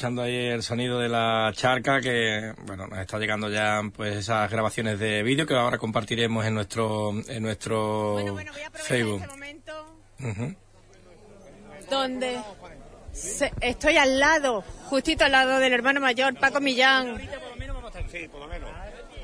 Escuchando 0.00 0.22
ahí 0.22 0.46
el 0.46 0.62
sonido 0.62 0.98
de 0.98 1.10
la 1.10 1.52
charca 1.54 2.00
que, 2.00 2.54
bueno, 2.64 2.86
nos 2.86 3.00
está 3.00 3.18
llegando 3.18 3.50
ya 3.50 3.82
pues 3.94 4.16
esas 4.16 4.50
grabaciones 4.50 4.98
de 4.98 5.22
vídeo 5.22 5.44
que 5.46 5.52
ahora 5.52 5.76
compartiremos 5.76 6.46
en 6.46 6.54
nuestro 6.54 7.10
en 7.28 7.42
nuestro 7.42 8.16
Facebook. 8.72 9.22
Ujú. 10.20 10.54
donde 11.90 12.40
se- 13.12 13.52
estoy 13.60 13.98
al 13.98 14.18
lado, 14.18 14.62
justito 14.86 15.26
al 15.26 15.32
lado 15.32 15.58
del 15.58 15.74
hermano 15.74 16.00
mayor, 16.00 16.34
Paco 16.40 16.60
Millán. 16.62 17.20
Sí, 18.10 18.26
por 18.28 18.40
lo 18.40 18.48
menos. 18.48 18.70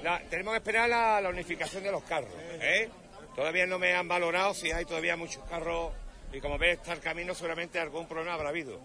La- 0.03 0.21
tenemos 0.29 0.53
que 0.53 0.59
esperar 0.59 0.91
la, 0.91 1.23
la 1.23 1.31
unificación 1.31 1.85
de 1.85 1.91
los 1.91 2.03
carros. 2.03 2.29
¿eh? 2.61 2.91
Todavía 3.35 3.65
no 3.67 3.79
me 3.79 3.95
han 3.95 4.07
valorado 4.09 4.53
si 4.53 4.71
hay 4.73 4.85
todavía 4.85 5.17
muchos 5.17 5.43
carros 5.49 5.93
y 6.35 6.41
como 6.41 6.59
ves 6.59 6.77
está 6.81 6.93
el 6.93 7.01
camino 7.01 7.35
seguramente 7.35 7.81
algún 7.81 8.07
problema 8.07 8.35
habrá 8.35 8.51
habido. 8.51 8.79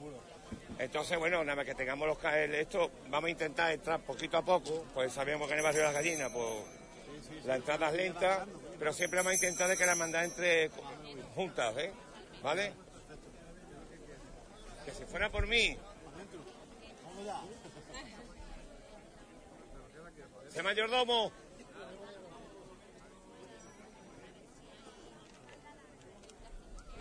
Entonces, 0.82 1.20
bueno, 1.20 1.44
nada 1.44 1.58
más 1.58 1.66
que 1.66 1.76
tengamos 1.76 2.08
los 2.08 2.18
esto, 2.34 2.90
vamos 3.08 3.28
a 3.28 3.30
intentar 3.30 3.72
entrar 3.72 4.00
poquito 4.02 4.38
a 4.38 4.42
poco, 4.42 4.84
pues 4.96 5.14
sabemos 5.14 5.48
que 5.48 5.54
en 5.54 5.60
el 5.60 5.64
barrio 5.64 5.82
de 5.82 5.86
las 5.86 5.94
gallinas, 5.94 6.32
pues 6.32 7.46
la 7.46 7.58
entrada 7.58 7.90
es 7.90 7.94
lenta, 7.94 8.48
pero 8.80 8.92
siempre 8.92 9.20
vamos 9.20 9.34
a 9.34 9.36
intentar 9.36 9.70
de 9.70 9.78
que 9.78 9.86
la 9.86 9.92
hermandad 9.92 10.26
entre 10.26 10.72
juntas, 11.36 11.78
¿eh? 11.78 11.92
¿Vale? 12.42 12.74
Que 14.84 14.92
si 14.92 15.06
fuera 15.06 15.30
por 15.30 15.46
mí. 15.46 15.78
¡Se 20.50 20.64
mayordomo! 20.64 21.32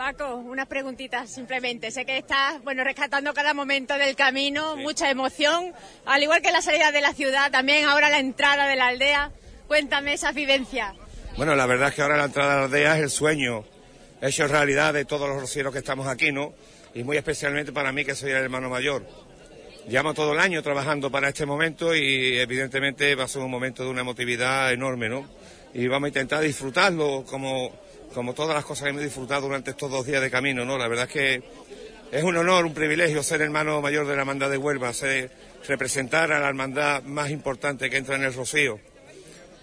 Paco, 0.01 0.37
unas 0.37 0.67
preguntitas 0.67 1.29
simplemente. 1.29 1.91
Sé 1.91 2.07
que 2.07 2.17
estás, 2.17 2.65
bueno, 2.65 2.83
rescatando 2.85 3.35
cada 3.35 3.53
momento 3.53 3.99
del 3.99 4.17
camino, 4.17 4.75
mucha 4.79 5.11
emoción, 5.11 5.75
al 6.07 6.23
igual 6.23 6.41
que 6.41 6.51
la 6.51 6.63
salida 6.63 6.91
de 6.91 7.03
la 7.03 7.13
ciudad, 7.13 7.51
también 7.51 7.85
ahora 7.85 8.09
la 8.09 8.19
entrada 8.19 8.67
de 8.67 8.77
la 8.77 8.87
aldea. 8.87 9.31
Cuéntame 9.69 10.15
esa 10.15 10.33
vivencia. 10.33 10.95
Bueno, 11.37 11.55
la 11.55 11.67
verdad 11.67 11.91
es 11.91 11.97
que 11.97 12.01
ahora 12.01 12.17
la 12.17 12.25
entrada 12.25 12.55
a 12.55 12.57
la 12.57 12.65
aldea 12.65 12.97
es 12.97 13.03
el 13.03 13.11
sueño 13.11 13.67
hecho 14.23 14.49
realidad 14.49 14.95
de 14.95 15.05
todos 15.05 15.29
los 15.29 15.39
rocieros 15.39 15.71
que 15.71 15.81
estamos 15.81 16.07
aquí, 16.07 16.33
¿no? 16.33 16.55
Y 16.95 17.03
muy 17.03 17.19
especialmente 17.19 17.71
para 17.71 17.93
mí, 17.93 18.03
que 18.03 18.15
soy 18.15 18.31
el 18.31 18.39
hermano 18.39 18.71
mayor. 18.71 19.07
Llevamos 19.87 20.15
todo 20.15 20.33
el 20.33 20.41
año 20.41 20.63
trabajando 20.63 21.11
para 21.11 21.29
este 21.29 21.45
momento 21.45 21.95
y 21.95 22.39
evidentemente 22.39 23.15
va 23.17 23.25
a 23.25 23.29
ser 23.29 23.43
un 23.43 23.51
momento 23.51 23.85
de 23.85 23.91
una 23.91 24.01
emotividad 24.01 24.73
enorme, 24.73 25.11
¿no? 25.11 25.29
Y 25.75 25.87
vamos 25.89 26.07
a 26.07 26.09
intentar 26.09 26.41
disfrutarlo 26.41 27.23
como, 27.29 27.71
como 28.15 28.35
todas 28.35 28.55
las 28.55 28.65
cosas 28.65 28.85
que 28.85 28.91
hemos 28.91 29.03
disfrutado 29.03 29.43
durante 29.43 29.71
estos 29.71 29.91
dos 29.91 30.07
días 30.07 30.21
de 30.21 30.31
camino, 30.31 30.65
¿no? 30.65 30.79
La 30.79 30.89
verdad 30.89 31.07
es 31.07 31.13
que 31.13 31.43
es 32.13 32.23
un 32.23 32.37
honor, 32.37 32.65
un 32.65 32.75
privilegio 32.75 33.23
ser 33.23 33.43
hermano 33.43 33.81
mayor 33.81 34.07
de 34.07 34.15
la 34.15 34.23
hermandad 34.23 34.51
de 34.51 34.57
Huelva, 34.57 34.93
ser, 34.93 35.31
representar 35.67 36.33
a 36.33 36.41
la 36.41 36.49
hermandad 36.49 37.03
más 37.05 37.31
importante 37.31 37.89
que 37.89 37.97
entra 37.97 38.17
en 38.17 38.25
el 38.25 38.35
Rocío 38.35 38.81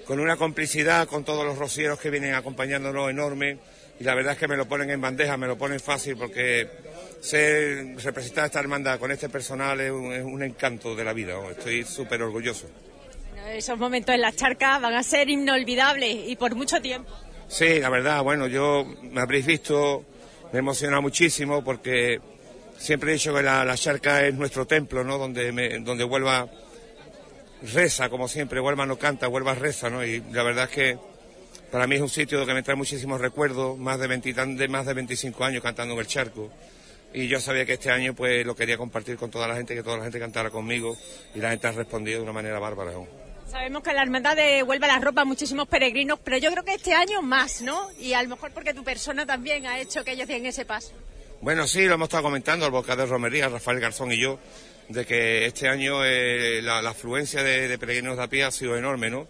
con 0.07 0.21
una 0.21 0.37
complicidad 0.37 1.05
con 1.05 1.25
todos 1.25 1.45
los 1.45 1.57
rocieros 1.57 1.99
que 1.99 2.09
vienen 2.09 2.33
acompañándonos 2.33 3.09
enorme 3.09 3.57
y 3.99 4.05
la 4.05 4.15
verdad 4.15 4.33
es 4.33 4.39
que 4.39 4.47
me 4.47 4.55
lo 4.55 4.65
ponen 4.65 4.89
en 4.89 5.01
bandeja, 5.01 5.35
me 5.35 5.47
lo 5.47 5.57
ponen 5.57 5.81
fácil 5.81 6.15
porque 6.15 6.65
ser 7.19 7.97
representar 8.01 8.45
esta 8.45 8.61
hermandad 8.61 8.99
con 8.99 9.11
este 9.11 9.27
personal 9.27 9.81
es 9.81 9.91
un, 9.91 10.41
encanto 10.41 10.95
de 10.95 11.03
la 11.03 11.11
vida, 11.11 11.33
estoy 11.51 11.83
súper 11.83 12.21
orgulloso. 12.21 12.67
Esos 13.49 13.77
momentos 13.77 14.15
en 14.15 14.21
la 14.21 14.31
charca 14.31 14.79
van 14.79 14.93
a 14.93 15.03
ser 15.03 15.29
inolvidables 15.29 16.29
y 16.29 16.35
por 16.37 16.55
mucho 16.55 16.81
tiempo. 16.81 17.11
Sí, 17.47 17.79
la 17.79 17.89
verdad, 17.89 18.23
bueno, 18.23 18.47
yo 18.47 18.85
me 19.03 19.21
habréis 19.21 19.45
visto, 19.45 20.03
me 20.51 20.59
emociona 20.59 20.99
muchísimo 20.99 21.63
porque 21.63 22.19
siempre 22.77 23.11
he 23.11 23.13
dicho 23.13 23.33
que 23.33 23.41
la, 23.41 23.73
charca 23.77 24.25
es 24.25 24.33
nuestro 24.33 24.65
templo, 24.67 25.03
¿no? 25.03 25.17
Donde, 25.17 25.51
me, 25.51 25.79
donde 25.79 26.03
Huelva 26.03 26.47
reza, 27.73 28.09
como 28.09 28.27
siempre, 28.27 28.59
Huelva 28.59 28.85
no 28.85 28.97
canta, 28.97 29.27
Huelva 29.29 29.55
reza, 29.55 29.89
¿no? 29.89 30.05
Y 30.05 30.21
la 30.31 30.43
verdad 30.43 30.65
es 30.65 30.71
que 30.71 30.97
para 31.71 31.87
mí 31.87 31.95
es 31.95 32.01
un 32.01 32.09
sitio 32.09 32.45
que 32.45 32.53
me 32.53 32.63
trae 32.63 32.75
muchísimos 32.75 33.19
recuerdos, 33.19 33.77
más 33.77 33.99
de, 33.99 34.07
20 34.07 34.29
y 34.29 34.33
tan- 34.33 34.57
de 34.57 34.67
más 34.67 34.85
de 34.85 34.93
25 34.93 35.43
años 35.43 35.63
cantando 35.63 35.93
en 35.93 35.99
el 36.01 36.07
charco. 36.07 36.51
Y 37.13 37.27
yo 37.29 37.39
sabía 37.39 37.65
que 37.65 37.73
este 37.73 37.89
año 37.89 38.13
pues 38.13 38.45
lo 38.45 38.55
quería 38.55 38.77
compartir 38.77 39.15
con 39.15 39.31
toda 39.31 39.47
la 39.47 39.55
gente, 39.55 39.73
que 39.73 39.81
toda 39.83 39.97
la 39.97 40.03
gente 40.03 40.19
cantara 40.19 40.49
conmigo 40.49 40.95
y 41.33 41.39
la 41.39 41.51
gente 41.51 41.67
ha 41.67 41.71
respondido 41.71 42.17
de 42.19 42.23
una 42.23 42.33
manera 42.33 42.59
bárbara. 42.59 42.91
¿no? 42.91 43.26
Sabemos 43.49 43.81
que 43.81 43.93
la 43.93 44.01
hermandad 44.01 44.35
de 44.35 44.61
Huelva 44.61 44.87
la 44.87 44.99
ropa 44.99 45.23
muchísimos 45.23 45.69
peregrinos, 45.69 46.19
pero 46.21 46.37
yo 46.37 46.51
creo 46.51 46.65
que 46.65 46.73
este 46.73 46.93
año 46.93 47.21
más, 47.21 47.61
¿no? 47.61 47.89
Y 47.97 48.11
a 48.11 48.21
lo 48.21 48.29
mejor 48.29 48.51
porque 48.51 48.73
tu 48.73 48.83
persona 48.83 49.25
también 49.25 49.65
ha 49.65 49.79
hecho 49.79 50.03
que 50.03 50.11
ellos 50.11 50.27
den 50.27 50.45
ese 50.45 50.65
paso. 50.65 50.91
Bueno, 51.39 51.65
sí, 51.65 51.85
lo 51.85 51.93
hemos 51.93 52.07
estado 52.07 52.23
comentando 52.23 52.65
al 52.65 52.71
boca 52.71 52.95
de 52.97 53.05
Romería, 53.05 53.47
Rafael 53.47 53.79
Garzón 53.79 54.11
y 54.11 54.19
yo, 54.19 54.37
de 54.89 55.05
que 55.05 55.45
este 55.45 55.69
año 55.69 56.03
eh, 56.03 56.61
la, 56.61 56.79
afluencia 56.79 57.41
de, 57.41 57.69
de 57.69 57.77
peregrinos 57.77 58.17
de 58.17 58.23
a 58.23 58.27
pie 58.27 58.43
ha 58.43 58.51
sido 58.51 58.75
enorme, 58.75 59.09
¿no? 59.09 59.27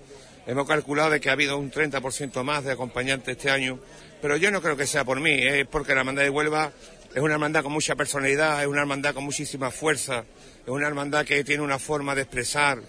Hemos 0.47 0.67
calculado 0.67 1.11
de 1.11 1.19
que 1.19 1.29
ha 1.29 1.33
habido 1.33 1.57
un 1.57 1.69
30% 1.69 2.41
más 2.44 2.63
de 2.63 2.72
acompañantes 2.72 3.38
este 3.38 3.51
año, 3.51 3.79
pero 4.19 4.35
yo 4.35 4.50
no 4.50 4.61
creo 4.61 4.77
que 4.77 4.88
sea 4.88 5.06
por 5.06 5.19
mí, 5.19 5.31
es 5.31 5.67
porque 5.67 5.94
la 5.94 6.00
hermandad 6.00 6.23
de 6.23 6.29
Huelva 6.31 6.72
es 7.13 7.22
una 7.22 7.33
hermandad 7.33 7.61
con 7.61 7.73
mucha 7.73 7.95
personalidad, 7.95 8.62
es 8.62 8.68
una 8.68 8.81
hermandad 8.81 9.13
con 9.13 9.25
muchísima 9.25 9.69
fuerza, 9.69 10.24
es 10.63 10.69
una 10.69 10.88
hermandad 10.88 11.25
que 11.25 11.44
tiene 11.44 11.62
una 11.62 11.77
forma 11.77 12.15
de 12.15 12.21
expresar 12.24 12.80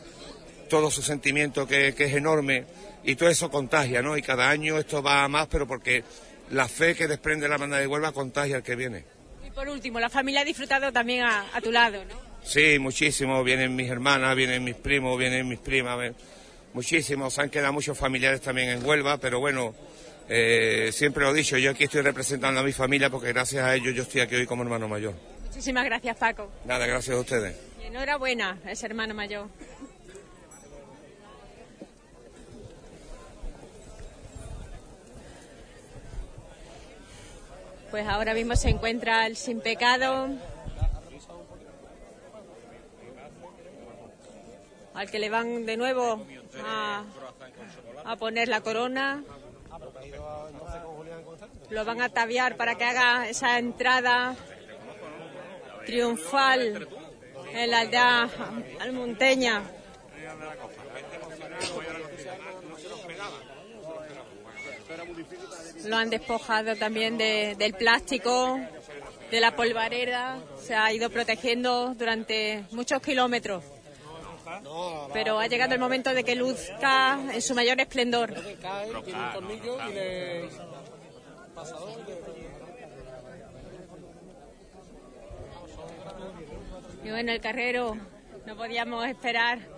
todo 0.68 0.90
su 0.90 1.02
sentimiento 1.02 1.66
que, 1.66 1.94
que 1.94 2.04
es 2.04 2.14
enorme 2.14 2.64
y 3.04 3.16
todo 3.16 3.28
eso 3.28 3.50
contagia, 3.50 4.02
¿no? 4.02 4.16
Y 4.16 4.22
cada 4.22 4.48
año 4.48 4.78
esto 4.78 5.02
va 5.02 5.24
a 5.24 5.28
más, 5.28 5.46
pero 5.48 5.66
porque 5.66 6.04
la 6.50 6.68
fe 6.68 6.94
que 6.94 7.08
desprende 7.08 7.48
la 7.48 7.54
hermandad 7.54 7.78
de 7.78 7.86
Huelva 7.86 8.12
contagia 8.12 8.56
al 8.56 8.62
que 8.62 8.76
viene. 8.76 9.04
Y 9.46 9.50
por 9.50 9.68
último, 9.68 9.98
la 10.00 10.08
familia 10.08 10.42
ha 10.42 10.44
disfrutado 10.44 10.92
también 10.92 11.24
a, 11.24 11.46
a 11.54 11.60
tu 11.60 11.72
lado, 11.72 12.04
¿no? 12.04 12.14
Sí, 12.42 12.78
muchísimo. 12.78 13.42
Vienen 13.44 13.74
mis 13.76 13.90
hermanas, 13.90 14.34
vienen 14.36 14.64
mis 14.64 14.76
primos, 14.76 15.18
vienen 15.18 15.48
mis 15.48 15.58
primas. 15.58 16.12
Muchísimos. 16.72 17.34
Se 17.34 17.42
han 17.42 17.50
quedado 17.50 17.72
muchos 17.72 17.98
familiares 17.98 18.40
también 18.40 18.70
en 18.70 18.84
Huelva, 18.84 19.18
pero 19.18 19.40
bueno, 19.40 19.74
eh, 20.28 20.90
siempre 20.92 21.24
lo 21.24 21.30
he 21.30 21.34
dicho, 21.34 21.56
yo 21.56 21.70
aquí 21.70 21.84
estoy 21.84 22.02
representando 22.02 22.60
a 22.60 22.62
mi 22.62 22.72
familia 22.72 23.08
porque 23.10 23.28
gracias 23.32 23.64
a 23.64 23.74
ellos 23.74 23.94
yo 23.94 24.02
estoy 24.02 24.20
aquí 24.20 24.34
hoy 24.34 24.46
como 24.46 24.62
hermano 24.62 24.86
mayor. 24.86 25.14
Muchísimas 25.46 25.84
gracias, 25.84 26.16
Paco. 26.16 26.50
Nada, 26.66 26.86
gracias 26.86 27.16
a 27.16 27.20
ustedes. 27.20 27.56
Y 27.82 27.86
enhorabuena, 27.86 28.58
ese 28.66 28.86
hermano 28.86 29.14
mayor. 29.14 29.48
Pues 37.90 38.06
ahora 38.06 38.34
mismo 38.34 38.54
se 38.54 38.68
encuentra 38.68 39.26
el 39.26 39.36
sin 39.36 39.60
pecado. 39.60 40.28
Al 44.94 45.10
que 45.10 45.18
le 45.18 45.30
van 45.30 45.64
de 45.64 45.76
nuevo 45.76 46.26
a 48.04 48.16
poner 48.16 48.48
la 48.48 48.60
corona. 48.60 49.22
Lo 51.70 51.84
van 51.84 52.00
a 52.00 52.06
ataviar 52.06 52.56
para 52.56 52.74
que 52.74 52.84
haga 52.84 53.28
esa 53.28 53.58
entrada 53.58 54.34
triunfal 55.86 56.88
en 57.54 57.70
la 57.70 57.80
aldea 57.80 58.28
almonteña. 58.80 59.62
Lo 65.84 65.96
han 65.96 66.10
despojado 66.10 66.76
también 66.76 67.18
del 67.18 67.74
plástico, 67.74 68.58
de 69.30 69.40
la 69.40 69.54
polvareda. 69.54 70.38
Se 70.60 70.74
ha 70.74 70.92
ido 70.92 71.10
protegiendo 71.10 71.94
durante 71.94 72.64
muchos 72.72 73.00
kilómetros. 73.00 73.64
Pero 75.12 75.38
ha 75.38 75.46
llegado 75.46 75.74
el 75.74 75.80
momento 75.80 76.12
de 76.14 76.24
que 76.24 76.34
luzca 76.34 77.18
en 77.32 77.42
su 77.42 77.54
mayor 77.54 77.80
esplendor. 77.80 78.34
Y 87.04 87.10
bueno, 87.10 87.32
el 87.32 87.40
carrero, 87.40 87.96
no 88.46 88.56
podíamos 88.56 89.06
esperar. 89.06 89.77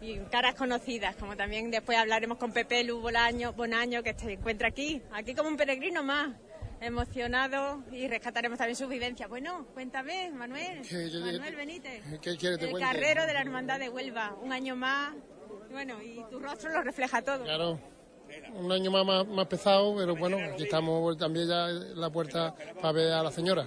Y 0.00 0.18
caras 0.30 0.54
conocidas, 0.54 1.16
como 1.16 1.36
también 1.36 1.70
después 1.70 1.98
hablaremos 1.98 2.38
con 2.38 2.52
Pepe 2.52 2.84
Lu 2.84 3.00
Bolaño, 3.00 3.52
Bonaño, 3.52 4.02
que 4.02 4.14
se 4.14 4.32
encuentra 4.32 4.68
aquí, 4.68 5.02
aquí 5.12 5.34
como 5.34 5.48
un 5.48 5.56
peregrino 5.56 6.02
más 6.04 6.36
emocionado 6.80 7.82
y 7.90 8.06
rescataremos 8.06 8.58
también 8.58 8.76
sus 8.76 8.88
vivencias. 8.88 9.28
Bueno, 9.28 9.66
cuéntame, 9.74 10.30
Manuel. 10.30 10.82
Manuel 11.20 11.56
Benítez. 11.56 12.02
¿Qué 12.20 12.36
quieres 12.36 12.60
El 12.62 12.78
carrero 12.78 13.26
de 13.26 13.34
la 13.34 13.40
Hermandad 13.40 13.78
de 13.78 13.88
Huelva, 13.88 14.36
un 14.40 14.52
año 14.52 14.76
más. 14.76 15.14
Bueno, 15.70 16.02
y 16.02 16.22
tu 16.30 16.38
rostro 16.38 16.70
lo 16.70 16.82
refleja 16.82 17.20
todo. 17.22 17.44
Claro, 17.44 17.78
un 18.54 18.70
año 18.72 18.90
más, 18.90 19.26
más, 19.26 19.46
pesado, 19.46 19.96
pero 19.96 20.16
bueno, 20.16 20.38
aquí 20.38 20.64
estamos 20.64 21.16
también 21.18 21.48
ya 21.48 21.68
en 21.68 22.00
la 22.00 22.10
puerta 22.10 22.54
para 22.80 22.92
ver 22.92 23.12
a 23.12 23.22
la 23.22 23.30
señora. 23.30 23.66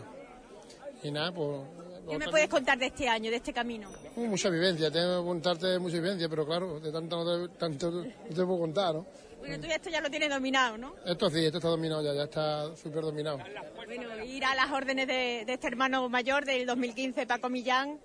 Y 1.03 1.11
nada, 1.11 1.31
pues... 1.31 1.61
¿Qué 2.09 2.17
me 2.17 2.27
puedes 2.27 2.49
contar 2.49 2.77
de 2.77 2.87
este 2.87 3.07
año, 3.07 3.29
de 3.29 3.37
este 3.37 3.53
camino? 3.53 3.89
Uh, 4.15 4.25
mucha 4.25 4.49
vivencia, 4.49 4.91
tengo 4.91 5.21
que 5.21 5.27
contarte 5.27 5.79
mucha 5.79 5.95
vivencia, 5.95 6.27
pero 6.29 6.45
claro, 6.45 6.79
de 6.79 6.91
tanto 6.91 7.23
no 7.23 7.47
te, 7.47 7.57
tanto 7.57 7.91
no 7.91 8.03
te 8.03 8.35
puedo 8.35 8.59
contar, 8.59 8.95
¿no? 8.95 9.05
Bueno, 9.39 9.59
tú 9.59 9.67
esto 9.71 9.89
ya 9.89 10.01
lo 10.01 10.09
tienes 10.09 10.29
dominado, 10.29 10.77
¿no? 10.77 10.93
Esto 11.03 11.29
sí, 11.29 11.43
esto 11.43 11.57
está 11.57 11.69
dominado 11.69 12.03
ya, 12.03 12.13
ya 12.13 12.23
está 12.23 12.75
súper 12.75 13.01
dominado. 13.01 13.39
Bueno, 13.85 14.23
ir 14.23 14.45
a 14.45 14.53
las 14.53 14.71
órdenes 14.71 15.07
de, 15.07 15.43
de, 15.45 15.53
este 15.53 15.67
hermano 15.67 16.07
mayor 16.09 16.45
del 16.45 16.65
2015, 16.67 17.25
Paco 17.25 17.49
Millán, 17.49 17.99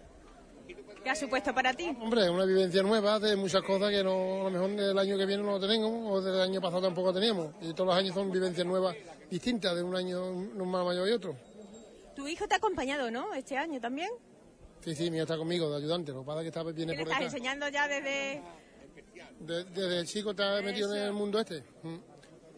¿qué 1.04 1.10
ha 1.10 1.14
supuesto 1.14 1.54
para 1.54 1.74
ti? 1.74 1.94
Hombre, 2.00 2.30
una 2.30 2.46
vivencia 2.46 2.82
nueva 2.82 3.20
de 3.20 3.36
muchas 3.36 3.62
cosas 3.62 3.90
que 3.90 4.02
no, 4.02 4.40
a 4.40 4.44
lo 4.44 4.50
mejor 4.50 4.70
del 4.70 4.98
año 4.98 5.18
que 5.18 5.26
viene 5.26 5.42
no 5.42 5.52
lo 5.52 5.60
tenemos, 5.60 5.92
o 6.10 6.20
del 6.22 6.40
año 6.40 6.60
pasado 6.60 6.82
tampoco 6.82 7.12
teníamos. 7.12 7.54
Y 7.60 7.72
todos 7.74 7.88
los 7.88 7.96
años 7.96 8.14
son 8.14 8.32
vivencias 8.32 8.66
nuevas 8.66 8.96
distintas, 9.30 9.76
de 9.76 9.82
un 9.82 9.94
año 9.94 10.32
más 10.32 10.84
mayor 10.84 11.08
y 11.08 11.12
otro. 11.12 11.36
Tu 12.16 12.26
hijo 12.26 12.48
te 12.48 12.54
ha 12.54 12.56
acompañado, 12.58 13.10
¿no? 13.10 13.32
Este 13.34 13.56
año 13.56 13.80
también. 13.80 14.10
Sí, 14.80 14.94
sí, 14.94 15.10
mi 15.10 15.16
hijo 15.18 15.24
está 15.24 15.36
conmigo 15.36 15.70
de 15.70 15.76
ayudante, 15.76 16.12
lo 16.12 16.20
que 16.20 16.26
pasa 16.26 16.40
es 16.40 16.44
que 16.44 16.48
está, 16.48 16.62
viene 16.64 16.92
¿Qué 16.94 16.98
por 17.00 17.08
le 17.08 17.12
estás 17.12 17.18
detrás. 17.20 17.34
enseñando 17.34 17.68
ya 17.68 17.86
desde...? 17.88 18.42
De- 19.40 19.64
desde 19.64 20.06
chico 20.06 20.30
está 20.30 20.60
metido 20.62 20.94
en 20.94 21.02
el 21.02 21.12
mundo 21.12 21.38
este. 21.38 21.62
Mm. 21.82 21.96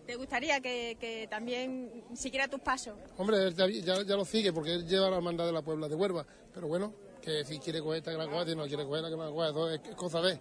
¿Te 0.07 0.15
gustaría 0.17 0.61
que, 0.61 0.97
que 1.01 1.27
también 1.29 2.05
siguiera 2.15 2.47
tus 2.49 2.61
pasos? 2.61 2.97
Hombre, 3.17 3.53
ya, 3.53 3.67
ya- 3.69 4.03
ya 4.03 4.17
lo 4.17 4.25
sigue 4.25 4.53
porque 4.53 4.73
él 4.75 4.87
lleva 4.87 5.11
la 5.11 5.17
hermandad 5.17 5.45
de 5.47 5.53
la 5.53 5.61
Puebla 5.63 5.89
de 5.89 5.95
Huelva. 5.97 6.25
Pero 6.55 6.69
bueno, 6.69 6.95
que 7.21 7.45
si 7.45 7.59
quiere 7.59 7.81
coger 7.81 7.99
esta 7.99 8.13
que 8.13 8.17
la 8.19 8.27
coja, 8.27 8.47
si 8.47 8.55
no 8.55 8.67
quiere 8.67 8.85
coger 8.85 9.03
la 9.03 9.11
que 9.11 9.17
la 9.17 9.29
coja, 9.31 9.49
eso 9.51 9.71
es 9.71 9.81
es 9.85 9.95
cosa 9.97 10.21
de. 10.23 10.39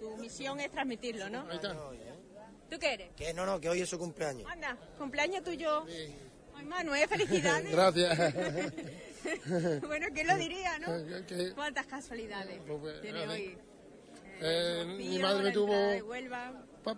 Tu 0.00 0.16
misión 0.16 0.58
es 0.60 0.70
transmitirlo, 0.70 1.30
¿no? 1.30 1.46
Ahí 1.48 1.56
está. 1.56 1.74
¿Tú 2.68 2.78
qué 2.78 2.94
eres? 2.94 3.10
Que 3.16 3.32
no, 3.32 3.46
no, 3.46 3.58
que 3.60 3.68
hoy 3.70 3.80
es 3.80 3.88
su 3.88 3.98
cumpleaños. 3.98 4.50
Anda, 4.50 4.76
cumpleaños 4.98 5.42
tuyo. 5.44 5.84
Ay, 6.58 6.64
Manuel, 6.66 7.08
felicidades. 7.08 7.70
Gracias. 7.70 8.18
bueno, 9.86 10.06
¿quién 10.14 10.26
lo 10.26 10.36
diría, 10.36 10.78
no? 10.78 10.86
¿Cuántas 11.54 11.86
casualidades 11.86 12.60
Pues, 12.66 13.00
tiene 13.00 13.24
así. 13.24 13.30
hoy? 13.30 13.58
eh, 14.40 14.84
mi 14.86 15.06
Rocío, 15.18 15.22
madre 15.22 15.42
me 15.44 15.52
tuvo 15.52 15.76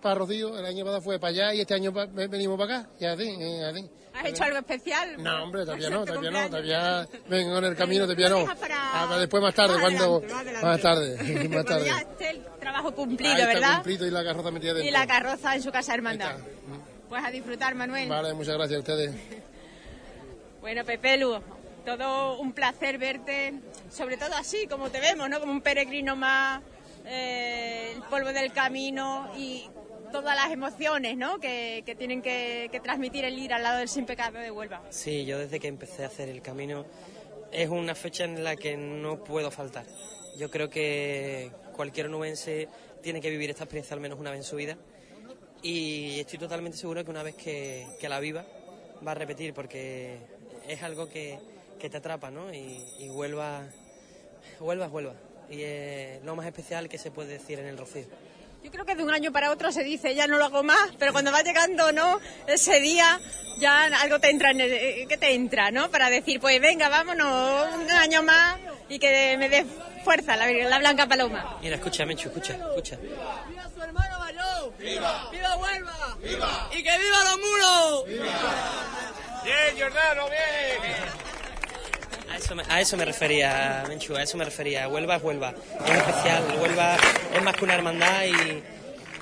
para 0.00 0.14
Rocío, 0.14 0.56
el 0.58 0.64
año 0.66 0.84
pasado 0.84 1.00
fue 1.02 1.18
para 1.18 1.30
allá 1.30 1.54
y 1.54 1.60
este 1.62 1.74
año 1.74 1.92
pa- 1.92 2.06
venimos 2.06 2.56
para 2.58 2.80
acá. 2.80 2.90
Y 3.00 3.04
así, 3.06 3.24
y 3.28 3.60
así. 3.62 3.90
¿Has 4.14 4.26
hecho 4.26 4.44
algo 4.44 4.58
especial? 4.58 5.20
No, 5.22 5.42
hombre, 5.42 5.62
todavía 5.64 5.90
no, 5.90 6.00
Este 6.04 6.12
todavía 6.12 6.30
no, 6.30 6.46
todavía 6.48 7.08
vengo 7.28 7.58
en 7.58 7.64
el 7.64 7.74
camino, 7.76 8.04
todavía 8.04 8.28
no. 8.28 8.44
Para- 8.56 9.18
después 9.18 9.42
más 9.42 9.54
tarde, 9.54 9.72
más 9.74 9.80
cuando 9.82 10.16
adelante, 10.18 10.32
más 10.34 10.40
adelante. 10.42 10.66
más 10.66 10.80
tarde, 10.80 11.16
más 11.18 11.48
Cuando 11.48 11.64
tarde. 11.64 11.84
ya 11.86 12.28
el 12.30 12.44
trabajo 12.60 12.94
cumplido, 12.94 13.32
Ahí 13.34 13.40
está 13.40 13.54
¿verdad? 13.54 13.74
cumplido 13.76 14.06
y 14.06 14.10
la 14.10 14.22
carroza 14.24 14.50
metida 14.52 14.74
dentro. 14.74 14.88
Y 14.88 14.92
la 14.92 15.06
carroza 15.06 15.56
en 15.56 15.62
su 15.62 15.72
casa 15.72 15.94
hermandad. 15.94 16.36
Pues 17.08 17.24
a 17.24 17.30
disfrutar, 17.32 17.74
Manuel. 17.74 18.08
Vale, 18.08 18.32
muchas 18.34 18.54
gracias 18.54 18.76
a 18.76 18.80
ustedes. 18.80 19.10
Bueno, 20.60 20.84
Pepelu, 20.84 21.40
todo 21.86 22.38
un 22.38 22.52
placer 22.52 22.98
verte, 22.98 23.54
sobre 23.90 24.18
todo 24.18 24.34
así, 24.34 24.66
como 24.66 24.90
te 24.90 25.00
vemos, 25.00 25.28
¿no? 25.30 25.40
Como 25.40 25.52
un 25.52 25.62
peregrino 25.62 26.16
más, 26.16 26.62
eh, 27.06 27.92
el 27.94 28.02
polvo 28.02 28.30
del 28.32 28.52
camino 28.52 29.32
y 29.38 29.70
todas 30.12 30.36
las 30.36 30.52
emociones, 30.52 31.16
¿no? 31.16 31.38
Que, 31.40 31.82
tienen 31.98 32.20
que, 32.20 32.78
transmitir 32.82 33.24
el 33.24 33.38
ir 33.38 33.54
al 33.54 33.62
lado 33.62 33.78
del 33.78 33.88
sin 33.88 34.04
pecado 34.04 34.38
de 34.38 34.50
Huelva. 34.50 34.82
Sí, 34.90 35.24
yo 35.24 35.38
desde 35.38 35.58
que 35.58 35.68
empecé 35.68 36.04
a 36.04 36.08
hacer 36.08 36.28
el 36.28 36.42
camino 36.42 36.84
es 37.52 37.70
una 37.70 37.94
fecha 37.94 38.24
en 38.24 38.44
la 38.44 38.54
que 38.54 38.76
no 38.76 39.24
puedo 39.24 39.50
faltar. 39.50 39.86
Yo 40.36 40.50
creo 40.50 40.68
que 40.68 41.50
cualquier 41.74 42.06
onubense 42.06 42.68
tiene 43.02 43.22
que 43.22 43.30
vivir 43.30 43.48
esta 43.48 43.64
experiencia 43.64 43.94
al 43.94 44.00
menos 44.00 44.18
una 44.18 44.30
vez 44.30 44.40
en 44.40 44.44
su 44.44 44.56
vida 44.56 44.76
y 45.62 46.20
estoy 46.20 46.38
totalmente 46.38 46.76
seguro 46.76 47.02
que 47.02 47.10
una 47.10 47.22
vez 47.22 47.34
que 47.34 48.08
la 48.08 48.20
viva 48.20 48.44
va 49.06 49.12
a 49.12 49.14
repetir 49.14 49.54
porque 49.54 50.39
es 50.70 50.82
algo 50.82 51.08
que, 51.08 51.38
que 51.78 51.90
te 51.90 51.96
atrapa, 51.96 52.30
¿no? 52.30 52.54
Y, 52.54 53.08
Huelva 53.10 53.64
es 53.66 54.60
Huelva 54.60 55.14
y 55.50 55.62
es 55.62 56.22
lo 56.22 56.36
más 56.36 56.46
especial 56.46 56.88
que 56.88 56.96
se 56.96 57.10
puede 57.10 57.32
decir 57.32 57.58
en 57.58 57.66
el 57.66 57.76
Rocío. 57.76 58.06
Yo 58.62 58.70
creo 58.70 58.84
que 58.84 58.94
de 58.94 59.02
un 59.02 59.10
año 59.10 59.32
para 59.32 59.50
otro 59.50 59.72
se 59.72 59.82
dice, 59.82 60.14
ya 60.14 60.26
no 60.26 60.36
lo 60.36 60.44
hago 60.44 60.62
más, 60.62 60.90
pero 60.98 61.12
cuando 61.12 61.32
va 61.32 61.42
llegando, 61.42 61.92
¿no? 61.92 62.20
Ese 62.46 62.78
día 62.78 63.18
ya 63.58 63.86
algo 63.86 64.20
te 64.20 64.30
entra, 64.30 64.50
en 64.50 64.60
el, 64.60 64.72
eh, 64.72 65.06
¿qué 65.08 65.16
te 65.16 65.34
entra, 65.34 65.70
no? 65.70 65.90
Para 65.90 66.10
decir, 66.10 66.38
pues 66.38 66.60
venga, 66.60 66.88
vámonos 66.88 67.74
un 67.74 67.90
año 67.90 68.22
más 68.22 68.58
y 68.88 68.98
que 68.98 69.36
me 69.38 69.48
dé 69.48 69.64
fuerza 70.04 70.36
la, 70.36 70.46
la 70.46 70.78
Blanca 70.78 71.08
Paloma. 71.08 71.58
Mira, 71.62 71.76
escucha, 71.76 72.04
Menchu, 72.04 72.28
escucha, 72.28 72.54
escucha. 72.54 72.96
¡Viva 72.96 73.70
su 73.74 73.82
hermano 73.82 74.18
mayor! 74.18 74.76
¡Viva! 74.78 75.28
¡Viva 75.32 75.56
Huelva! 75.56 76.16
¡Viva! 76.22 76.70
¡Y 76.72 76.82
que 76.82 76.98
viva 76.98 77.24
los 77.24 77.38
muros! 77.38 78.04
Bien, 79.44 79.76
Giordano, 79.76 80.26
bien. 80.28 80.92
A 82.30 82.36
eso, 82.36 82.54
me, 82.54 82.62
a 82.68 82.80
eso 82.80 82.96
me 82.96 83.04
refería, 83.04 83.84
Menchu, 83.88 84.14
a 84.16 84.22
eso 84.22 84.36
me 84.36 84.44
refería. 84.44 84.88
Huelva 84.88 85.16
es 85.16 85.22
Huelva, 85.22 85.54
es 85.84 85.90
especial. 85.90 86.42
Huelva 86.60 86.96
es 87.34 87.42
más 87.42 87.56
que 87.56 87.64
una 87.64 87.74
hermandad 87.74 88.24
y, 88.24 88.62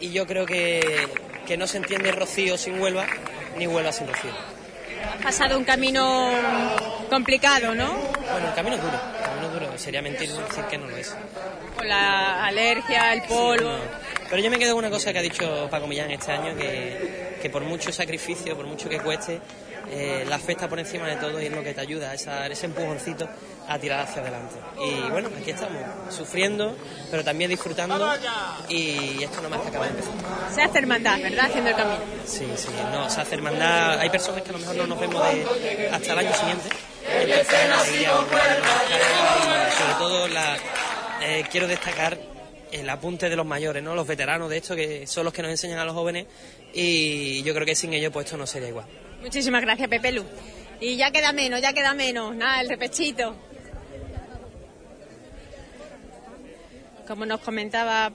y 0.06 0.12
yo 0.12 0.26
creo 0.26 0.44
que, 0.44 1.08
que 1.46 1.56
no 1.56 1.66
se 1.66 1.78
entiende 1.78 2.12
Rocío 2.12 2.58
sin 2.58 2.80
Huelva, 2.80 3.06
ni 3.56 3.66
Huelva 3.66 3.92
sin 3.92 4.08
Rocío. 4.08 4.32
Has 5.14 5.22
pasado 5.22 5.56
un 5.56 5.64
camino 5.64 6.30
complicado, 7.08 7.74
¿no? 7.74 7.94
Bueno, 8.30 8.48
el 8.48 8.54
camino 8.54 8.76
es 8.76 8.82
duro, 8.82 8.94
el 8.94 9.24
camino 9.24 9.46
es 9.46 9.52
duro. 9.52 9.78
Sería 9.78 10.02
mentir 10.02 10.30
decir 10.30 10.64
que 10.64 10.76
no 10.78 10.86
lo 10.88 10.96
es. 10.96 11.14
Con 11.76 11.88
la 11.88 12.44
alergia, 12.44 13.12
el 13.14 13.22
polvo. 13.22 13.70
No. 13.70 14.08
Pero 14.28 14.42
yo 14.42 14.50
me 14.50 14.58
quedo 14.58 14.74
con 14.74 14.84
una 14.84 14.90
cosa 14.90 15.12
que 15.12 15.20
ha 15.20 15.22
dicho 15.22 15.68
Paco 15.70 15.86
Millán 15.86 16.10
este 16.10 16.32
año, 16.32 16.54
que, 16.56 17.38
que 17.40 17.48
por 17.48 17.62
mucho 17.62 17.90
sacrificio, 17.92 18.54
por 18.54 18.66
mucho 18.66 18.88
que 18.88 18.98
cueste, 18.98 19.40
eh, 19.90 20.24
la 20.28 20.38
fe 20.38 20.52
está 20.52 20.68
por 20.68 20.78
encima 20.78 21.06
de 21.08 21.16
todo 21.16 21.40
y 21.40 21.46
es 21.46 21.52
lo 21.52 21.62
que 21.62 21.72
te 21.74 21.80
ayuda, 21.80 22.12
esa, 22.14 22.46
ese 22.46 22.66
empujoncito 22.66 23.28
a 23.68 23.78
tirar 23.78 24.00
hacia 24.00 24.22
adelante. 24.22 24.54
Y 24.82 25.10
bueno, 25.10 25.28
aquí 25.40 25.50
estamos, 25.50 25.76
sufriendo, 26.10 26.76
pero 27.10 27.22
también 27.24 27.50
disfrutando 27.50 28.10
y 28.68 29.22
esto 29.22 29.40
no 29.42 29.50
más 29.50 29.60
que 29.60 29.68
acaba 29.68 29.84
de 29.86 29.90
empezar. 29.92 30.12
Se 30.54 30.62
hace 30.62 30.78
hermandad, 30.78 31.20
¿verdad? 31.20 31.44
Haciendo 31.46 31.70
el 31.70 31.76
camino. 31.76 31.98
Sí, 32.26 32.46
sí, 32.56 32.68
no, 32.92 33.08
se 33.10 33.20
hace 33.20 33.34
hermandad. 33.34 33.98
Hay 33.98 34.10
personas 34.10 34.42
que 34.42 34.50
a 34.50 34.52
lo 34.52 34.58
mejor 34.58 34.76
no 34.76 34.86
nos 34.86 35.00
vemos 35.00 35.22
de- 35.32 35.88
hasta 35.92 36.12
el 36.12 36.18
año 36.18 36.34
siguiente. 36.34 36.68
Entonces, 37.10 37.48
alegría 37.54 38.10
sobre 39.78 39.94
todo 39.98 40.28
la, 40.28 40.56
eh, 41.22 41.44
quiero 41.50 41.66
destacar 41.66 42.18
el 42.70 42.88
apunte 42.90 43.28
de 43.30 43.36
los 43.36 43.46
mayores, 43.46 43.82
¿no? 43.82 43.94
Los 43.94 44.06
veteranos 44.06 44.50
de 44.50 44.58
esto, 44.58 44.76
que 44.76 45.06
son 45.06 45.24
los 45.24 45.32
que 45.32 45.42
nos 45.42 45.50
enseñan 45.50 45.78
a 45.78 45.84
los 45.84 45.94
jóvenes 45.94 46.26
y 46.74 47.42
yo 47.42 47.54
creo 47.54 47.64
que 47.64 47.74
sin 47.74 47.94
ellos 47.94 48.12
pues 48.12 48.26
esto 48.26 48.36
no 48.36 48.46
sería 48.46 48.68
igual. 48.68 48.86
Muchísimas 49.20 49.62
gracias, 49.62 49.88
Pepe 49.88 50.12
Lu. 50.12 50.24
Y 50.80 50.96
ya 50.96 51.10
queda 51.10 51.32
menos, 51.32 51.60
ya 51.60 51.72
queda 51.72 51.94
menos. 51.94 52.34
Nada, 52.36 52.60
el 52.60 52.68
repechito. 52.68 53.34
Como 57.06 57.26
nos 57.26 57.40
comentaba 57.40 58.12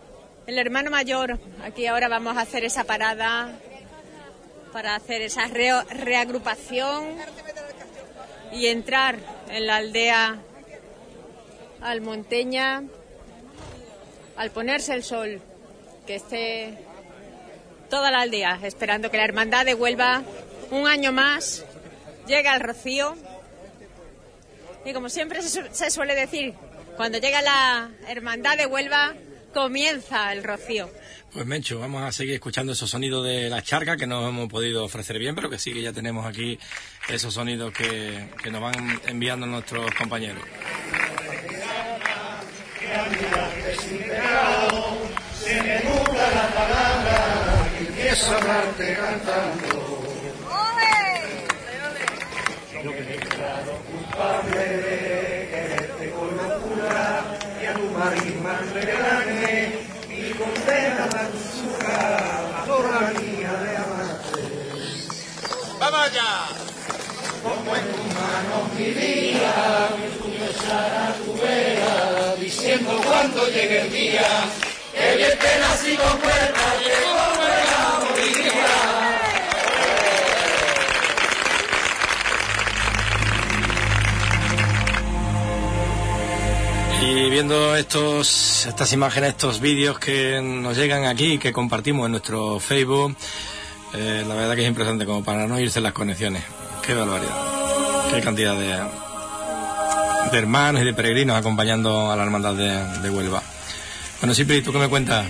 el 0.47 0.57
hermano 0.57 0.91
mayor, 0.91 1.39
aquí 1.63 1.87
ahora 1.87 2.07
vamos 2.07 2.37
a 2.37 2.41
hacer 2.41 2.63
esa 2.63 2.83
parada 2.83 3.59
para 4.71 4.95
hacer 4.95 5.21
esa 5.21 5.47
reagrupación 5.47 7.15
y 8.51 8.67
entrar 8.67 9.17
en 9.49 9.67
la 9.67 9.77
aldea 9.77 10.39
almonteña 11.81 12.83
al 14.35 14.51
ponerse 14.51 14.93
el 14.93 15.03
sol, 15.03 15.41
que 16.07 16.15
esté 16.15 16.77
toda 17.89 18.09
la 18.09 18.21
aldea 18.21 18.59
esperando 18.63 19.11
que 19.11 19.17
la 19.17 19.25
hermandad 19.25 19.65
de 19.65 19.75
Huelva, 19.75 20.23
un 20.73 20.87
año 20.87 21.11
más, 21.11 21.65
llegue 22.27 22.47
al 22.47 22.59
Rocío. 22.59 23.15
Y 24.85 24.93
como 24.93 25.09
siempre 25.09 25.41
se, 25.41 25.91
suele 25.91 26.15
decir, 26.15 26.53
cuando 26.97 27.17
llega 27.19 27.41
la 27.41 27.89
hermandad 28.07 28.57
de 28.57 28.65
Huelva, 28.65 29.13
comienza 29.53 30.33
el 30.33 30.43
Rocío. 30.43 30.89
Pues 31.31 31.45
Mencho, 31.45 31.79
vamos 31.79 32.03
a 32.03 32.11
seguir 32.11 32.35
escuchando 32.35 32.73
esos 32.73 32.89
sonidos 32.89 33.25
de 33.25 33.49
la 33.49 33.61
charca 33.61 33.97
que 33.97 34.05
no 34.05 34.27
hemos 34.27 34.49
podido 34.49 34.83
ofrecer 34.83 35.17
bien, 35.19 35.35
pero 35.35 35.49
que 35.49 35.57
sí 35.57 35.73
que 35.73 35.81
ya 35.81 35.93
tenemos 35.93 36.25
aquí 36.25 36.59
esos 37.07 37.33
sonidos 37.33 37.73
que, 37.73 38.29
que 38.41 38.51
nos 38.51 38.61
van 38.61 39.01
enviando 39.07 39.47
nuestros 39.47 39.93
compañeros. 39.95 40.43
Se 45.39 45.61
me 45.61 45.79
nubla 45.83 46.29
la 46.31 46.47
palabra 46.53 47.69
y 47.79 47.85
empiezo 47.87 48.31
a 48.31 48.37
hablarte 48.37 48.95
cantando. 48.95 50.03
Yo 52.83 52.91
me 52.91 52.97
he 52.97 53.23
declarado 53.43 53.73
culpable 53.91 54.57
de 54.57 55.49
quererte 55.51 56.11
con 56.11 56.29
locura 56.37 57.25
y 57.61 57.65
a 57.65 57.73
tu 57.73 57.85
marisma 57.97 58.59
regalarme 58.73 59.71
mi 60.07 60.31
condena 60.31 61.07
la 61.13 61.23
dulzura, 61.29 61.97
la 62.51 62.65
toda 62.65 62.99
mía 63.19 63.51
de 63.63 63.77
amarte. 63.77 64.41
¡Vamos 65.79 65.99
allá! 65.99 66.31
Como 67.43 67.75
en 67.75 67.85
tus 67.91 68.05
manos 68.15 68.73
mi 68.77 68.89
vida, 68.91 69.89
mi 70.23 70.37
besara 70.37 71.13
tu 71.25 71.33
vera, 71.33 72.35
diciendo 72.39 73.01
cuando 73.03 73.47
llegue 73.47 73.81
el 73.81 73.91
día, 73.91 74.27
que 74.95 75.17
bien 75.17 75.37
te 75.37 75.59
nací 75.59 75.97
con 75.97 76.17
cuerda, 76.19 76.65
llegó 76.79 77.13
la 77.13 77.99
Bolivia. 77.99 78.12
Y 87.05 87.29
viendo 87.29 87.75
estos, 87.75 88.65
estas 88.65 88.93
imágenes, 88.93 89.31
estos 89.31 89.59
vídeos 89.59 89.99
que 89.99 90.39
nos 90.41 90.77
llegan 90.77 91.03
aquí, 91.03 91.37
que 91.37 91.51
compartimos 91.51 92.05
en 92.05 92.11
nuestro 92.11 92.61
Facebook, 92.61 93.13
eh, 93.93 94.23
la 94.25 94.35
verdad 94.35 94.55
que 94.55 94.61
es 94.61 94.69
impresionante 94.69 95.05
como 95.05 95.21
para 95.21 95.45
no 95.45 95.59
irse 95.59 95.81
las 95.81 95.91
conexiones. 95.91 96.43
Qué 96.81 96.93
barbaridad. 96.93 97.35
Qué 98.09 98.21
cantidad 98.21 98.55
de, 98.57 100.37
hermanos 100.37 100.81
y 100.81 100.85
de 100.85 100.93
peregrinos 100.93 101.35
acompañando 101.35 102.09
a 102.09 102.15
la 102.15 102.23
hermandad 102.23 102.53
de, 102.53 103.01
de 103.01 103.09
Huelva. 103.09 103.43
Bueno, 104.21 104.33
Cipri, 104.33 104.61
¿tú 104.61 104.71
qué 104.71 104.79
me 104.79 104.87
cuentas? 104.87 105.25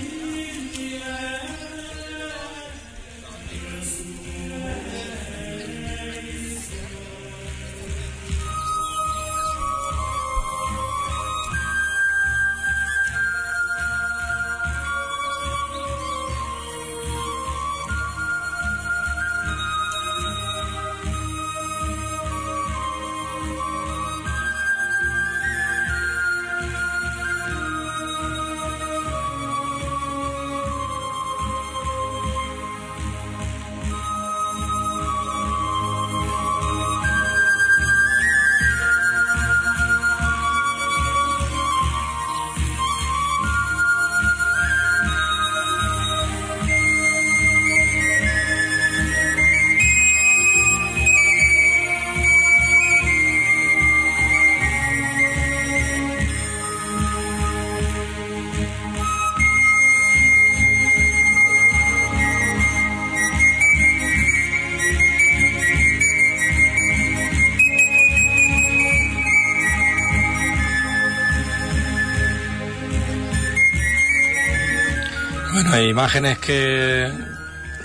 Imágenes 75.87 76.37
que, 76.39 77.11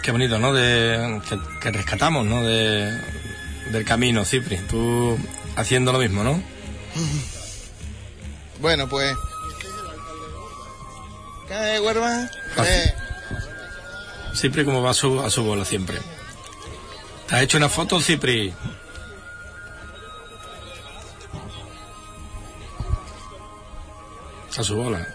que 0.03 0.11
bonito, 0.13 0.39
¿no? 0.39 0.53
De, 0.53 1.21
que, 1.61 1.71
rescatamos, 1.71 2.27
¿no? 2.27 2.43
De, 2.43 2.99
del 3.71 3.85
camino, 3.85 4.25
Cipri. 4.25 4.59
Tú 4.69 5.19
haciendo 5.57 5.93
lo 5.93 5.99
mismo, 5.99 6.25
¿no? 6.25 6.43
Bueno, 8.61 8.89
pues. 8.89 9.17
¿Qué, 11.47 11.79
huerva? 11.79 12.29
Cipri 14.35 14.65
como 14.65 14.83
va 14.83 14.91
a 14.91 14.95
su, 14.95 15.21
a 15.21 15.31
su 15.31 15.45
bola 15.45 15.65
siempre. 15.65 15.97
¿Te 17.29 17.37
has 17.37 17.43
hecho 17.43 17.57
una 17.57 17.69
foto, 17.69 18.01
Cipri? 18.01 18.53
A 24.57 24.63
su 24.65 24.75
bola. 24.75 25.07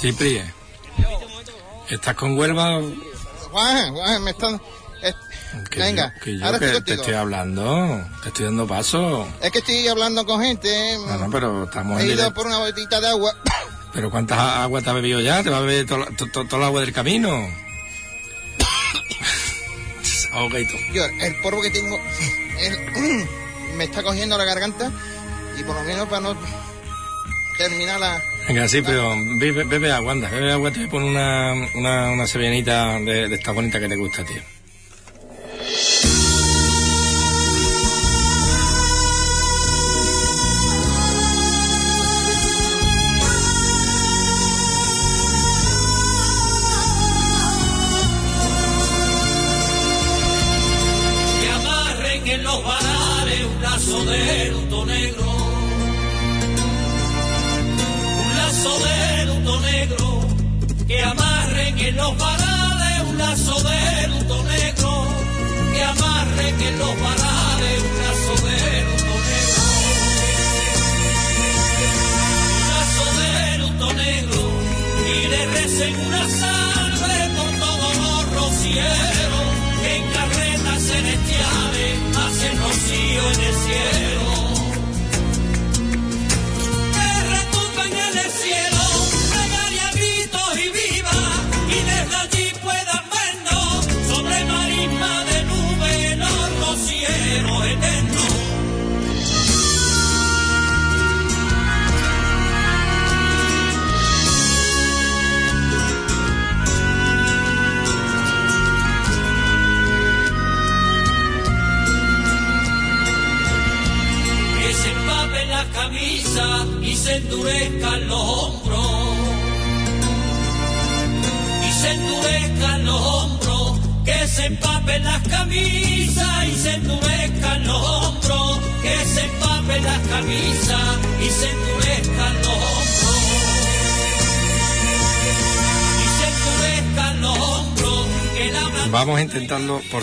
Sí, 0.00 0.12
Pri. 0.12 0.40
¿Estás 1.90 2.14
con 2.14 2.38
Huelva? 2.38 2.80
Juan, 3.50 3.94
Juan, 3.94 4.24
me 4.24 4.30
están... 4.30 4.60
Venga, 5.76 6.14
que 6.22 6.38
yo 6.38 6.46
ahora 6.46 6.58
que 6.58 6.80
te 6.80 6.94
estoy 6.94 7.14
hablando, 7.14 8.02
te 8.22 8.28
estoy 8.28 8.46
dando 8.46 8.66
paso. 8.66 9.28
Es 9.42 9.50
que 9.50 9.58
estoy 9.58 9.86
hablando 9.88 10.24
con 10.24 10.40
gente. 10.40 10.96
No, 11.06 11.18
no, 11.18 11.30
pero 11.30 11.64
estamos 11.64 12.00
He 12.00 12.06
ido 12.06 12.32
por 12.32 12.46
una 12.46 12.58
botita 12.58 13.00
de 13.00 13.08
agua. 13.08 13.34
¿Pero 13.92 14.10
cuántas 14.10 14.38
aguas 14.38 14.84
te 14.84 14.90
has 14.90 14.96
bebido 14.96 15.20
ya? 15.20 15.42
¿Te 15.42 15.50
vas 15.50 15.60
a 15.60 15.62
beber 15.62 15.86
todo, 15.86 16.58
el 16.58 16.64
agua 16.64 16.80
del 16.80 16.92
camino? 16.92 17.30
Yo, 20.94 21.04
el 21.04 21.40
polvo 21.42 21.60
que 21.60 21.70
tengo 21.70 21.98
me 23.76 23.84
está 23.84 24.02
cogiendo 24.02 24.38
la 24.38 24.44
garganta 24.44 24.90
y 25.58 25.62
por 25.64 25.74
lo 25.74 25.82
menos 25.82 26.08
para 26.08 26.20
no 26.20 26.36
terminar 27.58 28.00
la, 28.00 28.22
Venga, 28.50 28.66
sí, 28.66 28.82
pero 28.82 29.14
bebe, 29.36 29.62
bebe 29.62 29.92
agua, 29.92 30.10
anda, 30.10 30.28
bebe 30.28 30.50
agua, 30.50 30.72
te 30.72 30.84
voy 30.86 31.04
una, 31.04 31.52
una, 31.76 32.10
una 32.10 32.26
sevianita 32.26 32.98
de, 32.98 33.28
de 33.28 33.34
esta 33.36 33.52
bonita 33.52 33.78
que 33.78 33.88
te 33.88 33.94
gusta, 33.94 34.24
tío. 34.24 34.42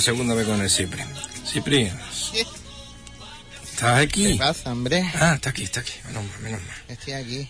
Segunda 0.07 0.35
vez 0.35 0.47
con 0.47 0.61
el 0.61 0.69
Cipri. 0.69 1.03
Cipri, 1.45 1.91
¿Estás 3.61 3.99
aquí? 3.99 4.31
¿Qué 4.31 4.35
pasa, 4.35 4.71
hombre? 4.71 5.03
Ah, 5.15 5.33
está 5.35 5.49
aquí, 5.49 5.63
está 5.63 5.81
aquí. 5.81 5.91
Menos 6.05 6.23
mal, 6.23 6.39
menos 6.39 6.61
mal. 6.61 6.75
Estoy 6.87 7.11
aquí. 7.11 7.49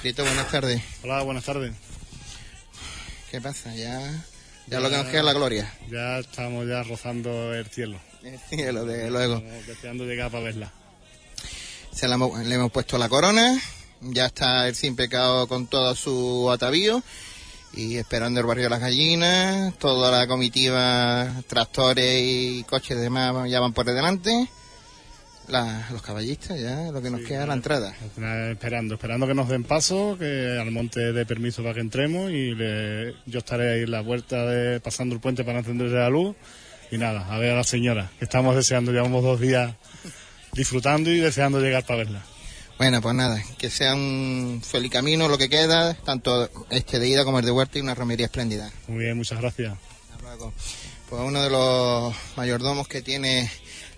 Prieto, 0.00 0.24
buenas 0.24 0.50
tardes. 0.50 0.82
Hola, 1.04 1.22
buenas 1.22 1.44
tardes. 1.44 1.76
¿Qué 3.30 3.40
pasa? 3.40 3.72
Ya, 3.76 4.00
ya, 4.66 4.80
lo 4.80 4.90
que 4.90 4.96
nos 4.96 5.06
queda 5.06 5.20
es 5.20 5.24
la 5.26 5.32
gloria. 5.32 5.72
Ya 5.88 6.18
estamos 6.18 6.66
ya 6.66 6.82
rozando 6.82 7.54
el 7.54 7.66
cielo. 7.66 8.00
El 8.24 8.40
cielo, 8.40 8.84
de 8.84 9.08
luego. 9.08 9.36
Estamos 9.36 9.66
deseando 9.68 10.04
llegar 10.06 10.32
para 10.32 10.42
verla. 10.42 10.72
Se 11.92 12.08
la 12.08 12.16
le 12.16 12.52
hemos 12.52 12.72
puesto 12.72 12.98
la 12.98 13.08
corona. 13.08 13.62
Ya 14.00 14.26
está 14.26 14.66
el 14.66 14.74
sin 14.74 14.96
pecado 14.96 15.46
con 15.46 15.68
todo 15.68 15.94
su 15.94 16.50
atavío. 16.50 17.04
Y 17.76 17.96
esperando 17.98 18.40
el 18.40 18.46
barrio 18.46 18.64
de 18.64 18.70
las 18.70 18.80
gallinas. 18.80 19.74
Toda 19.78 20.10
la 20.10 20.26
comitiva, 20.26 21.30
tractores 21.46 22.22
y 22.24 22.64
coches 22.64 22.98
demás 22.98 23.48
ya 23.50 23.60
van 23.60 23.72
por 23.74 23.84
delante. 23.84 24.48
La- 25.48 25.86
los 25.92 26.02
caballistas, 26.02 26.58
ya 26.58 26.90
lo 26.90 27.00
que 27.00 27.10
nos 27.10 27.20
queda 27.20 27.42
es 27.42 27.48
la 27.48 27.54
entrada. 27.54 27.94
Esperando, 28.50 28.94
esperando 28.94 29.26
que 29.28 29.34
nos 29.34 29.48
den 29.48 29.62
paso, 29.62 30.16
que 30.18 30.58
al 30.60 30.70
monte 30.72 31.12
dé 31.12 31.24
permiso 31.26 31.62
para 31.62 31.74
que 31.74 31.80
entremos 31.80 32.30
y 32.32 32.54
le- 32.54 33.12
yo 33.26 33.38
estaré 33.38 33.74
ahí 33.74 33.80
en 33.82 33.90
la 33.92 34.00
vuelta 34.00 34.44
de, 34.46 34.80
pasando 34.80 35.14
el 35.14 35.20
puente 35.20 35.44
para 35.44 35.58
encenderse 35.60 35.94
la 35.94 36.08
luz. 36.10 36.34
Y 36.90 36.98
nada, 36.98 37.26
a 37.32 37.38
ver 37.38 37.52
a 37.52 37.56
la 37.56 37.64
señora, 37.64 38.10
que 38.18 38.24
estamos 38.24 38.56
deseando, 38.56 38.90
llevamos 38.90 39.22
dos 39.22 39.38
días 39.40 39.72
disfrutando 40.52 41.10
y 41.10 41.18
deseando 41.18 41.60
llegar 41.60 41.84
para 41.84 41.98
verla. 41.98 42.22
Bueno, 42.78 43.00
pues 43.00 43.14
nada, 43.14 43.42
que 43.58 43.70
sea 43.70 43.94
un 43.94 44.62
feliz 44.64 44.92
camino 44.92 45.28
lo 45.28 45.38
que 45.38 45.48
queda, 45.48 45.94
tanto 45.94 46.50
este 46.70 46.98
de 46.98 47.08
ida 47.08 47.24
como 47.24 47.38
el 47.38 47.44
de 47.46 47.50
vuelta 47.50 47.78
y 47.78 47.80
una 47.80 47.94
romería 47.94 48.26
espléndida. 48.26 48.70
Muy 48.86 49.04
bien, 49.04 49.16
muchas 49.16 49.40
gracias. 49.40 49.74
Luego, 50.22 50.52
Pues 51.08 51.22
uno 51.22 51.42
de 51.42 51.48
los 51.50 52.14
mayordomos 52.36 52.86
que 52.86 53.00
tiene 53.00 53.50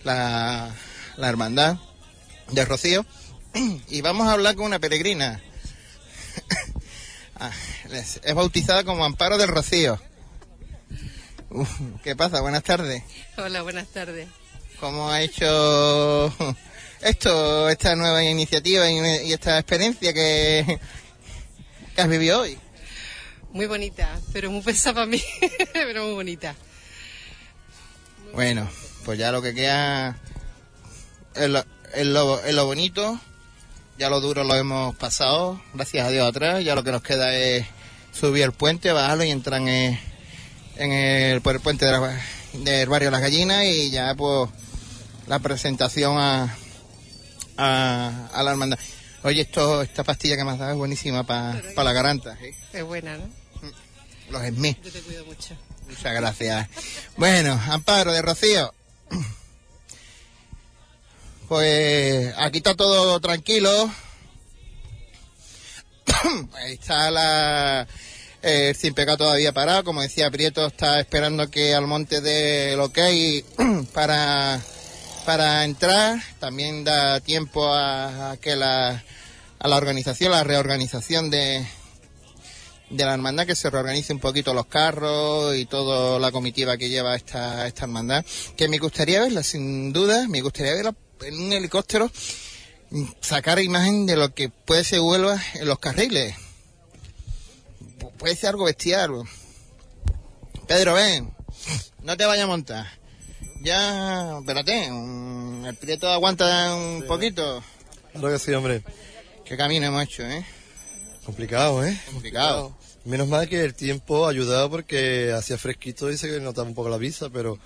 la, 0.04 0.72
la 1.16 1.28
hermandad 1.28 1.76
de 2.52 2.64
Rocío. 2.64 3.04
Y 3.88 4.00
vamos 4.02 4.28
a 4.28 4.32
hablar 4.32 4.54
con 4.54 4.66
una 4.66 4.78
peregrina. 4.78 5.40
Ah, 7.40 7.52
es 7.92 8.18
es 8.24 8.34
bautizada 8.34 8.82
como 8.82 9.04
Amparo 9.04 9.38
del 9.38 9.46
Rocío. 9.46 10.00
Uf, 11.50 11.70
¿Qué 12.02 12.16
pasa? 12.16 12.40
Buenas 12.40 12.64
tardes. 12.64 13.04
Hola, 13.36 13.62
buenas 13.62 13.86
tardes. 13.86 14.26
¿Cómo 14.80 15.08
ha 15.08 15.22
hecho 15.22 16.34
esto, 17.02 17.68
esta 17.68 17.94
nueva 17.96 18.22
iniciativa 18.24 18.90
y, 18.90 18.96
y 19.28 19.32
esta 19.32 19.58
experiencia 19.58 20.12
que, 20.12 20.78
que 21.94 22.00
has 22.02 22.08
vivido 22.08 22.40
hoy? 22.40 22.58
Muy 23.52 23.66
bonita, 23.66 24.08
pero 24.32 24.50
muy 24.50 24.62
pesada 24.62 24.94
para 24.94 25.06
mí, 25.06 25.22
pero 25.72 26.04
muy 26.04 26.14
bonita. 26.14 26.54
Bueno, 28.34 28.68
pues 29.04 29.18
ya 29.18 29.32
lo 29.32 29.40
que 29.42 29.54
queda 29.54 30.16
es 31.34 31.48
lo, 31.48 31.64
es 31.94 32.06
lo, 32.06 32.44
es 32.44 32.54
lo 32.54 32.66
bonito, 32.66 33.18
ya 33.98 34.10
lo 34.10 34.20
duro 34.20 34.44
lo 34.44 34.54
hemos 34.54 34.94
pasado, 34.96 35.60
gracias 35.74 36.06
a 36.06 36.10
Dios 36.10 36.28
atrás, 36.28 36.62
ya 36.64 36.74
lo 36.74 36.84
que 36.84 36.92
nos 36.92 37.02
queda 37.02 37.34
es 37.34 37.66
subir 38.12 38.42
el 38.44 38.52
puente, 38.52 38.92
bajarlo 38.92 39.24
y 39.24 39.30
entrar 39.30 39.60
en 39.62 39.68
el, 39.68 39.98
en 40.76 40.92
el- 40.92 41.40
por 41.40 41.54
el 41.54 41.60
puente 41.60 41.86
de 41.86 41.92
la- 41.92 42.20
del 42.52 42.88
barrio 42.88 43.10
Las 43.10 43.20
Gallinas 43.20 43.64
y 43.64 43.90
ya 43.90 44.14
pues 44.14 44.50
la 45.26 45.38
presentación 45.38 46.18
a, 46.18 46.54
a, 47.58 48.30
a 48.32 48.42
la 48.42 48.50
hermandad. 48.50 48.78
Oye, 49.24 49.42
esto, 49.42 49.82
esta 49.82 50.04
pastilla 50.04 50.36
que 50.36 50.44
me 50.44 50.52
has 50.52 50.58
dado 50.58 50.72
es 50.72 50.78
buenísima 50.78 51.24
para 51.24 51.60
la 51.76 51.92
garganta, 51.92 52.38
¿eh? 52.40 52.54
Es 52.72 52.84
buena, 52.84 53.18
¿no? 53.18 53.28
los 54.30 54.42
esmí. 54.42 54.76
Yo 54.84 54.90
te 54.90 55.00
cuido 55.00 55.24
mucho. 55.24 55.56
Muchas 55.88 56.14
gracias. 56.14 56.68
Bueno, 57.16 57.60
Amparo 57.68 58.12
de 58.12 58.22
Rocío. 58.22 58.74
Pues 61.48 62.34
aquí 62.36 62.58
está 62.58 62.74
todo 62.74 63.18
tranquilo. 63.20 63.90
Ahí 66.54 66.74
está 66.74 67.10
la, 67.10 67.88
el 68.42 68.76
sin 68.76 68.92
pecado 68.92 69.18
todavía 69.18 69.52
parado. 69.52 69.84
Como 69.84 70.02
decía 70.02 70.30
Prieto, 70.30 70.66
está 70.66 71.00
esperando 71.00 71.50
que 71.50 71.74
al 71.74 71.86
monte 71.86 72.20
dé 72.20 72.74
el 72.74 72.80
ok 72.80 72.98
para, 73.94 74.60
para 75.28 75.62
entrar. 75.66 76.18
También 76.38 76.84
da 76.84 77.20
tiempo 77.20 77.70
a, 77.70 78.38
que 78.40 78.56
la, 78.56 79.04
a 79.58 79.68
la 79.68 79.76
organización, 79.76 80.30
la 80.32 80.42
reorganización 80.42 81.28
de, 81.28 81.66
de 82.88 83.04
la 83.04 83.12
hermandad 83.12 83.44
que 83.46 83.54
se 83.54 83.68
reorganice 83.68 84.14
un 84.14 84.20
poquito 84.20 84.54
los 84.54 84.64
carros 84.64 85.54
y 85.54 85.66
toda 85.66 86.18
la 86.18 86.32
comitiva 86.32 86.78
que 86.78 86.88
lleva 86.88 87.14
esta, 87.14 87.66
esta 87.66 87.82
hermandad, 87.84 88.24
que 88.56 88.68
me 88.68 88.78
gustaría 88.78 89.20
verla 89.20 89.42
sin 89.42 89.92
duda, 89.92 90.26
me 90.28 90.40
gustaría 90.40 90.72
verla 90.72 90.94
en 91.20 91.38
un 91.38 91.52
helicóptero, 91.52 92.10
sacar 93.20 93.60
imagen 93.60 94.06
de 94.06 94.16
lo 94.16 94.32
que 94.32 94.48
puede 94.48 94.82
ser 94.82 95.00
Huelva 95.00 95.38
en 95.56 95.68
los 95.68 95.78
carriles. 95.78 96.36
Pu- 97.98 98.12
Puede 98.12 98.34
ser 98.34 98.48
algo 98.48 98.64
bestial. 98.64 99.10
Pedro, 100.66 100.94
ven, 100.94 101.34
no 102.02 102.16
te 102.16 102.24
vayas 102.24 102.44
a 102.44 102.46
montar. 102.46 102.86
Ya, 103.60 104.38
espérate, 104.38 104.90
mm, 104.90 105.66
el 105.66 105.74
prieto 105.76 106.08
aguanta 106.08 106.74
un 106.74 107.02
poquito. 107.06 107.62
Claro 108.12 108.30
que 108.32 108.38
sí, 108.38 108.52
hombre. 108.52 108.82
Qué 109.44 109.56
camino 109.56 109.86
hemos 109.86 110.04
hecho, 110.04 110.22
¿eh? 110.24 110.44
Complicado, 111.24 111.84
¿eh? 111.84 111.98
Complicado. 112.10 112.76
Menos 113.04 113.28
mal 113.28 113.48
que 113.48 113.64
el 113.64 113.74
tiempo 113.74 114.26
ha 114.26 114.30
ayudado 114.30 114.70
porque 114.70 115.32
hacía 115.32 115.58
fresquito, 115.58 116.08
dice 116.08 116.28
que 116.28 116.40
notaba 116.40 116.68
un 116.68 116.74
poco 116.74 116.88
la 116.88 116.98
visa, 116.98 117.28
pero 117.30 117.58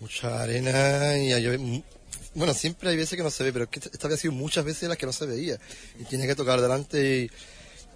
mucha 0.00 0.42
arena 0.42 1.16
y 1.18 1.32
hay- 1.32 1.84
bueno, 2.34 2.52
siempre 2.54 2.90
hay 2.90 2.96
veces 2.96 3.16
que 3.16 3.22
no 3.22 3.30
se 3.30 3.44
ve, 3.44 3.52
pero 3.52 3.64
es 3.64 3.70
que 3.70 3.80
esta 3.80 4.06
había 4.06 4.16
sido 4.18 4.32
muchas 4.32 4.64
veces 4.64 4.88
las 4.88 4.98
que 4.98 5.06
no 5.06 5.12
se 5.12 5.26
veía 5.26 5.58
y 5.98 6.04
tiene 6.04 6.26
que 6.26 6.34
tocar 6.34 6.60
delante 6.60 7.30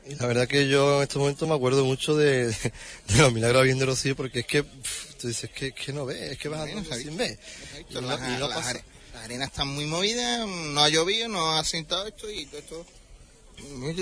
y, 0.07 0.11
y 0.11 0.15
la 0.17 0.27
verdad 0.27 0.49
que 0.49 0.67
yo 0.69 0.97
en 0.99 1.03
este 1.03 1.19
momento 1.19 1.47
me 1.47 1.55
acuerdo 1.55 1.85
mucho 1.85 2.17
de, 2.17 2.47
de, 3.09 3.19
los 3.19 3.33
milagros 3.33 3.65
bien 3.65 3.79
de 3.79 3.87
Rocío 3.87 4.17
porque 4.17 4.41
es 4.41 4.47
que 4.47 4.63
pff, 4.65 5.10
tú 5.21 5.29
dices 5.29 5.51
que, 5.51 5.73
que 5.73 5.93
no 5.93 6.07
ves, 6.07 6.33
es 6.33 6.39
que 6.39 6.49
vas 6.49 6.61
andando 6.61 6.95
sin 6.95 7.17
ver. 7.17 7.39
Y 7.89 7.95
no- 7.95 8.01
Las, 8.03 8.21
y 8.21 8.33
no 8.39 8.49
las 8.49 8.59
pasa. 8.59 8.81
las 9.15 9.25
arenas 9.25 9.49
están 9.49 9.69
muy 9.69 9.87
movidas, 9.87 10.47
no 10.47 10.83
ha 10.83 10.89
llovido, 10.89 11.29
no 11.29 11.57
ha 11.59 11.65
sentado 11.65 12.07
esto 12.07 12.31
y 12.31 12.47
todo 12.47 12.59
esto. 12.61 12.87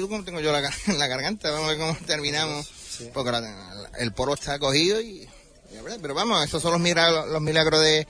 Cómo 0.08 0.24
tengo 0.24 0.40
yo 0.40 0.52
la, 0.52 0.60
la 0.96 1.06
garganta, 1.06 1.50
vamos 1.50 1.66
a 1.66 1.70
ver 1.72 1.78
cómo 1.78 1.96
terminamos. 2.06 2.70
Porque 3.12 3.30
la- 3.32 3.90
el 3.98 4.12
poro 4.12 4.34
está 4.34 4.58
cogido 4.58 5.00
y, 5.00 5.24
a 5.24 5.96
pero 6.00 6.14
vamos, 6.14 6.44
estos 6.44 6.62
son 6.62 6.72
los 6.72 6.80
milagros, 6.80 7.28
los 7.28 7.40
milagros 7.42 7.80
de, 7.80 8.06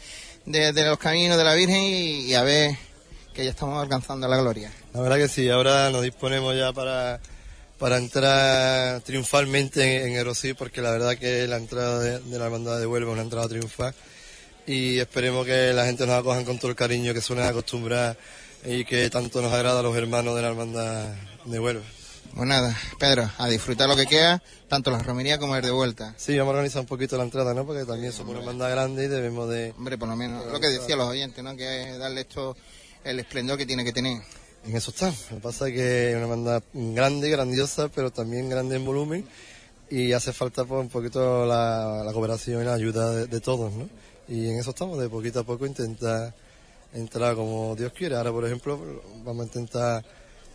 de, 0.47 0.73
de 0.73 0.85
los 0.85 0.99
caminos 0.99 1.37
de 1.39 1.45
la 1.45 1.55
Virgen 1.55 1.83
y, 1.83 2.21
y 2.27 2.35
a 2.35 2.43
ver 2.43 2.77
que 3.35 3.45
ya 3.45 3.51
estamos 3.51 3.81
alcanzando 3.83 4.27
la 4.29 4.37
gloria. 4.39 4.73
La 4.95 5.01
verdad 5.01 5.17
que 5.17 5.29
sí, 5.29 5.49
ahora 5.49 5.91
nos 5.91 6.03
disponemos 6.03 6.57
ya 6.57 6.73
para, 6.73 7.21
para 7.79 7.97
entrar 7.97 9.01
triunfalmente 9.03 10.03
en, 10.03 10.09
en 10.13 10.19
el 10.19 10.25
Rocío, 10.25 10.57
porque 10.57 10.83
la 10.83 10.91
verdad 10.91 11.17
que 11.17 11.47
la 11.47 11.57
entrada 11.57 12.01
de, 12.01 12.19
de 12.21 12.39
la 12.39 12.47
hermandad 12.47 12.79
de 12.79 12.87
Huelva 12.87 13.11
es 13.11 13.15
una 13.15 13.23
entrada 13.23 13.49
triunfal 13.49 13.95
y 14.67 14.99
esperemos 14.99 15.47
que 15.47 15.73
la 15.73 15.87
gente 15.87 16.07
nos 16.07 16.19
acojan 16.19 16.45
con 16.45 16.59
todo 16.59 16.71
el 16.71 16.77
cariño 16.77 17.15
que 17.15 17.21
suelen 17.21 17.47
acostumbrar 17.47 18.19
y 18.65 18.85
que 18.85 19.09
tanto 19.09 19.41
nos 19.41 19.53
agrada 19.53 19.81
a 19.81 19.83
los 19.83 19.97
hermanos 19.97 20.35
de 20.37 20.43
la 20.43 20.49
hermandad 20.49 21.15
de 21.45 21.59
Huelva. 21.59 21.85
Pues 22.35 22.47
nada, 22.47 22.77
Pedro, 22.99 23.31
a 23.39 23.49
disfrutar 23.49 23.89
lo 23.89 23.97
que 23.97 24.07
queda, 24.07 24.43
tanto 24.69 24.91
la 24.91 24.99
romería 24.99 25.39
como 25.39 25.57
el 25.57 25.63
de 25.63 25.71
vuelta. 25.71 26.15
Sí, 26.19 26.37
vamos 26.39 26.53
a 26.53 26.57
organizar 26.57 26.81
un 26.81 26.87
poquito 26.87 27.17
la 27.17 27.25
entrada, 27.25 27.55
¿no? 27.55 27.65
Porque 27.65 27.85
también 27.85 28.13
somos 28.13 28.33
una 28.33 28.41
hermandad 28.41 28.71
grande 28.71 29.07
y 29.07 29.09
debemos 29.09 29.49
de... 29.49 29.73
Hombre, 29.77 29.97
por 29.97 30.09
lo 30.09 30.17
menos, 30.17 30.47
lo 30.47 30.61
que 30.61 30.69
decían 30.69 30.99
los 30.99 31.09
oyentes, 31.09 31.43
¿no? 31.43 31.57
Que 31.57 31.91
es 31.91 31.99
darle 31.99 32.21
esto 32.21 32.57
el 33.05 33.19
esplendor 33.19 33.57
que 33.57 33.67
tiene 33.67 33.85
que 33.85 33.93
tener. 33.93 34.21
En 34.69 34.77
eso 34.77 34.91
está. 34.91 35.09
Lo 35.31 35.37
que 35.37 35.43
pasa 35.43 35.69
es 35.69 35.75
que 35.75 36.11
es 36.11 36.17
una 36.17 36.27
banda 36.27 36.63
grande, 36.75 37.31
grandiosa, 37.31 37.89
pero 37.89 38.11
también 38.11 38.51
grande 38.51 38.77
en 38.77 38.85
volumen 38.85 39.25
y 39.89 40.13
hace 40.13 40.35
falta 40.35 40.67
pues, 40.67 40.83
un 40.83 40.91
poquito 40.91 41.47
la, 41.47 42.03
la 42.05 42.13
cooperación 42.13 42.61
y 42.61 42.67
la 42.67 42.75
ayuda 42.75 43.11
de, 43.13 43.27
de 43.29 43.41
todos, 43.41 43.73
¿no? 43.73 43.89
Y 44.29 44.51
en 44.51 44.59
eso 44.59 44.71
estamos, 44.71 44.99
de 44.99 45.09
poquito 45.09 45.41
a 45.41 45.45
poco 45.45 45.65
intentar 45.65 46.35
entrar 46.93 47.35
como 47.35 47.75
Dios 47.77 47.95
quiere. 47.95 48.17
Ahora, 48.17 48.31
por 48.31 48.45
ejemplo, 48.45 49.03
vamos 49.25 49.41
a 49.41 49.47
intentar 49.47 50.05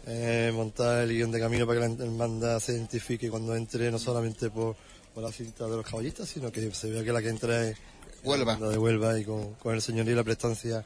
eh, 0.05 0.51
montar 0.53 1.05
el 1.05 1.09
guion 1.09 1.31
de 1.31 1.39
camino 1.39 1.65
para 1.65 1.79
que 1.79 1.87
la 1.87 2.05
hermandad 2.05 2.59
se 2.59 2.73
identifique 2.73 3.31
cuando 3.31 3.55
entre, 3.55 3.89
no 3.89 3.97
solamente 3.97 4.51
por, 4.51 4.75
por 5.15 5.23
la 5.23 5.31
cinta 5.31 5.65
de 5.65 5.75
los 5.75 5.87
caballistas, 5.87 6.29
sino 6.29 6.51
que 6.51 6.69
se 6.71 6.91
vea 6.91 7.03
que 7.03 7.11
la 7.11 7.19
que 7.23 7.29
entra 7.29 7.67
es 7.67 7.77
Huelva. 8.23 8.55
De 8.55 8.77
Huelva 8.77 9.19
y 9.19 9.25
con, 9.25 9.55
con 9.55 9.73
el 9.73 9.81
señor 9.81 10.07
y 10.07 10.13
la 10.13 10.23
prestancia. 10.23 10.85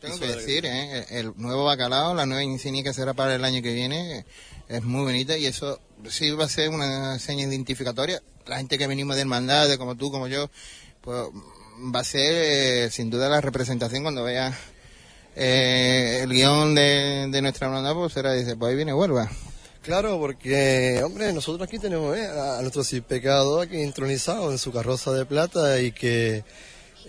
Tengo 0.00 0.18
que 0.18 0.26
decir, 0.26 0.66
¿eh? 0.66 1.06
el 1.10 1.32
nuevo 1.36 1.64
bacalao, 1.64 2.14
la 2.14 2.26
nueva 2.26 2.42
insignia 2.42 2.82
que 2.82 2.94
será 2.94 3.14
para 3.14 3.34
el 3.34 3.44
año 3.44 3.62
que 3.62 3.72
viene, 3.72 4.24
es 4.68 4.82
muy 4.82 5.02
bonita 5.02 5.36
y 5.36 5.46
eso 5.46 5.80
sí 6.08 6.30
va 6.30 6.44
a 6.44 6.48
ser 6.48 6.70
una 6.70 7.18
seña 7.18 7.44
identificatoria. 7.44 8.22
La 8.46 8.56
gente 8.56 8.78
que 8.78 8.86
venimos 8.86 9.16
de 9.16 9.22
hermandades, 9.22 9.76
como 9.78 9.96
tú, 9.96 10.10
como 10.10 10.28
yo, 10.28 10.50
pues 11.00 11.26
va 11.94 12.00
a 12.00 12.04
ser 12.04 12.32
eh, 12.34 12.90
sin 12.90 13.10
duda 13.10 13.28
la 13.28 13.40
representación 13.40 14.02
cuando 14.02 14.24
vea 14.24 14.56
eh, 15.36 16.20
el 16.22 16.30
guion 16.30 16.74
de, 16.74 17.28
de 17.30 17.42
nuestra 17.42 17.66
hermandad, 17.66 17.94
pues 17.94 18.12
será, 18.12 18.32
dice, 18.32 18.56
pues 18.56 18.70
ahí 18.70 18.76
viene 18.76 18.94
Huelva. 18.94 19.30
Claro, 19.82 20.18
porque, 20.18 21.00
hombre, 21.02 21.32
nosotros 21.32 21.66
aquí 21.66 21.78
tenemos 21.78 22.16
eh, 22.16 22.26
a 22.26 22.60
nuestro 22.60 22.84
sin 22.84 23.02
pecado 23.02 23.60
aquí 23.60 23.80
entronizado 23.80 24.50
en 24.52 24.58
su 24.58 24.72
carroza 24.72 25.10
de 25.12 25.24
plata 25.24 25.80
y 25.80 25.92
que 25.92 26.44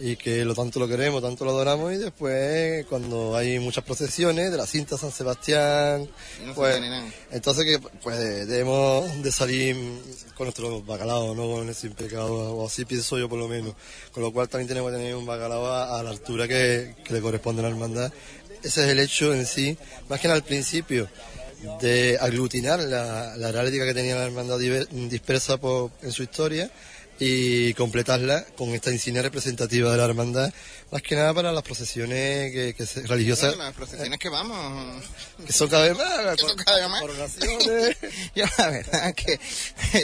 y 0.03 0.15
que 0.15 0.43
lo 0.43 0.55
tanto 0.55 0.79
lo 0.79 0.87
queremos, 0.87 1.21
tanto 1.21 1.45
lo 1.45 1.51
adoramos 1.51 1.93
y 1.93 1.97
después 1.97 2.85
cuando 2.87 3.35
hay 3.35 3.59
muchas 3.59 3.83
procesiones 3.83 4.49
de 4.49 4.57
la 4.57 4.65
cinta 4.65 4.97
San 4.97 5.11
Sebastián, 5.11 6.09
pues 6.55 6.81
entonces 7.29 7.65
que 7.65 7.79
pues 8.01 8.17
debemos 8.47 9.21
de 9.21 9.31
salir 9.31 9.75
con 10.35 10.45
nuestro 10.47 10.81
bacalao, 10.81 11.35
no 11.35 11.51
con 11.51 11.69
el 11.69 11.75
sin 11.75 11.93
pecado, 11.93 12.55
o 12.55 12.65
así 12.65 12.83
pienso 12.83 13.19
yo 13.19 13.29
por 13.29 13.37
lo 13.37 13.47
menos, 13.47 13.75
con 14.11 14.23
lo 14.23 14.33
cual 14.33 14.49
también 14.49 14.67
tenemos 14.67 14.91
que 14.91 14.97
tener 14.97 15.15
un 15.15 15.25
bacalao 15.25 15.71
a, 15.71 16.01
la 16.01 16.09
altura 16.09 16.47
que, 16.47 16.95
que, 17.03 17.13
le 17.13 17.21
corresponde 17.21 17.61
a 17.61 17.63
la 17.63 17.69
hermandad. 17.69 18.11
Ese 18.63 18.83
es 18.83 18.89
el 18.89 18.99
hecho 18.99 19.33
en 19.33 19.45
sí, 19.45 19.77
más 20.09 20.19
que 20.19 20.27
nada 20.27 20.37
al 20.37 20.43
principio, 20.43 21.09
de 21.79 22.17
aglutinar 22.19 22.79
la, 22.79 23.37
la 23.37 23.49
heráldica 23.49 23.85
que 23.85 23.93
tenía 23.93 24.15
la 24.15 24.25
hermandad 24.25 24.57
dispersa 24.57 25.57
por, 25.57 25.91
en 26.01 26.11
su 26.11 26.23
historia 26.23 26.71
y 27.23 27.75
completarla 27.75 28.43
con 28.57 28.69
esta 28.69 28.91
insignia 28.91 29.21
representativa 29.21 29.91
de 29.91 29.97
la 29.99 30.05
hermandad, 30.05 30.51
más 30.89 31.03
que 31.03 31.15
nada 31.15 31.31
para 31.35 31.51
las 31.51 31.61
procesiones 31.61 32.51
que, 32.51 32.73
que 32.73 32.83
religiosas. 33.03 33.55
las 33.57 33.75
procesiones 33.75 34.17
que 34.17 34.27
vamos. 34.27 35.05
Que 35.45 35.53
son 35.53 35.69
cada 35.69 35.83
vez 35.83 35.95
más. 35.95 36.35
Que 36.35 36.41
son 36.41 36.57
cada 36.57 36.79
vez 36.79 36.89
más. 36.89 37.35
yo 38.35 38.45
la 38.57 38.69
verdad 38.71 39.13
que 39.13 39.39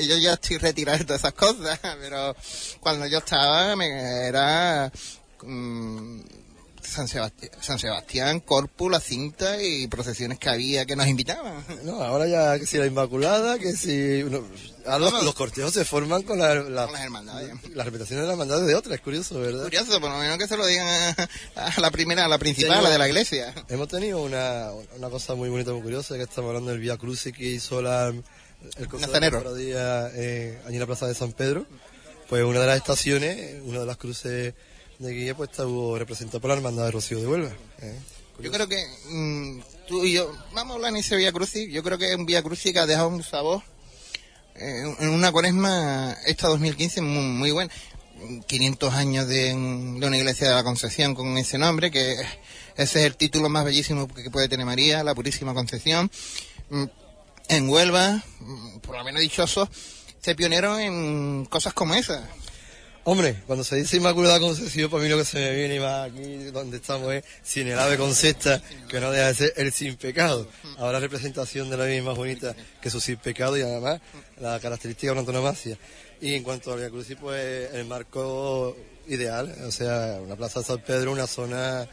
yo 0.08 0.16
ya 0.18 0.34
estoy 0.34 0.60
retirado 0.60 1.00
de 1.00 1.06
todas 1.06 1.22
esas 1.22 1.34
cosas, 1.34 1.80
pero 2.00 2.36
cuando 2.80 3.08
yo 3.08 3.18
estaba 3.18 3.76
me 3.76 3.88
era... 4.28 4.92
Mm, 5.42 6.22
San 6.88 7.08
Sebastián, 7.08 7.52
San 7.60 7.80
Sebastián, 7.80 8.40
Corpus, 8.40 8.90
la 8.90 9.00
cinta 9.00 9.62
y 9.62 9.88
procesiones 9.88 10.40
que 10.40 10.50
había 10.50 10.86
que 10.86 10.96
nos 10.96 11.08
invitaban. 11.08 11.64
No, 11.84 12.02
ahora 12.02 12.28
ya 12.28 12.58
que 12.58 12.66
si 12.66 12.78
la 12.78 12.86
Inmaculada, 12.86 13.60
que 13.60 13.74
si... 13.74 14.24
los, 14.98 15.36
cortejos 15.36 15.74
se 15.74 15.86
forman 15.86 16.24
con, 16.24 16.40
la, 16.40 16.56
las 16.56 17.02
hermandades. 17.02 17.50
Las 17.74 17.86
representaciones 17.86 18.24
de 18.24 18.28
las 18.28 18.32
hermandades 18.32 18.68
de 18.68 18.76
otras, 18.76 18.96
es 18.96 19.02
curioso, 19.02 19.40
¿verdad? 19.40 19.64
Curioso, 19.64 20.00
por 20.00 20.10
lo 20.10 20.18
menos 20.18 20.38
que 20.38 20.48
se 20.48 20.58
lo 20.58 20.66
digan 20.66 20.88
a, 21.56 21.82
la 21.82 21.92
primera, 21.92 22.26
a 22.26 22.28
la 22.28 22.38
principal, 22.38 22.78
a 22.78 22.82
la 22.82 22.90
de 22.90 22.98
la 22.98 23.08
iglesia. 23.08 23.54
Hemos 23.70 23.88
tenido 23.88 24.22
una, 24.22 24.72
una 24.96 25.10
cosa 25.10 25.36
muy 25.36 25.50
bonita, 25.50 25.72
muy 25.72 25.82
curiosa, 25.82 26.16
que 26.16 26.24
estamos 26.24 26.50
hablando 26.50 26.72
del 26.72 26.80
Vía 26.80 26.98
Crucis 26.98 27.34
que 27.34 27.44
hizo 27.44 27.82
la, 27.82 28.08
el 28.08 28.88
Nazareno. 29.00 29.54
día 29.54 30.10
eh, 30.14 30.60
allí 30.66 30.76
en 30.76 30.80
la 30.80 30.86
Plaza 30.86 31.08
de 31.08 31.16
San 31.16 31.34
Pedro. 31.34 31.66
Pues 32.30 32.44
una 32.44 32.60
de 32.60 32.68
las 32.68 32.78
estaciones, 32.78 33.62
una 33.64 33.80
de 33.80 33.86
las 33.86 33.98
cruces 33.98 34.54
de 35.00 35.14
Guía 35.14 35.36
pues 35.36 35.52
estuvo 35.52 35.98
representado 35.98 36.42
por 36.42 36.50
la 36.50 36.58
hermandad 36.58 36.86
de 36.86 36.92
Rocío 36.92 37.20
de 37.20 37.28
Huelva. 37.28 37.52
¿eh? 37.80 37.98
Yo 38.40 38.52
creo 38.52 38.68
que 38.68 38.86
mm, 39.10 39.60
tú 39.88 40.04
y 40.04 40.14
yo, 40.14 40.32
vamos 40.54 40.74
a 40.74 40.76
hablar 40.76 40.92
en 40.92 40.98
ese 40.98 41.16
Vía 41.16 41.32
Crucis, 41.32 41.72
yo 41.72 41.82
creo 41.84 41.98
que 41.98 42.14
un 42.16 42.26
Vía 42.26 42.44
Crucis 42.44 42.74
que 42.74 42.80
ha 42.80 42.86
dejado 42.86 43.08
un 43.08 43.24
sabor 43.24 43.64
en 44.60 45.10
una 45.10 45.32
cuaresma 45.32 46.16
esta 46.26 46.48
2015 46.48 47.02
muy, 47.02 47.24
muy 47.24 47.52
buena. 47.52 47.72
500 48.48 48.94
años 48.94 49.28
de, 49.28 49.54
una 49.54 50.18
iglesia 50.18 50.50
de 50.50 50.56
la 50.56 50.64
Concepción 50.64 51.14
con 51.14 51.38
ese 51.38 51.58
nombre, 51.58 51.92
que 51.92 52.14
ese 52.76 53.00
es 53.00 53.06
el 53.06 53.16
título 53.16 53.50
más 53.50 53.66
bellísimo 53.66 54.08
que 54.08 54.32
puede 54.32 54.50
tener 54.50 54.66
María, 54.66 55.04
la 55.04 55.16
Purísima 55.16 55.54
Concepción. 55.54 56.10
Mm, 56.70 56.86
en 57.50 57.70
Huelva, 57.70 58.24
mm, 58.40 58.80
por 58.80 58.98
lo 58.98 59.04
menos 59.04 59.22
dichoso, 59.22 59.70
se 60.22 60.36
pionero 60.36 60.80
en 60.80 61.46
cosas 61.46 61.74
como 61.74 61.94
esas. 61.94 62.22
Hombre, 63.10 63.42
cuando 63.48 63.64
se 63.64 63.78
dice 63.78 63.96
Inmaculada 63.96 64.38
Concepción, 64.38 64.92
para 64.92 65.02
mí 65.02 65.08
lo 65.08 65.18
que 65.18 65.24
se 65.24 65.40
me 65.40 65.56
viene 65.56 65.80
más 65.80 66.12
aquí 66.12 66.44
donde 66.52 66.76
estamos 66.76 67.14
es 67.14 67.24
sin 67.42 67.66
el 67.70 67.80
ave 67.80 67.96
con 67.96 68.14
cesta, 68.14 68.62
que 68.90 69.00
no 69.00 69.12
deja 69.12 69.28
de 69.28 69.34
ser 69.34 69.54
el 69.56 69.72
sin 69.72 69.96
pecado. 69.96 70.46
Ahora 70.78 71.00
representación 71.00 71.70
de 71.70 71.78
la 71.78 71.86
misma 71.86 72.10
más 72.10 72.18
bonita 72.18 72.54
que 72.82 72.90
su 72.90 73.00
sin 73.00 73.16
pecado 73.16 73.58
y 73.58 73.62
además 73.62 74.02
la 74.42 74.60
característica 74.60 75.08
de 75.08 75.12
una 75.14 75.22
antonomasia. 75.22 75.78
Y 76.20 76.34
en 76.34 76.44
cuanto 76.44 76.74
a 76.74 76.76
Via 76.76 76.90
Crucis, 76.90 77.16
pues 77.16 77.74
el 77.74 77.86
marco 77.86 78.76
ideal, 79.08 79.56
o 79.66 79.72
sea, 79.72 80.20
una 80.22 80.36
plaza 80.36 80.60
de 80.60 80.66
San 80.66 80.82
Pedro, 80.82 81.14
una 81.14 81.28
zona 81.28 81.88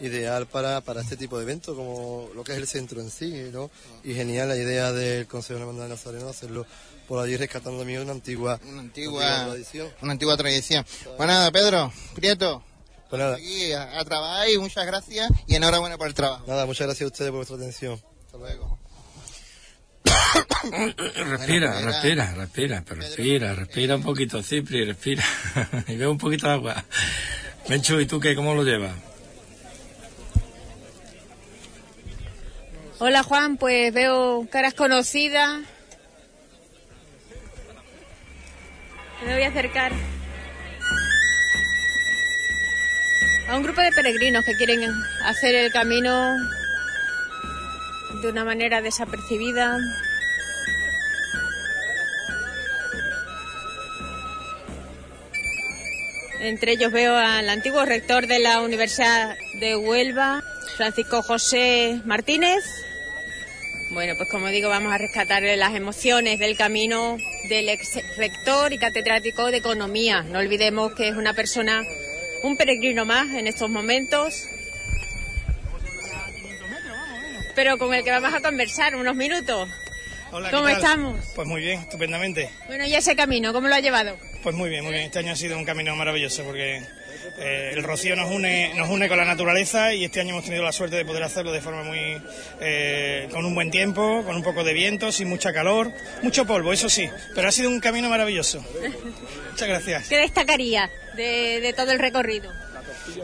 ideal 0.00 0.48
para, 0.48 0.82
para 0.82 1.00
este 1.00 1.16
tipo 1.16 1.38
de 1.38 1.44
eventos, 1.44 1.74
como 1.74 2.28
lo 2.34 2.44
que 2.44 2.52
es 2.52 2.58
el 2.58 2.66
centro 2.66 3.00
en 3.00 3.10
sí, 3.10 3.48
¿no? 3.50 3.70
Y 4.04 4.12
genial 4.12 4.48
la 4.48 4.56
idea 4.56 4.92
del 4.92 5.26
Consejo 5.26 5.54
de 5.54 5.60
la 5.60 5.70
Hermandad 5.70 5.84
de 5.84 5.94
Nazareno 5.94 6.28
hacerlo 6.28 6.66
por 7.08 7.24
allí 7.24 7.36
rescatando 7.36 7.84
mío 7.84 8.02
una 8.02 8.12
antigua, 8.12 8.60
una 8.68 8.80
antigua, 8.80 9.46
tradición. 9.46 9.88
Una 10.02 10.12
antigua 10.12 10.36
tradición. 10.36 10.84
Pues 11.16 11.26
nada, 11.26 11.50
Pedro, 11.50 11.90
Prieto. 12.14 12.62
Pues 13.08 13.20
nada. 13.20 13.36
Aquí 13.36 13.72
a, 13.72 14.04
trabajar 14.04 14.50
y 14.50 14.58
muchas 14.58 14.86
gracias 14.86 15.30
y 15.46 15.54
enhorabuena 15.56 15.96
por 15.96 16.06
el 16.06 16.14
trabajo. 16.14 16.44
Nada, 16.46 16.66
muchas 16.66 16.86
gracias 16.86 17.06
a 17.06 17.12
ustedes 17.12 17.30
por 17.30 17.38
vuestra 17.38 17.56
atención. 17.56 17.98
Hasta 18.26 18.36
luego. 18.36 18.78
respira, 21.30 21.80
respira, 21.80 22.34
respira, 22.34 22.84
pero 22.86 23.00
respira, 23.00 23.54
respira 23.54 23.96
un 23.96 24.02
poquito, 24.02 24.42
Cipri, 24.42 24.84
respira. 24.84 25.24
y 25.88 25.96
veo 25.96 26.10
un 26.10 26.18
poquito 26.18 26.46
de 26.46 26.52
agua. 26.52 26.84
Menchu, 27.68 27.98
¿y 28.00 28.06
tú 28.06 28.20
qué? 28.20 28.34
¿Cómo 28.34 28.54
lo 28.54 28.64
llevas? 28.64 28.94
Hola 32.98 33.22
Juan, 33.22 33.56
pues 33.56 33.94
veo 33.94 34.46
caras 34.50 34.74
conocidas, 34.74 35.60
Me 39.24 39.34
voy 39.34 39.42
a 39.42 39.48
acercar 39.48 39.92
a 43.48 43.56
un 43.56 43.62
grupo 43.62 43.80
de 43.80 43.90
peregrinos 43.92 44.44
que 44.44 44.54
quieren 44.56 44.80
hacer 45.24 45.54
el 45.54 45.72
camino 45.72 46.36
de 48.22 48.28
una 48.30 48.44
manera 48.44 48.80
desapercibida. 48.80 49.78
Entre 56.40 56.72
ellos 56.72 56.92
veo 56.92 57.16
al 57.16 57.48
antiguo 57.48 57.84
rector 57.84 58.26
de 58.28 58.38
la 58.38 58.60
Universidad 58.60 59.36
de 59.60 59.76
Huelva, 59.76 60.42
Francisco 60.76 61.22
José 61.22 62.00
Martínez, 62.04 62.64
bueno, 63.90 64.14
pues 64.16 64.28
como 64.28 64.48
digo, 64.48 64.68
vamos 64.68 64.92
a 64.92 64.98
rescatar 64.98 65.42
las 65.42 65.74
emociones 65.74 66.38
del 66.38 66.56
camino 66.56 67.16
del 67.48 67.68
ex 67.68 67.98
rector 68.16 68.72
y 68.72 68.78
catedrático 68.78 69.50
de 69.50 69.58
Economía. 69.58 70.22
No 70.22 70.38
olvidemos 70.38 70.94
que 70.94 71.08
es 71.08 71.16
una 71.16 71.32
persona, 71.34 71.82
un 72.42 72.56
peregrino 72.56 73.04
más 73.04 73.30
en 73.34 73.46
estos 73.46 73.70
momentos, 73.70 74.46
pero 77.54 77.78
con 77.78 77.94
el 77.94 78.04
que 78.04 78.10
vamos 78.10 78.34
a 78.34 78.40
conversar 78.40 78.94
unos 78.94 79.16
minutos. 79.16 79.68
Hola, 80.30 80.50
¿Cómo 80.50 80.68
estamos? 80.68 81.24
Pues 81.34 81.48
muy 81.48 81.62
bien, 81.62 81.80
estupendamente. 81.80 82.50
Bueno, 82.66 82.84
¿y 82.84 82.94
ese 82.94 83.16
camino, 83.16 83.54
cómo 83.54 83.68
lo 83.68 83.74
ha 83.74 83.80
llevado? 83.80 84.18
Pues 84.42 84.54
muy 84.54 84.68
bien, 84.68 84.84
muy 84.84 84.92
bien. 84.92 85.06
Este 85.06 85.20
año 85.20 85.32
ha 85.32 85.36
sido 85.36 85.56
un 85.56 85.64
camino 85.64 85.96
maravilloso 85.96 86.44
porque 86.44 86.82
eh, 87.40 87.70
el 87.72 87.84
rocío 87.84 88.16
nos 88.16 88.30
une, 88.30 88.74
nos 88.74 88.88
une 88.88 89.08
con 89.08 89.16
la 89.16 89.24
naturaleza 89.24 89.94
y 89.94 90.04
este 90.04 90.20
año 90.20 90.30
hemos 90.30 90.44
tenido 90.44 90.64
la 90.64 90.72
suerte 90.72 90.96
de 90.96 91.04
poder 91.04 91.22
hacerlo 91.22 91.52
de 91.52 91.60
forma 91.60 91.84
muy. 91.84 92.20
Eh, 92.60 93.28
con 93.30 93.44
un 93.44 93.54
buen 93.54 93.70
tiempo, 93.70 94.24
con 94.24 94.34
un 94.34 94.42
poco 94.42 94.64
de 94.64 94.72
viento, 94.72 95.12
sin 95.12 95.28
mucha 95.28 95.52
calor, 95.52 95.92
mucho 96.22 96.46
polvo, 96.46 96.72
eso 96.72 96.88
sí, 96.88 97.08
pero 97.34 97.48
ha 97.48 97.52
sido 97.52 97.70
un 97.70 97.80
camino 97.80 98.08
maravilloso. 98.08 98.64
Muchas 99.50 99.68
gracias. 99.68 100.08
¿Qué 100.08 100.18
destacaría 100.18 100.90
de, 101.14 101.72
todo 101.76 101.92
el 101.92 101.98
recorrido? 101.98 102.50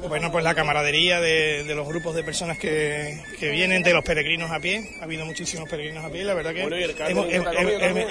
Bueno, 0.08 0.30
pues 0.32 0.44
la 0.44 0.54
camaradería 0.54 1.20
de, 1.20 1.64
los 1.74 1.86
grupos 1.86 2.14
de 2.14 2.22
personas 2.22 2.58
que, 2.58 3.20
vienen, 3.40 3.82
de 3.82 3.92
los 3.92 4.04
peregrinos 4.04 4.50
a 4.50 4.60
pie. 4.60 4.96
Ha 5.00 5.04
habido 5.04 5.26
muchísimos 5.26 5.68
peregrinos 5.68 6.04
a 6.04 6.10
pie, 6.10 6.24
la 6.24 6.34
verdad 6.34 6.54
que 6.54 6.62
hemos, 6.62 7.26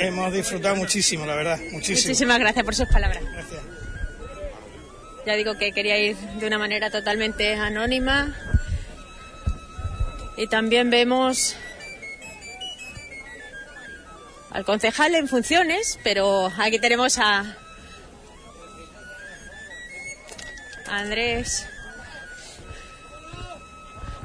hemos, 0.02 0.34
disfrutado 0.34 0.76
muchísimo, 0.76 1.26
la 1.26 1.36
verdad, 1.36 1.60
muchísimo. 1.72 2.10
Muchísimas 2.10 2.40
gracias 2.40 2.66
por 2.66 2.76
sus 2.76 2.88
palabras. 2.88 3.24
Gracias. 3.24 3.83
Ya 5.26 5.36
digo 5.36 5.58
que 5.58 5.72
quería 5.72 5.98
ir 5.98 6.18
de 6.18 6.48
una 6.48 6.58
manera 6.58 6.90
totalmente 6.90 7.54
anónima. 7.56 8.36
Y 10.36 10.48
también 10.48 10.90
vemos 10.90 11.56
al 14.50 14.66
concejal 14.66 15.16
en 15.16 15.28
funciones, 15.28 16.00
pero 16.04 16.52
aquí 16.58 16.80
tenemos 16.80 17.18
a 17.20 17.58
Andrés. 20.88 21.68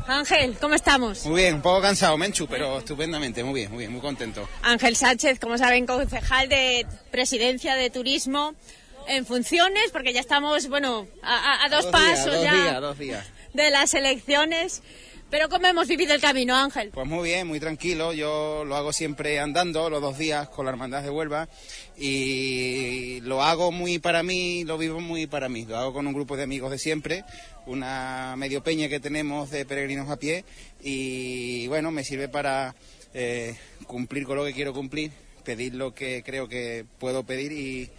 Ángel, 0.07 0.57
¿cómo 0.59 0.75
estamos? 0.75 1.27
Muy 1.27 1.43
bien, 1.43 1.57
un 1.57 1.63
poco 1.63 1.83
cansado, 1.83 2.17
Menchu, 2.17 2.47
pero 2.47 2.79
estupendamente, 2.79 3.45
muy 3.45 3.61
bien, 3.61 3.71
muy 3.71 3.81
bien, 3.81 3.93
muy 3.93 4.01
contento. 4.01 4.49
Ángel 4.63 4.97
Sánchez, 4.97 5.39
como 5.39 5.59
saben, 5.59 5.87
concejal 5.87 6.49
de 6.49 6.87
Presidencia 7.11 7.75
de 7.75 7.91
Turismo 7.91 8.55
en 9.09 9.27
funciones, 9.27 9.91
porque 9.93 10.13
ya 10.13 10.21
estamos, 10.21 10.69
bueno, 10.69 11.07
a, 11.23 11.65
a 11.65 11.69
dos, 11.69 11.91
Dos 11.91 11.93
días, 11.93 12.19
pasos 12.19 12.35
dos 12.35 12.45
ya 12.45 12.53
días, 12.55 12.81
dos 12.81 12.99
días. 12.99 13.27
de 13.55 13.71
las 13.71 13.95
elecciones. 13.95 14.83
Pero 15.31 15.51
¿cómo 15.51 15.67
hemos 15.67 15.87
vivido 15.89 16.15
el 16.15 16.23
camino, 16.23 16.57
Ángel? 16.57 16.89
Pues 16.91 17.07
muy 17.07 17.29
bien, 17.29 17.47
muy 17.47 17.61
tranquilo. 17.61 18.15
Yo 18.15 18.65
lo 18.65 18.77
hago 18.77 18.95
siempre 18.95 19.39
andando 19.41 19.91
los 19.91 20.01
dos 20.01 20.17
días 20.17 20.49
con 20.49 20.65
la 20.65 20.71
Hermandad 20.71 21.03
de 21.03 21.11
Huelva 21.11 21.51
y 21.99 23.21
lo 23.21 23.43
hago 23.43 23.71
muy 23.71 23.99
para 23.99 24.23
mí, 24.23 24.65
lo 24.65 24.79
vivo 24.79 25.01
muy 25.01 25.27
para 25.27 25.51
mí. 25.51 25.67
Lo 25.67 25.77
hago 25.77 25.93
con 25.93 26.07
un 26.07 26.15
grupo 26.15 26.35
de 26.39 26.45
amigos 26.45 26.71
de 26.71 26.79
siempre, 26.79 27.25
una 27.67 28.37
medio 28.39 28.63
peña 28.63 28.89
que 28.89 29.01
tenemos 29.01 29.51
de 29.51 29.67
peregrinos 29.67 30.09
a 30.09 30.17
pie 30.17 30.47
y 30.83 31.67
bueno, 31.67 31.91
me 31.91 32.05
sirve 32.05 32.31
para 32.31 32.75
eh, 33.13 33.55
cumplir 33.87 34.25
con 34.25 34.39
lo 34.39 34.47
que 34.47 34.55
quiero 34.55 34.73
cumplir, 34.73 35.11
pedir 35.45 35.75
lo 35.75 35.95
que 35.95 36.23
creo 36.25 36.49
que 36.49 36.87
puedo 36.99 37.25
pedir 37.25 37.53
y, 37.53 37.91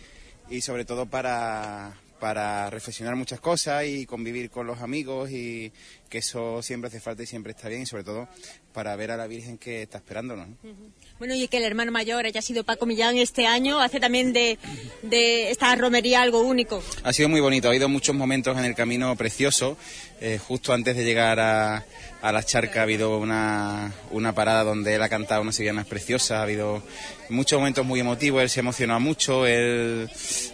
y 0.49 0.61
sobre 0.61 0.85
todo 0.85 1.05
para, 1.05 1.93
para 2.19 2.69
reflexionar 2.69 3.15
muchas 3.15 3.39
cosas 3.39 3.85
y 3.85 4.05
convivir 4.05 4.49
con 4.49 4.67
los 4.67 4.81
amigos 4.81 5.31
y 5.31 5.71
que 6.09 6.19
eso 6.19 6.61
siempre 6.63 6.87
hace 6.87 6.99
falta 6.99 7.23
y 7.23 7.27
siempre 7.27 7.51
está 7.51 7.69
bien 7.69 7.83
y 7.83 7.85
sobre 7.85 8.03
todo 8.03 8.27
para 8.73 8.95
ver 8.95 9.11
a 9.11 9.17
la 9.17 9.27
Virgen 9.27 9.57
que 9.57 9.83
está 9.83 9.97
esperándonos. 9.99 10.47
¿no? 10.47 10.55
Bueno, 11.17 11.35
y 11.35 11.47
que 11.47 11.57
el 11.57 11.63
hermano 11.63 11.91
mayor 11.91 12.25
haya 12.25 12.41
sido 12.41 12.63
Paco 12.63 12.85
Millán 12.85 13.17
este 13.17 13.45
año 13.45 13.79
hace 13.79 13.99
también 13.99 14.33
de, 14.33 14.57
de 15.03 15.51
esta 15.51 15.75
romería 15.75 16.21
algo 16.21 16.41
único. 16.41 16.81
Ha 17.03 17.13
sido 17.13 17.29
muy 17.29 17.41
bonito, 17.41 17.67
ha 17.67 17.71
habido 17.71 17.89
muchos 17.89 18.15
momentos 18.15 18.57
en 18.57 18.65
el 18.65 18.75
camino 18.75 19.15
preciosos. 19.15 19.77
Eh, 20.21 20.39
justo 20.39 20.73
antes 20.73 20.95
de 20.95 21.03
llegar 21.05 21.39
a, 21.39 21.85
a 22.21 22.31
la 22.31 22.43
charca 22.43 22.81
ha 22.81 22.83
habido 22.83 23.17
una, 23.17 23.93
una 24.11 24.33
parada 24.33 24.63
donde 24.63 24.95
él 24.95 25.01
ha 25.01 25.09
cantado 25.09 25.41
unas 25.41 25.55
sevillanas 25.55 25.85
preciosas, 25.87 26.31
ha 26.31 26.43
habido 26.43 26.83
muchos 27.29 27.59
momentos 27.59 27.85
muy 27.85 27.99
emotivos, 27.99 28.41
él 28.41 28.49
se 28.49 28.59
emocionó 28.59 28.99
mucho, 28.99 29.45
él 29.45 30.09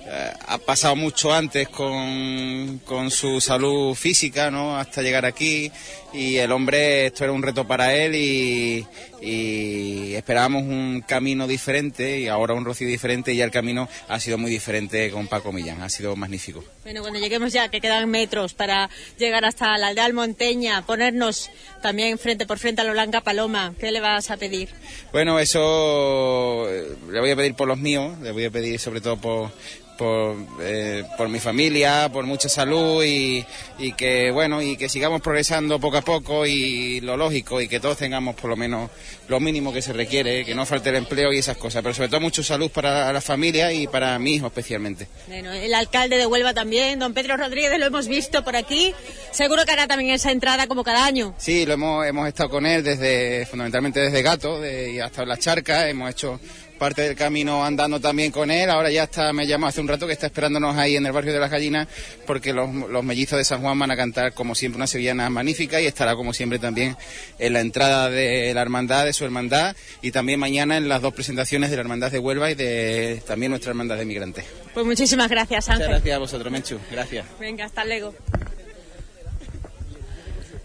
eh, 0.08 0.34
ha 0.48 0.58
pasado 0.58 0.96
mucho 0.96 1.34
antes 1.34 1.68
con, 1.70 2.80
con 2.86 3.12
su 3.12 3.42
salud 3.42 3.96
física, 3.96 4.52
¿no? 4.52 4.78
Hasta 4.78 5.02
llegar 5.02 5.26
aquí 5.26 5.72
y 6.14 6.38
el 6.38 6.52
hombre, 6.52 7.08
esto 7.08 7.24
era 7.24 7.34
un 7.34 7.44
reto 7.44 7.68
para 7.68 7.94
él 7.94 8.16
y, 8.16 8.88
y 9.22 10.14
esperábamos 10.14 10.64
un 10.64 11.04
camino 11.06 11.48
diferente 11.48 12.20
y 12.20 12.28
ahora 12.28 12.54
un 12.54 12.64
rocío 12.64 12.88
diferente 12.88 13.34
y 13.34 13.38
ya 13.38 13.46
el 13.46 13.52
camino 13.52 13.90
ha 14.08 14.20
sido 14.20 14.38
muy 14.38 14.52
diferente 14.52 15.10
con 15.12 15.28
Paco 15.28 15.52
Millán, 15.52 15.82
ha 15.82 15.90
sido 15.90 16.16
magnífico. 16.16 16.64
Bueno, 16.84 17.02
cuando 17.02 17.20
lleguemos 17.20 17.52
ya, 17.52 17.70
que 17.70 17.82
quedan 17.82 18.10
metros 18.10 18.54
para 18.54 18.90
llegar 19.18 19.46
hasta 19.46 19.78
la 19.78 19.88
aldea 19.88 20.06
Almonteña, 20.06 20.86
ponernos 20.86 21.50
también 21.82 22.18
frente 22.18 22.46
por 22.46 22.60
frente 22.60 22.82
a 22.82 22.84
la 22.84 22.92
Blanca 22.92 23.22
Paloma, 23.22 23.74
¿qué 23.80 23.92
le 23.92 24.00
vas 24.00 24.32
a 24.32 24.38
pedir? 24.38 24.70
Bueno, 25.12 25.40
eso 25.40 26.64
eh, 26.69 26.95
le 27.10 27.19
voy 27.19 27.32
a 27.32 27.36
pedir 27.36 27.56
por 27.56 27.67
los 27.67 27.78
míos, 27.78 28.17
le 28.21 28.32
voy 28.32 28.45
a 28.45 28.51
pedir 28.51 28.80
sobre 28.80 29.01
todo 29.01 29.17
por, 29.17 29.51
por, 29.97 30.36
eh, 30.62 31.03
por 31.17 31.29
mi 31.29 31.39
familia, 31.39 32.10
por 32.12 32.25
mucha 32.25 32.49
salud 32.49 33.03
y, 33.03 33.45
y 33.79 33.93
que 33.93 34.31
bueno 34.31 34.62
y 34.62 34.77
que 34.77 34.89
sigamos 34.89 35.21
progresando 35.21 35.79
poco 35.79 35.97
a 35.97 36.01
poco 36.01 36.45
y 36.45 37.01
lo 37.01 37.17
lógico 37.17 37.62
y 37.62 37.67
que 37.67 37.79
todos 37.79 37.97
tengamos 37.97 38.36
por 38.36 38.49
lo 38.49 38.55
menos 38.55 38.89
lo 39.27 39.39
mínimo 39.39 39.73
que 39.73 39.81
se 39.81 39.93
requiere, 39.93 40.45
que 40.45 40.55
no 40.55 40.65
falte 40.65 40.89
el 40.89 40.97
empleo 40.97 41.34
y 41.34 41.39
esas 41.39 41.58
cosas, 41.58 41.81
pero 41.81 41.93
sobre 41.93 42.10
todo 42.10 42.21
mucha 42.21 42.43
salud 42.43 42.69
para 42.69 43.12
la 43.12 43.21
familia 43.21 43.71
y 43.73 43.88
para 43.88 44.17
mi 44.19 44.36
hijo 44.36 44.47
especialmente. 44.47 45.08
Bueno, 45.27 45.51
el 45.51 45.73
alcalde 45.73 46.17
de 46.17 46.25
Huelva 46.25 46.53
también, 46.53 46.99
don 46.99 47.13
Pedro 47.13 47.38
Rodríguez, 47.38 47.79
lo 47.79 47.86
hemos 47.86 48.08
visto 48.08 48.43
por 48.43 48.55
aquí. 48.55 48.93
Seguro 49.31 49.65
que 49.65 49.71
hará 49.71 49.88
también 49.88 50.12
esa 50.12 50.31
entrada 50.31 50.67
como 50.67 50.84
cada 50.84 51.05
año. 51.05 51.34
Sí, 51.38 51.65
lo 51.65 51.73
hemos, 51.73 52.05
hemos 52.05 52.27
estado 52.27 52.49
con 52.49 52.65
él 52.65 52.84
desde, 52.84 53.45
fundamentalmente 53.45 53.99
desde 53.99 54.21
Gato 54.21 54.62
de, 54.62 54.91
y 54.91 54.99
hasta 54.99 55.25
la 55.25 55.38
charca, 55.38 55.89
hemos 55.89 56.12
hecho 56.12 56.39
parte 56.86 57.02
del 57.02 57.15
camino 57.15 57.65
andando 57.65 58.00
también 58.00 58.32
con 58.32 58.52
él. 58.52 58.69
Ahora 58.69 58.91
ya 58.91 59.06
está, 59.06 59.34
me 59.34 59.48
llamó 59.48 59.65
hace 59.65 59.82
un 59.82 59.88
rato 59.88 60.06
que 60.06 60.13
está 60.13 60.28
esperándonos 60.28 60.78
ahí 60.78 60.95
en 60.95 61.04
el 61.08 61.12
barrio 61.12 61.34
de 61.34 61.39
las 61.39 61.50
Gallinas 61.50 61.88
porque 62.28 62.54
los, 62.54 62.71
los 62.71 63.04
mellizos 63.04 63.39
de 63.39 63.43
San 63.43 63.62
Juan 63.62 63.80
van 63.80 63.89
a 63.89 63.95
cantar 63.95 64.34
como 64.34 64.54
siempre 64.54 64.78
una 64.78 64.86
sevillana 64.86 65.28
magnífica 65.32 65.82
y 65.82 65.88
estará 65.88 66.13
como 66.15 66.32
siempre 66.32 66.60
también 66.60 66.95
en 67.39 67.54
la 67.54 67.62
entrada 67.62 68.12
de 68.12 68.54
la 68.54 68.62
hermandad, 68.62 69.04
de 69.04 69.13
su 69.13 69.26
hermandad 69.26 69.76
y 70.04 70.12
también 70.12 70.39
mañana 70.39 70.78
en 70.78 70.88
las 70.88 71.02
dos 71.02 71.15
presentaciones 71.15 71.71
de 71.71 71.78
la 71.78 71.82
hermandad 71.82 72.12
de 72.12 72.19
Huelva 72.19 72.52
y 72.52 72.54
de 72.54 73.24
también 73.26 73.50
nuestra 73.50 73.71
hermandad 73.71 73.98
de 73.98 74.06
migrantes. 74.06 74.45
Pues 74.76 74.86
muchísimas 74.86 75.28
gracias, 75.28 75.67
Ángel. 75.69 75.88
Muchas 75.88 76.02
gracias 76.02 76.15
a 76.15 76.19
vosotros, 76.19 76.52
Menchu. 76.52 76.80
Gracias. 76.91 77.26
Venga, 77.39 77.65
hasta 77.65 77.84
luego. 77.84 78.13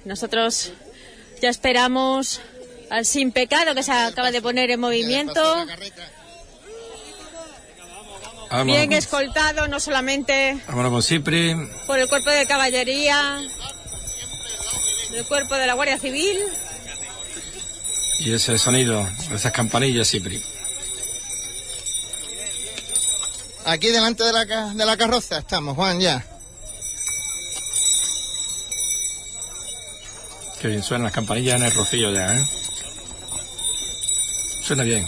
Nosotros 0.04 0.74
ya 1.40 1.48
esperamos 1.48 2.42
al 2.90 3.06
Sin 3.06 3.32
Pecado 3.32 3.74
que 3.74 3.82
se 3.82 3.92
acaba 3.92 4.30
de 4.30 4.42
poner 4.42 4.70
en 4.70 4.80
movimiento. 4.80 5.66
Bien 8.64 8.92
escoltado, 8.92 9.68
no 9.68 9.78
solamente 9.78 10.60
vámonos 10.66 10.90
con 10.90 11.02
Cipri. 11.04 11.54
por 11.86 12.00
el 12.00 12.08
cuerpo 12.08 12.30
de 12.30 12.46
caballería, 12.46 13.40
el 15.14 15.24
cuerpo 15.26 15.54
de 15.54 15.66
la 15.68 15.74
Guardia 15.74 15.98
Civil. 15.98 16.36
Y 18.18 18.34
ese 18.34 18.58
sonido, 18.58 19.08
esas 19.32 19.52
campanillas, 19.52 20.10
Cipri. 20.10 20.42
Aquí 23.66 23.88
delante 23.88 24.24
de 24.24 24.32
la, 24.32 24.44
de 24.44 24.84
la 24.84 24.96
carroza 24.96 25.38
estamos, 25.38 25.76
Juan, 25.76 26.00
ya. 26.00 26.24
Qué 30.60 30.68
bien 30.68 30.82
suenan 30.82 31.04
las 31.04 31.12
campanillas 31.12 31.56
en 31.60 31.66
el 31.66 31.72
rocío 31.72 32.12
ya, 32.12 32.36
¿eh? 32.36 32.46
Suena 34.70 34.84
bien. 34.84 35.04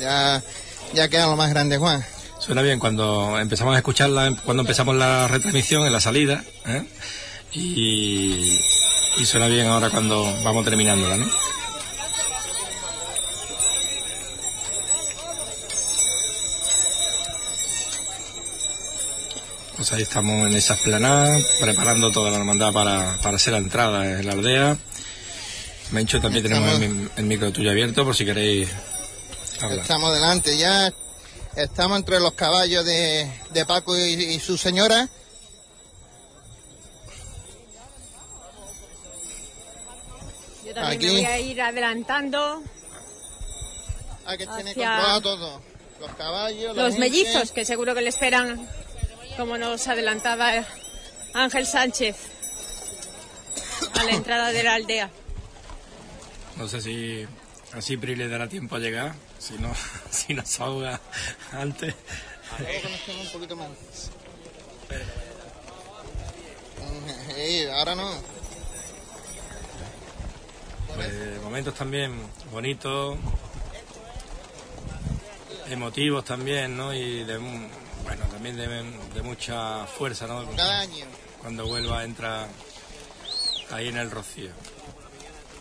Ya, 0.00 0.42
ya 0.94 1.06
queda 1.08 1.26
lo 1.26 1.36
más 1.36 1.50
grande, 1.50 1.76
Juan. 1.76 2.02
Suena 2.38 2.62
bien 2.62 2.78
cuando 2.78 3.38
empezamos 3.38 3.74
a 3.74 3.76
escucharla, 3.76 4.34
cuando 4.42 4.62
empezamos 4.62 4.96
la 4.96 5.28
retransmisión 5.28 5.84
en 5.84 5.92
la 5.92 6.00
salida, 6.00 6.42
¿eh? 6.64 6.82
y, 7.52 8.40
y 9.18 9.26
suena 9.26 9.48
bien 9.48 9.66
ahora 9.66 9.90
cuando 9.90 10.24
vamos 10.44 10.64
terminándola, 10.64 11.18
¿no? 11.18 11.26
Pues 19.76 19.92
ahí 19.92 20.00
estamos 20.00 20.46
en 20.46 20.54
esa 20.54 20.72
esplanada, 20.72 21.36
preparando 21.60 22.10
toda 22.10 22.30
la 22.30 22.38
hermandad 22.38 22.72
para, 22.72 23.18
para 23.22 23.36
hacer 23.36 23.52
la 23.52 23.58
entrada 23.58 24.06
en 24.18 24.24
la 24.24 24.32
aldea. 24.32 24.78
Mencho, 25.90 26.18
también 26.22 26.44
tenemos 26.44 26.80
el, 26.80 27.10
el 27.14 27.24
micro 27.26 27.52
tuyo 27.52 27.70
abierto 27.70 28.06
por 28.06 28.16
si 28.16 28.24
queréis 28.24 28.70
Estamos 29.70 30.14
delante 30.14 30.56
ya. 30.56 30.92
Estamos 31.56 31.98
entre 31.98 32.18
los 32.20 32.32
caballos 32.32 32.84
de, 32.84 33.30
de 33.50 33.66
Paco 33.66 33.96
y, 33.96 34.00
y 34.34 34.40
su 34.40 34.56
señora. 34.56 35.08
Yo 40.64 40.74
también 40.74 40.92
Aquí. 40.98 41.06
me 41.06 41.12
voy 41.12 41.24
a 41.26 41.40
ir 41.40 41.60
adelantando 41.60 42.62
Aquí 44.24 44.46
tiene 44.46 44.70
Hacia- 44.70 44.90
controlado 44.90 45.20
todo. 45.20 45.62
Los 46.00 46.10
caballos, 46.14 46.76
los 46.76 46.94
gente. 46.94 47.00
mellizos, 47.00 47.52
que 47.52 47.64
seguro 47.64 47.94
que 47.94 48.02
le 48.02 48.08
esperan, 48.08 48.68
como 49.36 49.56
nos 49.58 49.86
adelantaba 49.86 50.64
Ángel 51.34 51.64
Sánchez, 51.66 52.16
a 54.00 54.04
la 54.04 54.10
entrada 54.12 54.50
de 54.50 54.62
la 54.64 54.74
aldea. 54.74 55.10
No 56.56 56.66
sé 56.68 56.80
si 56.80 57.26
a 57.72 57.80
Cipri 57.80 58.16
le 58.16 58.26
dará 58.28 58.48
tiempo 58.48 58.76
a 58.76 58.78
llegar, 58.80 59.14
si 59.42 59.54
no, 59.58 59.72
si 60.10 60.34
nos 60.34 60.60
ahoga 60.60 61.00
antes. 61.52 61.94
Un 63.08 63.32
poquito 63.32 63.56
más. 63.56 63.68
Ahora 67.74 67.94
no. 67.94 68.10
Pues, 70.94 71.40
momentos 71.42 71.74
también 71.74 72.14
bonitos, 72.50 73.16
emotivos 75.70 76.24
también, 76.24 76.76
¿no? 76.76 76.92
Y 76.92 77.24
de, 77.24 77.38
un- 77.38 77.70
bueno, 78.04 78.26
también 78.26 78.56
de, 78.56 78.66
de 78.68 79.22
mucha 79.22 79.86
fuerza, 79.86 80.26
¿no? 80.26 80.48
Cada 80.54 80.80
año. 80.80 81.06
Cuando 81.40 81.66
vuelva 81.66 82.04
entra 82.04 82.46
ahí 83.70 83.88
en 83.88 83.96
el 83.96 84.10
rocío. 84.10 84.50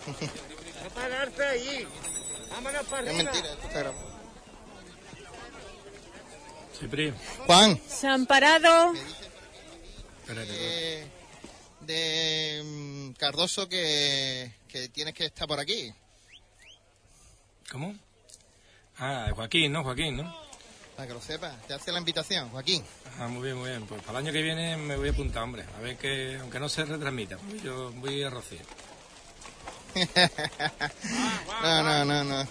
Allí. 1.52 1.88
Vámonos 2.52 2.84
para 2.88 3.10
Es 3.12 3.18
mentira, 3.18 3.52
esto 3.54 3.68
está 3.68 3.80
grabado. 3.80 4.12
Cipri, 6.80 7.14
Juan. 7.46 7.80
Se 7.88 8.08
han 8.08 8.26
parado. 8.26 8.94
espérate. 10.22 10.52
De, 10.52 11.08
de 11.82 12.62
mm, 12.64 13.12
Cardoso 13.14 13.70
que, 13.70 14.52
que 14.68 14.90
tienes 14.90 15.14
que 15.14 15.26
estar 15.26 15.48
por 15.48 15.60
aquí. 15.60 15.94
¿Cómo? 17.72 17.96
Ah, 18.98 19.30
Joaquín, 19.36 19.72
¿no? 19.72 19.84
Joaquín, 19.84 20.18
¿no? 20.18 20.36
Para 20.96 21.08
que 21.08 21.14
lo 21.14 21.22
sepas. 21.22 21.56
Te 21.68 21.74
hace 21.74 21.92
la 21.92 22.00
invitación, 22.00 22.50
Joaquín. 22.50 22.84
Ah, 23.20 23.28
muy 23.28 23.44
bien, 23.44 23.58
muy 23.58 23.70
bien. 23.70 23.86
Pues 23.86 24.02
para 24.02 24.20
el 24.20 24.26
año 24.26 24.34
que 24.34 24.42
viene 24.42 24.76
me 24.78 24.98
voy 24.98 25.10
a 25.10 25.12
apuntar, 25.12 25.44
hombre. 25.44 25.64
A 25.78 25.82
ver 25.82 25.98
que, 25.98 26.38
aunque 26.40 26.60
no 26.60 26.68
se 26.68 26.84
retransmita, 26.86 27.38
yo 27.64 27.92
voy 27.94 28.24
a 28.24 28.30
Rocío. 28.30 28.60
No, 31.62 31.84
no, 31.84 32.06
no, 32.06 32.24
no. 32.24 32.48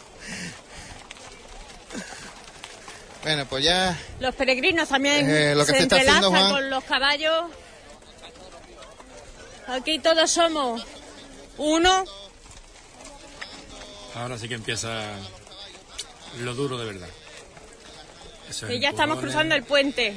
Bueno, 3.22 3.44
pues 3.46 3.64
ya... 3.64 3.98
Los 4.18 4.34
peregrinos 4.34 4.88
también 4.88 5.28
Eh, 5.28 5.54
lo 5.54 5.66
que 5.66 5.72
se, 5.72 5.78
se 5.78 5.82
está 5.84 5.96
haciendo, 5.96 6.26
entrelazan 6.28 6.48
Juan. 6.48 6.52
con 6.52 6.70
los 6.70 6.84
caballos. 6.84 7.44
Aquí 9.66 9.98
todos 9.98 10.30
somos 10.30 10.84
uno. 11.58 12.04
Ahora 14.14 14.38
sí 14.38 14.48
que 14.48 14.54
empieza 14.54 15.02
lo 16.38 16.54
duro 16.54 16.78
de 16.78 16.86
verdad. 16.86 17.08
Eso 18.48 18.66
es 18.66 18.72
Y 18.74 18.80
ya 18.80 18.90
estamos 18.90 19.20
cruzando 19.20 19.54
el 19.54 19.62
puente 19.64 20.16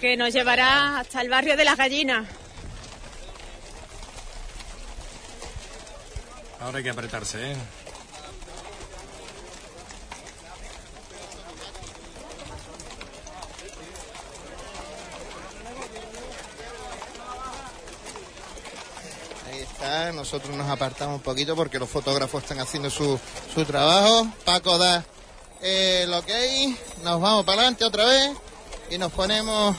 que 0.00 0.16
nos 0.16 0.32
llevará 0.32 0.98
hasta 0.98 1.20
el 1.20 1.28
barrio 1.28 1.56
de 1.56 1.64
las 1.64 1.76
gallinas. 1.76 2.26
Ahora 6.60 6.78
hay 6.78 6.84
que 6.84 6.90
apretarse, 6.90 7.52
¿eh? 7.52 7.56
Ahí 19.50 19.60
está, 19.60 20.12
nosotros 20.12 20.54
nos 20.56 20.68
apartamos 20.68 21.16
un 21.16 21.22
poquito 21.22 21.54
porque 21.54 21.78
los 21.78 21.88
fotógrafos 21.88 22.42
están 22.42 22.60
haciendo 22.60 22.90
su, 22.90 23.18
su 23.54 23.64
trabajo. 23.64 24.26
Paco 24.44 24.76
da 24.78 25.04
el 25.60 26.12
ok, 26.12 26.30
nos 27.02 27.20
vamos 27.20 27.44
para 27.44 27.62
adelante 27.62 27.84
otra 27.84 28.04
vez 28.04 28.36
y 28.90 28.98
nos 28.98 29.12
ponemos 29.12 29.76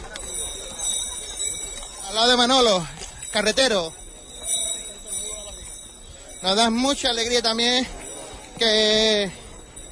al 2.08 2.16
lado 2.16 2.30
de 2.30 2.38
Manolo, 2.38 2.88
carretero. 3.32 3.99
Nos 6.42 6.56
da 6.56 6.70
mucha 6.70 7.10
alegría 7.10 7.42
también 7.42 7.86
que, 8.58 9.30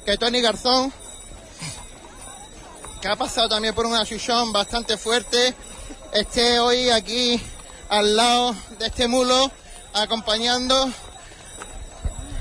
que 0.06 0.16
Tony 0.16 0.40
Garzón, 0.40 0.90
que 3.02 3.08
ha 3.08 3.16
pasado 3.16 3.50
también 3.50 3.74
por 3.74 3.84
una 3.84 4.06
chuchón 4.06 4.50
bastante 4.50 4.96
fuerte, 4.96 5.54
esté 6.12 6.58
hoy 6.58 6.88
aquí 6.88 7.40
al 7.90 8.16
lado 8.16 8.56
de 8.78 8.86
este 8.86 9.08
mulo 9.08 9.50
acompañando 9.92 10.90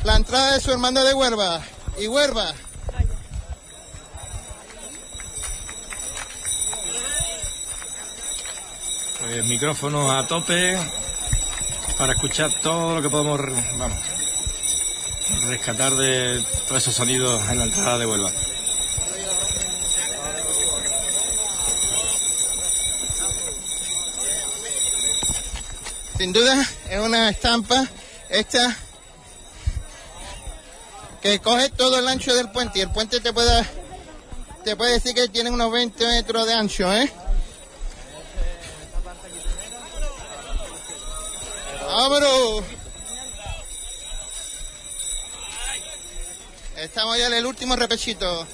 la 0.03 0.15
entrada 0.15 0.53
de 0.53 0.61
su 0.61 0.71
hermano 0.71 1.03
de 1.03 1.13
Huerva. 1.13 1.61
Y 1.99 2.07
Huerva. 2.07 2.53
Pues 9.19 9.45
micrófonos 9.45 10.09
a 10.11 10.25
tope 10.27 10.77
para 11.97 12.13
escuchar 12.13 12.53
todo 12.61 12.95
lo 12.95 13.01
que 13.01 13.09
podemos, 13.09 13.39
vamos, 13.77 13.97
rescatar 15.47 15.95
de 15.95 16.43
todos 16.67 16.83
esos 16.83 16.95
sonidos 16.95 17.41
en 17.49 17.57
la 17.57 17.65
entrada 17.65 17.97
de 17.97 18.05
Huelva. 18.05 18.31
Sin 26.17 26.33
duda 26.33 26.65
es 26.89 26.99
una 26.99 27.29
estampa 27.29 27.87
esta 28.29 28.75
que 31.21 31.39
coge 31.39 31.69
todo 31.69 31.99
el 31.99 32.07
ancho 32.07 32.33
del 32.35 32.49
puente 32.49 32.79
y 32.79 32.81
el 32.83 32.91
puente 32.91 33.19
te 33.19 33.33
puede 33.33 33.65
te 34.63 34.75
puede 34.75 34.93
decir 34.93 35.13
que 35.13 35.27
tiene 35.29 35.49
unos 35.49 35.71
20 35.71 36.05
metros 36.07 36.45
de 36.45 36.53
ancho, 36.53 36.91
¿eh? 36.91 37.11
¡Vámonos! 41.87 42.65
Estamos 46.75 47.17
ya 47.17 47.27
en 47.27 47.33
el 47.33 47.45
último 47.45 47.77
repechito. 47.77 48.45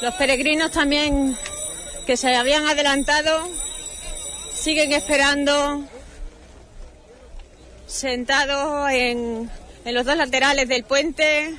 Los 0.00 0.14
peregrinos 0.14 0.72
también 0.72 1.38
que 2.04 2.16
se 2.16 2.34
habían 2.34 2.66
adelantado 2.66 3.48
siguen 4.52 4.92
esperando 4.92 5.84
sentados 7.86 8.90
en, 8.90 9.48
en 9.84 9.94
los 9.94 10.04
dos 10.04 10.16
laterales 10.16 10.66
del 10.66 10.82
puente. 10.82 11.56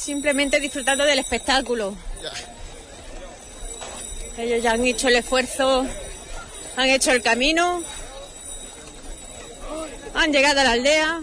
Simplemente 0.00 0.60
disfrutando 0.60 1.04
del 1.04 1.18
espectáculo. 1.18 1.94
Ellos 4.38 4.62
ya 4.62 4.72
han 4.72 4.86
hecho 4.86 5.08
el 5.08 5.16
esfuerzo, 5.16 5.86
han 6.76 6.86
hecho 6.86 7.12
el 7.12 7.20
camino, 7.20 7.82
han 10.14 10.32
llegado 10.32 10.60
a 10.60 10.64
la 10.64 10.70
aldea. 10.72 11.20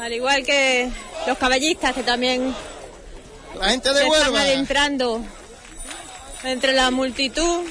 Al 0.00 0.12
igual 0.12 0.44
que 0.44 0.90
los 1.28 1.38
caballistas 1.38 1.94
que 1.94 2.02
también 2.02 2.52
La 3.60 3.68
gente 3.68 3.92
de 3.92 4.00
se 4.00 4.06
están 4.08 4.36
adentrando 4.36 5.22
entre 6.42 6.72
la 6.72 6.90
multitud. 6.90 7.64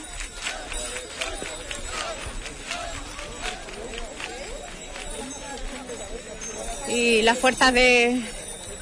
Y 6.90 7.22
las 7.22 7.38
fuerzas 7.38 7.74
de, 7.74 8.22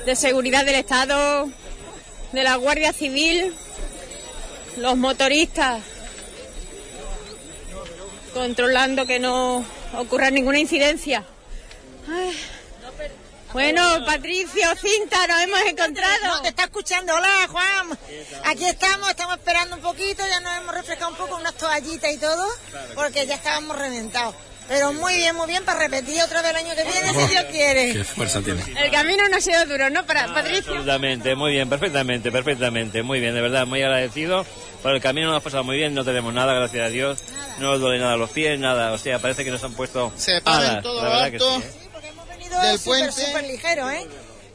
de 0.06 0.16
seguridad 0.16 0.66
del 0.66 0.76
Estado, 0.76 1.50
de 2.32 2.44
la 2.44 2.56
Guardia 2.56 2.94
Civil, 2.94 3.54
los 4.78 4.96
motoristas, 4.96 5.82
controlando 8.34 9.06
que 9.06 9.20
no 9.20 9.66
ocurra 9.98 10.32
ninguna 10.32 10.60
incidencia. 10.60 11.26
Bueno, 13.54 14.06
Patricio, 14.06 14.70
Cinta, 14.76 15.26
nos 15.28 15.42
hemos 15.42 15.62
encontrado. 15.62 16.28
No, 16.28 16.42
te 16.42 16.50
está 16.50 16.66
escuchando. 16.66 17.14
Hola, 17.14 17.48
Juan. 17.50 17.98
Aquí 18.46 18.66
estamos, 18.66 19.10
estamos 19.10 19.38
esperando 19.38 19.78
un 19.78 19.82
poquito, 19.82 20.24
ya 20.28 20.40
nos 20.42 20.58
hemos 20.58 20.76
refrescado 20.76 21.12
un 21.12 21.18
poco 21.18 21.38
unas 21.38 21.56
toallitas 21.56 22.14
y 22.14 22.18
todo, 22.18 22.46
porque 22.96 23.26
ya 23.26 23.36
estábamos 23.36 23.78
reventados. 23.78 24.36
Pero 24.68 24.92
muy 24.94 25.16
bien, 25.16 25.36
muy 25.36 25.48
bien, 25.48 25.64
para 25.64 25.80
repetir 25.80 26.22
otra 26.22 26.42
vez 26.42 26.52
el 26.52 26.58
año 26.58 26.76
que 26.76 26.84
viene, 26.84 27.14
si 27.14 27.28
Dios 27.32 27.46
quiere. 27.52 27.94
Qué 27.94 28.04
fuerza 28.04 28.42
tiene. 28.42 28.62
El 28.84 28.92
camino 28.92 29.28
no 29.30 29.38
ha 29.38 29.42
sido 29.42 29.66
duro, 29.66 29.90
¿no? 29.90 30.06
Para 30.06 30.26
Patricio. 30.34 30.72
Absolutamente, 30.74 31.36
muy 31.36 31.54
bien, 31.54 31.70
perfectamente, 31.70 32.32
perfectamente, 32.32 33.02
muy 33.02 33.20
bien, 33.22 33.34
de 33.34 33.42
verdad, 33.42 33.66
muy 33.66 33.82
agradecido. 33.82 34.46
Por 34.84 34.94
el 34.94 35.02
camino 35.02 35.28
nos 35.30 35.38
ha 35.38 35.44
pasado 35.44 35.64
muy 35.64 35.78
bien, 35.78 35.94
no 35.94 36.04
tenemos 36.04 36.34
nada, 36.34 36.54
gracias 36.54 36.86
a 36.86 36.90
Dios. 36.90 37.20
No 37.60 37.72
nos 37.72 37.80
duele 37.80 38.00
nada 38.02 38.18
los 38.18 38.30
pies, 38.30 38.60
nada, 38.60 38.92
o 38.92 38.98
sea, 38.98 39.20
parece 39.20 39.44
que 39.46 39.52
nos 39.52 39.64
han 39.64 39.74
puesto 39.74 40.12
Se 40.18 40.42
paran 40.42 40.70
alas, 40.72 40.84
todo 40.84 41.02
la 41.02 41.10
verdad 41.10 41.30
que 41.32 41.36
alto. 41.38 41.62
sí, 41.62 41.68
¿eh? 41.68 42.14
Venido 42.30 42.62
del 42.62 42.78
súper, 42.80 43.00
puente. 43.00 43.26
súper 43.26 43.44
ligero, 43.46 43.90
¿eh? 43.90 44.08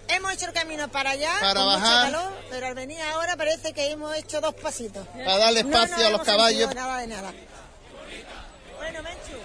Hemos 0.09 0.33
hecho 0.35 0.47
el 0.47 0.53
camino 0.53 0.89
para 0.89 1.11
allá, 1.11 1.33
Para 1.41 1.55
con 1.55 1.65
mucho 1.65 1.81
bajar. 1.81 2.13
calor, 2.13 2.33
pero 2.51 2.67
al 2.67 2.75
venir 2.75 2.99
ahora 3.15 3.37
parece 3.37 3.73
que 3.73 3.91
hemos 3.91 4.15
hecho 4.17 4.41
dos 4.43 4.55
pasitos. 4.55 5.07
Para 5.09 5.39
darle 5.39 5.65
No 5.65 5.71
espacio 5.71 5.97
nos 5.97 6.07
a 6.07 6.11
los 6.11 6.15
hemos 6.21 6.27
caballos. 6.27 6.75
Nada 6.75 6.99
de 6.99 7.07
nada. 7.07 7.33
Bueno, 8.79 9.03
Menchu, 9.03 9.39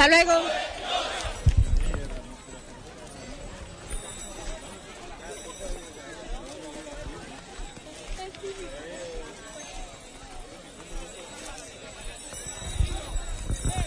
hasta 0.00 0.08
luego. 0.08 0.32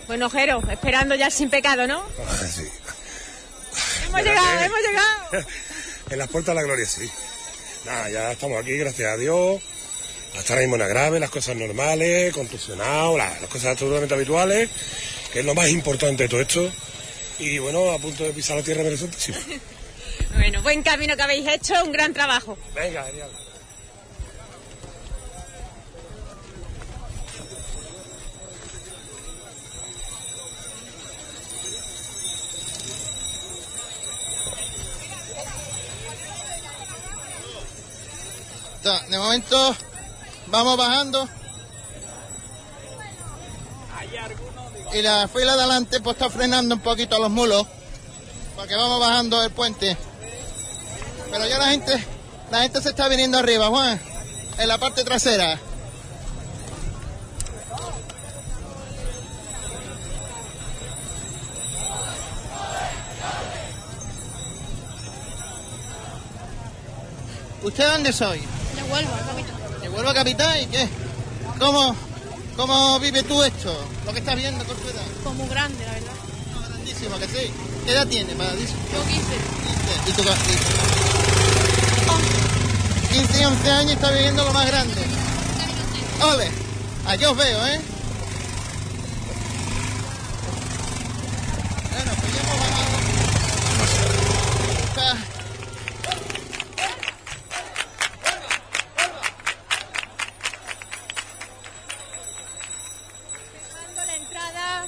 Bueno, 0.08 0.30
Jero, 0.30 0.62
esperando 0.70 1.16
ya 1.16 1.30
sin 1.32 1.50
pecado, 1.50 1.88
¿no? 1.88 2.04
Sí. 2.54 2.64
Hemos 4.08 4.22
llegado, 4.24 4.60
hemos 4.60 4.80
llegado. 4.88 5.48
En 6.10 6.20
las 6.20 6.28
puertas 6.28 6.54
de 6.54 6.62
la 6.62 6.64
gloria, 6.64 6.86
sí. 6.86 7.10
Nada, 7.86 8.10
ya 8.10 8.32
estamos 8.32 8.62
aquí, 8.62 8.78
gracias 8.78 9.12
a 9.12 9.18
Dios. 9.18 9.62
Hasta 10.38 10.54
ahora 10.54 10.62
mismo 10.62 10.78
nada 10.78 10.90
grave, 10.90 11.20
las 11.20 11.30
cosas 11.30 11.56
normales, 11.56 12.34
contusionados, 12.34 13.18
la- 13.18 13.40
las 13.40 13.50
cosas 13.50 13.72
absolutamente 13.72 14.14
habituales, 14.16 14.70
que 15.34 15.40
es 15.40 15.46
lo 15.46 15.56
más 15.56 15.68
importante 15.70 16.24
de 16.24 16.30
todo 16.30 16.42
esto. 16.42 16.72
Y 17.40 17.58
bueno, 17.58 17.90
a 17.92 17.98
punto 17.98 18.24
de 18.24 18.32
pisar 18.32 18.56
la 18.56 18.64
tierra 18.64 18.84
del 18.84 18.98
Santísimo. 18.98 19.38
Bueno, 20.36 20.64
buen 20.64 20.82
camino 20.82 21.16
que 21.16 21.22
habéis 21.22 21.48
hecho, 21.48 21.76
un 21.84 21.92
gran 21.92 22.12
trabajo. 22.12 22.58
Venga, 22.74 23.04
genial. 23.06 23.30
De 39.10 39.18
momento 39.18 39.76
vamos 40.48 40.78
bajando. 40.78 41.30
y 44.94 45.02
la 45.02 45.28
fila 45.28 45.56
de 45.56 45.62
adelante 45.62 46.00
pues 46.02 46.16
está 46.16 46.30
frenando 46.30 46.76
un 46.76 46.82
poquito 46.82 47.16
a 47.16 47.20
los 47.20 47.32
mulos 47.32 47.66
porque 48.56 48.76
vamos 48.76 49.00
bajando 49.00 49.42
el 49.44 49.52
puente. 49.52 49.98
Pero 51.32 51.48
ya 51.48 51.58
la 51.58 51.70
gente, 51.70 52.04
la 52.52 52.62
gente 52.62 52.82
se 52.82 52.90
está 52.90 53.08
viniendo 53.08 53.40
arriba, 53.40 53.68
Juan, 53.68 54.00
en 54.60 54.68
la 54.68 54.78
parte 54.78 55.04
trasera. 55.04 55.60
¿Usted 67.64 67.88
dónde 67.88 68.12
soy? 68.12 68.40
De 68.40 68.84
Huelva, 68.84 69.18
capital. 69.26 69.82
¿De 69.82 69.90
Huelva, 69.90 70.14
capital? 70.14 70.62
¿Y 70.62 70.66
qué? 70.68 70.90
¿Cómo? 71.58 71.96
¿Cómo 72.56 73.00
vive 73.00 73.24
tú 73.24 73.42
esto? 73.44 73.76
Lo 74.06 74.14
que 74.14 74.20
estás 74.20 74.36
viendo 74.36 74.64
con 74.66 74.76
tu 74.78 74.88
edad. 74.90 75.02
Pues 75.24 75.36
muy 75.36 75.48
grande, 75.50 75.84
la 75.86 75.94
verdad. 75.94 76.14
Grandísimo, 76.70 77.18
que 77.18 77.28
sí. 77.28 77.52
¿Qué 77.86 77.92
edad 77.92 78.08
tiene 78.08 78.34
para 78.36 78.52
decir? 78.52 78.70
Yo 78.94 79.04
15. 79.04 79.22
15. 79.22 80.10
¿Y 80.10 80.14
tú 80.14 80.24
qué? 80.24 80.34
15 83.16 83.42
y 83.42 83.46
11 83.46 83.72
años 83.72 83.92
está 83.94 84.12
viviendo 84.12 84.44
lo 84.44 84.54
más 84.54 84.68
grande. 84.68 85.02
Ole, 86.22 86.52
aquí 87.08 87.26
os 87.26 87.36
veo, 87.38 87.68
¿eh? 87.68 87.82
Bueno, 91.92 92.12
pues 92.20 92.34
ya 92.34 92.42
hemos 92.42 92.60
bajado. 92.60 92.98
Está- 94.90 95.18
la 104.06 104.16
entrada 104.16 104.86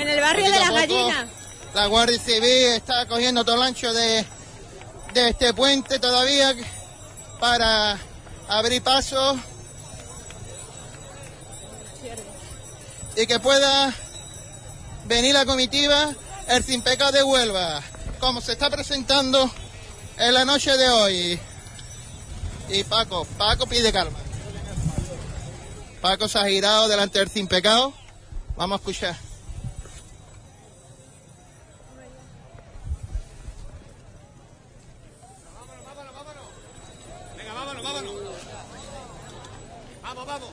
en 0.00 0.08
el 0.08 0.20
barrio 0.20 0.50
de 0.50 0.58
las 0.58 0.70
gallinas. 0.70 1.26
La 1.74 1.86
Guardia 1.86 2.18
Civil 2.18 2.66
está 2.74 3.06
cogiendo 3.06 3.44
todo 3.44 3.56
el 3.56 3.62
ancho 3.62 3.92
de, 3.92 4.24
de 5.14 5.28
este 5.28 5.54
puente 5.54 5.98
todavía 5.98 6.54
para 7.38 7.98
abrir 8.48 8.82
paso 8.82 9.38
y 13.16 13.26
que 13.26 13.38
pueda 13.38 13.94
venir 15.06 15.34
la 15.34 15.44
comitiva 15.44 16.14
el 16.48 16.64
Sin 16.64 16.82
Pecado 16.82 17.12
de 17.12 17.22
Huelva, 17.22 17.80
como 18.18 18.40
se 18.40 18.52
está 18.52 18.68
presentando 18.70 19.50
en 20.18 20.34
la 20.34 20.44
noche 20.44 20.76
de 20.76 20.88
hoy. 20.88 21.40
Y 22.68 22.84
Paco, 22.84 23.24
Paco 23.38 23.66
pide 23.66 23.92
calma. 23.92 24.18
Paco 26.00 26.28
se 26.28 26.38
ha 26.38 26.46
girado 26.46 26.88
delante 26.88 27.18
del 27.18 27.30
Sin 27.30 27.46
Pecado. 27.46 27.92
Vamos 28.56 28.78
a 28.78 28.80
escuchar. 28.80 29.16
Venga, 37.36 37.79
vámonos. 37.92 38.14
Vamos, 40.02 40.26
vamos. 40.26 40.48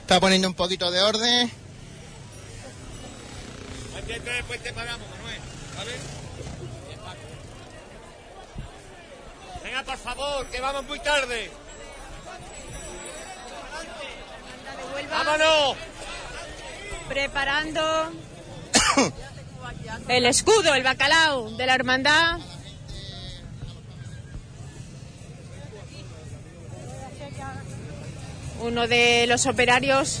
Está 0.00 0.20
poniendo 0.20 0.48
un 0.48 0.54
poquito 0.54 0.90
de 0.90 1.02
orden. 1.02 1.50
Aquí 3.96 4.12
entre 4.12 4.38
el 4.38 4.44
puente 4.44 4.72
paramos, 4.72 5.08
Manuel. 5.08 5.40
¿Vale? 5.76 5.92
Venga, 9.62 9.82
por 9.84 9.96
favor, 9.98 10.46
que 10.46 10.60
vamos 10.60 10.84
muy 10.84 11.00
tarde. 11.00 11.50
¡Vámonos! 15.10 15.76
Preparando 17.08 18.12
el 20.08 20.26
escudo, 20.26 20.74
el 20.74 20.82
bacalao 20.82 21.50
de 21.50 21.66
la 21.66 21.74
hermandad. 21.74 22.40
Uno 28.64 28.88
de 28.88 29.26
los 29.26 29.44
operarios 29.44 30.20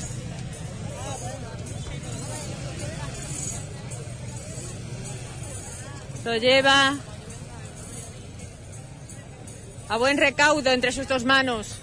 lo 6.26 6.36
lleva 6.36 6.98
a 9.88 9.96
buen 9.96 10.18
recaudo 10.18 10.70
entre 10.72 10.92
sus 10.92 11.08
dos 11.08 11.24
manos. 11.24 11.78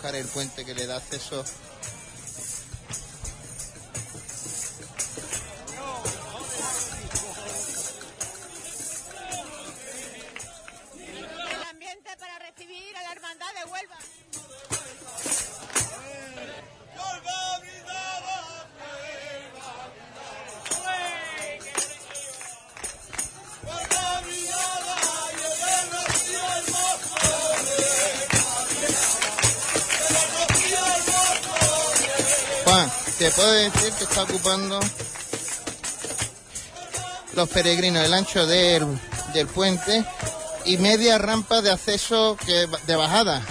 Buscar 0.00 0.14
el 0.14 0.28
puente 0.28 0.64
que 0.64 0.74
le 0.74 0.86
da 0.86 0.96
acceso 0.96 1.44
ocupando 34.40 34.80
los 37.34 37.48
peregrinos 37.50 38.04
el 38.04 38.14
ancho 38.14 38.46
del, 38.46 38.86
del 39.34 39.46
puente 39.46 40.02
y 40.64 40.78
media 40.78 41.18
rampa 41.18 41.60
de 41.60 41.70
acceso 41.70 42.38
que 42.44 42.66
de 42.86 42.96
bajada. 42.96 43.42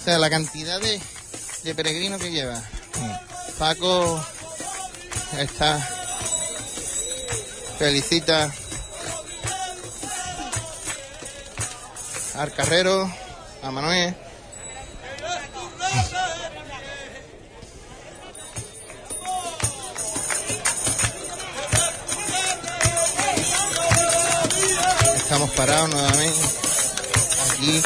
O 0.00 0.04
sea, 0.04 0.18
la 0.18 0.30
cantidad 0.30 0.80
de, 0.80 1.00
de 1.64 1.74
peregrinos 1.74 2.20
que 2.20 2.30
lleva. 2.30 2.62
Paco 3.58 4.24
está 5.38 5.78
felicita 7.78 8.50
al 12.36 12.52
carrero, 12.52 13.12
a 13.62 13.70
Manuel. 13.70 14.23
Parados 25.54 25.90
nuevamente 25.90 26.46
aquí. 27.52 27.82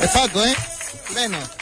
Es 0.00 0.10
Paco, 0.10 0.44
¿eh? 0.44 0.56
Menos. 1.14 1.55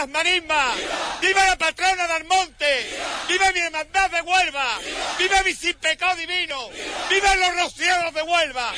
Las 0.00 0.08
Marismas! 0.08 0.76
¡Viva, 1.20 1.44
la 1.44 1.56
Patrona 1.58 2.08
del 2.08 2.24
Monte! 2.24 2.98
¡Viva 3.28 3.52
mi 3.52 3.60
hermandad 3.60 4.10
de 4.10 4.22
Huelva! 4.22 4.78
¡Viva 5.18 5.42
mi 5.42 5.54
sin 5.54 5.74
pecado 5.74 6.16
divino! 6.16 6.70
¡Viva 7.10 7.36
los 7.36 7.54
rocieros 7.56 8.14
de 8.14 8.22
Huelva! 8.22 8.72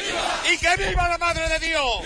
¡Y 0.51 0.59
que 0.59 0.77
viva 0.77 1.09
la 1.09 1.19
Madre 1.19 1.49
de 1.49 1.59
Dios! 1.61 2.03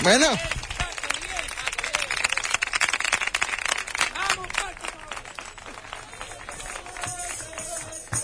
Bueno. 0.00 0.38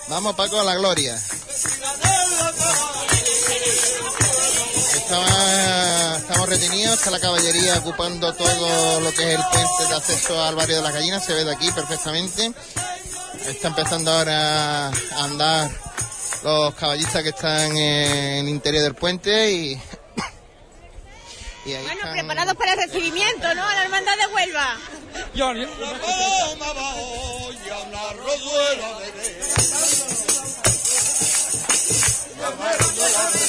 Vamos 0.08 0.34
Paco 0.34 0.60
a 0.60 0.64
la 0.64 0.74
gloria. 0.74 1.16
Entretenido. 6.52 6.92
Está 6.94 7.10
la 7.10 7.18
caballería 7.20 7.78
ocupando 7.78 8.32
todo 8.34 9.00
lo 9.00 9.10
que 9.12 9.22
es 9.32 9.38
el 9.38 9.44
puente 9.50 9.86
de 9.88 9.94
acceso 9.94 10.42
al 10.42 10.54
barrio 10.54 10.76
de 10.76 10.82
las 10.82 10.92
gallinas. 10.92 11.24
Se 11.24 11.32
ve 11.32 11.44
de 11.44 11.52
aquí 11.54 11.70
perfectamente. 11.70 12.52
Está 13.46 13.68
empezando 13.68 14.12
ahora 14.12 14.88
a 14.88 15.24
andar 15.24 15.70
los 16.42 16.74
caballistas 16.74 17.22
que 17.22 17.30
están 17.30 17.74
en 17.76 18.38
el 18.44 18.48
interior 18.48 18.82
del 18.82 18.94
puente 18.94 19.50
y, 19.50 19.80
y 21.64 21.72
ahí 21.72 21.82
Bueno, 21.84 21.92
están- 21.92 22.12
preparados 22.12 22.54
para 22.54 22.72
el 22.74 22.78
recibimiento, 22.80 23.54
¿no? 23.54 23.64
A 23.66 23.74
la 23.74 23.84
hermandad 23.84 24.16
de 24.18 24.26
Huelva. 24.34 24.76
Va 32.42 33.41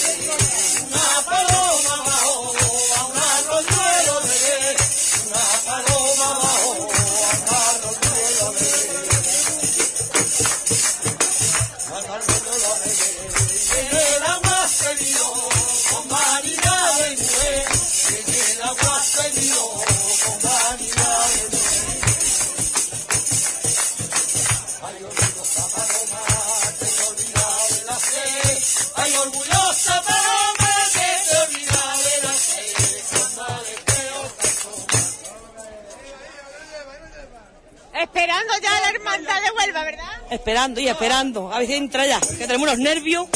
Esperando 40.33 40.81
y 40.81 40.87
esperando. 40.87 41.53
A 41.53 41.59
ver 41.59 41.67
si 41.67 41.75
entra 41.75 42.07
ya. 42.07 42.19
Que 42.19 42.47
tenemos 42.47 42.63
unos 42.63 42.79
nervios. 42.79 43.27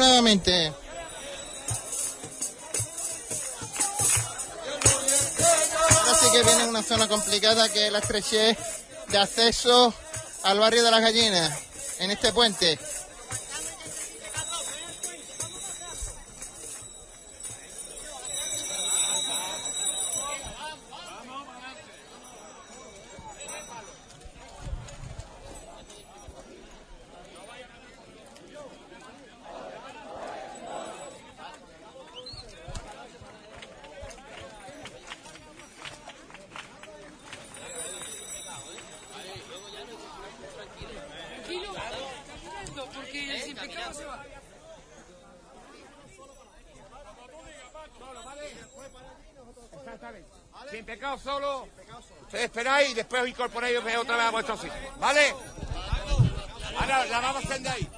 Nuevamente. 0.00 0.72
Ahora 5.90 6.32
que 6.32 6.42
viene 6.42 6.68
una 6.68 6.82
zona 6.82 7.06
complicada 7.06 7.68
que 7.68 7.86
es 7.86 7.92
la 7.92 7.98
estrechez 7.98 8.56
de 9.08 9.18
acceso 9.18 9.92
al 10.42 10.58
barrio 10.58 10.82
de 10.82 10.90
las 10.90 11.00
gallinas 11.00 11.52
en 11.98 12.10
este 12.10 12.32
puente. 12.32 12.78
Y 52.90 52.94
después 52.94 53.22
os 53.22 53.28
incorporáis 53.28 53.78
otra 53.78 54.16
vez 54.16 54.26
a 54.26 54.30
vuestro 54.30 54.56
sitio. 54.56 54.72
¿Vale? 54.98 55.34
Ahora 56.78 57.06
la 57.06 57.20
vamos 57.20 57.44
a 57.44 57.46
hacer 57.46 57.60
de 57.60 57.68
ahí. 57.68 57.88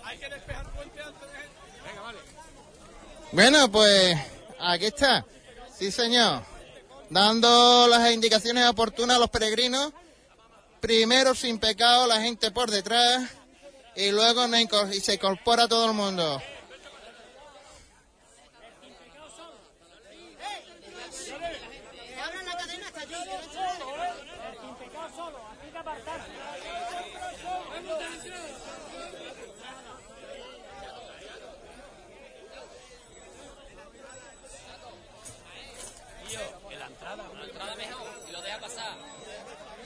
Bueno, 3.32 3.70
pues 3.70 4.16
aquí 4.60 4.86
está. 4.86 5.24
Sí, 5.78 5.90
señor. 5.90 6.42
Dando 7.08 7.88
las 7.88 8.12
indicaciones 8.12 8.66
oportunas 8.66 9.16
a 9.16 9.20
los 9.20 9.30
peregrinos. 9.30 9.92
Primero 10.80 11.34
sin 11.34 11.58
pecado 11.58 12.06
la 12.06 12.20
gente 12.20 12.50
por 12.50 12.70
detrás 12.70 13.22
y 13.94 14.10
luego 14.10 14.46
y 14.46 15.00
se 15.00 15.14
incorpora 15.14 15.68
todo 15.68 15.86
el 15.86 15.92
mundo. 15.92 16.42
En 36.70 36.78
la 36.78 36.86
entrada, 36.86 37.28
una 37.30 37.44
entrada 37.44 37.74
mejor. 37.76 38.08
Y 38.26 38.32
lo 38.32 38.40
deja 38.40 38.58
pasar. 38.58 38.96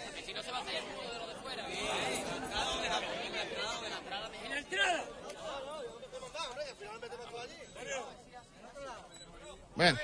Porque 0.04 0.22
si 0.24 0.32
no 0.32 0.42
se 0.42 0.52
va 0.52 0.58
a 0.58 0.60
hacer 0.60 0.82
uno 0.84 1.12
de 1.12 1.18
los 1.18 1.28
de 1.28 1.34
fuera. 1.36 1.66
En 1.66 1.74
la 1.74 2.36
entrada, 2.36 2.74
en 2.74 3.90
la 3.90 3.98
entrada 3.98 4.28
mejor. 4.28 4.44
En 4.44 4.50
la 4.50 4.58
entrada. 4.58 5.04
Bueno. 9.76 9.98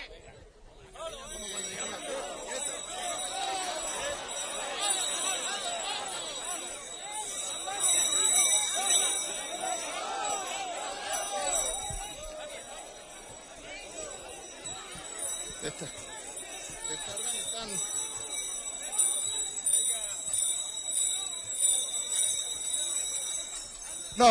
Se 15.63 15.69
está, 15.69 15.87
se 15.87 16.95
está 16.95 17.23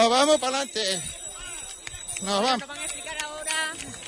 vamos 0.09 0.39
para 0.39 0.57
adelante. 0.57 1.01
Nos 2.21 2.43
vamos. 2.43 2.80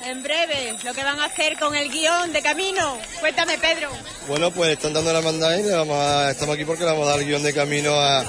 En 0.06 0.22
breve, 0.22 0.74
lo 0.84 0.92
que 0.94 1.02
van 1.04 1.18
a 1.20 1.24
hacer 1.26 1.58
con 1.58 1.74
el 1.74 1.88
guion 1.90 2.32
de 2.32 2.42
camino. 2.42 2.98
Cuéntame, 3.20 3.58
Pedro. 3.58 3.90
Bueno, 4.28 4.50
pues 4.50 4.70
están 4.72 4.92
dando 4.92 5.12
la 5.12 5.18
hermandad 5.18 5.56
y 5.58 5.62
le 5.62 5.72
vamos 5.74 5.96
a- 5.98 6.30
estamos 6.30 6.54
aquí 6.54 6.64
porque 6.64 6.84
le 6.84 6.90
vamos 6.90 7.06
a 7.06 7.10
dar 7.12 7.20
el 7.20 7.26
guion 7.26 7.42
de 7.42 7.52
camino 7.54 7.94
a, 7.98 8.24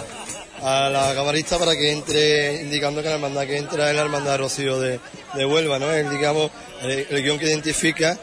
a 0.61 0.89
la 0.89 1.13
camarista 1.15 1.57
para 1.59 1.75
que 1.75 1.91
entre, 1.91 2.61
indicando 2.61 3.01
que 3.01 3.09
la 3.09 3.15
hermandad 3.15 3.45
que 3.45 3.57
entra 3.57 3.89
es 3.89 3.95
la 3.95 4.01
hermandad 4.03 4.31
de 4.33 4.37
Rocío 4.37 4.79
de, 4.79 4.99
de 5.33 5.45
Huelva, 5.45 5.79
¿no? 5.79 5.91
Es, 5.93 6.09
digamos, 6.09 6.51
el, 6.81 7.07
el 7.09 7.23
guion 7.23 7.37
que 7.39 7.45
identifica 7.47 8.17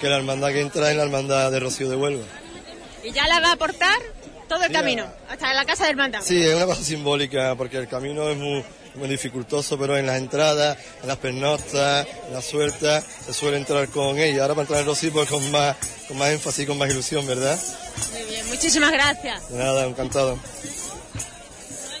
que 0.00 0.08
la 0.08 0.16
hermandad 0.16 0.48
que 0.48 0.60
entra 0.60 0.90
es 0.90 0.96
la 0.96 1.02
hermandad 1.04 1.50
de 1.50 1.60
Rocío 1.60 1.88
de 1.88 1.96
Huelva. 1.96 2.24
Y 3.02 3.12
ya 3.12 3.26
la 3.26 3.40
va 3.40 3.48
a 3.48 3.52
aportar 3.52 3.96
todo 4.48 4.64
el 4.64 4.72
camino, 4.72 5.06
hasta 5.28 5.52
la 5.52 5.64
casa 5.64 5.86
del 5.86 5.96
manda. 5.96 6.20
Sí, 6.22 6.40
es 6.46 6.54
una 6.54 6.66
cosa 6.66 6.82
simbólica 6.82 7.54
porque 7.56 7.76
el 7.78 7.86
camino 7.88 8.28
es 8.30 8.36
muy, 8.36 8.64
muy 8.94 9.08
dificultoso, 9.08 9.78
pero 9.78 9.96
en 9.96 10.06
las 10.06 10.18
entradas, 10.18 10.78
en 11.02 11.08
las 11.08 11.18
pernoctas, 11.18 12.06
en 12.26 12.34
la 12.34 12.42
suelta, 12.42 13.00
se 13.00 13.32
suele 13.32 13.56
entrar 13.56 13.88
con 13.88 14.18
ella. 14.18 14.42
Ahora 14.42 14.54
para 14.54 14.62
entrar 14.62 14.80
en 14.80 14.86
Rocío 14.86 15.12
pues 15.12 15.28
con 15.28 15.50
más, 15.50 15.76
con 16.06 16.18
más 16.18 16.30
énfasis, 16.30 16.66
con 16.66 16.78
más 16.78 16.90
ilusión, 16.90 17.26
¿verdad? 17.26 17.58
Muy 18.12 18.24
bien, 18.24 18.46
muchísimas 18.48 18.92
gracias. 18.92 19.48
De 19.50 19.58
nada, 19.58 19.84
encantado. 19.84 20.38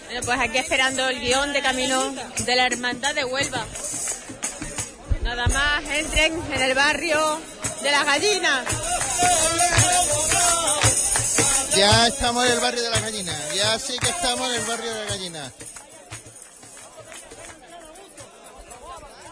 Bueno, 0.06 0.20
pues 0.24 0.40
aquí 0.40 0.58
esperando 0.58 1.08
el 1.08 1.20
guion 1.20 1.52
de 1.52 1.60
camino 1.60 2.14
de 2.44 2.56
la 2.56 2.66
Hermandad 2.66 3.14
de 3.14 3.24
Huelva. 3.24 3.64
Nada 5.22 5.46
más 5.48 5.84
entren 5.90 6.40
en 6.54 6.62
el 6.62 6.74
barrio 6.74 7.38
de 7.82 7.90
las 7.90 8.06
gallinas. 8.06 8.64
Ya 11.76 12.08
estamos 12.08 12.44
en 12.46 12.52
el 12.52 12.60
barrio 12.60 12.82
de 12.82 12.90
la 12.90 13.00
gallina. 13.00 13.32
Ya 13.54 13.78
sí 13.78 13.96
que 13.98 14.08
estamos 14.08 14.48
en 14.48 14.60
el 14.60 14.66
barrio 14.66 14.92
de 14.92 15.04
la 15.04 15.10
gallina. 15.10 15.52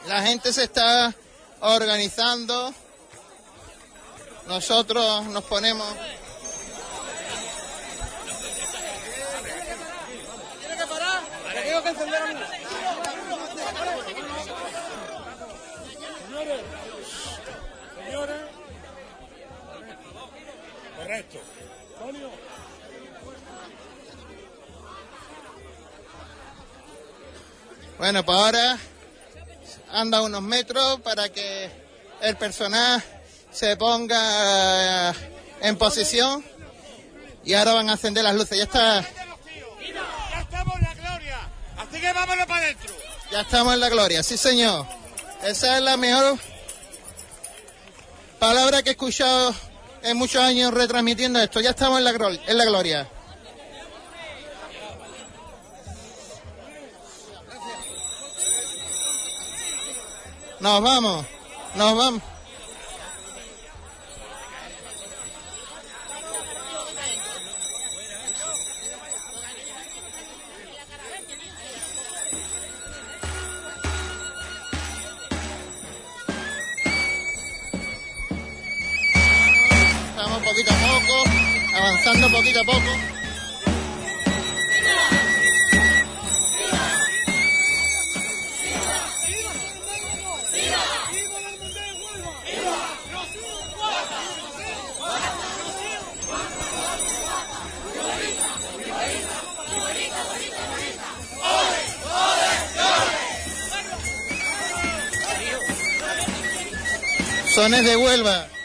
La 0.06 0.22
gente 0.22 0.52
se 0.52 0.64
está 0.64 1.12
organizando. 1.60 2.72
Nosotros 4.46 5.24
nos 5.26 5.42
ponemos. 5.44 5.86
Tiene 10.60 10.76
que 10.76 10.86
parar. 10.86 11.22
Tengo 11.64 11.82
que 11.82 11.88
encender. 11.88 12.20
Señores, 16.24 16.60
señores. 18.04 18.40
Correcto. 20.96 21.38
Antonio. 21.98 22.30
Bueno, 27.98 28.24
pues 28.24 28.38
ahora 28.38 28.78
anda 29.92 30.22
unos 30.22 30.42
metros 30.42 31.00
para 31.00 31.28
que 31.28 31.70
el 32.20 32.36
personal 32.36 33.02
se 33.52 33.76
ponga 33.76 35.10
eh, 35.10 35.14
en 35.62 35.76
posición 35.76 36.44
y 37.44 37.54
ahora 37.54 37.74
van 37.74 37.88
a 37.88 37.92
encender 37.92 38.24
las 38.24 38.34
luces. 38.34 38.58
Ya 38.58 38.64
está, 38.64 39.00
Ya 39.02 40.40
estamos 40.40 40.74
en 40.76 40.82
la 40.82 40.94
gloria. 40.94 41.38
Así 41.78 42.00
que 42.00 42.12
vámonos 42.12 42.46
para 42.46 42.64
adentro. 42.64 42.94
ya 43.30 43.40
estamos 43.40 43.74
en 43.74 43.80
la 43.80 43.88
gloria, 43.88 44.22
sí 44.22 44.36
señor. 44.36 44.86
Esa 45.42 45.76
es 45.76 45.82
la 45.82 45.96
mejor 45.96 46.38
palabra 48.38 48.82
que 48.82 48.90
he 48.90 48.92
escuchado 48.92 49.54
en 50.02 50.16
muchos 50.16 50.42
años 50.42 50.72
retransmitiendo 50.74 51.40
esto. 51.40 51.60
Ya 51.60 51.70
estamos 51.70 51.98
en 51.98 52.04
la, 52.04 52.10
en 52.10 52.58
la 52.58 52.64
gloria. 52.64 53.08
Nos 60.58 60.82
vamos, 60.82 61.26
nos 61.74 61.96
vamos. 61.96 62.22
Vamos 80.16 80.42
poquito 80.42 80.70
a 80.70 80.74
poco, 80.74 81.76
avanzando 81.76 82.30
poquito 82.30 82.60
a 82.60 82.64
poco. 82.64 83.15
Sones 107.56 107.86
de 107.86 107.96
Huelva. 107.96 108.55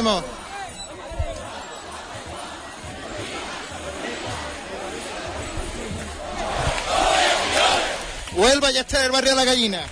Seguimos. 0.00 0.24
Huelva 8.32 8.70
ya 8.70 8.80
está 8.80 9.00
en 9.00 9.04
el 9.04 9.12
barrio 9.12 9.30
de 9.32 9.36
la 9.36 9.44
gallina. 9.44 9.86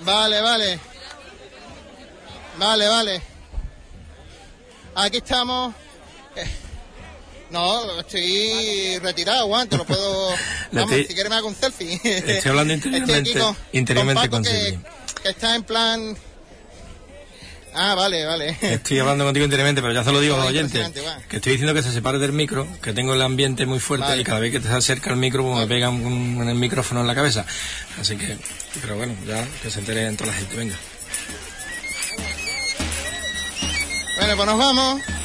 Vale, 0.00 0.40
vale. 0.40 0.80
Vale, 2.58 2.88
vale. 2.88 3.35
Aquí 4.96 5.18
estamos. 5.18 5.74
Eh, 6.36 6.44
No, 7.50 8.00
estoy 8.00 8.98
retirado, 8.98 9.40
aguante, 9.40 9.76
lo 9.76 9.84
puedo... 9.84 10.30
Vamos, 10.72 10.90
si 10.96 11.04
quieres 11.14 11.30
me 11.30 11.36
hago 11.36 11.48
un 11.48 11.54
selfie. 11.54 12.00
Estoy 12.02 12.50
hablando 12.50 12.74
interiormente, 12.74 13.30
Estoy 13.30 13.42
con, 13.42 13.56
interiormente 13.72 14.28
con 14.28 14.42
con 14.42 14.52
que, 14.52 14.78
que 15.22 15.28
está 15.28 15.54
en 15.54 15.62
plan... 15.62 16.16
Ah, 17.78 17.94
vale, 17.94 18.24
vale. 18.24 18.56
Estoy 18.62 18.98
hablando 19.00 19.24
contigo 19.26 19.44
interiormente, 19.44 19.82
pero 19.82 19.92
ya 19.92 20.02
se 20.02 20.10
lo 20.10 20.18
digo 20.20 20.34
a 20.34 20.38
los 20.38 20.46
oyentes. 20.46 20.90
Que 21.28 21.36
estoy 21.36 21.52
diciendo 21.52 21.74
que 21.74 21.82
se 21.82 21.92
separe 21.92 22.18
del 22.18 22.32
micro, 22.32 22.66
que 22.80 22.94
tengo 22.94 23.12
el 23.12 23.20
ambiente 23.20 23.66
muy 23.66 23.78
fuerte 23.80 24.06
Vale. 24.08 24.22
y 24.22 24.24
cada 24.24 24.40
vez 24.40 24.50
que 24.50 24.60
te 24.60 24.68
acerca 24.70 25.10
el 25.10 25.16
micro 25.16 25.44
pues, 25.44 25.58
me 25.58 25.66
pega 25.66 25.90
un, 25.90 26.02
un- 26.06 26.48
el 26.48 26.54
micrófono 26.54 27.02
en 27.02 27.06
la 27.06 27.14
cabeza. 27.14 27.44
Así 28.00 28.16
que, 28.16 28.38
pero 28.80 28.96
bueno, 28.96 29.14
ya 29.26 29.46
que 29.62 29.70
se 29.70 29.80
entere 29.80 30.06
en 30.06 30.16
toda 30.16 30.30
la 30.32 30.38
gente, 30.38 30.56
venga. 30.56 30.76
Bueno, 34.26 34.38
pues 34.38 34.48
nos 34.48 34.58
vamos. 34.58 35.15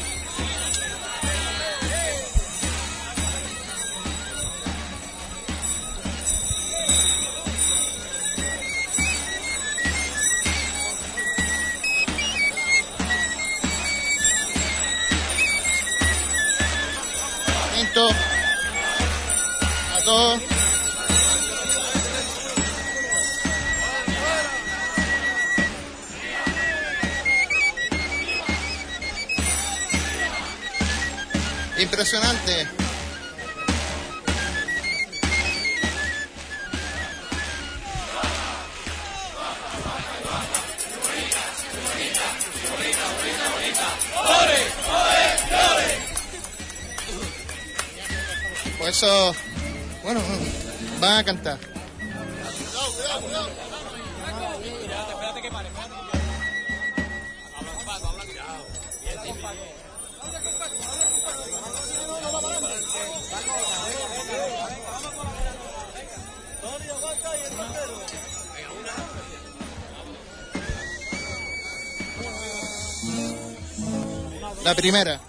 Primera. 74.81 75.19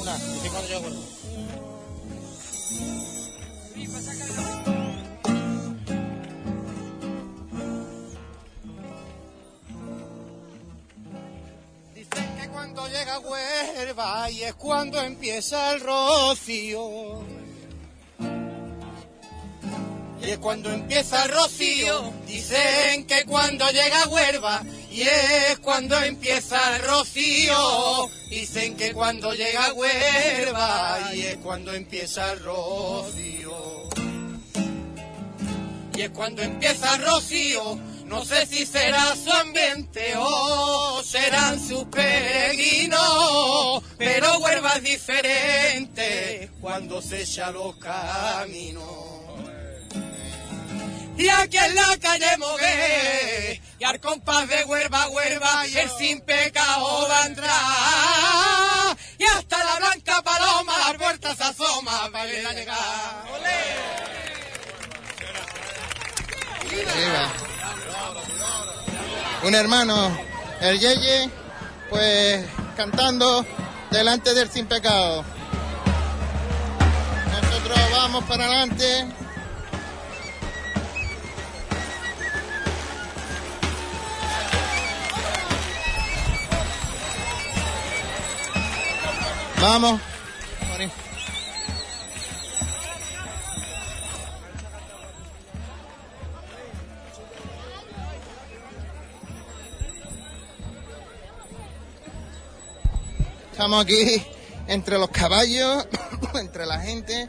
Una. 0.00 0.18
Dicen 11.94 12.36
que 12.36 12.48
cuando 12.48 12.88
llega 12.88 13.20
Huelva 13.20 14.30
y 14.32 14.42
es 14.42 14.54
cuando 14.54 15.00
empieza 15.00 15.74
el 15.74 15.80
rocío. 15.80 17.22
Y 20.20 20.30
es 20.30 20.38
cuando 20.38 20.72
empieza 20.72 21.26
el 21.26 21.30
rocío. 21.30 22.12
Dicen 22.26 23.06
que 23.06 23.24
cuando 23.24 23.70
llega 23.70 24.08
Huelva 24.08 24.64
y 24.90 25.02
es 25.02 25.58
cuando 25.60 25.96
empieza 26.02 26.76
el 26.76 26.82
rocío. 26.82 28.10
Dicen 28.28 28.76
que 28.76 28.92
cuando 28.92 29.32
llega 29.32 29.72
Huelva 29.72 31.10
y 31.14 31.22
es 31.22 31.36
cuando 31.38 31.72
empieza 31.72 32.32
el 32.32 32.40
rocío. 32.40 33.88
Y 35.94 36.02
es 36.02 36.10
cuando 36.10 36.42
empieza 36.42 36.96
el 36.96 37.04
rocío. 37.04 37.78
No 38.06 38.24
sé 38.24 38.44
si 38.46 38.66
será 38.66 39.14
su 39.14 39.30
ambiente 39.30 40.14
o 40.16 41.00
serán 41.04 41.60
sus 41.64 41.84
peregrinos, 41.84 42.98
pero 43.96 44.38
Huelva 44.38 44.72
es 44.78 44.82
diferente 44.82 46.50
cuando 46.60 47.00
se 47.00 47.22
echa 47.22 47.52
los 47.52 47.76
caminos. 47.76 49.19
Y 51.20 51.28
aquí 51.28 51.58
en 51.58 51.74
la 51.74 51.98
calle 52.00 52.34
Mogué, 52.38 53.60
y 53.78 53.84
al 53.84 54.00
compás 54.00 54.48
de 54.48 54.64
Huelva, 54.64 55.06
Huelva, 55.08 55.66
y 55.66 55.76
el 55.76 55.90
sin 55.90 56.22
pecado 56.22 57.06
va 57.10 57.24
a 57.24 57.26
entrar. 57.26 58.96
Y 59.18 59.24
hasta 59.24 59.62
la 59.62 59.76
blanca 59.76 60.22
paloma, 60.22 60.72
las 60.78 60.94
puertas 60.94 61.36
se 61.36 61.44
asoma 61.44 62.08
para 62.10 62.24
ver 62.24 62.46
a 62.46 62.52
llegar. 62.54 62.78
Viva. 66.70 67.32
Un 69.42 69.54
hermano, 69.54 70.18
el 70.62 70.80
Yeye, 70.80 71.30
pues 71.90 72.46
cantando 72.78 73.44
delante 73.90 74.32
del 74.32 74.50
sin 74.50 74.66
pecado. 74.66 75.22
Nosotros 77.42 77.78
vamos 77.92 78.24
para 78.24 78.46
adelante. 78.46 79.19
Vamos. 89.60 90.00
Estamos 103.52 103.84
aquí 103.84 104.22
entre 104.66 104.98
los 104.98 105.10
caballos, 105.10 105.86
entre 106.40 106.64
la 106.64 106.80
gente, 106.80 107.28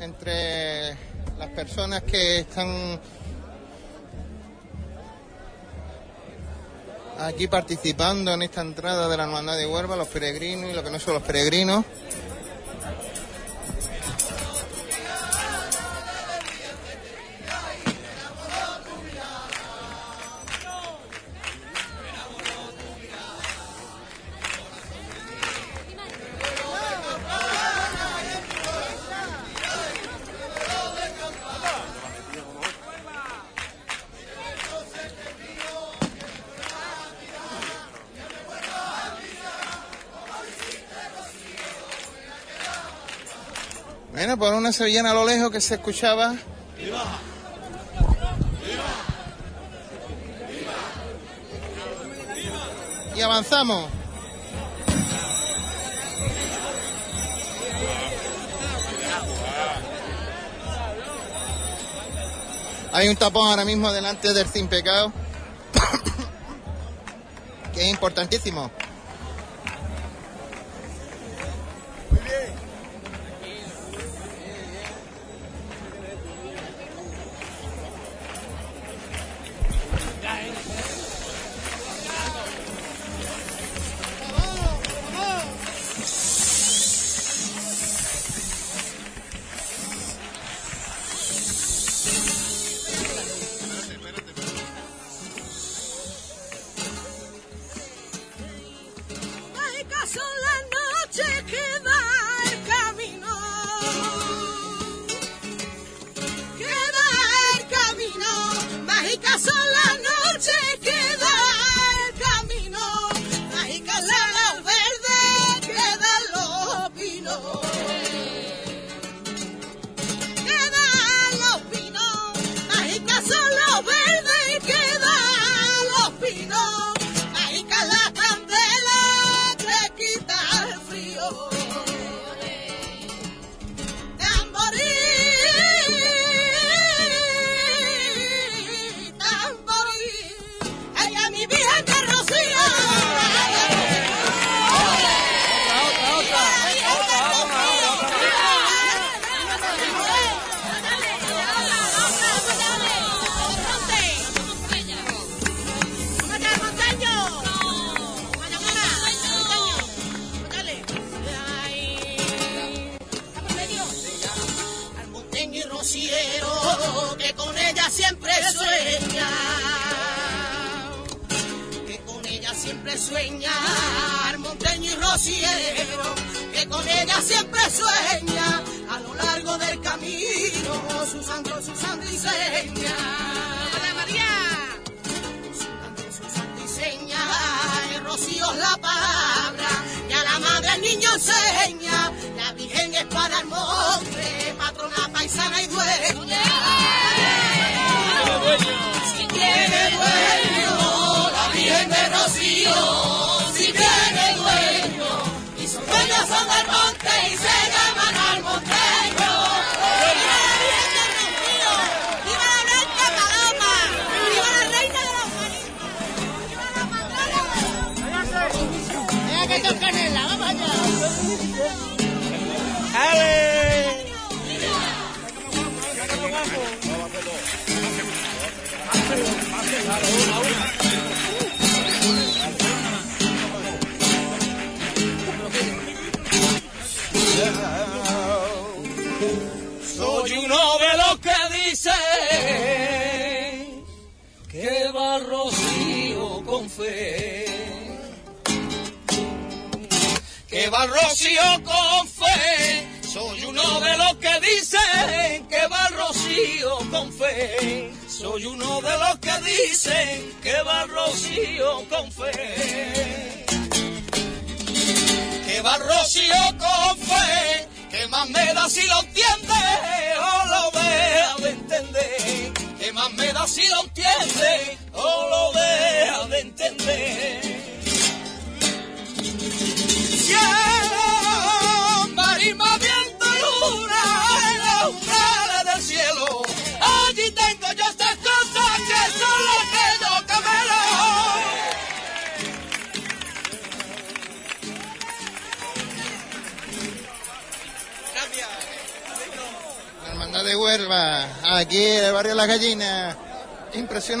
entre 0.00 0.90
las 1.38 1.48
personas 1.54 2.02
que 2.02 2.40
están 2.40 3.00
aquí 7.26 7.46
participando 7.46 8.32
en 8.32 8.42
esta 8.42 8.60
entrada 8.60 9.08
de 9.08 9.16
la 9.16 9.24
hermandad 9.24 9.56
de 9.56 9.66
Huelva, 9.66 9.96
los 9.96 10.08
peregrinos 10.08 10.70
y 10.70 10.74
lo 10.74 10.82
que 10.82 10.90
no 10.90 10.98
son 10.98 11.14
los 11.14 11.22
peregrinos. 11.22 11.84
Por 44.38 44.54
una 44.54 44.72
sevillana 44.72 45.10
a 45.10 45.14
lo 45.14 45.26
lejos 45.26 45.50
que 45.50 45.60
se 45.60 45.74
escuchaba. 45.74 46.34
Y 53.14 53.20
avanzamos. 53.20 53.90
Hay 62.92 63.08
un 63.08 63.16
tapón 63.16 63.48
ahora 63.48 63.64
mismo 63.64 63.92
delante 63.92 64.32
del 64.32 64.46
sin 64.46 64.66
pecado. 64.68 65.12
que 67.74 67.82
es 67.82 67.88
importantísimo. 67.88 68.70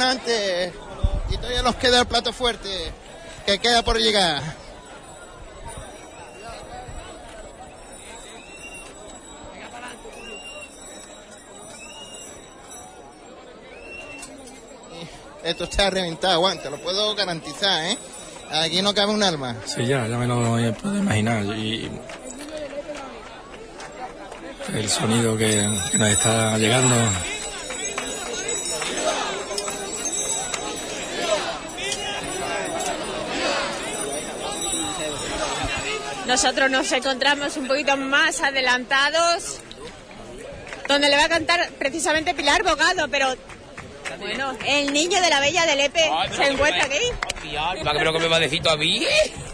Impresionante. 0.02 0.72
Y 1.30 1.36
todavía 1.36 1.62
nos 1.62 1.76
queda 1.76 2.00
el 2.00 2.06
plato 2.06 2.32
fuerte, 2.32 2.68
que 3.46 3.58
queda 3.58 3.82
por 3.82 3.98
llegar. 3.98 4.42
Esto 15.44 15.64
está 15.64 15.90
reventado, 15.90 16.34
aguanta, 16.34 16.70
lo 16.70 16.78
puedo 16.80 17.14
garantizar, 17.16 17.84
¿eh? 17.84 17.98
Aquí 18.52 18.80
no 18.80 18.94
cabe 18.94 19.12
un 19.12 19.22
alma. 19.22 19.56
Sí, 19.64 19.86
ya, 19.86 20.06
ya 20.06 20.16
me 20.16 20.26
lo 20.26 20.36
puedo 20.74 20.98
imaginar. 20.98 21.44
Y 21.44 21.90
el 24.74 24.88
sonido 24.88 25.36
que 25.36 25.62
nos 25.94 26.08
está 26.08 26.58
llegando. 26.58 26.94
Nosotros 36.32 36.70
nos 36.70 36.90
encontramos 36.92 37.58
un 37.58 37.68
poquito 37.68 37.94
más 37.98 38.40
adelantados, 38.40 39.60
donde 40.88 41.10
le 41.10 41.16
va 41.18 41.24
a 41.24 41.28
cantar 41.28 41.68
precisamente 41.78 42.32
Pilar 42.32 42.62
Bogado, 42.62 43.06
pero 43.10 43.36
bueno, 44.18 44.56
el 44.64 44.94
niño 44.94 45.20
de 45.20 45.28
la 45.28 45.40
Bella 45.40 45.66
de 45.66 45.76
Lepe 45.76 46.10
se 46.34 46.44
encuentra 46.44 46.84
aquí. 46.84 47.84
¿Para 47.84 48.12
que 48.12 48.18
me 48.18 48.28
va 48.28 48.36
a 48.36 48.40
decir 48.40 48.66
a 48.66 48.76
mí? 48.78 49.06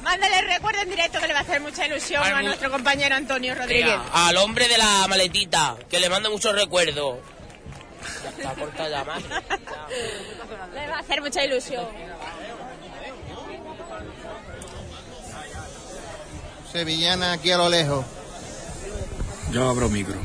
Mándale 0.02 0.40
recuerdo 0.42 0.82
en 0.82 0.90
directo 0.90 1.18
que 1.18 1.26
le 1.26 1.32
va 1.32 1.40
a 1.40 1.42
hacer 1.42 1.60
mucha 1.60 1.84
ilusión 1.84 2.22
a 2.22 2.42
nuestro 2.42 2.70
compañero 2.70 3.16
Antonio 3.16 3.56
Rodríguez. 3.56 3.98
Mira, 3.98 4.28
al 4.28 4.36
hombre 4.36 4.68
de 4.68 4.78
la 4.78 5.04
maletita, 5.08 5.74
que 5.90 5.98
le 5.98 6.08
manda 6.08 6.30
muchos 6.30 6.54
recuerdos. 6.54 7.18
Ya 8.22 8.30
está, 8.30 8.54
corta 8.54 8.88
ya 8.88 9.02
más. 9.02 9.22
Le 10.74 10.86
va 10.88 10.96
a 10.96 11.00
hacer 11.00 11.20
mucha 11.20 11.44
ilusión. 11.44 11.86
Sevillana 16.72 17.32
aquí 17.32 17.50
a 17.50 17.56
lo 17.56 17.68
lejos. 17.68 18.04
Yo 19.50 19.68
abro 19.68 19.88
micro. 19.88 20.20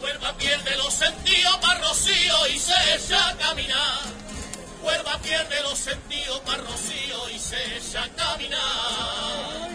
Huelva 0.00 0.36
pierde 0.36 0.76
los 0.76 0.92
sentidos 0.92 1.56
para 1.58 1.80
Rocío 1.80 2.46
y 2.54 2.58
se 2.58 2.74
echa 2.94 3.28
a 3.28 3.36
caminar. 3.36 4.00
Huelva 4.82 5.18
pierde 5.18 5.62
los 5.62 5.78
sentidos 5.78 6.40
para 6.40 6.62
Rocío 6.62 7.30
y 7.34 7.38
se 7.38 7.56
echa 7.76 8.04
a 8.04 8.08
caminar. 8.10 9.70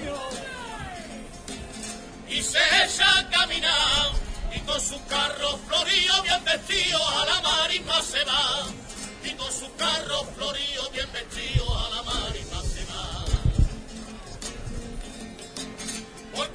Y 2.30 2.44
se 2.44 2.60
echa 2.86 3.20
a 3.20 3.30
caminar. 3.30 4.12
Y 4.56 4.60
con 4.60 4.80
su 4.80 5.04
carro 5.06 5.58
florío 5.68 6.22
bien 6.24 6.44
vestido 6.46 7.10
a 7.10 7.26
la 7.26 7.42
marisma 7.42 8.02
se 8.02 8.24
va. 8.26 8.68
Y 9.24 9.32
con 9.32 9.52
su 9.52 9.74
carro 9.76 10.24
florío 10.36 10.90
bien 10.92 11.12
vestido 11.12 11.57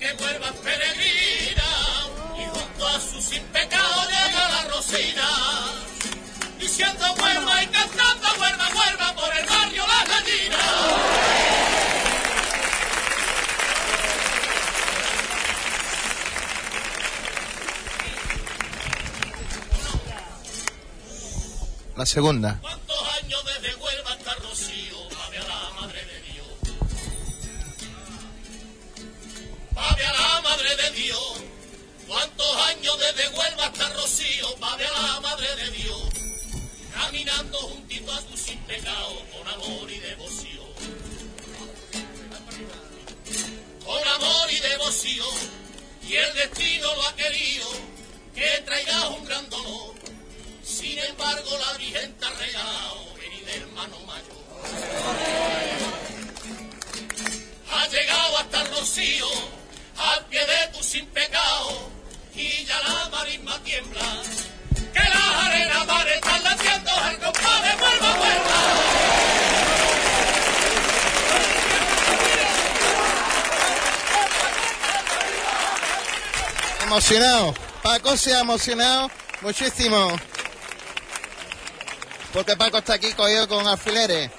Porque 0.03 0.25
Huelva 0.25 0.49
es 0.49 0.57
peregrina 0.57 1.63
y 2.37 2.45
junto 2.47 2.89
a 2.89 3.01
su 3.01 3.23
sin 3.23 3.43
pecado 3.45 4.03
llega 4.07 4.49
la 4.49 4.63
Rosina. 4.69 5.29
Diciendo 6.59 7.05
Huelva 7.23 7.63
y 7.63 7.67
cantando 7.69 8.27
Huelva, 8.41 8.69
Huelva 8.75 9.15
por 9.15 9.33
el 9.37 9.47
barrio 9.47 9.85
La 9.87 10.05
Gallina. 10.05 10.59
La 21.97 22.07
segunda. 22.07 22.59
¿Cuántos 22.61 23.03
años 23.23 23.45
desde 23.45 23.77
Huelva 23.77 24.13
hasta 24.15 24.35
Rocío? 24.35 25.12
Ave 29.91 30.05
a 30.05 30.13
la 30.13 30.41
madre 30.43 30.77
de 30.77 30.91
Dios. 30.91 31.35
¿Cuántos 32.07 32.57
años 32.69 32.99
desde 32.99 33.29
Huelva 33.29 33.67
hasta 33.67 33.89
Rocío? 33.91 34.47
Ave 34.61 34.87
a 34.87 34.93
la 34.93 35.21
madre 35.21 35.57
de 35.57 35.71
Dios. 35.71 36.03
Caminando 36.95 37.59
juntito 37.59 38.13
a 38.13 38.23
tu 38.23 38.37
sin 38.37 38.59
pecado 38.61 39.23
con 39.33 39.49
amor 39.49 39.91
y 39.91 39.99
devoción. 39.99 40.67
Con 43.85 44.09
amor 44.09 44.51
y 44.51 44.61
devoción. 44.61 45.37
Y 46.09 46.17
el 46.17 46.35
destino 46.35 46.95
lo 46.95 47.03
ha 47.07 47.17
querido 47.17 47.69
que 48.35 48.63
traigas 48.65 49.05
un 49.11 49.25
gran 49.25 49.49
dolor. 49.51 49.95
Sin 50.63 50.99
embargo, 50.99 51.59
la 51.59 51.79
Virgen 51.79 52.15
te 52.19 52.27
ha 52.27 52.31
regalado 52.31 53.13
hermano 53.55 53.99
mayor. 54.01 54.43
Ha 57.71 57.89
llegado 57.89 58.39
hasta 58.39 58.65
rocío, 58.65 59.27
al 60.03 60.25
pie 60.27 60.41
de 60.41 60.69
tu 60.73 60.83
sin 60.83 61.07
pecado 61.07 61.91
y 62.35 62.65
ya 62.65 62.81
la 62.81 63.09
marisma 63.11 63.59
tiembla. 63.65 64.23
Que 64.93 65.01
las 65.01 65.45
arenas 65.45 65.87
van 65.87 66.45
latiendo 66.45 66.91
al 66.91 67.19
compadre, 67.19 67.77
vuelva, 67.79 68.17
vuelva. 68.17 68.53
Emocionado, 76.83 77.55
Paco 77.83 78.17
se 78.17 78.35
ha 78.35 78.41
emocionado 78.41 79.11
muchísimo. 79.41 80.17
Porque 82.33 82.57
Paco 82.57 82.79
está 82.79 82.95
aquí 82.95 83.13
cogido 83.13 83.49
con 83.49 83.67
alfileres. 83.67 84.31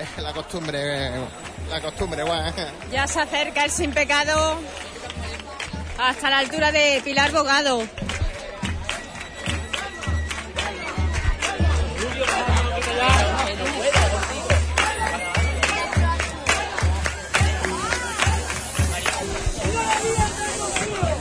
la 0.18 0.32
costumbre, 0.32 1.10
la 1.68 1.80
costumbre, 1.80 2.22
guau. 2.22 2.52
Ya 2.90 3.06
se 3.06 3.20
acerca 3.20 3.64
el 3.64 3.70
sin 3.70 3.92
pecado 3.92 4.58
hasta 5.98 6.30
la 6.30 6.38
altura 6.38 6.72
de 6.72 7.00
Pilar 7.04 7.30
Bogado. 7.32 7.82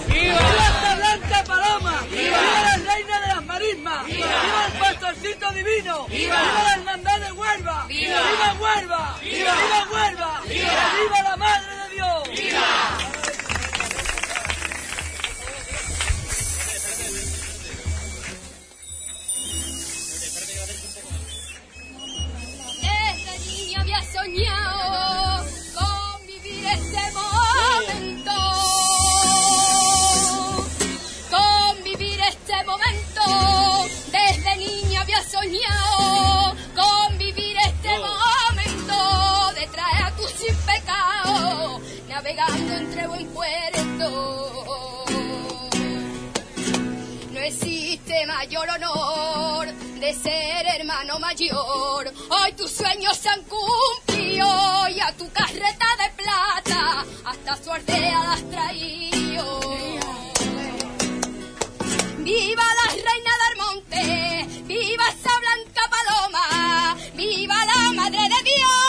¡Viva 0.08 0.42
la 0.42 0.96
blanca 0.96 1.44
paloma! 1.46 2.02
¡Viva 2.10 2.38
la 2.38 2.76
reina 2.94 3.22
de 3.22 3.28
las 3.28 3.46
marismas! 3.46 4.06
¡Viva 4.06 4.68
el 4.68 4.89
pastorcito 5.20 5.52
divino! 5.52 6.08
¡Viva 6.08 6.42
la 6.42 6.74
hermandad 6.76 7.20
de 7.20 7.32
Huelva! 7.34 7.86
¡Viva! 7.88 8.22
¡Viva 8.22 8.56
Huelva! 8.60 9.20
¡Viva! 9.22 9.54
¡Viva 9.54 9.88
Huelva! 9.92 10.42
¡Viva! 10.48 10.94
¡Viva 11.02 11.24
la 11.24 11.38
madre 11.38 11.69
mayor 48.60 48.76
honor 48.76 49.68
de 49.99 50.14
ser 50.14 50.66
hermano 50.68 51.20
mayor. 51.20 52.12
Hoy 52.30 52.53
tus 52.53 52.72
sueños 52.72 53.16
se 53.18 53.30
han 53.30 53.41
cumplido 53.43 54.88
y 54.89 54.99
a 54.99 55.16
tu 55.18 55.30
carreta 55.32 55.86
de 55.97 56.24
plata 56.24 57.05
hasta 57.26 57.64
suerte 57.64 57.99
la 57.99 58.34
has 58.34 58.49
traído. 58.49 59.60
¡Viva 62.20 62.64
la 62.64 62.91
reina 62.91 63.32
del 63.43 63.57
monte! 63.57 64.64
¡Viva 64.64 65.03
esa 65.07 65.32
blanca 65.39 65.82
paloma! 65.89 66.97
¡Viva 67.16 67.66
la 67.66 67.91
madre 67.93 68.22
de 68.22 68.43
Dios! 68.43 68.89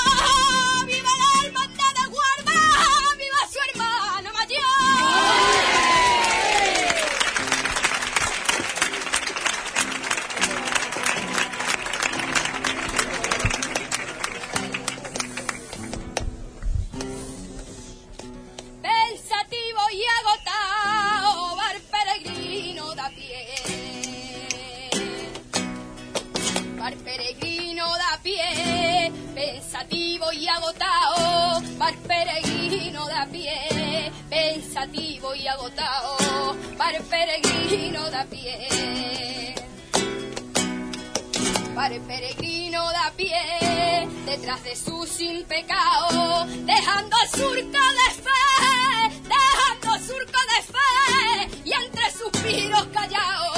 Detrás 44.30 44.62
de 44.62 44.76
su 44.76 45.04
sin 45.06 45.42
pecado, 45.44 46.46
dejando 46.64 47.16
surco 47.32 47.82
de 48.00 48.10
fe, 48.22 49.20
dejando 49.24 50.06
surco 50.06 50.40
de 50.52 50.62
fe, 50.72 51.62
y 51.64 51.72
entre 51.72 52.10
suspiros 52.12 52.86
callados. 52.92 53.49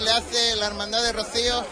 Le 0.00 0.10
hace 0.10 0.56
la 0.56 0.66
hermandad 0.66 1.02
de 1.02 1.12
Rocío. 1.12 1.64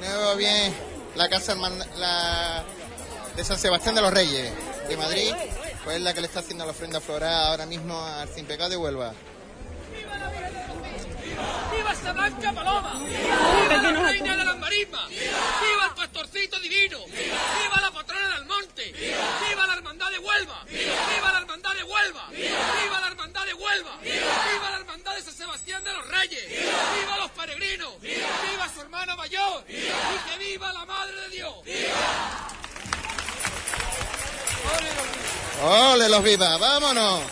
Nuevo 0.00 0.36
bien 0.36 0.74
la 1.14 1.28
casa 1.28 1.54
la 1.54 2.64
de 3.36 3.44
San 3.44 3.58
Sebastián 3.58 3.94
de 3.94 4.02
los 4.02 4.12
Reyes 4.12 4.52
de 4.88 4.96
Madrid, 4.96 5.32
pues 5.84 5.96
es 5.96 6.02
la 6.02 6.14
que 6.14 6.20
le 6.20 6.26
está 6.26 6.40
haciendo 6.40 6.64
la 6.64 6.72
ofrenda 6.72 7.00
floral 7.00 7.46
ahora 7.46 7.66
mismo 7.66 8.00
al 8.00 8.28
Sin 8.28 8.46
de 8.46 8.76
Huelva. 8.76 9.12
¡Viva 11.74 11.92
esta 11.92 12.12
blanca 12.12 12.52
paloma! 12.52 13.00
¡Viva 13.04 13.76
la 13.82 13.92
reina 14.02 14.36
de 14.36 14.44
las 14.44 14.58
marismas! 14.58 15.08
¡Viva 15.08 15.86
el 15.88 15.94
pastorcito 15.96 16.58
divino! 16.60 16.98
¡Viva 17.06 17.80
la 17.80 17.90
patrona 17.90 18.28
del 18.36 18.46
monte! 18.46 18.92
¡Viva 18.92 19.66
la 19.66 19.74
hermandad 19.74 20.10
de 20.10 20.18
Huelva! 20.18 20.64
¡Viva 20.68 21.32
la 21.32 21.38
hermandad 21.38 21.74
de 21.74 21.84
Huelva! 21.84 22.28
¡Viva 22.30 23.00
la 23.00 23.06
hermandad 23.06 23.46
de 23.46 23.54
Huelva! 23.54 23.98
¡Viva 24.02 24.70
la 24.70 24.76
hermandad 24.78 25.14
de 25.14 25.22
San 25.22 25.34
Sebastián 25.34 25.84
de 25.84 25.92
los 25.92 26.08
Reyes! 26.08 26.48
¡Viva 26.48 27.16
los 27.18 27.30
peregrinos! 27.30 28.00
¡Viva 28.00 28.68
su 28.74 28.80
hermano 28.80 29.16
mayor! 29.16 29.64
¡Y 29.68 30.30
que 30.30 30.38
viva 30.38 30.72
la 30.72 30.84
Madre 30.84 31.20
de 31.22 31.28
Dios! 31.28 31.54
¡Ole 35.62 36.08
los 36.08 36.22
vivas! 36.22 36.58
¡Vámonos! 36.58 37.22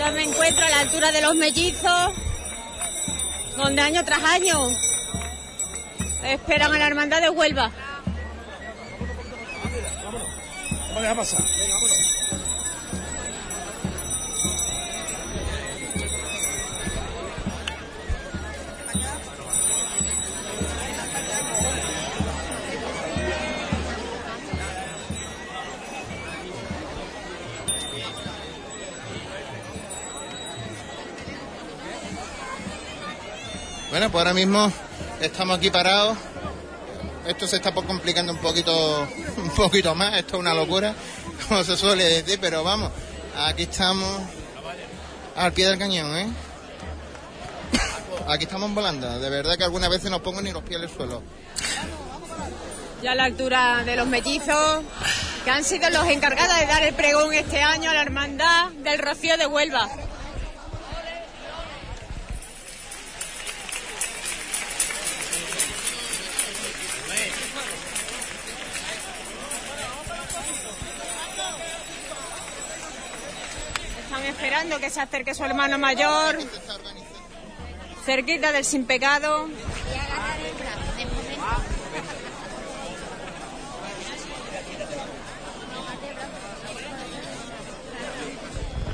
Ya 0.00 0.10
me 0.12 0.24
encuentro 0.24 0.64
a 0.64 0.70
la 0.70 0.80
altura 0.80 1.12
de 1.12 1.20
los 1.20 1.34
mellizos, 1.34 2.14
donde 3.54 3.82
año 3.82 4.02
tras 4.02 4.24
año 4.24 4.58
esperan 6.24 6.72
a 6.72 6.78
la 6.78 6.86
hermandad 6.86 7.20
de 7.20 7.28
Huelva. 7.28 7.70
Vamos 10.94 11.04
a 11.04 11.14
pasar. 11.14 11.40
Bueno, 33.90 34.10
pues 34.10 34.20
ahora 34.20 34.34
mismo 34.34 34.72
estamos 35.20 35.58
aquí 35.58 35.70
parados 35.70 36.16
esto 37.26 37.46
se 37.46 37.56
está 37.56 37.72
complicando 37.72 38.32
un 38.32 38.38
poquito, 38.38 39.06
un 39.36 39.50
poquito 39.50 39.94
más, 39.94 40.16
esto 40.18 40.36
es 40.36 40.40
una 40.40 40.54
locura, 40.54 40.94
como 41.48 41.62
se 41.64 41.76
suele 41.76 42.04
decir, 42.04 42.38
pero 42.40 42.64
vamos, 42.64 42.90
aquí 43.36 43.64
estamos 43.64 44.22
al 45.36 45.52
pie 45.52 45.68
del 45.68 45.78
cañón, 45.78 46.16
¿eh? 46.16 46.28
Aquí 48.28 48.44
estamos 48.44 48.72
volando, 48.74 49.18
de 49.18 49.30
verdad 49.30 49.56
que 49.56 49.64
algunas 49.64 49.90
veces 49.90 50.10
no 50.10 50.22
pongo 50.22 50.40
ni 50.42 50.52
los 50.52 50.62
pies 50.62 50.76
en 50.76 50.88
el 50.88 50.90
suelo. 50.94 51.22
Ya 53.02 53.12
a 53.12 53.14
la 53.14 53.24
altura 53.24 53.82
de 53.84 53.96
los 53.96 54.06
mellizos, 54.06 54.84
que 55.44 55.50
han 55.50 55.64
sido 55.64 55.88
los 55.90 56.06
encargados 56.06 56.58
de 56.58 56.66
dar 56.66 56.82
el 56.82 56.94
pregón 56.94 57.32
este 57.32 57.62
año 57.62 57.90
a 57.90 57.94
la 57.94 58.02
hermandad 58.02 58.70
del 58.72 58.98
Rocío 58.98 59.36
de 59.36 59.46
Huelva. 59.46 59.88
Esperando 74.30 74.78
que 74.78 74.90
se 74.90 75.00
acerque 75.00 75.34
su 75.34 75.44
hermano 75.44 75.78
mayor, 75.78 76.38
cerquita 78.04 78.52
del 78.52 78.64
sin 78.64 78.86
pecado. 78.86 79.48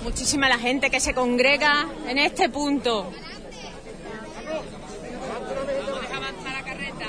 Muchísima 0.02 0.48
la 0.48 0.58
gente 0.58 0.90
que 0.90 1.00
se 1.00 1.14
congrega 1.14 1.86
en 2.06 2.18
este 2.18 2.48
punto. 2.48 3.12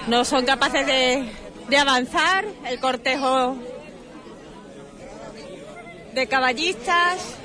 No 0.07 0.25
son 0.25 0.45
capaces 0.45 0.86
de, 0.86 1.32
de 1.69 1.78
avanzar 1.78 2.45
el 2.65 2.80
cortejo 2.80 3.55
de 6.13 6.28
caballistas. 6.28 7.38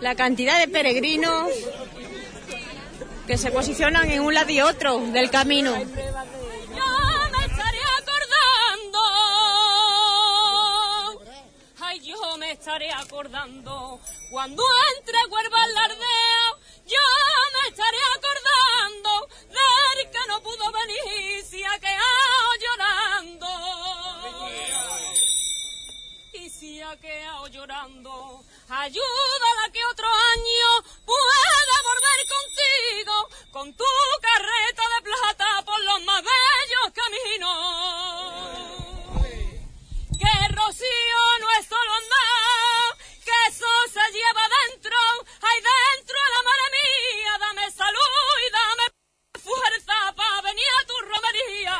La 0.00 0.14
cantidad 0.14 0.58
de 0.58 0.68
peregrinos 0.68 1.50
que 3.26 3.36
se 3.36 3.50
posicionan 3.50 4.10
en 4.10 4.22
un 4.22 4.34
lado 4.34 4.50
y 4.50 4.60
otro 4.60 4.98
del 4.98 5.30
camino. 5.30 5.76
Yo 5.76 5.86
me 7.30 7.44
estaré 7.46 7.78
acordando. 8.00 9.00
Ay, 11.80 12.00
yo 12.00 12.36
me 12.38 12.52
estaré 12.52 12.90
acordando. 12.90 14.00
Cuando 14.32 14.64
entre 14.96 15.18
Huelva 15.26 15.62
al 15.62 15.74
lardeo, 15.74 16.58
yo 16.86 17.06
me 17.52 17.68
estaré 17.68 17.98
acordando 18.16 19.28
del 19.48 20.10
que 20.10 20.26
no 20.28 20.42
pudo 20.42 20.72
venir, 20.72 21.44
si 21.44 21.62
ha 26.90 26.96
quedado 26.96 27.46
llorando, 27.46 28.44
ayúdala 28.68 29.70
que 29.72 29.84
otro 29.92 30.08
año 30.08 30.82
pueda 31.06 31.82
volver 31.84 32.26
contigo 32.34 33.28
con 33.52 33.72
tu 33.74 33.84
carreta 34.20 34.82
de 34.94 35.02
plata 35.02 35.62
por 35.64 35.80
los 35.84 36.02
más 36.02 36.20
bellos 36.20 36.92
caminos. 37.00 37.60
Que 40.18 40.48
Rocío 40.48 41.38
no 41.40 41.48
es 41.60 41.66
solo 41.68 41.92
andar, 41.92 42.98
que 43.24 43.36
eso 43.48 43.70
se 43.92 44.04
lleva 44.10 44.44
dentro, 44.66 44.98
hay 45.42 45.58
dentro 45.62 46.18
la 46.34 46.42
madre 46.42 46.66
mía, 46.74 47.32
dame 47.38 47.70
salud 47.70 48.34
y 48.46 48.50
dame 48.50 48.84
fuerza 49.38 50.12
para 50.16 50.42
venir 50.42 50.70
a 50.80 50.86
tu 50.86 50.94
romería. 51.06 51.76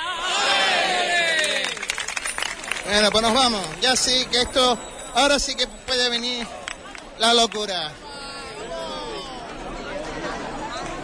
Bueno, 2.85 3.11
pues 3.13 3.23
nos 3.23 3.35
vamos. 3.35 3.81
Ya 3.81 3.95
sí 3.95 4.27
que 4.33 4.43
esto, 4.43 4.77
ahora 5.15 5.39
sí 5.39 5.55
que 5.55 5.67
puede 5.67 6.09
venir 6.09 6.47
la 7.19 7.35
locura. 7.35 7.93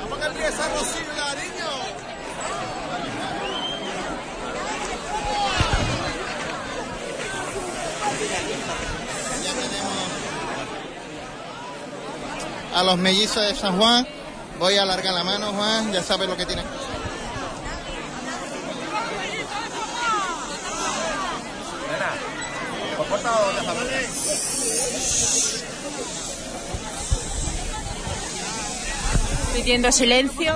Vamos 0.01 0.21
a 0.21 0.27
empieza 0.27 0.69
Rocío, 0.69 1.01
niño. 1.01 1.71
Ya 9.45 9.53
tenemos 9.53 9.97
a 12.75 12.83
los 12.83 12.99
mellizos 12.99 13.43
de 13.43 13.55
San 13.55 13.79
Juan. 13.79 14.07
Voy 14.59 14.77
a 14.77 14.83
alargar 14.83 15.13
la 15.13 15.25
mano, 15.25 15.53
Juan. 15.53 15.93
Ya 15.93 16.03
sabes 16.03 16.29
lo 16.29 16.37
que 16.37 16.47
tienes 16.47 16.65
que 16.65 16.71
hacer. 16.71 16.96
Pidiendo 29.55 29.91
silencio. 29.91 30.55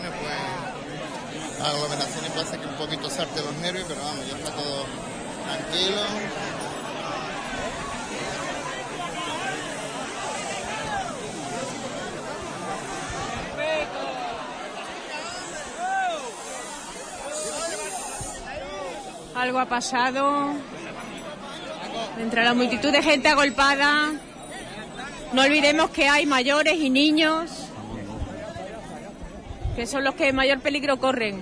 Bueno, 0.00 0.14
pues 0.20 1.60
aglomeraciones 1.60 2.30
puede 2.30 2.46
hacer 2.46 2.60
que 2.60 2.66
un 2.66 2.76
poquito 2.76 3.10
salte 3.10 3.42
los 3.42 3.54
nervios, 3.56 3.86
pero 3.88 4.00
vamos, 4.02 4.26
ya 4.28 4.36
está 4.36 4.52
todo 4.52 4.84
tranquilo. 5.44 6.02
Algo 19.34 19.57
pasado. 19.68 20.52
Entre 22.18 22.44
la 22.44 22.54
multitud 22.54 22.90
de 22.90 23.02
gente 23.02 23.28
agolpada. 23.28 24.12
No 25.32 25.42
olvidemos 25.42 25.90
que 25.90 26.08
hay 26.08 26.26
mayores 26.26 26.74
y 26.74 26.90
niños 26.90 27.68
que 29.78 29.86
son 29.86 30.02
los 30.02 30.16
que 30.16 30.32
mayor 30.32 30.58
peligro 30.58 30.98
corren. 30.98 31.40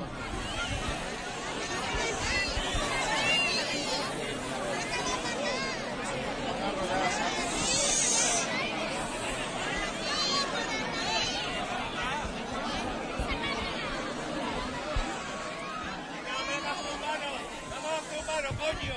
Vamos 17.70 18.00
con 18.10 18.26
mano, 18.26 18.48
coño. 18.58 18.96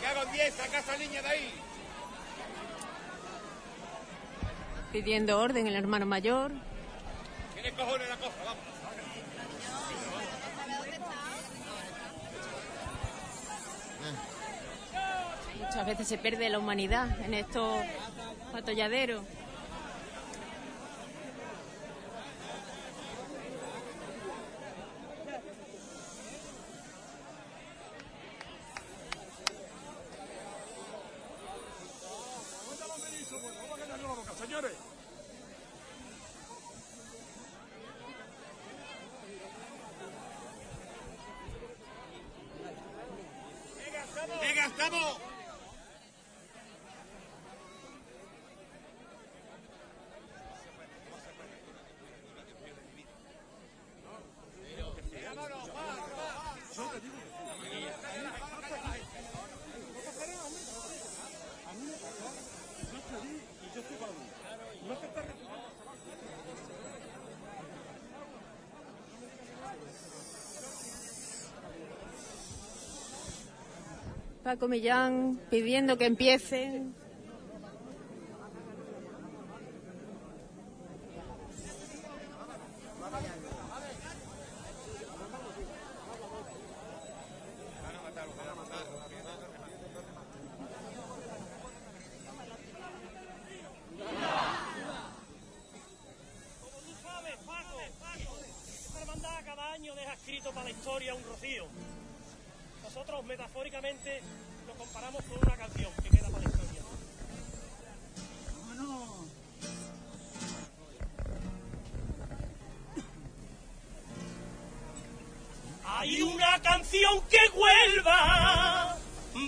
Que 0.00 0.06
hago 0.06 0.32
10, 0.32 0.54
saca 0.54 0.78
esa 0.80 0.96
niña 0.98 1.22
de 1.22 1.28
ahí. 1.28 1.60
Pidiendo 5.10 5.40
orden 5.40 5.66
el 5.66 5.74
hermano 5.74 6.06
mayor. 6.06 6.52
Tiene 7.54 7.72
cojones 7.72 8.08
la 8.08 8.16
cosa, 8.16 8.30
vamos. 8.44 8.62
Muchas 15.58 15.86
veces 15.86 16.06
se 16.06 16.16
pierde 16.16 16.48
la 16.48 16.60
humanidad 16.60 17.08
en 17.22 17.34
estos 17.34 17.82
atolladeros. 18.54 19.24
Señores. 34.38 34.72
Venga, 44.40 44.66
estamos. 44.66 45.30
Paco 74.50 74.66
Millán 74.66 75.38
pidiendo 75.48 75.96
que 75.96 76.06
empiecen. 76.06 76.89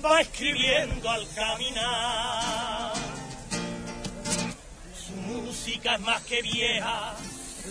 Va 0.05 0.21
escribiendo 0.21 1.11
al 1.11 1.27
caminar. 1.35 2.93
Su 4.95 5.13
música 5.13 5.95
es 5.95 6.01
más 6.01 6.23
que 6.23 6.43
vieja, 6.43 7.15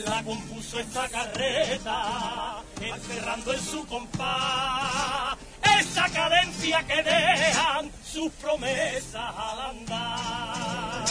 la 0.06 0.24
compuso 0.24 0.80
esta 0.80 1.08
carreta, 1.10 2.64
encerrando 2.80 3.54
en 3.54 3.62
su 3.62 3.86
compás 3.88 5.38
esa 5.80 6.10
cadencia 6.10 6.84
que 6.88 7.04
dejan 7.04 7.92
sus 8.04 8.32
promesas 8.34 9.34
al 9.36 9.62
andar. 9.72 11.06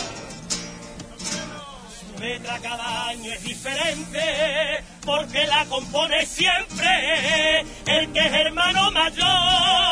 Su 2.00 2.18
letra 2.18 2.58
cada 2.60 3.08
año 3.08 3.32
es 3.32 3.42
diferente, 3.42 4.84
porque 5.04 5.46
la 5.46 5.64
compone 5.66 6.24
siempre 6.24 7.60
el 7.86 8.12
que 8.12 8.20
es 8.20 8.32
hermano 8.32 8.90
mayor, 8.90 9.89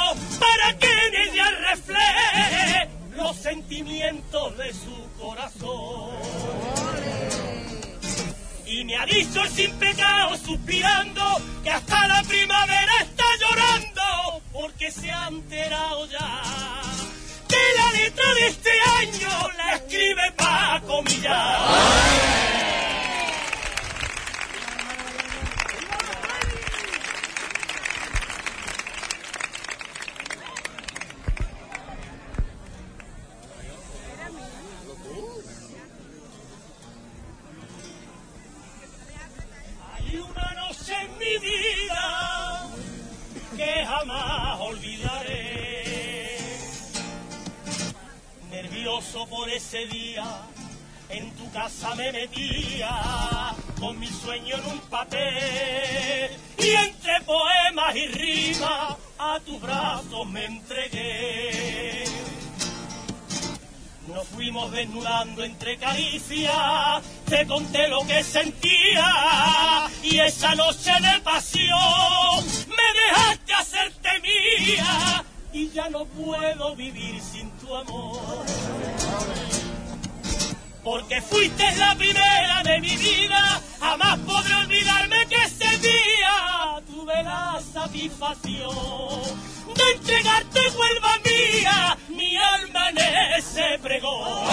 refleje 1.71 2.89
los 3.17 3.37
sentimientos 3.37 4.57
de 4.59 4.73
su 4.73 5.09
corazón. 5.21 6.11
Y 8.67 8.85
me 8.85 8.97
ha 8.97 9.07
dicho 9.07 9.43
el 9.43 9.49
sin 9.51 9.73
pecado 9.79 10.37
suspirando 10.37 11.23
que 11.65 11.71
hasta 11.71 12.07
la 12.07 12.23
primavera 12.23 12.93
está 13.01 13.25
llorando 13.41 14.43
porque 14.53 14.91
se 14.91 15.11
ha 15.11 15.29
enterado 15.29 16.07
ya 16.07 16.43
que 17.49 17.57
la 17.77 17.93
letra 17.93 18.35
de 18.35 18.47
este 18.47 18.71
año 19.01 19.49
la 19.57 19.75
escribe 19.77 20.33
Paco 20.37 21.03
Millán. 21.03 22.58
Nos 64.09 64.27
fuimos 64.29 64.73
desnudando 64.73 65.45
entre 65.45 65.77
caricias, 65.77 67.03
te 67.27 67.47
conté 67.47 67.89
lo 67.89 68.07
que 68.07 68.25
sentía 68.25 69.87
y 70.03 70.19
esa 70.19 70.55
noche 70.55 70.91
de 70.93 71.21
pasión 71.21 72.45
me 72.69 73.01
dejaste 73.01 73.53
hacerte 73.53 74.09
mía 74.21 75.25
y 75.53 75.69
ya 75.71 75.91
no 75.91 76.07
puedo 76.07 76.75
vivir 76.75 77.21
sin 77.21 77.51
tu 77.59 77.75
amor. 77.77 78.47
Porque 80.83 81.21
fuiste 81.21 81.77
la 81.77 81.95
primera 81.95 82.63
de 82.65 82.81
mi 82.81 82.97
vida, 82.97 83.61
jamás 83.79 84.19
podré 84.21 84.55
olvidarme 84.55 85.27
tuve 87.19 87.25
la 87.25 87.61
satisfacción 87.61 88.61
de 89.75 89.83
entregarte 89.95 90.61
vuelva 90.77 91.19
mía, 91.25 91.99
mi 92.09 92.37
alma 92.37 92.91
en 92.91 93.39
ese 93.39 93.79
pregón. 93.83 94.45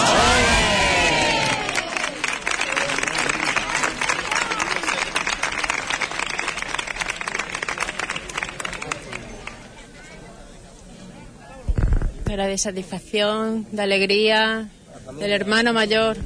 Era 12.28 12.48
de 12.48 12.58
satisfacción, 12.58 13.68
de 13.72 13.82
alegría, 13.82 14.70
del 15.20 15.32
hermano 15.32 15.72
mayor. 15.72 16.18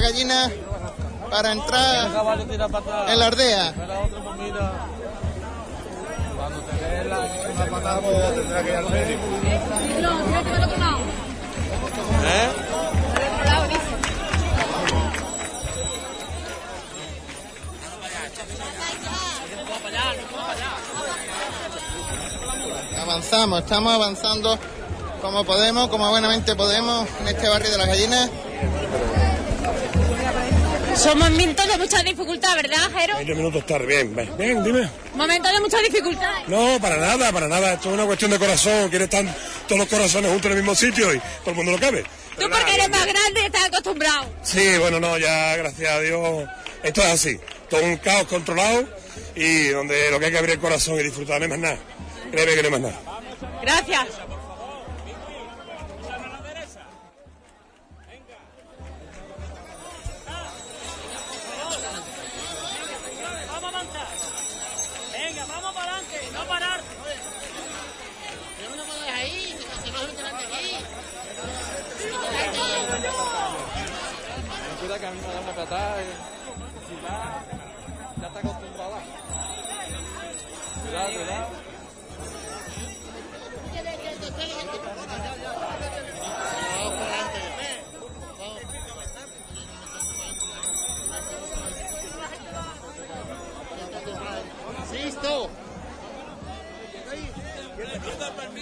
La 0.00 0.08
gallina 0.10 0.50
para 1.30 1.52
entrar 1.52 2.06
en 3.08 3.18
la 3.18 3.26
aldea. 3.26 3.74
Avanzamos, 23.00 23.60
estamos 23.60 23.92
avanzando 23.94 24.58
como 25.22 25.44
podemos, 25.44 25.88
como 25.88 26.10
buenamente 26.10 26.54
podemos 26.54 27.08
en 27.20 27.28
este 27.28 27.48
barrio 27.48 27.70
de 27.70 27.78
las 27.78 27.86
gallinas. 27.86 28.30
Son 31.06 31.20
momentos 31.20 31.68
de 31.68 31.78
mucha 31.78 32.02
dificultad, 32.02 32.56
¿verdad, 32.56 32.90
Jero? 32.92 33.14
20 33.14 33.34
minutos 33.36 33.64
tarde, 33.64 33.86
bien, 33.86 34.36
bien, 34.36 34.64
dime. 34.64 34.90
Momentos 35.14 35.52
de 35.52 35.60
mucha 35.60 35.78
dificultad. 35.78 36.32
No, 36.48 36.80
para 36.80 36.96
nada, 36.96 37.30
para 37.30 37.46
nada. 37.46 37.74
Esto 37.74 37.90
es 37.90 37.94
una 37.94 38.06
cuestión 38.06 38.32
de 38.32 38.40
corazón. 38.40 38.88
Quiere 38.90 39.04
estar 39.04 39.24
todos 39.68 39.78
los 39.78 39.88
corazones 39.88 40.32
juntos 40.32 40.46
en 40.46 40.56
el 40.56 40.64
mismo 40.64 40.74
sitio 40.74 41.14
y 41.14 41.20
todo 41.20 41.50
el 41.50 41.54
mundo 41.54 41.70
lo 41.70 41.78
cabe. 41.78 42.02
Tú 42.36 42.50
porque 42.50 42.74
eres 42.74 42.88
más 42.88 43.06
grande 43.06 43.40
y 43.40 43.46
estás 43.46 43.66
acostumbrado. 43.66 44.26
Sí, 44.42 44.78
bueno, 44.80 44.98
no, 44.98 45.16
ya 45.16 45.54
gracias 45.54 45.92
a 45.92 46.00
Dios. 46.00 46.48
Esto 46.82 47.00
es 47.02 47.06
así. 47.06 47.38
Todo 47.70 47.84
un 47.84 47.98
caos 47.98 48.26
controlado 48.26 48.88
y 49.36 49.68
donde 49.68 50.10
lo 50.10 50.18
que 50.18 50.24
hay 50.24 50.32
que 50.32 50.38
abrir 50.38 50.54
el 50.54 50.60
corazón 50.60 50.98
y 50.98 51.04
disfrutar, 51.04 51.38
no 51.38 51.44
hay 51.44 51.50
más 51.50 51.58
nada. 51.60 51.78
Créeme 52.32 52.52
que 52.52 52.62
no 52.62 52.74
hay 52.74 52.80
más 52.80 52.92
nada. 52.92 53.00
Gracias. 53.62 54.06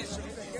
La 0.05 0.54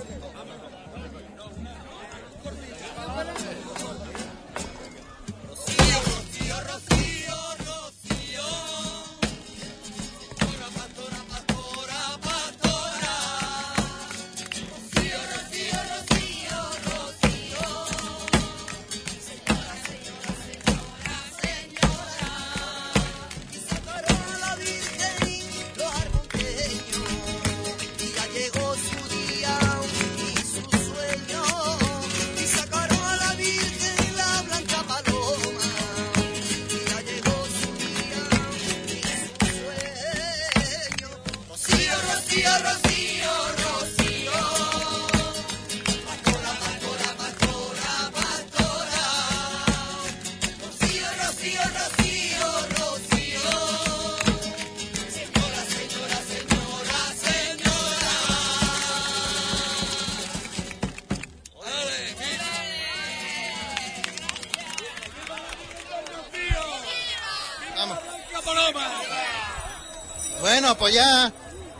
Bueno, 70.75 70.91
pues 70.91 70.95
ya 70.95 71.31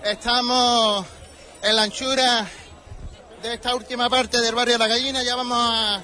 estamos 0.10 1.06
en 1.62 1.76
la 1.76 1.84
anchura 1.84 2.48
de 3.42 3.54
esta 3.54 3.76
última 3.76 4.10
parte 4.10 4.40
del 4.40 4.56
barrio 4.56 4.76
de 4.76 4.80
la 4.80 4.88
gallina. 4.88 5.22
Ya 5.22 5.36
vamos 5.36 5.58
a, 5.60 6.02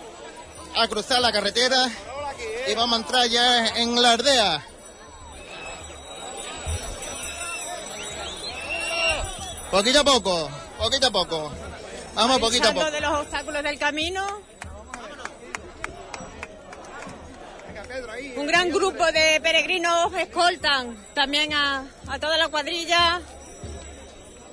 a 0.76 0.88
cruzar 0.90 1.22
la 1.22 1.32
carretera 1.32 1.90
y 2.68 2.76
vamos 2.76 2.98
a 2.98 3.02
entrar 3.02 3.28
ya 3.30 3.68
en 3.78 4.02
la 4.02 4.12
aldea. 4.12 4.66
Poquito 9.72 10.02
a 10.02 10.04
poco, 10.04 10.50
poquito 10.78 11.08
a 11.08 11.12
poco. 11.12 11.52
Vamos 12.14 12.40
poquito 12.40 12.68
a 12.68 12.74
poco. 12.74 12.92
de 12.92 13.00
los 13.00 13.20
obstáculos 13.20 13.64
del 13.64 13.80
camino. 13.80 14.41
Un 18.36 18.48
gran 18.48 18.70
grupo 18.70 19.06
de 19.12 19.40
peregrinos 19.42 20.14
escoltan 20.16 20.96
también 21.14 21.54
a, 21.54 21.86
toda 22.20 22.38
la 22.38 22.50
cuadrilla 22.50 23.22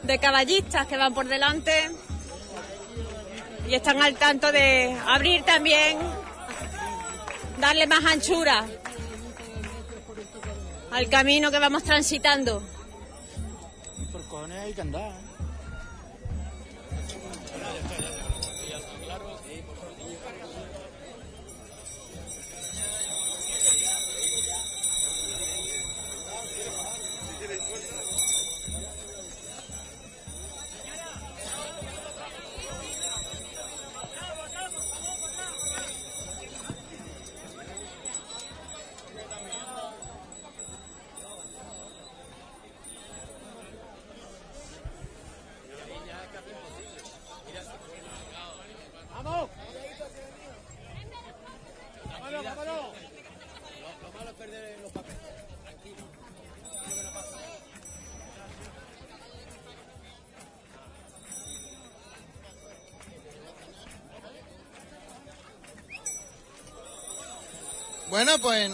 de 0.02 0.18
caballistas 0.18 0.86
que 0.86 0.96
van 0.96 1.14
por 1.14 1.26
delante 1.26 1.90
y 3.68 3.74
están 3.74 4.00
al 4.02 4.14
tanto 4.16 4.50
de 4.52 4.96
abrir 5.06 5.42
también, 5.42 5.98
darle 7.58 7.86
más 7.86 8.04
anchura 8.04 8.66
al 10.90 11.08
camino 11.08 11.50
que 11.50 11.58
vamos 11.58 11.84
transitando. 11.84 12.62
Hay 14.50 14.72
que 14.72 14.80
andar. 14.80 15.27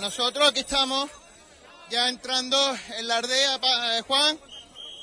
Nosotros 0.04 0.46
aquí 0.46 0.60
estamos 0.60 1.08
ya 1.88 2.10
entrando 2.10 2.58
en 2.98 3.08
la 3.08 3.16
aldea, 3.16 3.54
eh, 3.56 4.02
Juan. 4.06 4.38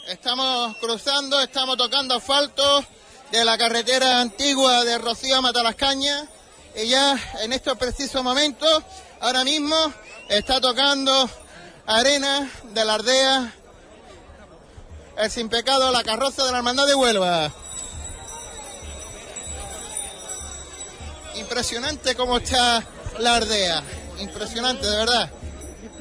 Estamos 0.06 0.78
cruzando, 0.78 1.42
estamos 1.42 1.76
tocando 1.76 2.14
asfalto 2.14 2.86
de 3.32 3.44
la 3.44 3.58
carretera 3.58 4.22
antigua 4.22 4.84
de 4.84 5.00
Rocío 5.00 5.38
a 5.38 5.42
Matalascaña. 5.42 6.28
Y 6.76 6.90
ya 6.90 7.20
en 7.42 7.52
estos 7.52 7.80
precisos 7.80 8.24
momentos, 8.24 8.84
ahora 9.22 9.44
mismo, 9.44 9.76
está 10.30 10.62
tocando 10.62 11.28
arena 11.88 12.48
de 12.66 12.86
la 12.86 12.94
aldea, 12.94 13.56
el 15.18 15.32
sin 15.32 15.50
pecado, 15.50 15.90
la 15.90 16.04
carroza 16.04 16.46
de 16.46 16.52
la 16.52 16.60
hermandad 16.60 16.86
de 16.86 16.94
Huelva. 16.94 17.52
Impresionante 21.38 22.14
cómo 22.14 22.38
está 22.38 22.86
la 23.18 23.38
aldea. 23.38 23.84
Impresionante, 24.22 24.88
de 24.88 24.98
verdad. 24.98 25.30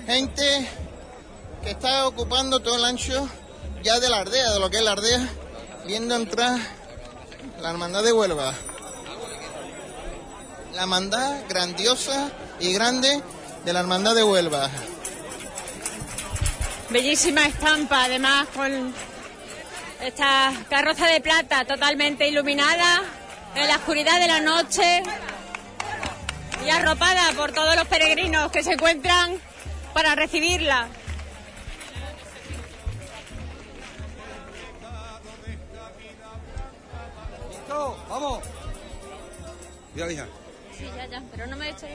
Gente 0.06 0.68
que 1.62 1.70
está 1.70 2.06
ocupando 2.06 2.60
todo 2.60 2.76
el 2.76 2.84
ancho 2.84 3.28
ya 3.82 3.98
de 3.98 4.08
la 4.08 4.18
aldea, 4.18 4.52
de 4.52 4.60
lo 4.60 4.68
que 4.70 4.76
es 4.76 4.82
la 4.82 4.92
aldea, 4.92 5.26
viendo 5.86 6.14
entrar 6.14 6.58
la 7.60 7.70
hermandad 7.70 8.02
de 8.02 8.12
Huelva. 8.12 8.52
La 10.74 10.82
hermandad 10.82 11.42
grandiosa 11.48 12.30
y 12.60 12.72
grande 12.74 13.22
de 13.64 13.72
la 13.72 13.80
hermandad 13.80 14.14
de 14.14 14.22
Huelva. 14.22 14.68
Bellísima 16.90 17.46
estampa, 17.46 18.04
además, 18.04 18.48
con 18.54 18.94
esta 20.02 20.52
carroza 20.68 21.06
de 21.06 21.20
plata 21.20 21.64
totalmente 21.64 22.28
iluminada 22.28 23.02
en 23.54 23.66
la 23.66 23.76
oscuridad 23.76 24.20
de 24.20 24.26
la 24.26 24.40
noche 24.40 25.02
y 26.64 26.70
arropada 26.70 27.32
por 27.36 27.52
todos 27.52 27.76
los 27.76 27.86
peregrinos 27.88 28.50
que 28.50 28.62
se 28.62 28.72
encuentran 28.72 29.38
para 29.94 30.14
recibirla. 30.14 30.88
¡Listo! 37.50 38.04
¡Vamos! 38.08 38.40
Mira, 39.94 40.12
hija. 40.12 40.26
Sí, 40.76 40.84
ya, 40.96 41.06
ya, 41.06 41.22
pero 41.30 41.46
no 41.46 41.56
me 41.56 41.66
he 41.66 41.70
hecho 41.70 41.86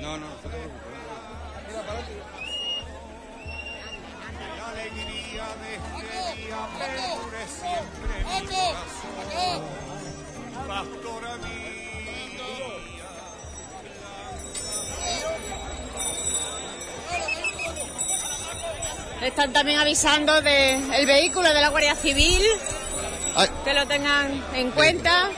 No, 0.00 0.16
no, 0.16 0.26
no 0.26 0.34
te. 0.36 0.48
La 4.56 4.68
alegría 4.68 5.46
de 5.62 5.74
este 5.74 6.02
día 6.36 6.60
perdure 6.78 7.46
siempre 7.48 8.14
en 8.20 8.42
mi 8.42 8.46
corazón. 8.46 9.62
Pastora 10.66 11.36
mía. 11.38 11.69
Están 19.22 19.52
también 19.52 19.78
avisando 19.78 20.40
del 20.40 20.92
el 20.94 21.06
vehículo 21.06 21.52
de 21.52 21.60
la 21.60 21.68
Guardia 21.68 21.94
Civil, 21.94 22.42
Ay. 23.36 23.48
que 23.64 23.74
lo 23.74 23.86
tengan 23.86 24.42
en 24.54 24.70
cuenta. 24.70 25.30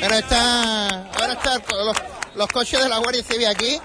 Pero 0.00 0.14
está, 0.14 0.88
ahora 0.88 1.32
están 1.32 1.62
los, 1.70 1.96
los 2.34 2.48
coches 2.48 2.82
de 2.82 2.88
la 2.90 2.98
Guardia 2.98 3.24
Civil 3.24 3.46
aquí. 3.46 3.80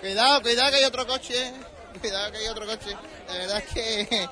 Cuidado, 0.00 0.40
cuidado 0.40 0.70
que 0.70 0.76
hay 0.76 0.84
otro 0.84 1.04
coche. 1.04 1.52
Cuidado 2.00 2.30
que 2.30 2.38
hay 2.38 2.46
otro 2.46 2.66
coche. 2.66 2.96
De 3.32 3.38
verdad 3.38 3.58
es 3.58 3.74
que... 3.74 4.28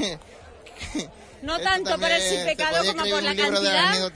No 1.42 1.56
esto 1.56 1.70
tanto 1.70 1.98
por 1.98 2.10
el 2.10 2.20
sin 2.20 2.44
pecado 2.44 2.84
como 2.84 3.02
por 3.08 3.22
la 3.22 3.30
de 3.30 3.42
cantidad 3.42 4.06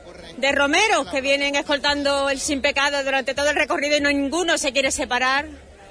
ocurre. 0.00 0.34
de 0.38 0.52
romeros 0.52 1.08
que 1.08 1.20
vienen 1.20 1.56
escoltando 1.56 2.30
el 2.30 2.40
sin 2.40 2.62
pecado 2.62 3.04
durante 3.04 3.34
todo 3.34 3.50
el 3.50 3.56
recorrido 3.56 3.98
y 3.98 4.00
no 4.00 4.10
ninguno 4.10 4.56
se 4.56 4.72
quiere 4.72 4.90
separar 4.90 5.46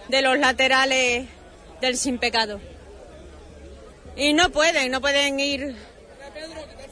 de 0.07 0.21
los 0.23 0.39
laterales 0.39 1.27
del 1.79 1.97
sin 1.97 2.17
pecado. 2.17 2.59
Y 4.15 4.33
no 4.33 4.49
pueden, 4.49 4.91
no 4.91 4.99
pueden 4.99 5.39
ir 5.39 5.75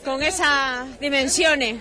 con 0.05 0.21
esas 0.21 0.99
dimensiones. 0.99 1.77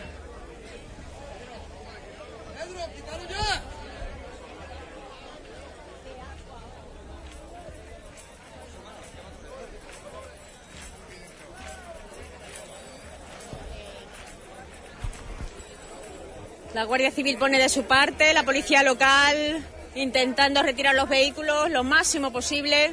La 16.79 16.85
Guardia 16.85 17.11
Civil 17.11 17.37
pone 17.39 17.59
de 17.59 17.69
su 17.69 17.87
parte, 17.87 18.33
la 18.33 18.45
policía 18.45 18.85
local 18.85 19.67
intentando 19.97 20.63
retirar 20.63 20.95
los 20.95 21.09
vehículos 21.09 21.69
lo 21.71 21.83
máximo 21.83 22.33
posible. 22.33 22.93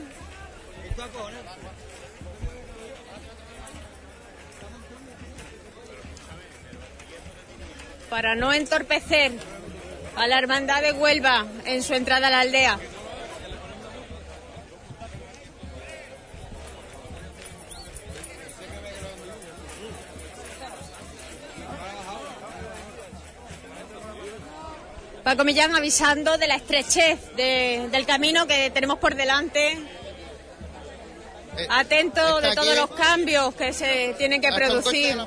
Para 8.10 8.34
no 8.34 8.53
entorpecer 8.53 9.34
a 10.16 10.26
la 10.26 10.40
hermandad 10.40 10.82
de 10.82 10.91
Huelva 10.91 11.45
en 11.66 11.84
su 11.84 11.94
entrada 11.94 12.26
a 12.26 12.32
la 12.32 12.40
aldea. 12.40 12.80
Paco 25.26 25.44
Millán 25.44 25.76
avisando 25.76 26.38
de 26.38 26.46
la 26.48 26.56
estrechez 26.56 27.36
de- 27.36 27.88
del 27.92 28.06
camino 28.06 28.46
que 28.46 28.70
tenemos 28.70 29.00
por 29.00 29.16
delante. 29.16 29.76
Atento 31.68 32.22
Eh, 32.22 32.36
está 32.36 32.50
de 32.50 32.56
todos 32.56 32.76
los 32.78 32.92
cambios 32.92 33.56
que 33.56 33.74
se 33.74 34.14
tienen 34.20 34.40
que 34.40 34.50
coche 34.50 34.60
producir. 34.68 35.18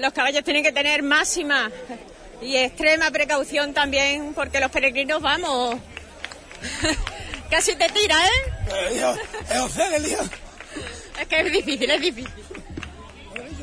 Los 0.00 0.12
caballos 0.12 0.42
tienen 0.44 0.62
que 0.62 0.72
tener 0.72 1.02
máxima 1.02 1.70
y 2.40 2.56
extrema 2.56 3.10
precaución 3.10 3.74
también 3.74 4.32
porque 4.34 4.60
los 4.60 4.70
peregrinos 4.70 5.20
vamos. 5.20 5.76
Casi 7.50 7.74
te 7.74 7.88
tira, 7.88 8.16
¿eh? 8.16 8.52
Es 9.94 10.04
día. 10.04 10.18
Es 11.20 11.26
que 11.26 11.40
es 11.40 11.52
difícil, 11.52 11.90
es 11.90 12.00
difícil. 12.00 12.32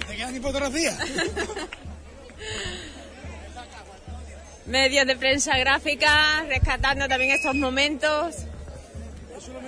Te 0.07 0.15
quedan 0.15 0.34
ni 0.34 0.39
fotografías. 0.39 0.97
Medios 4.65 5.07
de 5.07 5.15
prensa 5.15 5.57
gráfica 5.57 6.43
rescatando 6.49 7.07
también 7.07 7.31
estos 7.31 7.55
momentos. 7.55 8.35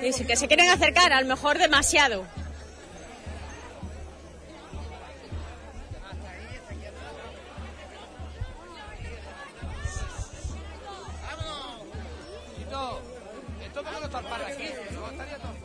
Y 0.03 0.11
sí 0.11 0.25
que 0.25 0.35
se 0.35 0.47
quieren 0.47 0.69
acercar, 0.69 1.13
a 1.13 1.21
lo 1.21 1.27
mejor 1.27 1.57
demasiado. 1.57 2.25
Como 14.11 14.29
no 14.29 15.11
estaría 15.11 15.37
todo 15.37 15.59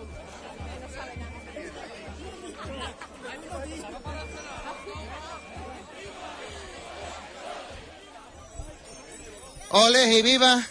y 10.07 10.23
viva 10.23 10.63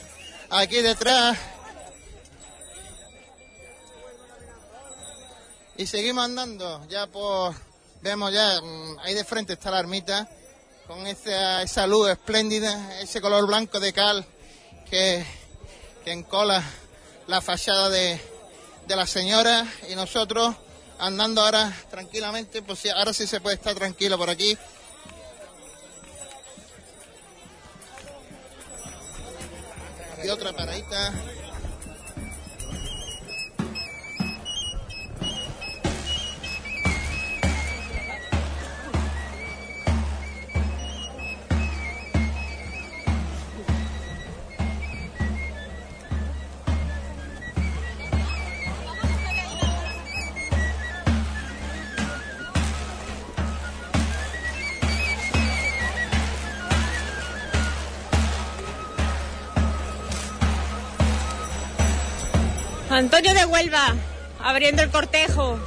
aquí 0.50 0.82
detrás. 0.82 1.38
Y 5.76 5.88
seguimos 5.88 6.24
andando, 6.26 6.86
ya 6.88 7.08
por, 7.08 7.56
vemos 8.02 8.32
ya, 8.32 8.62
mm, 8.62 9.00
ahí 9.00 9.16
de 9.16 9.26
frente 9.26 9.54
está 9.54 9.72
la 9.72 9.80
ermita, 9.80 10.30
con 10.88 11.08
esa, 11.08 11.64
esa 11.64 11.88
luz 11.88 12.10
espléndida, 12.10 13.02
ese 13.02 13.20
color 13.20 13.48
blanco 13.48 13.80
de 13.80 13.92
cal 13.92 14.26
que, 14.90 15.26
que 16.06 16.12
encola 16.12 16.64
la 17.28 17.42
fachada 17.42 17.90
de, 17.90 18.20
de 18.88 18.96
la 18.96 19.08
señora 19.08 19.66
y 19.90 19.96
nosotros 19.96 20.56
andando 21.00 21.42
ahora 21.42 21.76
tranquilamente, 21.90 22.62
pues 22.62 22.86
ahora 22.94 23.14
sí 23.14 23.28
se 23.28 23.42
puede 23.42 23.56
estar 23.56 23.76
tranquilo 23.76 24.18
por 24.18 24.30
aquí. 24.30 24.58
Y 30.24 30.30
otra 30.30 30.54
paradita. 30.54 31.14
Antonio 62.94 63.34
de 63.34 63.46
Huelva, 63.46 63.96
abriendo 64.40 64.84
el 64.84 64.92
cortejo. 64.92 65.60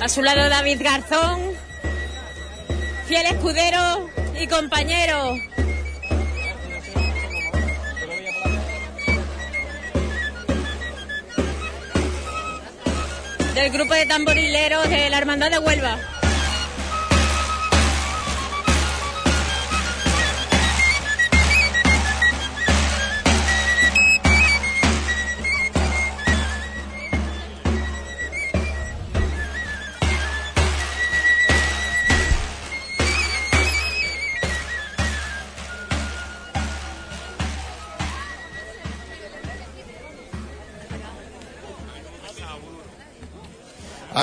A 0.00 0.08
su 0.08 0.22
lado 0.22 0.48
David 0.48 0.80
Garzón, 0.82 1.40
fiel 3.06 3.26
escudero 3.26 4.08
y 4.40 4.46
compañero. 4.46 5.34
Del 13.56 13.70
grupo 13.70 13.94
de 13.94 14.04
tamborileros 14.04 14.86
de 14.90 15.08
la 15.08 15.16
Hermandad 15.16 15.50
de 15.50 15.58
Huelva. 15.58 16.15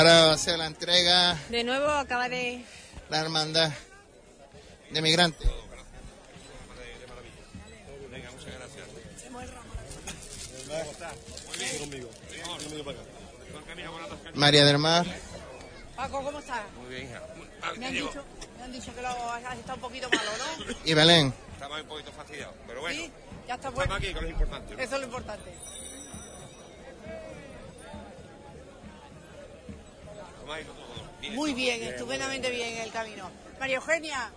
Ahora 0.03 0.25
va 0.25 0.33
a 0.33 0.37
ser 0.37 0.57
la 0.57 0.65
entrega 0.65 1.39
De 1.47 1.63
nuevo 1.63 1.87
acaba 1.87 2.27
de... 2.27 2.61
la 3.09 3.21
hermandad 3.21 3.71
de 4.91 5.01
migrantes. 5.01 5.49
Venga, 8.11 8.29
muchas 8.31 8.53
gracias. 8.53 8.85
María 14.33 14.65
del 14.65 14.77
Mar. 14.77 15.05
Paco, 15.95 16.21
¿cómo 16.21 16.39
estás? 16.39 16.63
Muy 16.81 16.95
bien, 16.95 17.09
hija. 17.09 17.21
Me 17.77 17.85
han 17.85 17.93
dicho, 17.93 18.25
me 18.57 18.63
han 18.65 18.71
dicho 18.73 18.93
que 18.93 19.01
lo 19.01 19.07
has 19.07 19.57
estado 19.57 19.75
un 19.75 19.81
poquito 19.81 20.09
malo, 20.09 20.31
¿no? 20.37 20.75
Y 20.83 20.93
Belén. 20.93 21.33
Estamos 21.53 21.79
un 21.79 21.87
poquito 21.87 22.11
fastidiados, 22.11 22.55
pero 22.67 22.81
bueno. 22.81 23.01
Sí, 23.01 23.09
ya 23.47 23.55
está 23.55 23.69
Estamos 23.69 23.75
bueno. 23.75 23.95
aquí, 23.95 24.07
que 24.07 24.19
es 24.19 24.21
lo 24.21 24.29
importante. 24.29 24.73
Eso 24.73 24.95
es 24.95 24.99
lo 24.99 25.05
importante. 25.05 25.53
Muy 31.31 31.53
bien, 31.53 31.81
estupendamente 31.83 32.49
bien 32.49 32.77
el 32.77 32.91
camino. 32.91 33.29
María 33.59 33.77
Eugenia. 33.77 34.31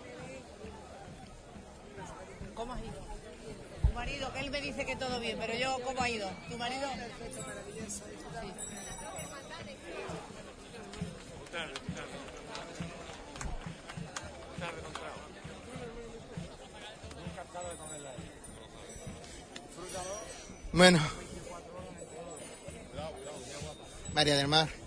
¿Cómo 2.55 2.73
has 2.73 2.81
ido? 2.81 3.07
Tu 3.87 3.93
marido, 3.93 4.33
él 4.37 4.51
me 4.51 4.61
dice 4.61 4.87
que 4.87 4.97
todo 4.97 5.21
bien, 5.21 5.37
pero 5.39 5.55
yo, 5.55 5.79
¿cómo 5.85 6.01
ha 6.01 6.09
ido? 6.09 6.31
¿Tu 6.49 6.57
marido? 6.57 6.89
Bueno. 20.73 21.01
María 24.15 24.37
del 24.37 24.49
Mar. 24.49 24.86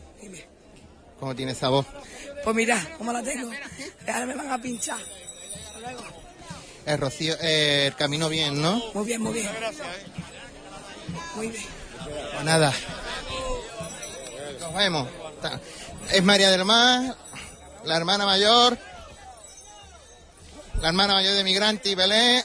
¿Cómo 1.19 1.35
tiene 1.35 1.51
esa 1.51 1.69
voz? 1.69 1.85
Pues 2.43 2.55
mira, 2.55 2.81
¿cómo 2.97 3.11
la 3.11 3.21
tengo? 3.21 3.51
Ahora 4.07 4.25
me 4.25 4.35
van 4.35 4.51
a 4.51 4.61
pinchar. 4.61 4.99
Hasta 4.99 5.79
luego. 5.79 6.03
El 6.85 6.97
Rocío, 6.97 7.35
eh, 7.41 7.87
el 7.87 7.95
camino 7.95 8.29
bien, 8.29 8.61
¿no? 8.61 8.81
Muy 8.93 9.05
bien, 9.05 9.21
muy 9.21 9.33
bien. 9.33 9.49
Muy 11.35 11.47
bien. 11.49 11.65
Pues 12.33 12.45
nada. 12.45 12.73
Nos 14.59 14.73
vemos. 14.73 15.07
Es 16.11 16.23
María 16.23 16.49
del 16.49 16.65
Mar, 16.65 17.15
la 17.83 17.97
hermana 17.97 18.25
mayor, 18.25 18.77
la 20.81 20.87
hermana 20.87 21.13
mayor 21.13 21.35
de 21.35 21.43
Migrante 21.43 21.89
y 21.89 21.95
Belén. 21.95 22.43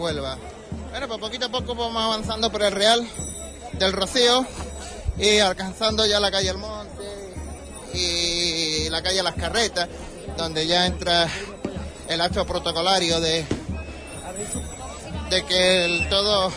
Bueno, 0.00 1.08
pues 1.08 1.20
poquito 1.20 1.44
a 1.44 1.48
poco 1.50 1.74
vamos 1.74 2.02
avanzando 2.02 2.50
por 2.50 2.62
el 2.62 2.72
Real 2.72 3.06
del 3.74 3.92
Rocío 3.92 4.46
y 5.18 5.38
alcanzando 5.40 6.06
ya 6.06 6.18
la 6.18 6.30
calle 6.30 6.48
El 6.48 6.56
Monte 6.56 7.34
y 7.92 8.88
la 8.88 9.02
calle 9.02 9.22
Las 9.22 9.34
Carretas, 9.34 9.90
donde 10.38 10.66
ya 10.66 10.86
entra 10.86 11.28
el 12.08 12.18
acto 12.22 12.46
protocolario 12.46 13.20
de, 13.20 13.44
de 15.28 15.44
que 15.44 16.06
todos 16.08 16.54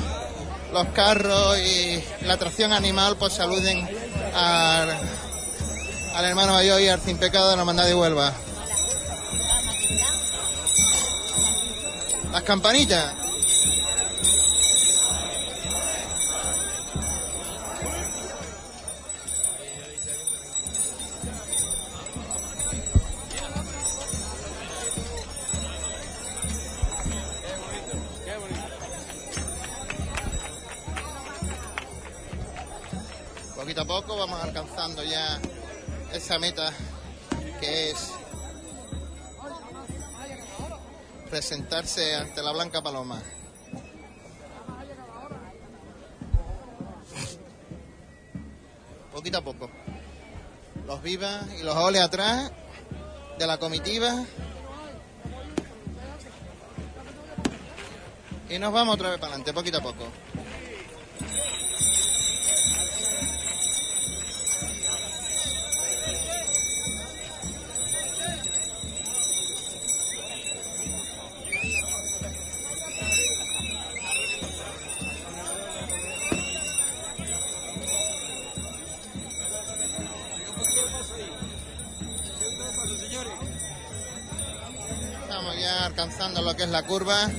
los 0.71 0.87
carros 0.87 1.59
y 1.59 2.01
la 2.25 2.35
atracción 2.35 2.71
animal 2.71 3.17
pues 3.17 3.33
saluden 3.33 3.85
al, 4.33 4.89
al 6.15 6.25
hermano 6.25 6.53
mayor 6.53 6.79
y 6.79 6.87
al 6.87 7.01
sin 7.01 7.17
pecado 7.17 7.49
de 7.49 7.57
la 7.57 7.63
hermandad 7.63 7.85
de 7.87 7.93
Huelva. 7.93 8.33
Las 12.31 12.43
campanitas. 12.43 13.15
Poquito 33.73 33.91
a 33.91 34.01
poco 34.01 34.17
vamos 34.17 34.39
alcanzando 34.39 35.03
ya 35.03 35.39
esa 36.11 36.37
meta 36.37 36.71
que 37.59 37.89
es 37.89 38.11
presentarse 41.27 42.15
ante 42.17 42.43
la 42.43 42.51
Blanca 42.51 42.83
Paloma. 42.83 43.19
Poquito 49.11 49.39
a 49.39 49.41
poco. 49.41 49.71
Los 50.85 51.01
vivas 51.01 51.43
y 51.59 51.63
los 51.63 51.75
oles 51.75 52.03
atrás 52.03 52.51
de 53.39 53.47
la 53.47 53.57
comitiva. 53.57 54.23
Y 58.51 58.59
nos 58.59 58.71
vamos 58.71 58.93
otra 58.93 59.09
vez 59.09 59.17
para 59.17 59.31
adelante, 59.31 59.51
poquito 59.51 59.79
a 59.79 59.81
poco. 59.81 60.05
La 86.73 86.81
curva 86.81 87.29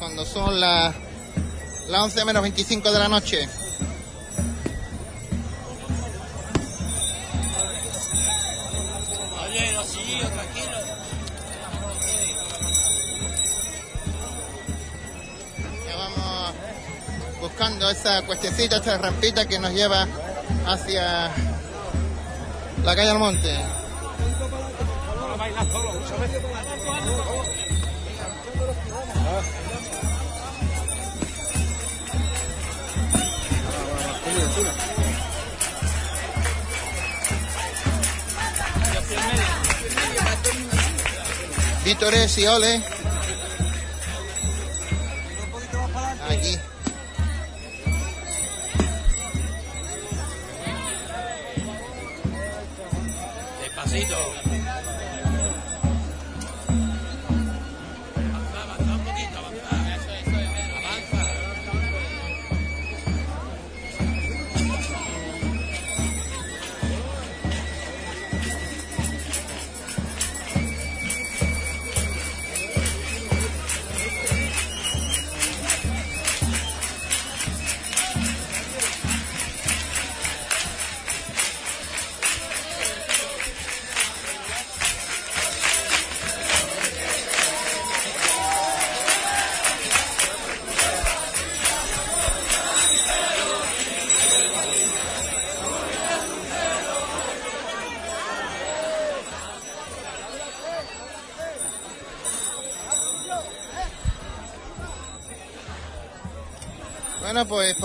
cuando 0.00 0.24
son 0.24 0.58
las 0.58 0.92
las 1.88 2.00
11 2.02 2.24
menos 2.24 2.42
25 2.42 2.90
de 2.90 2.98
la 2.98 3.08
noche. 3.08 3.48
Ya 15.86 15.96
vamos 15.96 16.54
buscando 17.40 17.88
esa 17.88 18.22
cuestecita, 18.22 18.78
esta 18.78 18.98
rampita 18.98 19.46
que 19.46 19.60
nos 19.60 19.72
lleva 19.72 20.04
hacia 20.66 21.30
la 22.82 22.96
calle 22.96 23.10
Almonte. 23.10 23.77
Vítores 41.98 42.38
y 42.38 42.46
Ole. 42.46 42.80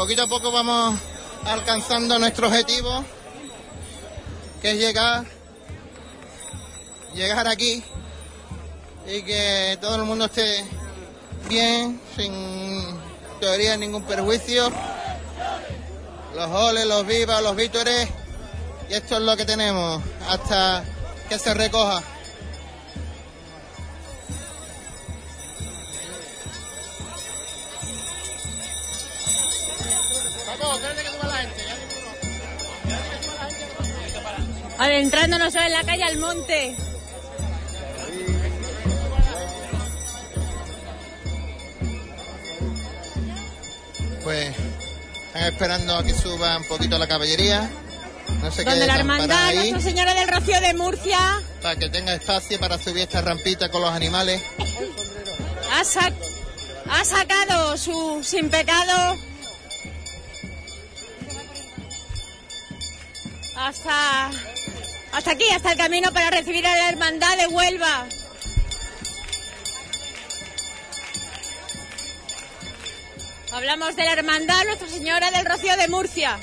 Poquito 0.04 0.24
a 0.24 0.28
poco 0.28 0.52
vamos 0.52 1.00
alcanzando 1.46 2.20
nuestro 2.20 2.48
objetivo, 2.48 3.06
que 4.62 4.72
es 4.72 4.78
llegar, 4.78 5.24
llegar 7.14 7.48
aquí 7.48 7.82
y 9.08 9.22
que 9.22 9.78
todo 9.80 9.96
el 9.96 10.04
mundo 10.04 10.26
esté 10.26 10.66
bien, 11.48 12.02
sin 12.18 12.86
teoría 13.40 13.78
ningún 13.78 14.04
perjuicio. 14.04 14.70
Los 16.36 16.52
oles, 16.52 16.86
los 16.86 17.08
vivas, 17.08 17.42
los 17.42 17.56
vítores, 17.56 18.10
y 18.90 18.96
esto 18.96 19.16
es 19.16 19.22
lo 19.22 19.38
que 19.38 19.46
tenemos 19.46 20.04
hasta 20.28 20.84
que 21.30 21.40
se 21.40 21.54
recoja. 21.54 22.04
Adentrándonos 34.94 35.56
en 35.56 35.72
la 35.72 35.84
calle 35.84 36.04
Almonte. 36.04 36.76
Pues 44.24 44.56
están 45.28 45.44
esperando 45.46 45.96
a 45.96 46.04
que 46.04 46.14
suba 46.14 46.58
un 46.58 46.68
poquito 46.68 47.00
la 47.00 47.08
caballería. 47.08 47.72
No 48.42 48.52
se 48.52 48.64
Donde 48.64 48.86
la 48.86 48.96
hermandad 48.98 49.46
ahí, 49.48 49.72
Nuestra 49.72 49.92
Señora 49.92 50.14
del 50.14 50.28
Rocío 50.28 50.62
de 50.62 50.74
Murcia 50.76 51.42
para 51.64 51.76
que 51.76 51.90
tenga 51.90 52.14
espacio 52.14 52.60
para 52.60 52.78
subir 52.78 53.04
esta 53.04 53.22
rampita 53.22 53.70
con 53.70 53.82
los 53.82 53.92
animales. 53.92 54.44
ha 55.70 57.04
sacado 57.04 57.78
su 57.78 58.22
sin 58.24 58.50
pecado 58.50 59.18
hasta, 63.56 64.30
hasta 65.14 65.32
aquí, 65.32 65.48
hasta 65.52 65.72
el 65.72 65.78
camino 65.78 66.12
para 66.12 66.32
recibir 66.32 66.66
a 66.66 66.76
la 66.76 66.90
hermandad 66.90 67.38
de 67.38 67.48
Huelva. 67.48 68.08
Hablamos 73.52 73.96
de 73.96 74.04
la 74.04 74.14
hermandad 74.14 74.66
Nuestra 74.66 74.88
Señora 74.88 75.30
del 75.30 75.46
Rocío 75.46 75.78
de 75.78 75.88
Murcia. 75.88 76.40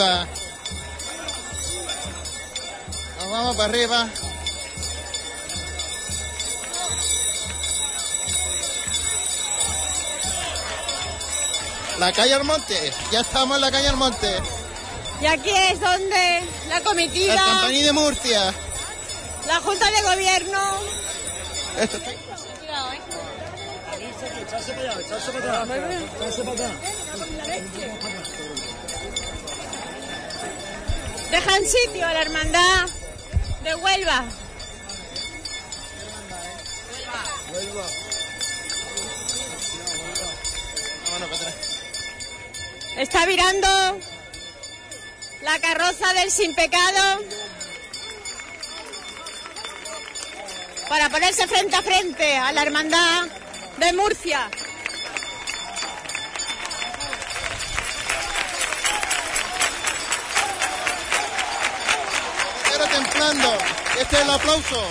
Arriba. 0.00 0.26
Nos 3.18 3.30
vamos 3.30 3.56
para 3.56 3.68
arriba. 3.68 4.08
La 11.98 12.12
calle 12.12 12.34
Almonte, 12.34 12.92
ya 13.12 13.20
estamos 13.20 13.56
en 13.56 13.60
la 13.60 13.70
calle 13.70 13.88
Almonte. 13.88 14.34
Y 15.20 15.26
aquí 15.26 15.50
es 15.50 15.80
donde 15.80 16.42
la 16.68 16.80
comitiva, 16.80 17.34
El 17.34 17.38
Campaní 17.38 17.82
de 17.82 17.92
Murcia. 17.92 18.54
la 19.46 19.60
Junta 19.60 19.90
de 19.90 20.02
Gobierno, 20.02 20.60
Esto- 21.78 21.98
dejan 31.30 31.64
sitio 31.64 32.06
a 32.06 32.12
la 32.12 32.22
hermandad 32.22 32.88
de 33.62 33.74
Huelva. 33.74 34.24
Está 42.96 43.26
virando 43.26 44.00
la 45.42 45.58
carroza 45.60 46.12
del 46.14 46.30
sin 46.30 46.54
pecado 46.54 47.24
para 50.88 51.08
ponerse 51.08 51.46
frente 51.46 51.76
a 51.76 51.82
frente 51.82 52.36
a 52.36 52.52
la 52.52 52.62
hermandad 52.62 53.26
de 53.78 53.92
Murcia. 53.92 54.50
El 64.20 64.28
aplauso. 64.28 64.88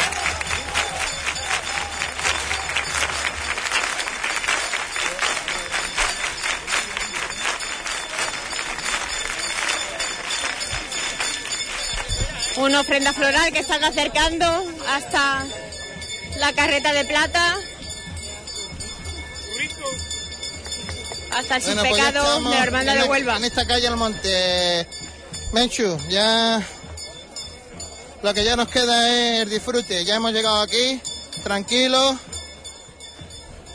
Una 12.57 12.81
ofrenda 12.81 13.13
floral 13.13 13.51
que 13.53 13.59
están 13.59 13.83
acercando 13.83 14.65
hasta 14.87 15.45
la 16.37 16.53
carreta 16.53 16.91
de 16.93 17.05
plata. 17.05 17.57
Hasta 21.31 21.55
el 21.57 21.61
sin 21.61 21.75
Bueno, 21.75 21.89
pues 21.89 22.01
pecado 22.01 22.23
estamos 22.23 22.51
de 22.51 22.57
en 22.91 23.01
de 23.01 23.03
Huelva. 23.03 23.37
En 23.37 23.43
esta 23.43 23.67
calle 23.67 23.87
Almonte. 23.87 24.87
Menchu, 25.53 25.99
ya. 26.09 26.65
Lo 28.21 28.33
que 28.33 28.43
ya 28.43 28.55
nos 28.55 28.67
queda 28.67 29.09
es 29.09 29.43
el 29.43 29.49
disfrute. 29.49 30.03
Ya 30.03 30.15
hemos 30.15 30.33
llegado 30.33 30.61
aquí, 30.61 31.01
tranquilos, 31.43 32.17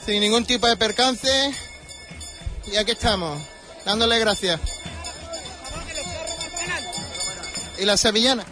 sin 0.05 0.21
ningún 0.21 0.45
tipo 0.45 0.67
de 0.67 0.77
percance. 0.77 1.55
Y 2.67 2.77
aquí 2.77 2.93
estamos, 2.93 3.41
dándole 3.85 4.19
gracias. 4.19 4.61
¿Y 7.79 7.85
la 7.85 7.97
sevillana? 7.97 8.45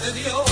De 0.00 0.12
Dios. 0.12 0.47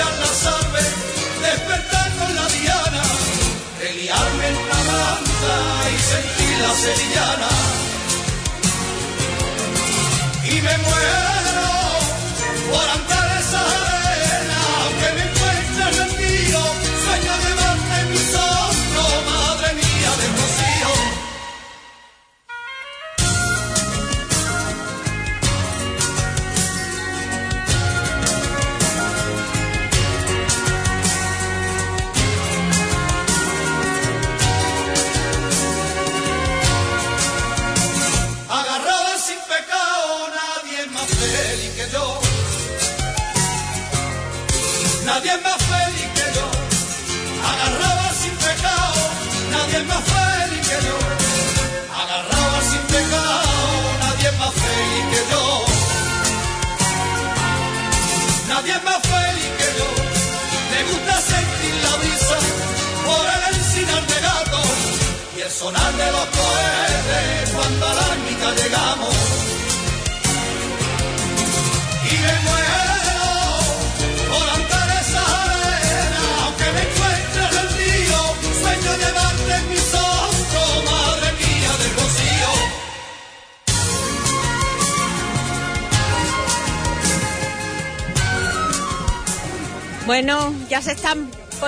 Aves, 0.00 0.94
despertar 1.40 2.10
con 2.16 2.34
la 2.34 2.46
diana, 2.48 3.02
reliarme 3.78 4.48
en 4.48 4.68
la 4.68 4.80
manta 4.92 5.90
y 5.90 5.98
sentir 5.98 6.58
la 6.60 6.74
sevillana. 6.74 7.65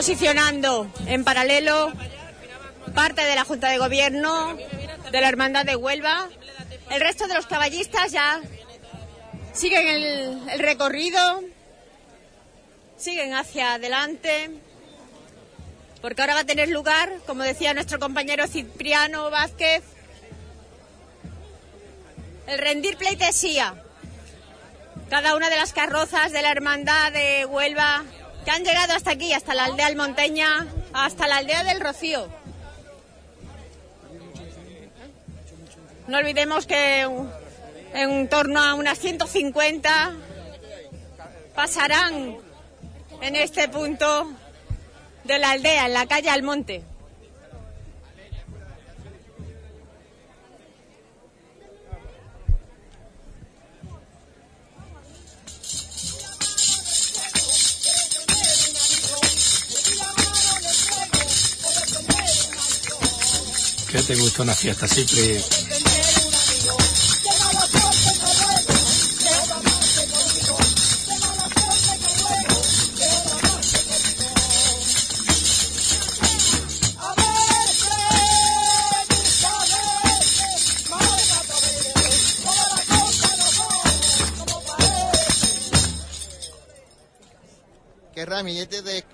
Posicionando 0.08 0.90
en 1.06 1.22
paralelo 1.22 1.92
parte 2.94 3.22
de 3.24 3.34
la 3.34 3.44
Junta 3.44 3.68
de 3.68 3.76
Gobierno 3.76 4.56
de 5.12 5.20
la 5.20 5.28
Hermandad 5.28 5.66
de 5.66 5.76
Huelva. 5.76 6.30
El 6.90 7.02
resto 7.02 7.26
de 7.26 7.34
los 7.34 7.44
caballistas 7.44 8.10
ya 8.10 8.40
siguen 9.52 9.86
el, 9.86 10.48
el 10.48 10.60
recorrido, 10.60 11.42
siguen 12.96 13.34
hacia 13.34 13.74
adelante, 13.74 14.50
porque 16.00 16.22
ahora 16.22 16.36
va 16.36 16.40
a 16.40 16.46
tener 16.46 16.70
lugar, 16.70 17.12
como 17.26 17.42
decía 17.42 17.74
nuestro 17.74 17.98
compañero 17.98 18.46
Cipriano 18.46 19.28
Vázquez, 19.28 19.82
el 22.46 22.58
rendir 22.58 22.96
pleitesía. 22.96 23.74
Cada 25.10 25.36
una 25.36 25.50
de 25.50 25.56
las 25.56 25.74
carrozas 25.74 26.32
de 26.32 26.40
la 26.40 26.50
Hermandad 26.50 27.12
de 27.12 27.44
Huelva 27.44 28.04
que 28.48 28.54
han 28.54 28.64
llegado 28.64 28.94
hasta 28.94 29.10
aquí, 29.10 29.34
hasta 29.34 29.54
la 29.54 29.66
aldea 29.66 29.88
Almonteña, 29.88 30.66
hasta 30.94 31.28
la 31.28 31.36
aldea 31.36 31.64
del 31.64 31.80
Rocío. 31.80 32.28
No 36.06 36.16
olvidemos 36.16 36.66
que 36.66 37.06
en 37.92 38.28
torno 38.30 38.62
a 38.62 38.72
unas 38.72 38.98
150 39.00 40.14
pasarán 41.54 42.38
en 43.20 43.36
este 43.36 43.68
punto 43.68 44.32
de 45.24 45.38
la 45.38 45.50
aldea, 45.50 45.84
en 45.84 45.92
la 45.92 46.06
calle 46.06 46.30
Almonte. 46.30 46.82
Te 64.08 64.16
gusta 64.16 64.42
una 64.42 64.54
fiesta, 64.54 64.88
Cipri? 64.88 65.38
Qué 88.14 88.24
ramillete 88.24 88.80
de 88.80 89.04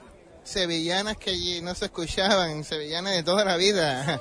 sevillanas 0.45 1.17
que 1.17 1.61
no 1.63 1.75
se 1.75 1.87
escuchaban, 1.87 2.63
sevillanas 2.63 3.15
de 3.15 3.25
toda 3.25 3.45
la 3.45 3.57
vida. 3.57 4.21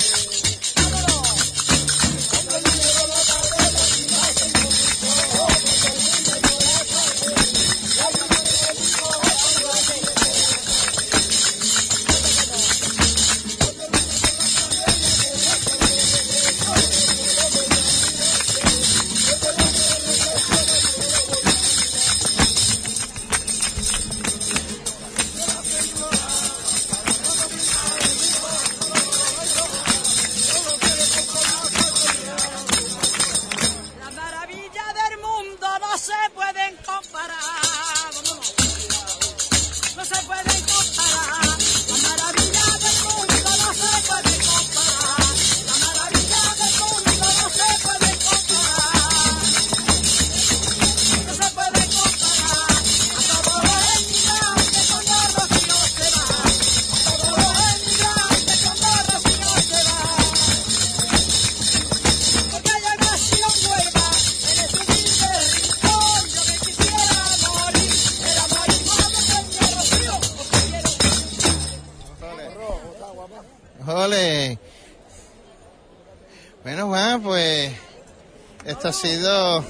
sido 79.01 79.65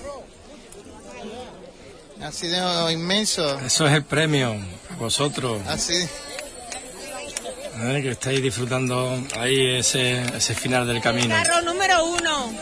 ha 2.24 2.32
sido 2.32 2.92
inmenso. 2.92 3.60
Eso 3.60 3.88
es 3.88 3.94
el 3.94 4.04
premio 4.04 4.56
a 4.92 4.96
vosotros, 4.98 5.60
Así, 5.68 5.94
¿eh? 5.96 6.10
que 8.04 8.12
estáis 8.12 8.42
disfrutando 8.44 9.20
ahí 9.40 9.78
ese, 9.78 10.22
ese 10.38 10.54
final 10.54 10.86
del 10.88 11.02
camino. 11.02 11.34
Carro 11.36 11.62
número 11.64 12.06
uno. 12.06 12.54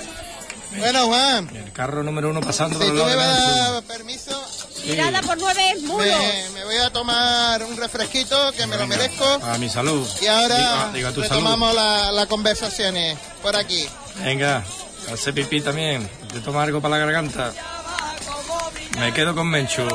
Bueno, 0.78 1.08
Juan. 1.08 1.50
El 1.56 1.72
carro 1.74 2.04
número 2.04 2.30
uno 2.30 2.42
pasando 2.42 2.80
si 2.80 2.86
por 2.86 2.96
tú 2.96 3.02
el 3.04 3.08
lado 3.08 3.10
me 3.10 3.12
de 3.12 3.18
vas 3.18 3.38
a 3.40 3.42
Nancy. 3.42 3.60
dar 3.74 3.84
permiso, 3.84 4.46
Tirada 4.86 5.22
por 5.24 5.38
nueve 5.40 5.76
mulos. 5.82 6.06
me, 6.08 6.50
me 6.54 6.64
voy 6.66 6.78
a 6.78 6.90
tomar 6.92 7.64
un 7.64 7.76
refresquito 7.76 8.52
que 8.54 8.66
me 8.68 8.78
lo 8.78 8.86
merezco. 8.88 9.26
A 9.44 9.58
mi 9.58 9.68
salud. 9.68 10.08
Y 10.22 10.28
ahora 10.28 10.56
Diga, 10.58 10.92
diga 10.94 11.10
tu 11.12 11.22
salud. 11.24 11.34
retomamos 11.34 11.74
la- 11.76 12.12
las 12.14 12.28
conversaciones 12.28 13.18
por 13.42 13.56
aquí. 13.58 13.86
Venga, 14.24 14.64
hace 15.14 15.34
pipí 15.34 15.62
también. 15.62 16.08
Te 16.32 16.40
toma 16.42 16.64
algo 16.64 16.82
para 16.82 16.98
la 16.98 17.06
garganta. 17.06 17.54
Me 19.00 19.14
quedo 19.14 19.34
con 19.36 19.48
Menchu. 19.50 19.88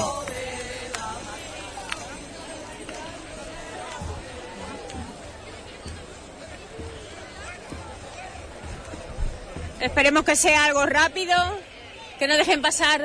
Esperemos 9.81 10.25
que 10.25 10.37
sea 10.37 10.65
algo 10.65 10.87
rápido, 10.87 11.35
que 12.19 12.27
no 12.27 12.37
dejen 12.37 12.63
pasar 12.63 13.03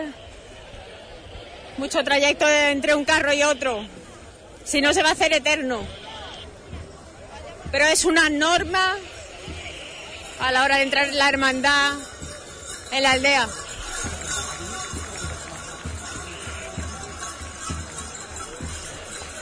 mucho 1.77 2.03
trayecto 2.03 2.45
de- 2.45 2.72
entre 2.72 2.95
un 2.95 3.06
carro 3.06 3.34
y 3.34 3.44
otro. 3.44 3.86
Si 4.64 4.81
no, 4.81 4.94
se 4.94 5.02
va 5.03 5.10
a 5.10 5.14
hacer 5.14 5.34
eterno. 5.34 5.81
Pero 7.72 7.86
es 7.86 8.06
una 8.06 8.30
norma 8.30 8.95
a 10.40 10.52
la 10.52 10.64
hora 10.64 10.78
de 10.78 10.84
entrar 10.84 11.07
en 11.07 11.18
la 11.18 11.30
hermandad 11.30 11.94
en 12.91 13.03
la 13.03 13.11
aldea. 13.11 13.48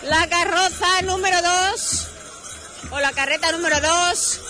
La 0.04 0.28
carroza 0.28 1.02
número 1.04 1.42
2 1.42 2.08
o 2.92 3.00
la 3.00 3.12
carreta 3.12 3.52
número 3.52 3.80
2 3.82 4.42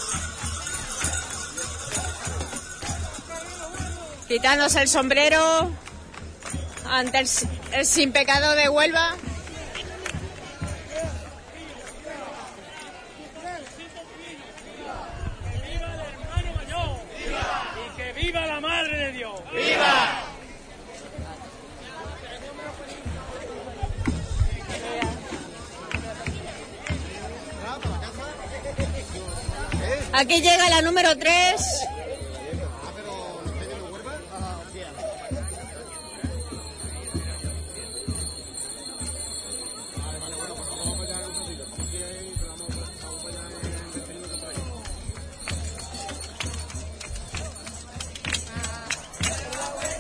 quitándose 4.28 4.82
el 4.82 4.88
sombrero 4.88 5.72
ante 6.90 7.20
el, 7.20 7.30
el 7.72 7.86
sin 7.86 8.12
pecado 8.12 8.56
de 8.56 8.70
Huelva. 8.70 9.16
Viva 18.28 18.46
la 18.46 18.60
madre 18.60 18.98
de 18.98 19.12
Dios. 19.14 19.40
¡Viva! 19.54 20.24
Aquí 30.12 30.42
llega 30.42 30.70
la 30.70 30.82
número 30.82 31.18
3. 31.18 31.88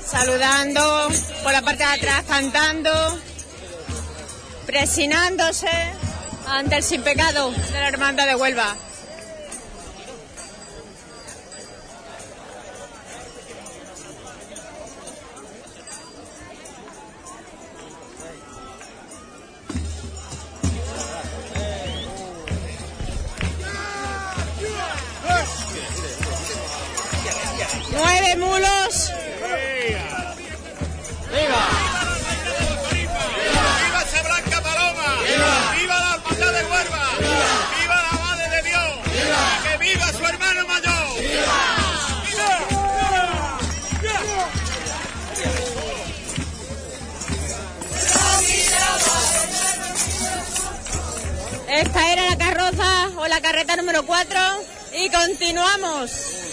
Saludando 0.09 1.09
por 1.43 1.51
la 1.51 1.61
parte 1.61 1.83
de 1.83 1.91
atrás, 1.91 2.23
cantando, 2.27 3.19
presinándose 4.65 5.67
ante 6.47 6.77
el 6.77 6.83
sin 6.83 7.01
pecado 7.01 7.51
de 7.51 7.71
la 7.71 7.89
hermandad 7.89 8.25
de 8.25 8.35
Huelva. 8.35 8.75
Nueve 27.91 28.35
mulos. 28.37 29.11
¡Viva! 29.87 31.63
¡Viva 32.91 34.01
esa 34.03 34.21
blanca 34.21 34.61
paloma! 34.61 35.09
¡Viva, 35.79 35.99
la 35.99 36.15
hermandad 36.15 36.51
de 36.51 36.63
Huelva! 36.65 37.03
¡Viva, 37.79 37.95
la 37.95 38.19
madre 38.19 38.49
de 38.49 38.61
Dios! 38.67 38.91
¡Y 39.05 39.63
que 39.63 39.77
viva 39.77 40.07
su 40.11 40.25
hermano 40.25 40.67
mayor! 40.67 41.07
Esta 51.69 52.11
era 52.11 52.29
la 52.29 52.37
carroza 52.37 53.09
o 53.17 53.27
la 53.27 53.39
carreta 53.39 53.77
número 53.77 54.05
4 54.05 54.39
y 54.93 55.09
continuamos. 55.09 56.46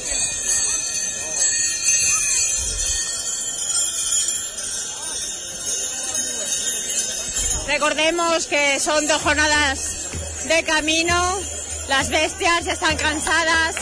Recordemos 7.66 8.46
que 8.46 8.78
son 8.78 9.06
dos 9.06 9.22
jornadas 9.22 10.08
de 10.48 10.62
camino, 10.64 11.40
las 11.88 12.10
bestias 12.10 12.66
están 12.66 12.96
cansadas. 12.96 13.76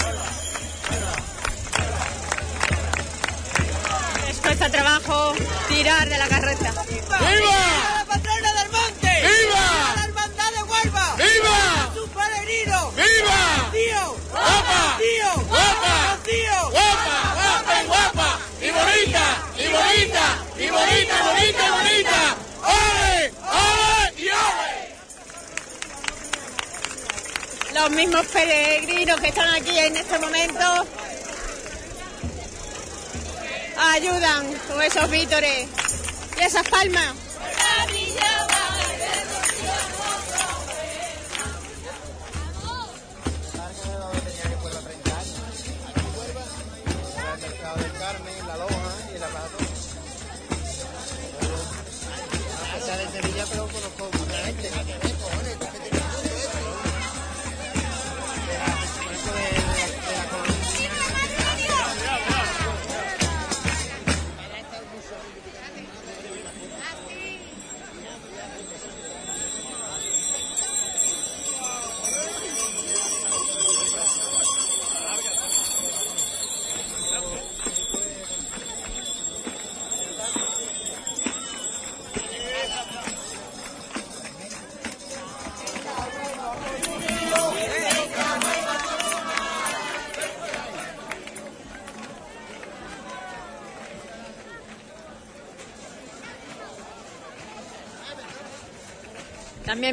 Les 4.27 4.37
cuesta 4.39 4.71
trabajo 4.71 5.35
tirar 5.69 6.09
de 6.09 6.17
la 6.17 6.29
carreta. 6.29 6.73
¡Viva! 6.89 7.19
la 7.21 8.05
patrona 8.07 8.53
del 8.55 8.71
monte! 8.71 9.09
¡Viva! 9.21 9.95
la 9.97 10.05
hermandad 10.05 10.53
de 10.53 10.63
Huelva! 10.63 11.17
¡Viva! 11.17 11.91
¡Su 11.95 12.09
peregrino! 12.09 12.93
¡Viva! 12.93 13.71
¡Tío! 13.73 14.17
¡Guapa! 14.31 14.99
¡Tío! 14.99 15.45
¡Guapa! 15.49 16.19
¡Tío! 16.25 16.71
¡Guapa! 16.71 17.35
¡Guapa 17.35 17.83
y 17.83 17.87
guapa! 17.87 18.39
¡Y 18.61 18.71
bonita! 18.71 19.43
¡Y 19.59 19.67
bonita! 19.73 20.39
¡Y 20.57 20.71
bonita, 20.71 21.23
bonita, 21.25 21.71
bonita! 21.73 22.52
¡Ole! 22.63 23.33
¡Ole! 23.43 24.13
¡Y! 24.17 24.31
Los 27.75 27.91
mismos 27.91 28.27
peregrinos 28.27 29.21
que 29.21 29.29
están 29.29 29.55
aquí 29.55 29.79
en 29.79 29.97
este 29.97 30.19
momento 30.19 30.87
ayudan 33.79 34.55
con 34.69 34.83
esos 34.83 35.11
vítores 35.11 35.69
y 36.39 36.41
esas 36.43 36.69
palmas. 36.69 37.15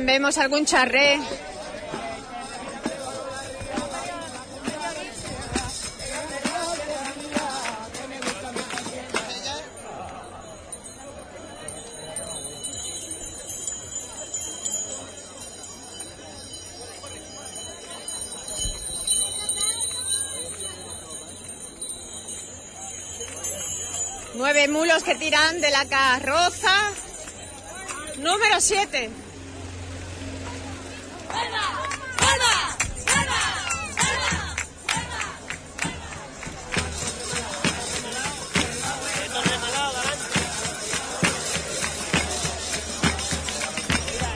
Vemos 0.05 0.38
algún 0.38 0.65
charré. 0.65 1.19
Nueve 24.35 24.67
mulos 24.69 25.03
que 25.03 25.15
tiran 25.15 25.59
de 25.59 25.69
la 25.69 25.85
carroza. 25.85 26.73
Número 28.17 28.61
siete. 28.61 29.09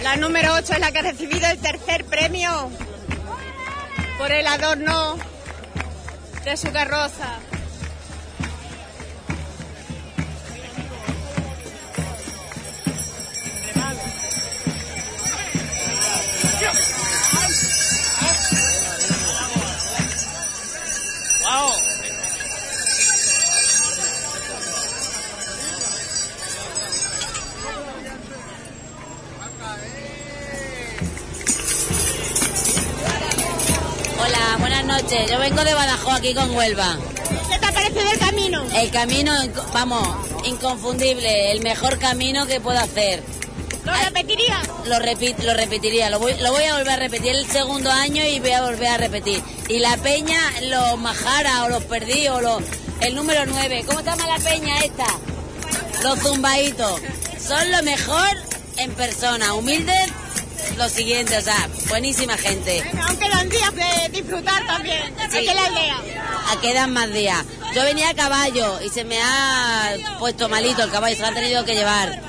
La 0.03 0.18
número 0.18 0.53
8 0.53 0.74
es 0.74 0.80
la 0.80 0.91
que 0.91 0.99
ha 0.99 1.02
recibido 1.02 1.48
el 1.49 1.57
tercer 1.60 2.06
premio 2.06 2.70
por 4.18 4.32
el 4.32 4.45
adorno 4.45 5.15
de 6.44 6.57
su 6.57 6.72
carroza. 6.72 7.40
Vengo 35.44 35.64
de 35.65 35.74
Badajoz 35.74 36.14
aquí 36.14 36.34
con 36.34 36.56
Huelva. 36.56 36.98
¿Qué 37.49 37.60
te 37.60 37.65
ha 37.65 37.72
parecido 37.74 38.10
el 38.11 38.18
camino? 38.20 38.64
El 38.74 38.91
camino, 38.91 39.34
vamos, 39.74 40.07
inconfundible, 40.45 41.52
el 41.52 41.61
mejor 41.61 41.99
camino 41.99 42.45
que 42.48 42.61
puedo 42.61 42.80
hacer. 42.80 43.22
¿Lo 43.84 43.91
repetiría? 43.94 44.61
Lo, 44.86 44.95
repi- 44.95 45.38
lo 45.44 45.53
repetiría, 45.53 46.10
lo 46.10 46.20
voy, 46.20 46.34
lo 46.40 46.52
voy 46.53 46.64
a 46.64 46.76
volver 46.76 46.91
a 46.91 46.95
repetir 46.95 47.36
el 47.36 47.45
segundo 47.52 47.91
año 47.91 48.24
y 48.26 48.40
voy 48.40 48.52
a 48.52 48.61
volver 48.61 48.88
a 48.88 48.98
repetir. 48.98 49.44
Y 49.68 49.80
la 49.80 49.98
peña, 49.98 50.40
los 50.61 50.98
majara 50.98 51.65
o 51.65 51.70
los 51.70 51.84
perdí 51.84 52.30
o 52.30 52.40
los, 52.40 52.64
el 53.02 53.14
número 53.14 53.45
9. 53.45 53.84
¿Cómo 53.86 53.99
se 53.99 54.06
llama 54.06 54.26
la 54.28 54.38
peña 54.40 54.80
esta? 54.80 55.07
Los 56.03 56.20
zumbaitos. 56.20 57.02
Son 57.45 57.70
lo 57.70 57.84
mejor 57.84 58.30
en 58.78 58.91
persona, 58.94 59.53
humildes, 59.53 60.10
lo 60.78 60.88
siguiente, 60.88 61.38
o 61.38 61.41
sea, 61.41 61.68
buenísima 61.90 62.38
gente. 62.38 62.82
Días 63.49 63.74
de 63.76 64.10
disfrutar 64.10 64.65
también. 64.65 65.14
sí. 65.32 65.38
Aquí 65.38 65.49
en 65.49 65.56
la 65.56 65.65
aldea. 65.65 65.98
A 66.52 66.61
quedan 66.61 66.94
más 66.94 67.11
días. 67.11 67.45
Yo 67.74 67.84
venía 67.84 68.10
a 68.10 68.14
caballo 68.14 68.80
y 68.82 68.90
se 68.90 69.03
me 69.03 69.20
ha 69.22 69.95
puesto 70.20 70.49
malito 70.49 70.84
el 70.84 70.91
caballo, 70.91 71.15
se 71.15 71.22
lo 71.22 71.28
han 71.28 71.34
tenido 71.34 71.65
que 71.65 71.76
llevar. 71.76 72.22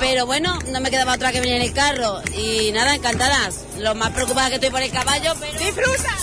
Pero 0.00 0.26
bueno, 0.26 0.58
no 0.68 0.80
me 0.80 0.90
quedaba 0.90 1.14
otra 1.14 1.30
que 1.32 1.40
venir 1.40 1.56
en 1.56 1.62
el 1.62 1.72
carro. 1.72 2.22
Y 2.36 2.72
nada, 2.72 2.94
encantadas. 2.94 3.64
Lo 3.78 3.94
más 3.94 4.10
preocupada 4.10 4.48
que 4.48 4.56
estoy 4.56 4.70
por 4.70 4.82
el 4.82 4.90
caballo, 4.90 5.34
pero... 5.38 5.58
¡Disfruta! 5.58 6.16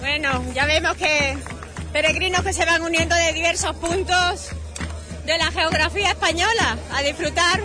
Bueno, 0.00 0.44
ya 0.54 0.66
vemos 0.66 0.94
que 0.96 1.36
peregrinos 1.92 2.42
que 2.42 2.52
se 2.52 2.64
van 2.64 2.82
uniendo 2.82 3.16
de 3.16 3.32
diversos 3.32 3.74
puntos 3.76 4.50
de 5.24 5.38
la 5.38 5.50
geografía 5.50 6.10
española 6.10 6.78
a 6.92 7.02
disfrutar 7.02 7.60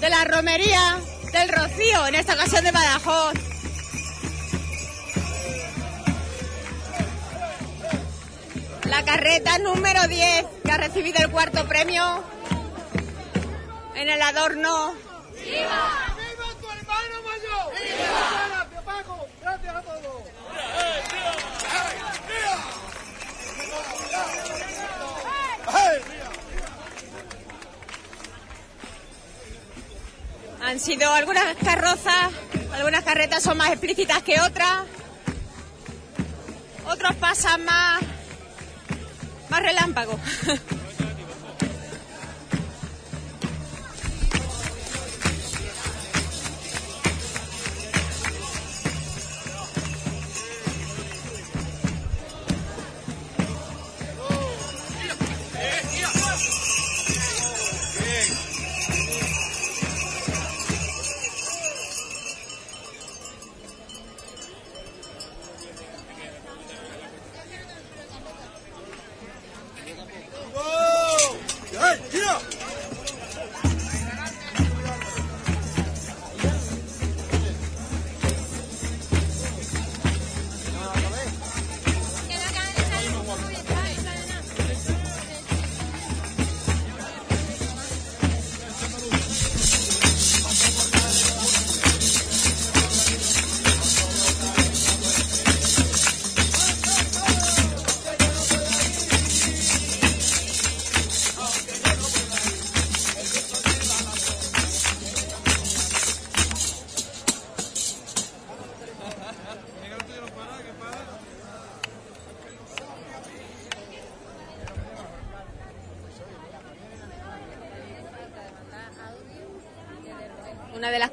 de 0.00 0.08
la 0.08 0.24
romería 0.24 0.98
del 1.32 1.48
Rocío, 1.48 2.06
en 2.06 2.14
esta 2.14 2.34
ocasión 2.34 2.64
de 2.64 2.72
Badajoz. 2.72 3.34
La 8.84 9.04
carreta 9.04 9.58
número 9.58 10.06
10 10.06 10.46
que 10.64 10.72
ha 10.72 10.78
recibido 10.78 11.18
el 11.20 11.30
cuarto 11.30 11.66
premio 11.66 12.24
en 13.94 14.08
el 14.08 14.22
adorno. 14.22 14.94
¡Viva! 15.34 16.14
¡Viva 16.16 16.54
tu 16.60 16.70
hermano 16.70 17.22
mayor! 17.22 17.72
¡Viva! 17.72 18.48
Gracias, 18.48 18.82
Paco. 18.84 19.26
Gracias 19.40 19.74
a 19.74 19.82
todos. 19.82 21.57
Han 30.62 30.80
sido 30.80 31.12
algunas 31.12 31.56
carrozas, 31.56 32.30
algunas 32.72 33.04
carretas 33.04 33.42
son 33.42 33.56
más 33.56 33.70
explícitas 33.70 34.22
que 34.22 34.40
otras. 34.40 34.84
Otros 36.86 37.14
pasan 37.16 37.64
más, 37.64 38.00
más 39.50 39.62
relámpago. 39.62 40.18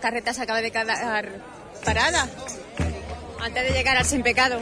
Las 0.06 0.12
carretas 0.12 0.38
acaba 0.38 0.62
de 0.62 0.70
quedar 0.70 1.32
parada 1.84 2.30
antes 3.42 3.64
de 3.64 3.74
llegar 3.74 3.98
al 3.98 4.06
sin 4.06 4.22
pecado. 4.22 4.60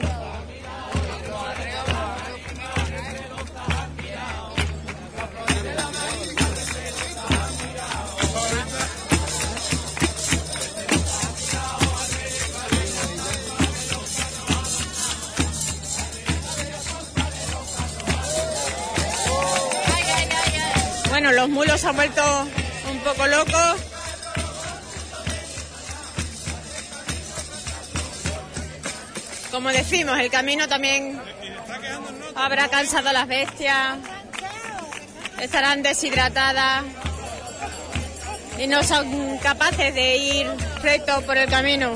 Bueno, 21.10 21.34
los 21.34 21.50
mulos 21.50 21.82
se 21.82 21.88
han 21.90 21.98
vuelto 21.98 22.22
un 22.90 23.00
poco 23.00 23.28
locos. 23.28 23.93
Como 29.54 29.70
decimos, 29.70 30.18
el 30.18 30.32
camino 30.32 30.68
también 30.68 31.22
habrá 32.34 32.70
cansado 32.70 33.10
a 33.10 33.14
las 33.14 33.28
bestias, 33.28 34.00
estarán 35.40 35.84
deshidratadas 35.84 36.84
y 38.58 38.66
no 38.66 38.84
son 38.84 39.38
capaces 39.38 39.94
de 39.94 40.18
ir 40.18 40.48
recto 40.82 41.22
por 41.22 41.38
el 41.38 41.48
camino. 41.52 41.92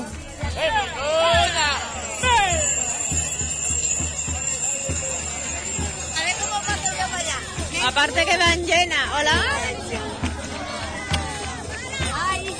Aparte 7.88 8.24
que 8.24 8.36
van 8.36 8.64
llenas. 8.66 9.08
Hola. 9.18 9.44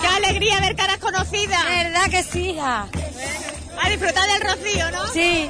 Qué 0.00 0.06
alegría 0.08 0.58
ver 0.58 0.74
caras 0.74 0.98
conocidas. 0.98 1.64
¿Verdad 1.66 2.10
que 2.10 2.24
sí, 2.24 2.50
hija? 2.50 2.88
Del 4.28 4.40
rocío, 4.42 4.90
¿no? 4.90 5.06
Sí. 5.12 5.48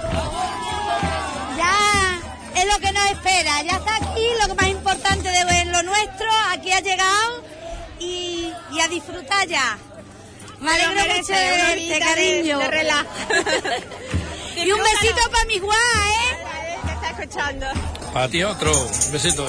Ya 1.56 2.20
es 2.56 2.64
lo 2.66 2.78
que 2.80 2.92
nos 2.92 3.04
espera. 3.10 3.62
Ya 3.62 3.72
está 3.76 3.96
aquí, 3.96 4.24
lo 4.46 4.54
más 4.54 4.68
importante 4.68 5.28
de 5.28 5.64
lo 5.66 5.82
nuestro. 5.82 6.26
Aquí 6.52 6.72
ha 6.72 6.80
llegado 6.80 7.42
y, 7.98 8.52
y 8.72 8.80
a 8.80 8.88
disfrutar 8.88 9.46
ya. 9.48 9.78
Me 10.60 10.70
alegro 10.72 11.14
mucho 11.16 11.32
de 11.32 11.50
verte, 11.50 11.98
cariño. 12.00 12.58
de- 12.58 12.64
de 12.64 12.70
relax. 12.70 13.08
y 14.56 14.70
un 14.72 14.80
besito 14.82 15.30
para 15.30 15.44
mi 15.46 15.58
Juan, 15.58 15.78
¿eh? 16.08 16.38
Que 16.86 16.92
está 16.92 17.10
escuchando. 17.10 17.66
Para 18.12 18.28
ti 18.28 18.42
otro. 18.42 18.72
Un 18.72 19.12
besito. 19.12 19.46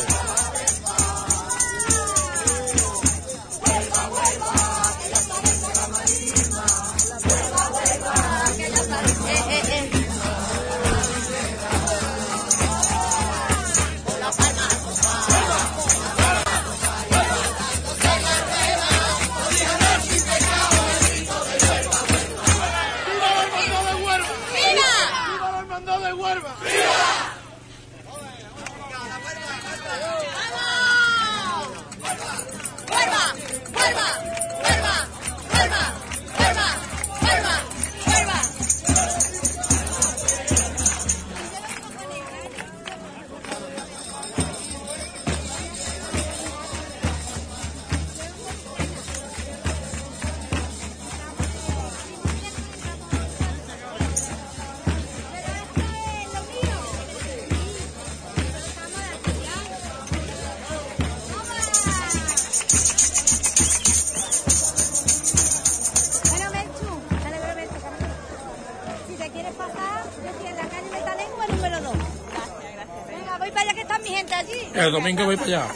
Gente 74.10 74.34
allí. 74.34 74.70
El 74.74 74.92
domingo 74.92 75.26
voy 75.26 75.38
para 75.38 75.48
allá. 75.48 75.68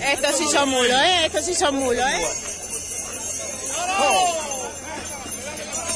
Estos 0.00 0.36
sí 0.36 0.46
son 0.48 0.68
mulos, 0.68 1.00
¿eh? 1.02 1.26
Estos 1.26 1.44
sí 1.44 1.54
son 1.54 1.74
mulos, 1.76 2.04
¿eh? 2.08 2.26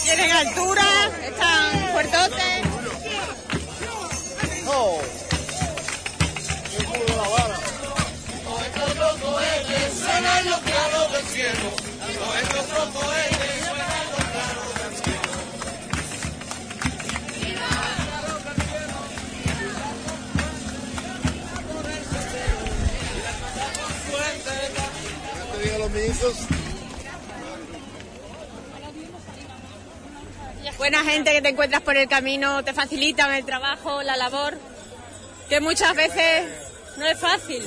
Tienen 0.04 0.30
altura, 0.32 1.10
están 1.24 1.92
fuertotes. 1.92 2.62
Suenan 10.12 10.44
los. 10.44 10.62
Buena 30.78 31.05
gente 31.05 31.32
que 31.32 31.43
te 31.43 31.48
encuentras 31.48 31.82
por 31.82 31.97
el 31.97 32.09
camino, 32.09 32.64
te 32.64 32.72
facilitan 32.72 33.32
el 33.32 33.44
trabajo, 33.44 34.02
la 34.02 34.16
labor, 34.16 34.59
que 35.48 35.60
muchas 35.60 35.94
veces 35.94 36.44
no 36.98 37.06
es 37.06 37.18
fácil. 37.18 37.62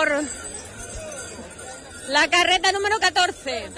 Por 0.00 0.24
la 2.08 2.30
carreta 2.30 2.72
número 2.72 2.98
14. 2.98 3.68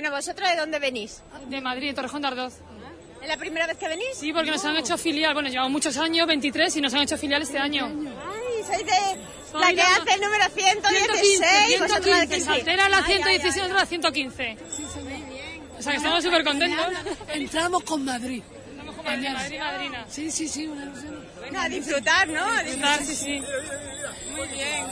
Bueno, 0.00 0.09
¿vosotros 0.20 0.48
de 0.50 0.56
dónde 0.56 0.78
venís? 0.78 1.22
De 1.48 1.60
Madrid, 1.60 1.94
Torrejón 1.94 2.22
de 2.22 2.28
Ardoz. 2.28 2.54
¿Es 3.22 3.28
la 3.28 3.36
primera 3.36 3.66
vez 3.66 3.76
que 3.78 3.88
venís? 3.88 4.06
Sí, 4.14 4.32
porque 4.32 4.50
nos 4.50 4.64
han 4.64 4.76
hecho 4.76 4.96
filial. 4.98 5.34
Bueno, 5.34 5.48
llevamos 5.48 5.72
muchos 5.72 5.96
años, 5.98 6.26
23, 6.26 6.76
y 6.76 6.80
nos 6.80 6.92
han 6.94 7.00
hecho 7.02 7.16
filial 7.18 7.42
este 7.42 7.58
año. 7.58 7.86
Ay, 7.86 8.64
sois 8.66 8.78
de 8.78 8.92
la 9.58 9.66
Soy 9.66 9.74
que 9.74 9.76
la- 9.76 9.96
hace 9.96 10.14
el 10.14 10.20
número 10.20 10.44
116. 10.54 11.38
115, 11.68 11.78
vosotros 11.78 12.06
la 12.06 12.26
115. 12.26 12.34
15. 12.36 12.44
Saltera 12.44 12.88
la 12.88 12.96
Ay, 12.98 13.02
ay, 13.06 13.12
116, 13.14 13.44
ay. 13.44 13.60
nosotros 13.60 13.80
la 13.80 13.86
115. 13.86 14.56
O 15.78 15.82
sea, 15.82 15.92
que 15.92 15.96
estamos 15.98 16.22
súper 16.24 16.44
contentos. 16.44 16.86
Entramos 17.32 17.82
con 17.84 18.04
Madrid. 18.04 18.42
Madrid, 19.04 19.28
Madrid, 19.30 19.58
madrina. 19.58 20.06
Sí, 20.08 20.30
sí, 20.30 20.46
sí, 20.48 20.66
una 20.66 20.84
ilusión. 20.84 21.24
Bueno, 21.38 21.60
a 21.60 21.68
disfrutar, 21.68 22.28
¿no? 22.28 22.44
A 22.44 22.62
disfrutar, 22.62 23.02
sí, 23.04 23.14
sí. 23.16 23.42
Muy 24.36 24.48
bien. 24.48 24.84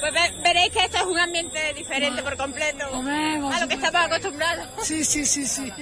Pues 0.00 0.12
ve- 0.12 0.34
veréis 0.42 0.72
que 0.72 0.80
esto 0.84 0.98
es 0.98 1.04
un 1.04 1.18
ambiente 1.18 1.72
diferente 1.74 2.22
por 2.22 2.36
completo 2.36 2.84
a 2.86 3.60
lo 3.60 3.68
que 3.68 3.74
estamos 3.74 4.00
acostumbrados. 4.06 4.66
Sí, 4.82 5.04
sí, 5.04 5.24
sí, 5.24 5.46
sí. 5.46 5.72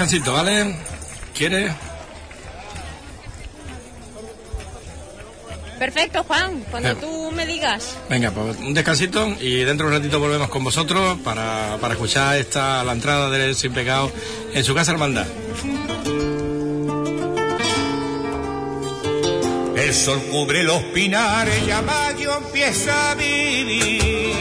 Descansito, 0.00 0.32
¿vale? 0.32 0.74
¿Quieres? 1.34 1.72
Perfecto, 5.78 6.24
Juan, 6.24 6.64
cuando 6.70 6.90
Eh. 6.90 6.94
tú 6.98 7.30
me 7.32 7.44
digas. 7.46 7.96
Venga, 8.08 8.30
pues 8.30 8.56
un 8.58 8.72
descansito 8.72 9.26
y 9.40 9.56
dentro 9.64 9.88
de 9.88 9.94
un 9.96 9.98
ratito 10.00 10.18
volvemos 10.18 10.48
con 10.48 10.64
vosotros 10.64 11.18
para, 11.20 11.76
para 11.80 11.94
escuchar 11.94 12.38
esta 12.38 12.82
la 12.84 12.92
entrada 12.92 13.28
del 13.30 13.54
Sin 13.54 13.72
Pecado 13.74 14.10
en 14.54 14.64
su 14.64 14.74
casa 14.74 14.92
hermandad. 14.92 15.26
El 19.76 19.94
sol 19.94 20.20
cubre 20.30 20.62
los 20.62 20.82
pinares, 20.94 21.66
ya 21.66 21.82
mayo 21.82 22.38
empieza 22.38 23.10
a 23.10 23.14
vivir. 23.14 24.34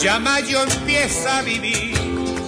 Ya 0.00 0.18
mayo 0.18 0.62
empieza 0.64 1.38
a 1.38 1.42
vivir. 1.42 1.89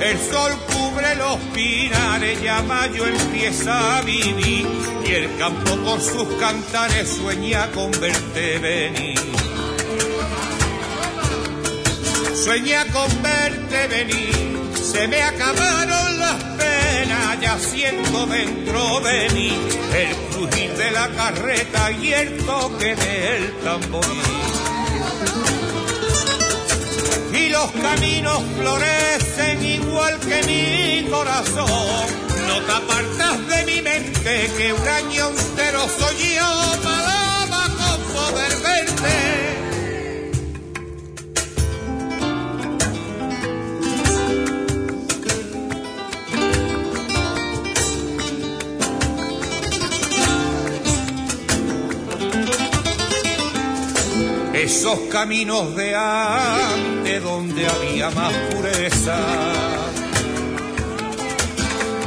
El 0.05 0.19
sol 0.19 0.53
cubre 0.67 1.15
los 1.15 1.37
pinares, 1.55 2.43
ya 2.43 2.61
mayo 2.63 3.07
empieza 3.07 3.99
a 3.99 4.03
vivir. 4.03 4.67
Y 5.07 5.13
el 5.13 5.37
campo 5.37 5.77
con 5.85 6.01
sus 6.01 6.27
cantares 6.41 7.09
sueña 7.09 7.71
con 7.71 7.91
verte 7.93 8.59
venir. 8.59 9.21
Sueña 12.35 12.85
con 12.87 13.23
verte 13.23 13.87
venir. 13.87 14.59
Se 14.75 15.07
me 15.07 15.23
acabaron 15.23 16.19
las 16.19 16.43
penas, 16.59 17.41
ya 17.41 17.57
siento 17.61 18.27
dentro 18.27 19.01
de 19.01 19.31
mí 19.31 19.53
el 19.95 20.17
crujir 20.35 20.73
de 20.73 20.91
la 20.91 21.09
carreta 21.11 21.93
y 21.93 22.13
el 22.13 22.45
toque 22.45 22.97
del 22.97 23.53
tamboril. 23.63 24.42
los 27.63 27.71
caminos 27.81 28.43
florecen 28.59 29.65
igual 29.65 30.19
que 30.19 30.43
mi 30.49 31.09
corazón. 31.09 32.07
No 32.49 32.61
te 32.63 32.73
apartas 32.73 33.47
de 33.47 33.67
mi 33.67 33.83
mente, 33.83 34.51
que 34.57 34.73
un 34.73 34.89
año 34.89 35.29
entero 35.29 35.81
soy 35.89 36.35
yo, 36.35 36.83
paloma 36.83 37.65
con 37.79 38.01
poder 38.15 38.53
verte. 38.63 39.53
esos 54.65 54.99
caminos 55.11 55.75
de 55.75 55.95
antes 55.97 57.02
donde 57.23 57.67
había 57.67 58.11
más 58.11 58.33
pureza, 58.51 59.19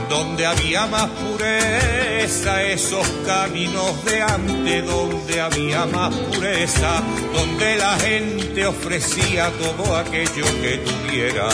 donde 0.10 0.46
había 0.46 0.86
más 0.88 1.10
pureza, 1.10 2.64
esos 2.64 3.08
caminos 3.26 4.04
de 4.06 4.22
antes 4.22 4.86
donde 4.86 5.42
había 5.42 5.86
más 5.86 6.14
pureza, 6.14 7.02
donde 7.34 7.78
la 7.78 7.98
gente 7.98 8.66
ofrecía 8.66 9.50
todo 9.52 9.98
aquello 9.98 10.46
que 10.62 10.78
tuviera. 10.80 11.48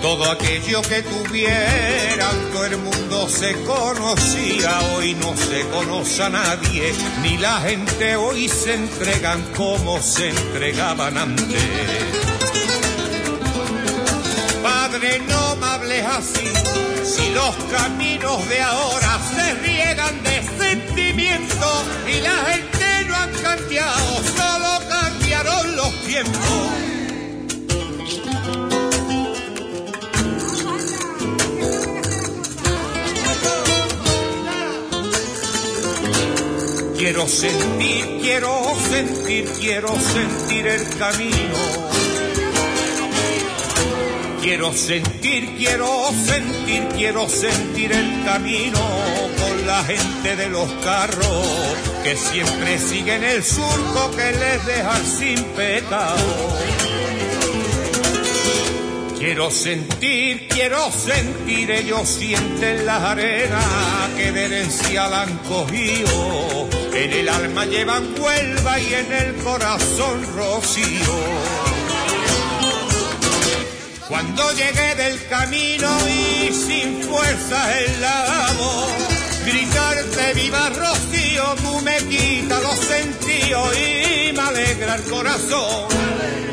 Todo 0.00 0.30
aquello 0.30 0.80
que 0.82 1.02
tuvieran, 1.02 2.50
todo 2.52 2.64
el 2.64 2.78
mundo 2.78 3.28
se 3.28 3.52
conocía, 3.64 4.78
hoy 4.94 5.14
no 5.14 5.36
se 5.36 5.66
conoce 5.68 6.22
a 6.22 6.28
nadie, 6.28 6.92
ni 7.22 7.36
la 7.36 7.60
gente 7.60 8.16
hoy 8.16 8.48
se 8.48 8.74
entregan 8.74 9.42
como 9.56 10.00
se 10.00 10.28
entregaban 10.28 11.18
antes. 11.18 11.62
Padre, 14.62 15.20
no 15.28 15.56
me 15.56 15.66
hables 15.66 16.04
así, 16.06 16.48
si 17.04 17.30
los 17.30 17.54
caminos 17.70 18.48
de 18.48 18.60
ahora 18.62 19.18
se 19.34 19.54
riegan 19.54 20.22
de 20.22 20.42
sentimientos 20.58 21.84
y 22.06 22.20
la 22.20 22.36
gente 22.52 22.77
Quiero 37.18 37.30
sentir, 37.32 38.18
quiero 38.22 38.76
sentir, 38.90 39.48
quiero 39.58 39.88
sentir 39.98 40.66
el 40.68 40.88
camino. 40.98 41.58
Quiero 44.40 44.72
sentir, 44.72 45.56
quiero 45.56 46.10
sentir, 46.12 46.88
quiero 46.94 47.28
sentir 47.28 47.90
el 47.90 48.24
camino 48.24 48.78
con 49.36 49.66
la 49.66 49.82
gente 49.82 50.36
de 50.36 50.48
los 50.48 50.70
carros 50.84 51.44
que 52.04 52.14
siempre 52.14 52.78
siguen 52.78 53.24
el 53.24 53.42
surco 53.42 54.12
que 54.12 54.32
les 54.38 54.64
deja 54.64 54.96
sin 55.04 55.42
pecado. 55.56 56.56
Quiero 59.18 59.50
sentir, 59.50 60.46
quiero 60.46 60.92
sentir, 60.92 61.68
ellos 61.72 62.08
sienten 62.08 62.86
las 62.86 63.02
arenas 63.02 64.08
que 64.16 64.30
de 64.30 64.44
herencia 64.44 65.08
la 65.08 65.22
han 65.22 65.36
cogido. 65.38 66.47
En 67.00 67.12
el 67.12 67.28
alma 67.28 67.64
llevan 67.64 68.20
huelva 68.20 68.80
y 68.80 68.92
en 68.92 69.12
el 69.12 69.34
corazón 69.36 70.26
rocío. 70.34 71.14
Cuando 74.08 74.52
llegué 74.54 74.96
del 74.96 75.24
camino 75.28 75.88
y 76.08 76.52
sin 76.52 77.00
fuerza 77.04 77.78
en 77.82 78.00
la 78.00 78.48
gritarte 79.46 80.34
viva 80.34 80.70
Rocío, 80.70 81.54
tú 81.62 81.80
me 81.82 81.98
quita 81.98 82.58
los 82.62 82.80
sentidos 82.80 83.78
y 83.78 84.32
me 84.32 84.40
alegra 84.40 84.96
el 84.96 85.02
corazón. 85.04 86.47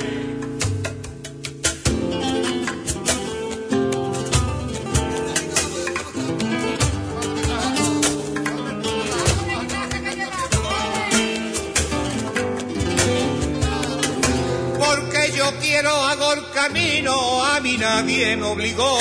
Quiero 15.76 15.92
hago 15.92 16.34
el 16.36 16.50
camino, 16.52 17.44
a 17.44 17.60
mí 17.60 17.76
nadie 17.78 18.38
me 18.38 18.46
obligó. 18.46 18.98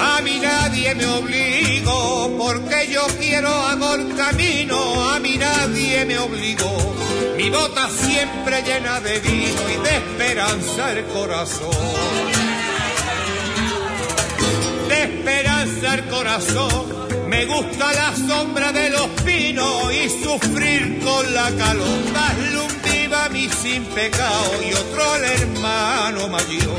A 0.00 0.22
mí 0.22 0.38
nadie 0.40 0.94
me 0.94 1.04
obligó, 1.04 2.34
porque 2.38 2.88
yo 2.90 3.06
quiero 3.20 3.50
hago 3.50 3.96
el 3.96 4.16
camino, 4.16 4.78
a 5.12 5.18
mí 5.18 5.36
nadie 5.36 6.06
me 6.06 6.18
obligó. 6.20 6.94
Mi 7.36 7.50
bota 7.50 7.90
siempre 7.90 8.62
llena 8.62 9.00
de 9.00 9.20
vino 9.20 9.62
y 9.74 9.76
de 9.88 9.96
esperanza 9.98 10.92
el 10.92 11.04
corazón. 11.04 11.76
De 14.88 15.02
esperanza 15.02 15.94
el 15.96 16.04
corazón. 16.06 17.28
Me 17.28 17.44
gusta 17.44 17.92
la 17.92 18.16
sombra 18.16 18.72
de 18.72 18.88
los 18.88 19.08
pinos 19.22 19.92
y 19.92 20.08
sufrir 20.08 20.98
con 21.04 21.34
la 21.34 21.50
calor. 21.50 22.04
Mí 23.30 23.48
sin 23.48 23.84
pecado 23.86 24.62
y 24.62 24.72
otro 24.74 25.12
al 25.12 25.24
hermano 25.24 26.28
mayor. 26.28 26.78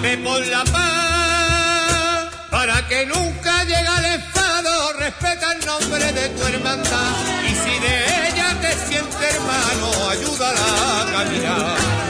Ve 0.00 0.16
por 0.18 0.46
la 0.46 0.64
paz 0.64 2.34
para 2.50 2.86
que 2.86 3.04
nunca 3.06 3.64
llegue 3.64 3.98
el 3.98 4.04
enfado. 4.14 4.92
Respeta 4.94 5.52
el 5.52 5.66
nombre 5.66 6.12
de 6.12 6.28
tu 6.30 6.46
hermandad 6.46 7.12
y 7.44 7.54
si 7.54 7.78
de 7.80 8.28
ella 8.28 8.56
te 8.60 8.72
sientes 8.86 9.34
hermano, 9.34 10.08
ayúdala 10.08 11.02
a 11.02 11.12
caminar. 11.12 12.08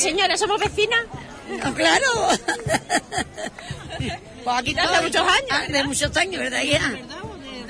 Señora? 0.00 0.36
¿Somos 0.36 0.58
vecinas? 0.58 1.04
claro. 1.74 2.28
Pues 4.44 4.58
aquí 4.58 4.72
¿De 4.72 4.80
hace 4.80 5.02
muchos 5.02 5.20
años? 5.22 5.50
Ah, 5.50 5.64
de 5.68 5.84
muchos 5.84 6.16
años, 6.16 6.40
¿verdad, 6.40 6.62
hija? 6.62 6.92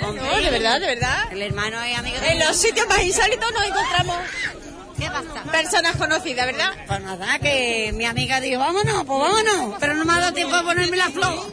No, 0.01 0.13
de 0.13 0.51
verdad, 0.51 0.81
de 0.81 0.87
verdad. 0.87 1.33
El 1.33 1.43
hermano 1.43 1.83
es 1.83 1.99
amigo 1.99 2.19
de 2.21 2.33
En 2.33 2.39
los 2.39 2.57
sitios 2.57 2.87
más 2.89 3.03
insólitos 3.03 3.53
nos 3.53 3.67
encontramos 3.67 4.17
personas 5.51 5.97
conocidas, 5.97 6.47
¿verdad? 6.47 6.73
Pues 6.87 7.01
nada, 7.01 7.39
que 7.39 7.91
mi 7.95 8.05
amiga 8.05 8.41
dijo, 8.41 8.61
vámonos, 8.61 9.05
pues 9.05 9.19
vámonos. 9.21 9.77
Pero 9.81 9.95
no 9.95 10.05
me 10.05 10.13
ha 10.13 10.21
dado 10.21 10.33
tiempo 10.33 10.57
de 10.57 10.63
ponerme 10.63 10.97
la 10.97 11.11
flor. 11.11 11.53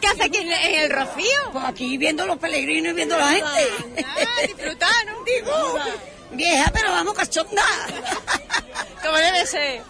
¿Qué 0.00 0.06
hace 0.08 0.24
aquí 0.24 0.38
en, 0.38 0.52
en 0.52 0.74
el 0.82 0.90
Rocío? 0.90 1.50
Pues 1.52 1.64
aquí 1.64 1.96
viendo 1.98 2.26
los 2.26 2.38
peregrinos 2.38 2.92
y 2.92 2.96
viendo 2.96 3.16
la 3.16 3.28
gente. 3.28 3.68
Ah, 4.04 4.46
disfrutar, 4.46 5.06
¿no? 5.06 5.24
Digo, 5.24 5.78
vieja, 6.32 6.70
pero 6.72 6.90
vamos 6.90 7.14
cachonda. 7.14 7.64
Como 9.02 9.16
debe 9.16 9.46
ser. 9.46 9.82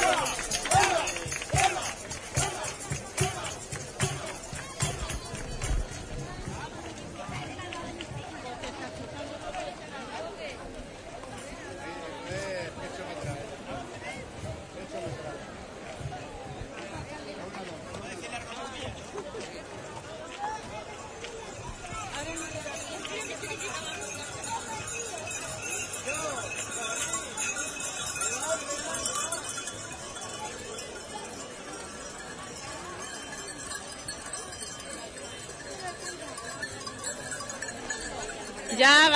Ya 0.00 0.43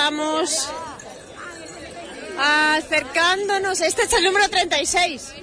vamos 0.09 0.67
acercándonos. 2.39 3.81
Este 3.81 4.03
es 4.03 4.13
el 4.13 4.23
número 4.23 4.49
36. 4.49 5.33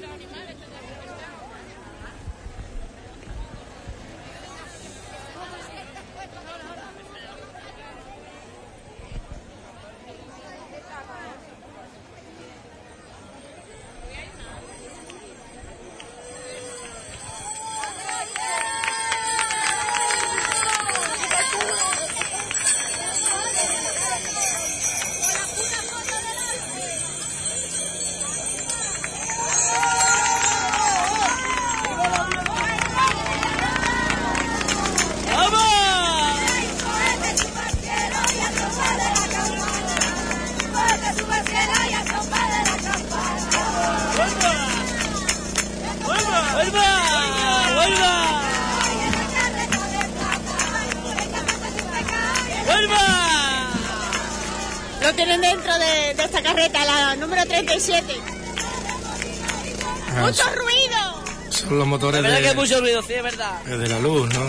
de 63.67 63.89
la 63.89 63.99
luz, 63.99 64.33
¿no? 64.33 64.41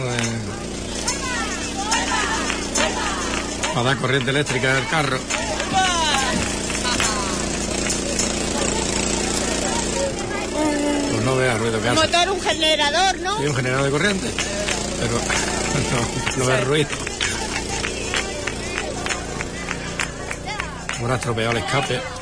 Para 3.74 3.84
dar 3.84 3.98
corriente 3.98 4.30
eléctrica 4.30 4.76
del 4.76 4.88
carro. 4.88 5.18
Pues 11.12 11.26
no 11.26 11.36
veas 11.36 11.60
ruido 11.60 11.82
que 11.82 11.90
hace. 11.90 12.08
Motor, 12.08 12.30
un 12.30 12.42
generador, 12.42 13.20
¿no? 13.20 13.38
Sí, 13.40 13.46
un 13.48 13.56
generador 13.56 13.86
de 13.86 13.92
corriente. 13.92 14.28
Pero 15.00 15.14
no, 16.38 16.38
no 16.38 16.46
veas 16.46 16.64
ruido. 16.64 16.90
Como 20.88 21.00
bueno, 21.00 21.16
estropeado 21.16 21.52
el 21.52 21.58
escape. 21.58 22.17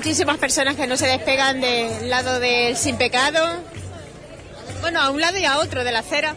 muchísimas 0.00 0.38
personas 0.38 0.76
que 0.76 0.86
no 0.86 0.96
se 0.96 1.06
despegan 1.06 1.60
del 1.60 2.08
lado 2.08 2.40
del 2.40 2.74
sin 2.74 2.96
pecado. 2.96 3.62
Bueno, 4.80 4.98
a 4.98 5.10
un 5.10 5.20
lado 5.20 5.36
y 5.36 5.44
a 5.44 5.58
otro 5.58 5.84
de 5.84 5.92
la 5.92 5.98
acera. 5.98 6.34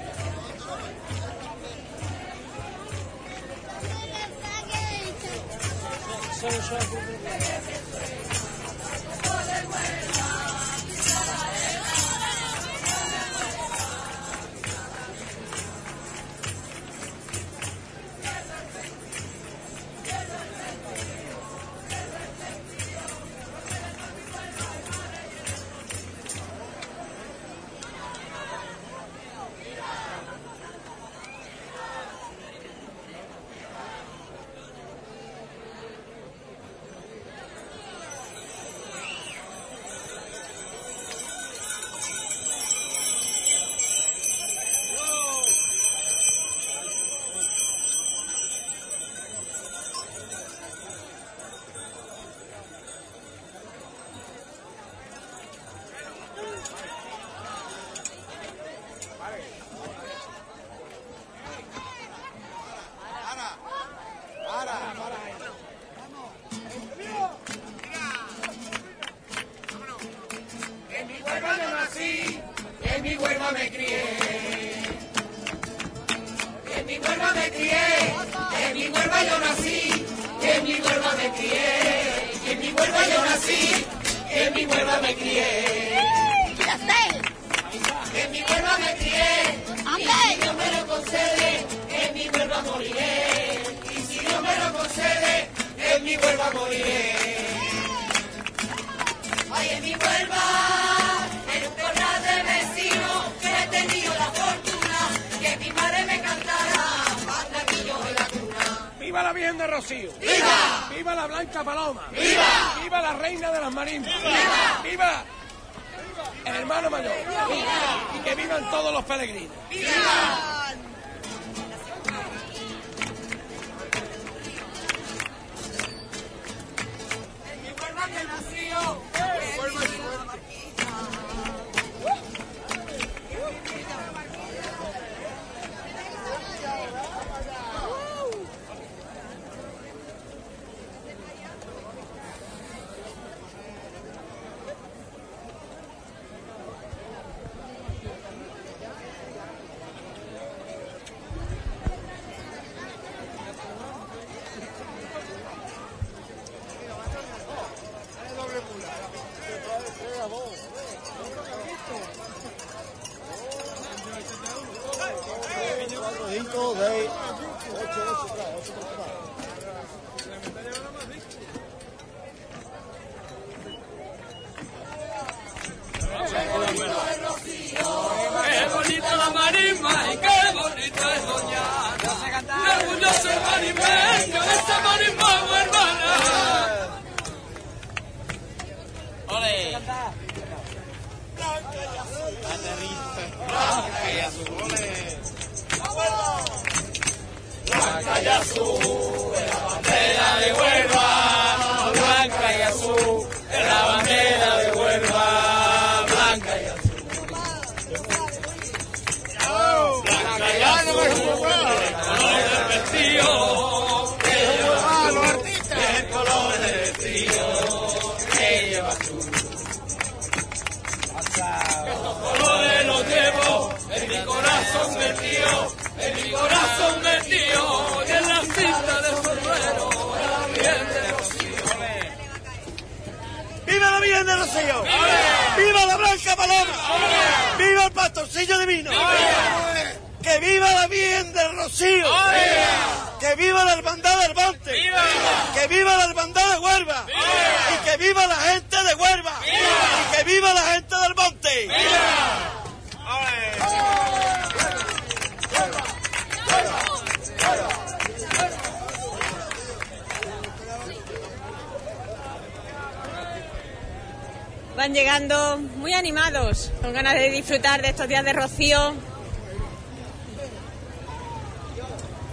de 267.62 267.90
estos 267.90 268.08
días 268.08 268.26
de 268.26 268.34
rocío. 268.34 268.96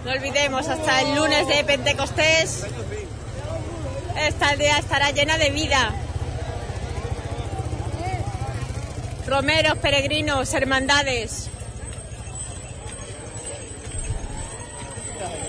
No 0.03 0.13
olvidemos, 0.13 0.67
hasta 0.67 1.03
el 1.03 1.15
lunes 1.15 1.47
de 1.47 1.63
Pentecostés, 1.63 2.65
esta 4.19 4.49
aldea 4.49 4.79
estará 4.79 5.11
llena 5.11 5.37
de 5.37 5.51
vida. 5.51 5.93
Romeros, 9.27 9.77
peregrinos, 9.77 10.55
hermandades. 10.55 11.51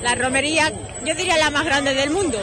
La 0.02 0.16
romería, 0.16 0.74
yo 1.06 1.16
diría 1.16 1.38
la 1.38 1.50
más 1.50 1.64
grande 1.64 1.94
del 1.94 2.10
mundo. 2.10 2.38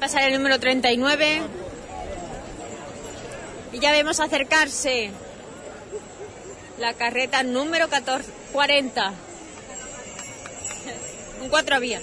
pasar 0.00 0.22
el 0.22 0.32
número 0.32 0.58
39. 0.58 1.42
Y 3.72 3.78
ya 3.78 3.92
vemos 3.92 4.18
acercarse 4.18 5.10
la 6.78 6.94
carreta 6.94 7.42
número 7.42 7.88
14, 7.88 8.32
40. 8.52 9.12
Un 11.42 11.48
cuatro 11.50 11.78
vías. 11.78 12.02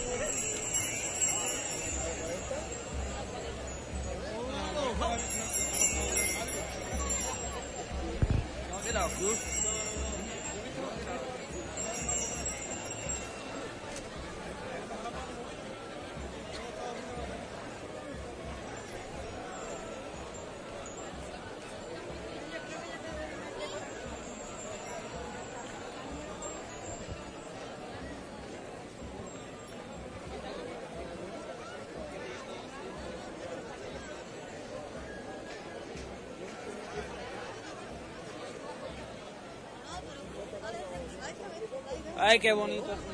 Qué 42.40 42.54
bonito. 42.54 43.07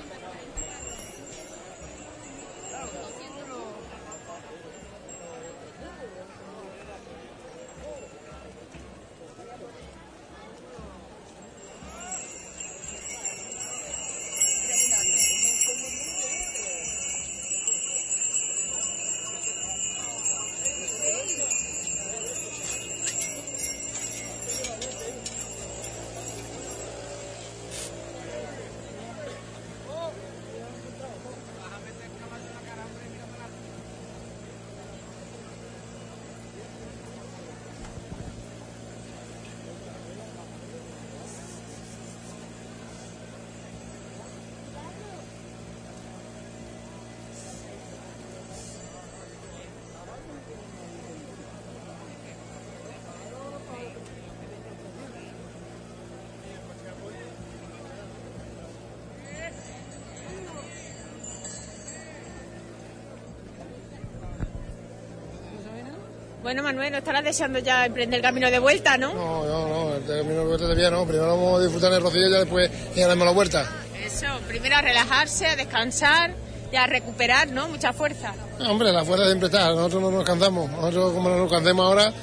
Bueno, 66.54 66.68
Manuel, 66.68 66.92
¿no 66.92 67.00
estarás 67.00 67.24
deseando 67.24 67.58
ya 67.58 67.84
emprender 67.84 68.20
el 68.20 68.24
camino 68.24 68.52
de 68.52 68.60
vuelta, 68.60 68.96
no? 68.96 69.12
No, 69.16 69.44
no, 69.44 69.68
no, 69.68 69.96
el 69.96 70.04
camino 70.04 70.42
de 70.42 70.46
vuelta 70.46 70.66
todavía 70.66 70.92
no. 70.92 71.04
Primero 71.04 71.30
vamos 71.30 71.60
a 71.60 71.64
disfrutar 71.64 71.92
el 71.92 72.00
rocío 72.00 72.28
y 72.28 72.32
ya 72.32 72.38
después 72.42 72.70
llegaremos 72.94 73.24
a 73.24 73.26
la 73.26 73.32
vuelta. 73.32 73.72
Eso, 74.06 74.28
primero 74.48 74.76
a 74.76 74.82
relajarse, 74.84 75.48
a 75.48 75.56
descansar 75.56 76.36
y 76.72 76.76
a 76.76 76.86
recuperar, 76.86 77.48
¿no? 77.48 77.70
Mucha 77.70 77.92
fuerza. 77.92 78.36
No, 78.60 78.70
hombre, 78.70 78.92
la 78.92 79.04
fuerza 79.04 79.26
siempre 79.26 79.48
está, 79.48 79.70
nosotros 79.70 80.04
no 80.04 80.12
nos 80.12 80.24
cansamos. 80.24 80.70
Nosotros, 80.70 81.14
como 81.14 81.30
no 81.30 81.38
nos 81.38 81.52
cansemos 81.52 81.88
ahora, 81.88 82.14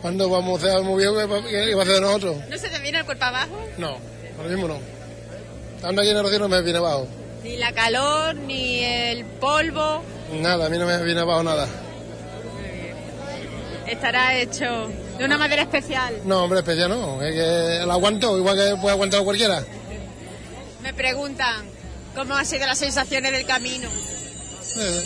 cuando 0.00 0.30
vamos 0.30 0.62
a 0.62 0.68
hacer 0.68 0.82
muy 0.84 1.02
bien, 1.02 1.12
¿qué 1.12 1.74
va 1.74 1.80
a 1.80 1.82
hacer 1.82 1.94
de 1.96 2.00
nosotros? 2.00 2.36
¿No 2.48 2.58
se 2.58 2.68
te 2.68 2.78
viene 2.78 2.98
el 2.98 3.04
cuerpo 3.04 3.24
abajo? 3.24 3.58
No, 3.76 3.96
ahora 4.38 4.48
mismo 4.50 4.68
no. 4.68 4.78
Estando 5.74 6.00
aquí 6.00 6.10
en 6.10 6.16
el 6.16 6.22
rocío 6.22 6.38
no 6.38 6.48
me 6.48 6.62
viene 6.62 6.78
abajo. 6.78 7.08
Ni 7.42 7.56
la 7.56 7.72
calor, 7.72 8.36
ni 8.36 8.84
el 8.84 9.24
polvo. 9.24 10.04
Nada, 10.40 10.66
a 10.66 10.68
mí 10.68 10.78
no 10.78 10.86
me 10.86 11.02
viene 11.02 11.22
abajo 11.22 11.42
nada. 11.42 11.66
Estará 14.00 14.34
hecho 14.38 14.88
de 15.18 15.24
una 15.26 15.36
manera 15.36 15.60
especial. 15.60 16.14
No, 16.24 16.44
hombre, 16.44 16.60
especial 16.60 16.88
no. 16.88 17.20
Es 17.22 17.34
que 17.34 17.84
lo 17.84 17.92
aguanto, 17.92 18.38
igual 18.38 18.56
que 18.56 18.74
puede 18.80 18.92
aguantar 18.94 19.22
cualquiera. 19.22 19.62
Me 20.82 20.94
preguntan 20.94 21.66
cómo 22.16 22.34
han 22.34 22.46
sido 22.46 22.66
las 22.66 22.78
sensaciones 22.78 23.30
del 23.30 23.44
camino. 23.44 23.90
Eh, 24.78 25.04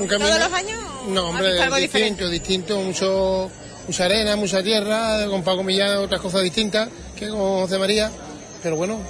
un 0.00 0.06
camino... 0.06 0.28
¿Todos 0.28 0.40
los 0.50 0.52
años? 0.52 0.78
No, 1.08 1.28
¿Has 1.34 1.40
visto 1.40 1.62
algo 1.62 1.76
hombre, 1.76 1.80
distinto, 1.80 2.28
distinto, 2.28 2.78
mucho, 2.80 3.50
mucha 3.86 4.04
arena, 4.04 4.36
mucha 4.36 4.62
tierra, 4.62 5.26
con 5.30 5.42
Paco 5.42 5.62
Millán 5.62 5.96
otras 5.96 6.20
cosas 6.20 6.42
distintas 6.42 6.90
que 7.18 7.30
con 7.30 7.38
José 7.62 7.78
María, 7.78 8.10
pero 8.62 8.76
bueno, 8.76 9.00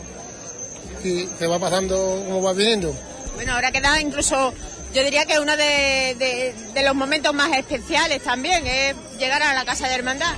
y 1.02 1.26
se 1.36 1.46
va 1.48 1.58
pasando 1.58 1.96
como 2.28 2.42
va 2.44 2.52
viniendo. 2.52 2.94
Bueno, 3.34 3.54
ahora 3.54 3.72
queda 3.72 4.00
incluso, 4.00 4.54
yo 4.94 5.02
diría 5.02 5.26
que 5.26 5.40
uno 5.40 5.56
de, 5.56 6.14
de- 6.16 6.54
de 6.72 6.82
los 6.84 6.94
momentos 6.94 7.34
más 7.34 7.50
especiales 7.58 8.22
también 8.22 8.64
es 8.64 8.94
llegar 9.18 9.42
a 9.42 9.54
la 9.54 9.64
Casa 9.64 9.88
de 9.88 9.94
Hermandad. 9.94 10.34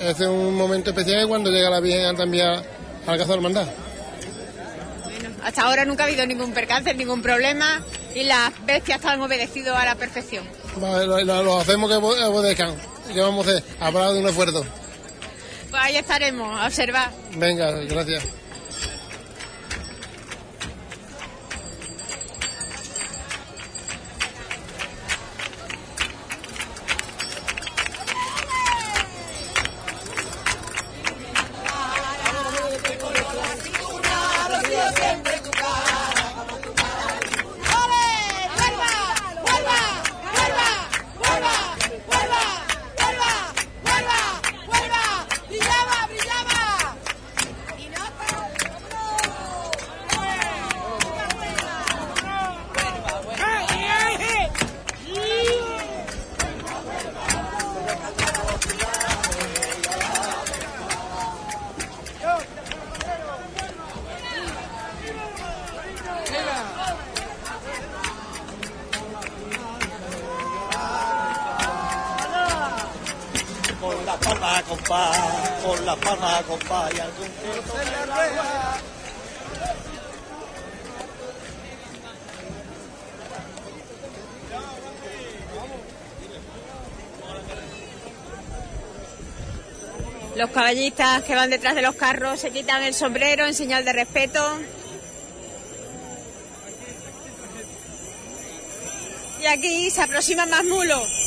Es 0.00 0.20
un 0.20 0.54
momento 0.54 0.90
especial 0.90 1.26
cuando 1.28 1.50
llega 1.50 1.70
la 1.70 1.80
Virgen 1.80 2.16
también 2.16 2.46
a, 2.46 2.58
a 2.58 3.10
la 3.12 3.16
Casa 3.18 3.28
de 3.28 3.34
Hermandad. 3.34 3.66
Hasta 5.44 5.62
ahora 5.62 5.84
nunca 5.84 6.04
ha 6.04 6.06
habido 6.06 6.26
ningún 6.26 6.52
percance, 6.52 6.92
ningún 6.94 7.22
problema 7.22 7.82
y 8.14 8.24
las 8.24 8.50
bestias 8.66 9.04
han 9.04 9.20
obedecido 9.20 9.76
a 9.76 9.84
la 9.84 9.94
perfección. 9.94 10.44
Va, 10.82 11.02
Lo, 11.04 11.22
lo- 11.22 11.42
lo 11.42 11.60
hacemos 11.60 11.88
que 11.88 11.96
obe- 11.96 12.24
obedezcan. 12.24 12.74
¿Qué 13.12 13.20
vamos 13.20 13.46
a 13.46 13.50
hacer? 13.50 13.62
Habrá 13.80 14.12
de 14.12 14.18
un 14.20 14.26
esfuerzo. 14.28 14.64
Pues 15.70 15.82
ahí 15.82 15.96
estaremos, 15.96 16.60
a 16.60 16.66
observar. 16.66 17.10
Venga, 17.36 17.70
gracias. 17.70 18.24
Que 91.26 91.34
van 91.34 91.50
detrás 91.50 91.74
de 91.74 91.82
los 91.82 91.96
carros 91.96 92.40
se 92.40 92.50
quitan 92.50 92.82
el 92.82 92.94
sombrero 92.94 93.46
en 93.46 93.54
señal 93.54 93.84
de 93.84 93.92
respeto. 93.92 94.40
Y 99.42 99.46
aquí 99.46 99.90
se 99.90 100.02
aproximan 100.02 100.48
más 100.48 100.64
mulos. 100.64 101.25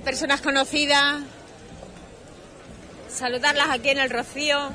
Personas 0.00 0.40
conocidas, 0.40 1.22
saludarlas 3.08 3.70
aquí 3.70 3.90
en 3.90 3.98
el 3.98 4.10
Rocío. 4.10 4.70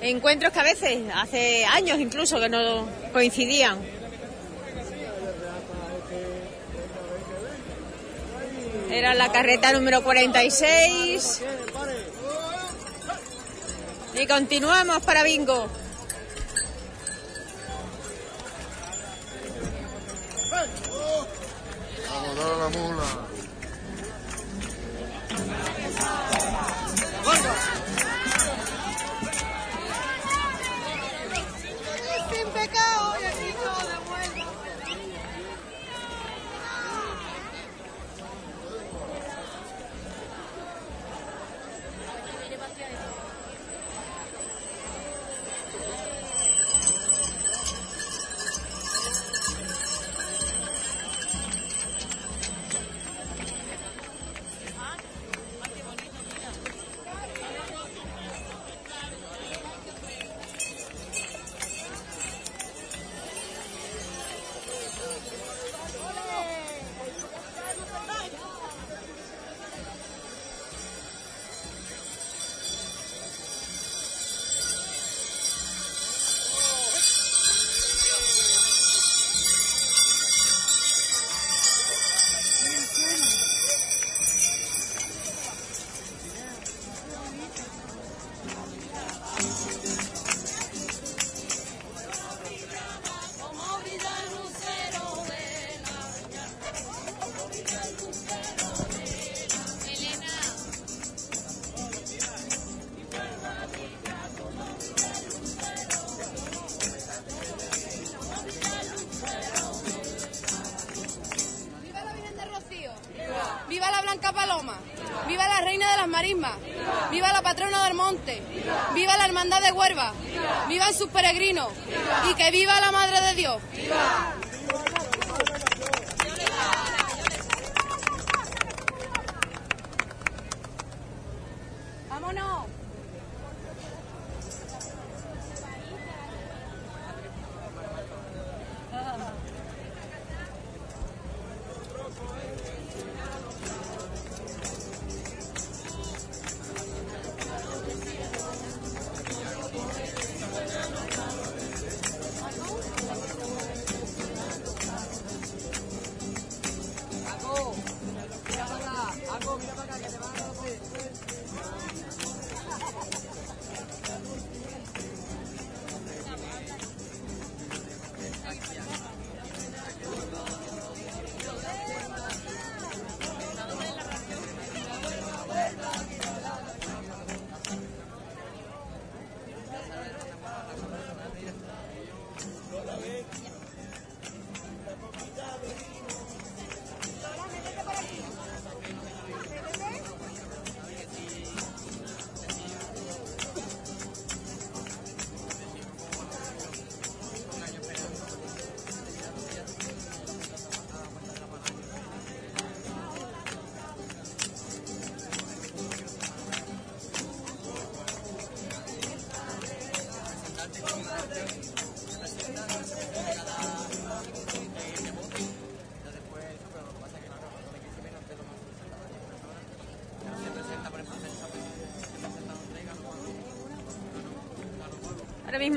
Encuentros 0.00 0.52
que 0.52 0.60
a 0.60 0.64
veces, 0.64 0.98
hace 1.14 1.64
años 1.64 2.00
incluso, 2.00 2.40
que 2.40 2.48
no 2.48 2.88
coincidían. 3.12 3.78
Era 8.90 9.14
la 9.14 9.30
carreta 9.30 9.72
número 9.72 10.02
46. 10.02 11.42
Y 14.14 14.26
continuamos 14.26 15.02
para 15.02 15.22
Bingo. 15.22 15.81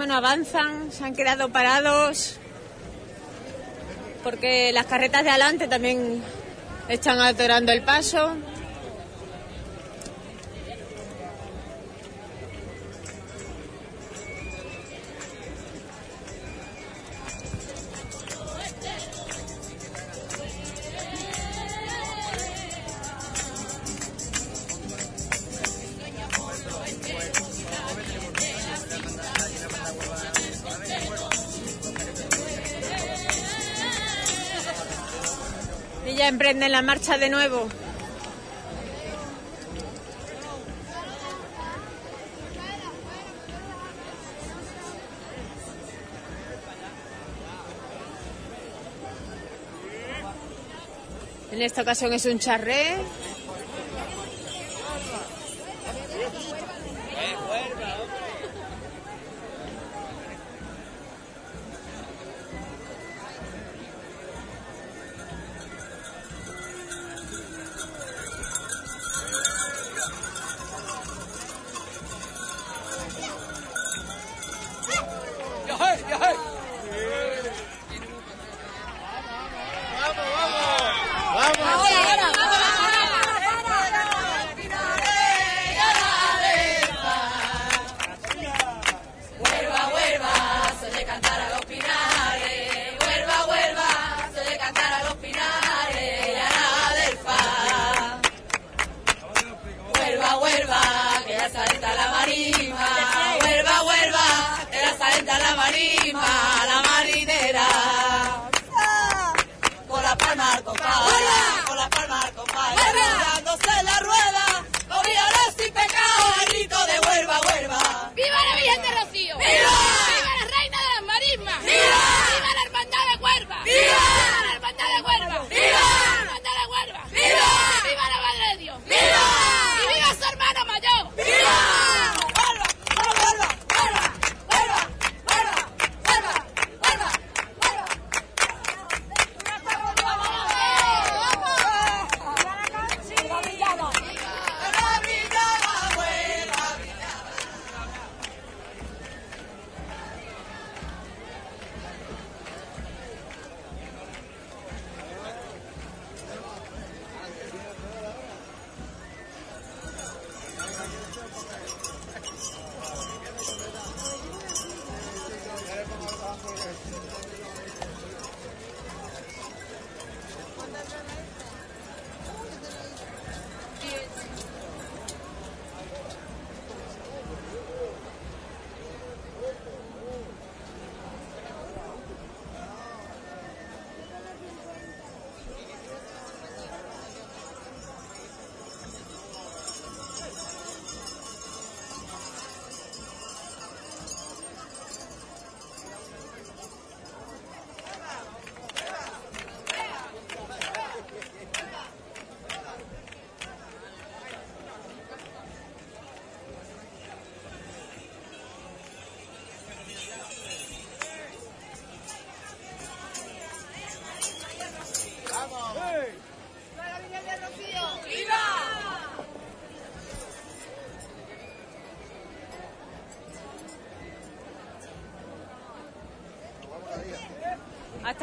no 0.05 0.15
avanzan, 0.15 0.91
se 0.91 1.03
han 1.03 1.15
quedado 1.15 1.49
parados 1.49 2.37
porque 4.23 4.71
las 4.73 4.87
carretas 4.87 5.23
de 5.23 5.29
adelante 5.29 5.67
también 5.67 6.21
están 6.89 7.19
alterando 7.19 7.71
el 7.71 7.83
paso. 7.83 8.35
de 37.05 37.29
nuevo. 37.29 37.67
En 51.51 51.61
esta 51.61 51.83
ocasión 51.83 52.11
es 52.11 52.25
un 52.25 52.39
charré 52.39 52.97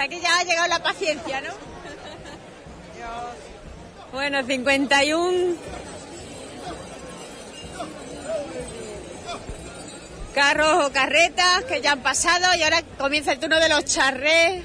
que 0.09 0.21
ya 0.21 0.39
ha 0.39 0.45
llegado 0.45 0.69
la 0.69 0.83
paciencia, 0.83 1.41
¿no? 1.41 1.53
Bueno, 4.13 4.43
51 4.45 5.57
carros 10.35 10.87
o 10.87 10.93
carretas 10.93 11.65
que 11.65 11.81
ya 11.81 11.93
han 11.93 12.03
pasado 12.03 12.55
y 12.57 12.63
ahora 12.63 12.83
comienza 12.99 13.33
el 13.33 13.39
turno 13.39 13.59
de 13.59 13.69
los 13.69 13.85
charrés. 13.85 14.63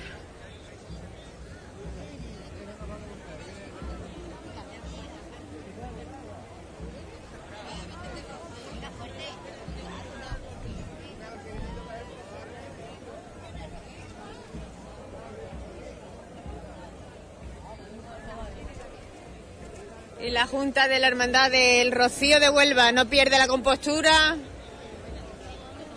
Junta 20.52 20.88
de 20.88 21.00
la 21.00 21.08
Hermandad 21.08 21.52
del 21.52 21.92
Rocío 21.92 22.40
de 22.40 22.50
Huelva 22.50 22.94
no 22.94 23.10
pierde 23.10 23.38
la 23.38 23.48
compostura 23.48 24.38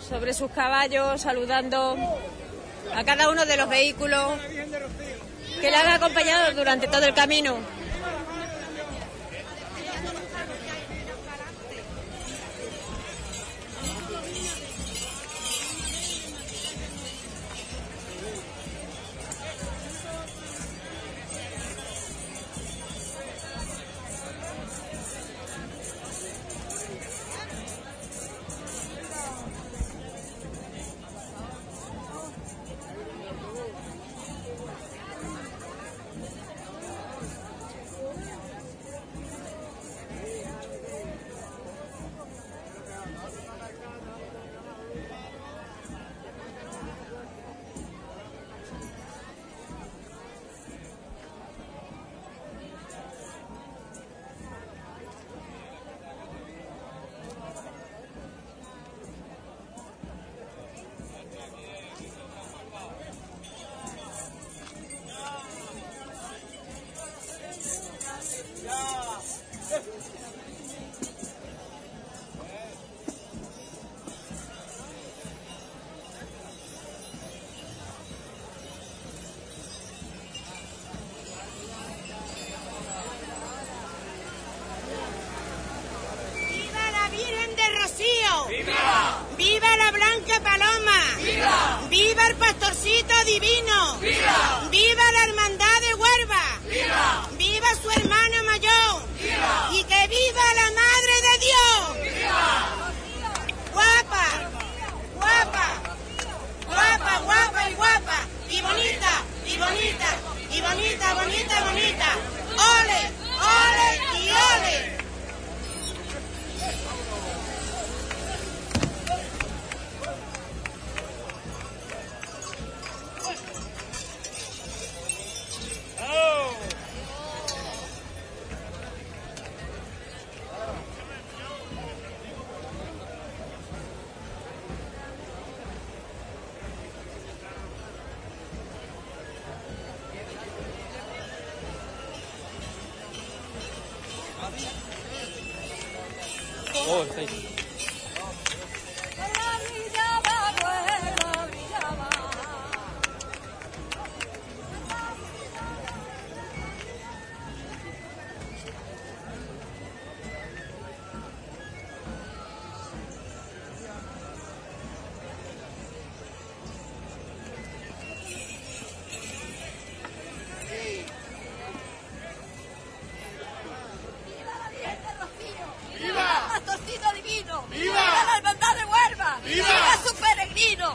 sobre 0.09 0.33
sus 0.33 0.51
caballos, 0.51 1.21
saludando 1.21 1.95
a 2.93 3.03
cada 3.05 3.29
uno 3.29 3.45
de 3.45 3.55
los 3.55 3.69
vehículos 3.69 4.33
que 5.61 5.71
la 5.71 5.79
han 5.79 5.87
acompañado 5.93 6.53
durante 6.53 6.87
todo 6.87 7.05
el 7.05 7.13
camino. 7.13 7.59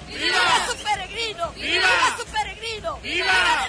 ¡Viva! 0.07 0.67
Su 0.67 0.77
peregrino! 0.83 1.51
¡Viva, 1.53 2.17
su 2.19 2.25
peregrino! 2.27 2.99
¡Viva! 3.03 3.69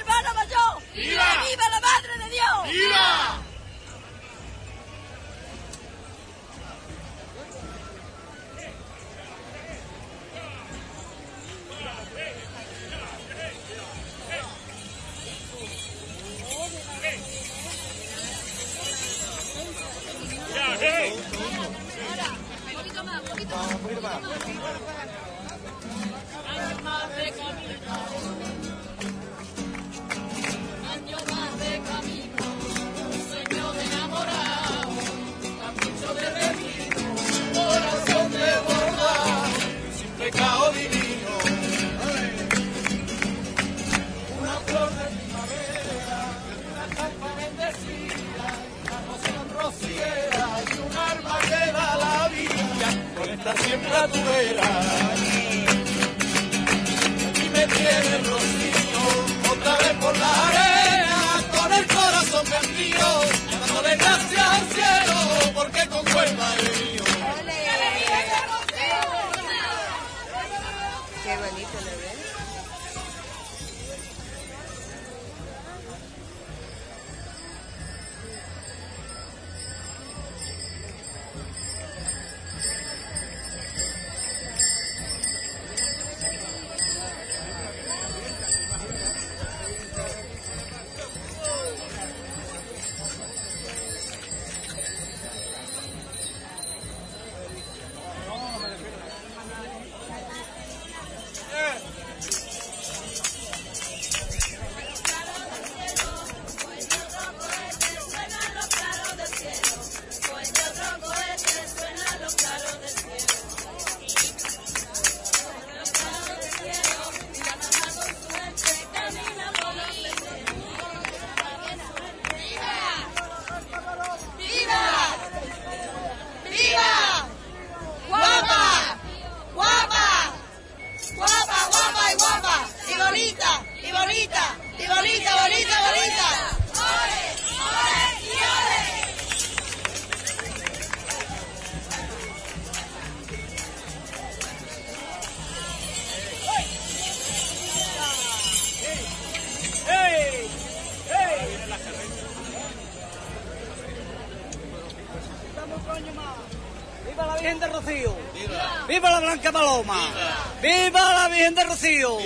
Blanca 159.47 159.51
Paloma! 159.51 160.13
¡Viva, 160.61 161.13
la 161.13 161.27
Virgen 161.29 161.55
de 161.55 161.63
Rocío! 161.63 162.17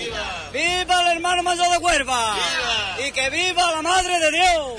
¡Viva, 0.51 1.01
el 1.01 1.17
hermano 1.17 1.43
mayor 1.43 1.69
de 1.69 1.77
Huerva! 1.77 2.35
¡Y 3.06 3.11
que 3.11 3.30
viva 3.30 3.72
la 3.72 3.82
Madre 3.82 4.19
de 4.19 4.32
Dios! 4.32 4.70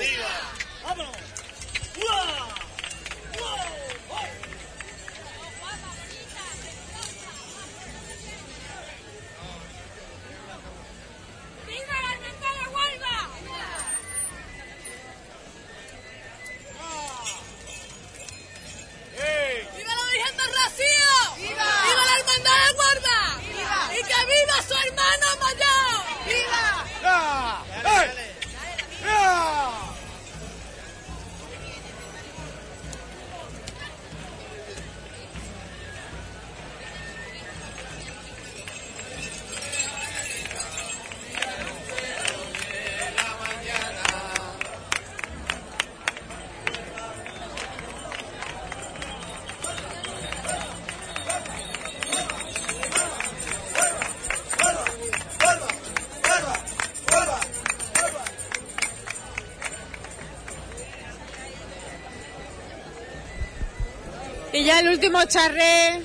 Último 65.03 65.25
charré 65.25 66.01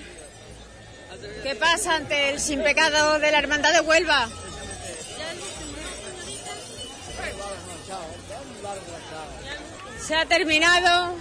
que 1.44 1.54
pasa 1.54 1.94
ante 1.94 2.30
el 2.30 2.40
sin 2.40 2.64
pecado 2.64 3.20
de 3.20 3.30
la 3.30 3.38
Hermandad 3.38 3.72
de 3.72 3.80
Huelva. 3.80 4.28
Se 10.04 10.16
ha 10.16 10.26
terminado. 10.26 11.14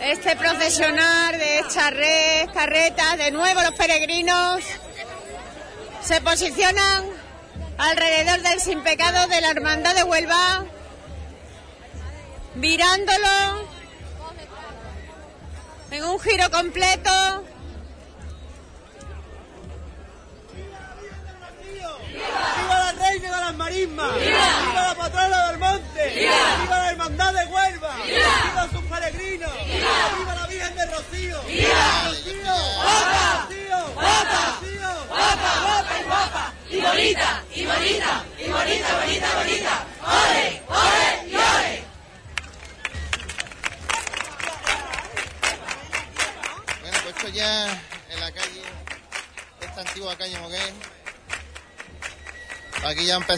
Este 0.00 0.36
procesionar 0.36 1.38
de 1.38 1.64
charrés, 1.68 2.46
carretas, 2.54 3.18
de 3.18 3.32
nuevo 3.32 3.62
los 3.62 3.72
peregrinos 3.72 4.62
se 6.02 6.20
posicionan 6.20 7.04
alrededor 7.78 8.42
del 8.42 8.60
sin 8.60 8.80
pecado 8.84 9.26
de 9.26 9.40
la 9.40 9.50
Hermandad 9.50 9.96
de 9.96 10.04
Huelva 10.04 10.65
virándolo 12.66 13.64
en 15.92 16.04
un 16.04 16.18
giro 16.18 16.50
completo. 16.50 17.25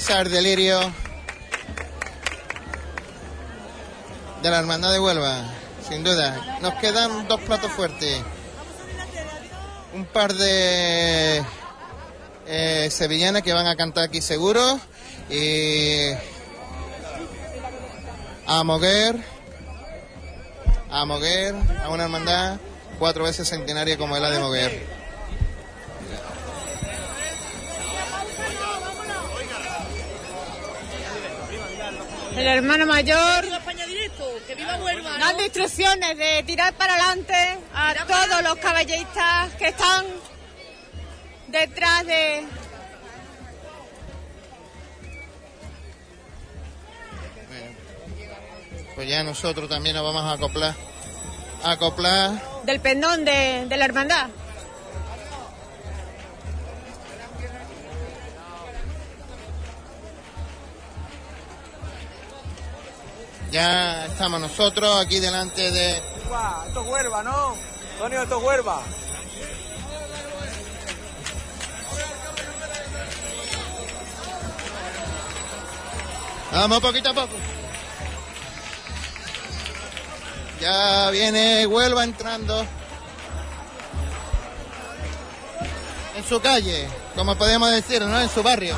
Delirio 0.08 0.80
de 4.42 4.50
la 4.50 4.58
hermandad 4.58 4.90
de 4.90 4.98
Huelva, 4.98 5.44
sin 5.86 6.02
duda. 6.02 6.58
Nos 6.62 6.72
quedan 6.76 7.28
dos 7.28 7.38
platos 7.42 7.70
fuertes. 7.72 8.18
Un 9.94 10.06
par 10.06 10.32
de 10.32 11.44
eh, 12.46 12.88
sevillanas 12.90 13.42
que 13.42 13.52
van 13.52 13.66
a 13.66 13.76
cantar 13.76 14.04
aquí 14.04 14.22
seguro. 14.22 14.80
Y 15.28 16.08
a 18.46 18.64
Moguer, 18.64 19.22
a 20.90 21.04
Moguer, 21.04 21.54
a 21.84 21.90
una 21.90 22.04
hermandad 22.04 22.56
cuatro 22.98 23.24
veces 23.24 23.46
centenaria 23.46 23.98
como 23.98 24.16
es 24.16 24.22
la 24.22 24.30
de 24.30 24.38
Moguer. 24.38 24.97
El 32.38 32.46
hermano 32.46 32.86
mayor 32.86 33.42
¡Viva 33.42 33.56
España 33.56 33.84
Directo! 33.84 34.24
¡Que 34.46 34.54
viva 34.54 34.76
Huelva! 34.76 35.18
dando 35.18 35.42
instrucciones 35.42 36.16
de 36.16 36.44
tirar 36.44 36.72
para 36.74 36.94
adelante 36.94 37.34
a 37.74 37.94
todos 38.06 38.42
los 38.44 38.56
caballistas 38.58 39.54
que 39.54 39.68
están 39.68 40.06
detrás 41.48 42.06
de 42.06 42.44
Pues 48.94 49.08
ya 49.08 49.22
nosotros 49.22 49.68
también 49.68 49.94
nos 49.94 50.04
vamos 50.04 50.22
a 50.22 50.32
acoplar. 50.32 50.74
A 51.62 51.72
acoplar. 51.72 52.62
del 52.64 52.80
pendón 52.80 53.24
de, 53.24 53.66
de 53.68 53.76
la 53.76 53.84
hermandad. 53.84 54.28
Ya 63.50 64.06
estamos 64.06 64.40
nosotros 64.40 65.00
aquí 65.00 65.20
delante 65.20 65.70
de. 65.70 66.02
Guau, 66.28 66.66
Esto 66.66 66.82
es 66.82 66.86
Huelva, 66.86 67.22
¿no? 67.22 67.56
Antonio, 67.94 68.22
esto 68.22 68.38
es 68.38 68.44
Huelva. 68.44 68.82
Vamos 76.52 76.80
poquito 76.80 77.10
a 77.10 77.14
poco. 77.14 77.34
Ya 80.60 81.10
viene 81.10 81.66
Huelva 81.66 82.04
entrando. 82.04 82.66
En 86.16 86.24
su 86.24 86.40
calle, 86.40 86.88
como 87.14 87.36
podemos 87.36 87.70
decir, 87.70 88.02
¿no? 88.02 88.20
En 88.20 88.28
su 88.28 88.42
barrio. 88.42 88.74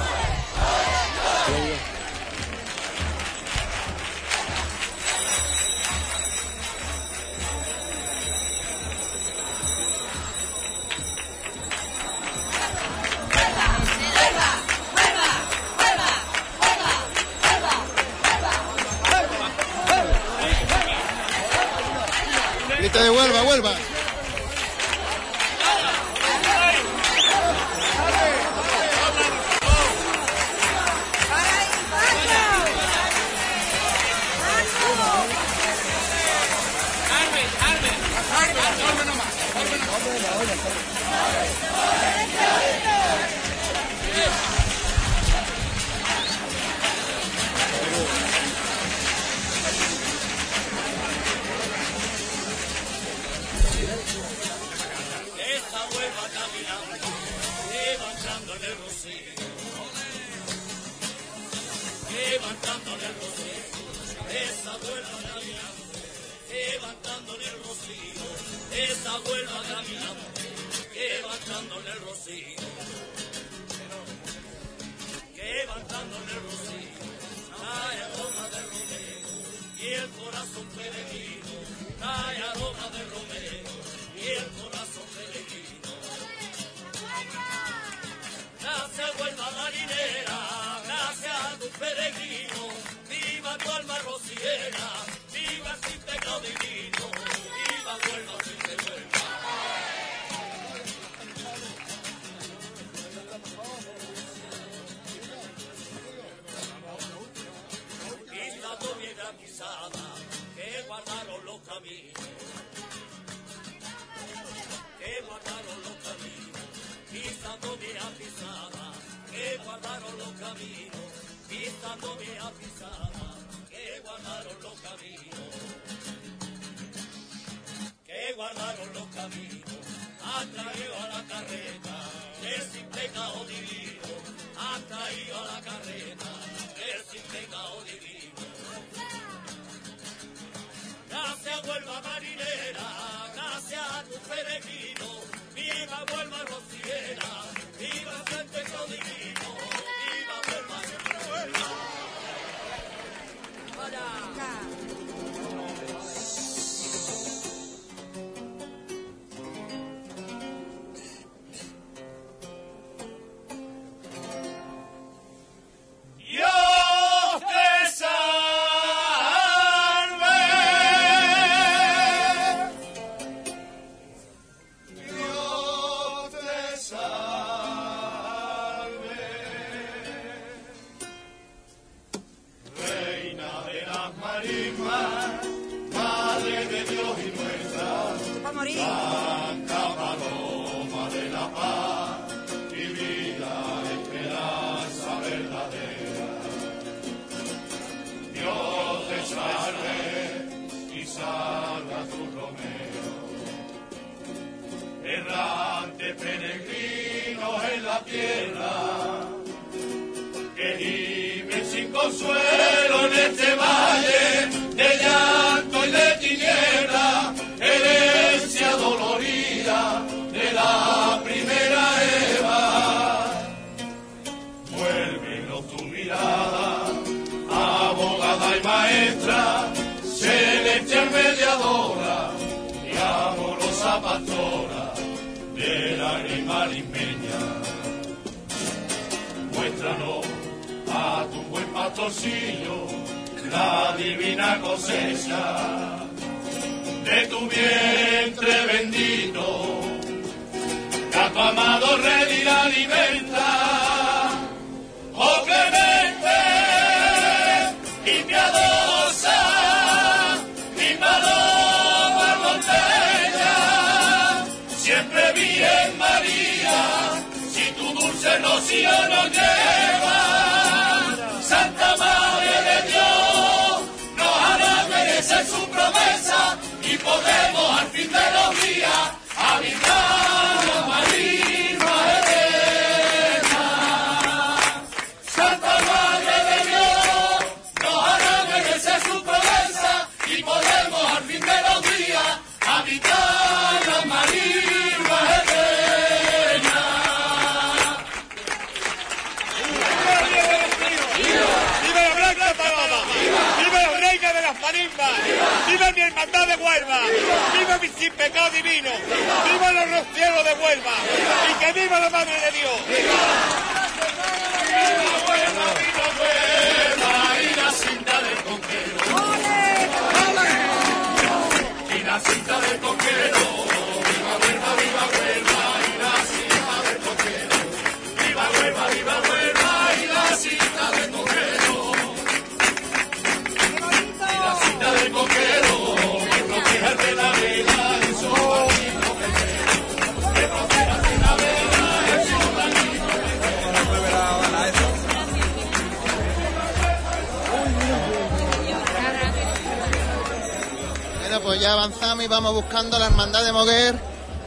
y 352.22 352.26
vamos 352.26 352.52
buscando 352.52 352.98
la 352.98 353.06
Hermandad 353.06 353.44
de 353.44 353.52
Moguer, 353.52 353.98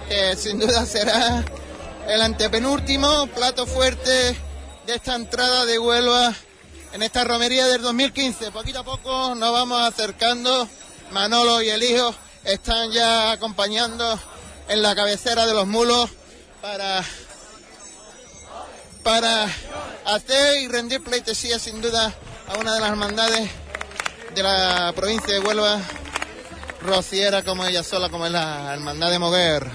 que 0.08 0.36
sin 0.36 0.60
duda 0.60 0.86
será 0.86 1.44
el 2.08 2.22
antepenúltimo 2.22 3.26
plato 3.28 3.66
fuerte 3.66 4.38
de 4.86 4.96
esta 4.96 5.16
entrada 5.16 5.66
de 5.66 5.80
Huelva 5.80 6.34
en 6.92 7.02
esta 7.02 7.24
romería 7.24 7.66
del 7.68 7.82
2015. 7.82 8.52
Poquito 8.52 8.80
a 8.80 8.84
poco 8.84 9.34
nos 9.34 9.52
vamos 9.52 9.82
acercando. 9.82 10.68
Manolo 11.12 11.62
y 11.64 11.70
el 11.70 11.82
hijo 11.82 12.14
están 12.44 12.92
ya 12.92 13.32
acompañando 13.32 14.20
en 14.68 14.82
la 14.84 14.94
cabecera 14.94 15.48
de 15.48 15.54
los 15.54 15.66
mulos 15.66 16.10
para, 16.62 17.04
para 19.04 19.48
hacer 20.06 20.62
y 20.62 20.68
rendir 20.68 21.04
pleitesía 21.04 21.58
sin 21.58 21.82
duda 21.82 22.14
a 22.48 22.60
una 22.60 22.76
de 22.76 22.80
las 22.82 22.90
hermandades 22.90 23.50
de 24.36 24.44
la 24.44 24.94
provincia 24.96 25.34
de 25.34 25.40
Huelva 25.40 25.80
rociera 26.84 27.44
como 27.44 27.66
ella 27.66 27.84
sola, 27.84 28.10
como 28.10 28.26
es 28.26 28.32
la 28.32 28.74
hermandad 28.74 29.10
de 29.10 29.20
Moguer. 29.20 29.72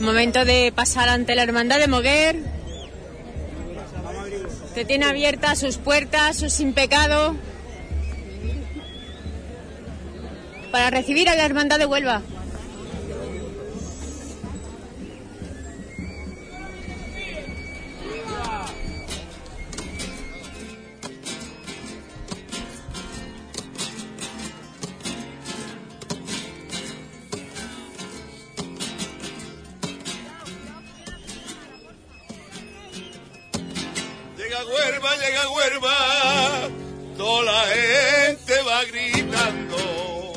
Momento 0.00 0.44
de 0.44 0.72
pasar 0.74 1.08
ante 1.08 1.34
la 1.34 1.42
hermandad 1.42 1.78
de 1.78 1.88
Moguer, 1.88 2.36
que 4.74 4.84
tiene 4.84 5.06
abiertas 5.06 5.58
sus 5.58 5.76
puertas, 5.76 6.36
sus 6.36 6.52
sin 6.52 6.72
pecado, 6.72 7.36
para 10.72 10.90
recibir 10.90 11.28
a 11.28 11.34
la 11.34 11.44
hermandad 11.44 11.78
de 11.78 11.86
Huelva. 11.86 12.22
Toda 37.16 37.42
la 37.44 37.62
gente 37.66 38.62
va 38.62 38.84
gritando. 38.84 40.32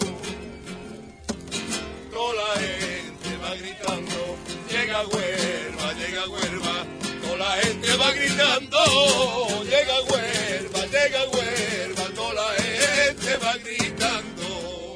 Toda 2.11 2.33
la 2.33 2.59
gente 2.59 3.37
va 3.41 3.55
gritando. 3.55 4.37
Llega 4.69 5.07
Huerva, 5.07 5.93
llega 5.93 6.27
Huerva, 6.29 6.85
toda 7.21 7.37
la 7.37 7.51
gente 7.61 7.97
va 7.97 8.11
gritando. 8.11 8.79
Llega 9.65 10.01
Huerva, 10.09 10.85
llega 10.85 11.23
Huerva, 11.29 12.05
toda 12.15 12.33
la 12.33 12.49
gente 12.61 13.37
va 13.37 13.57
gritando. 13.57 14.95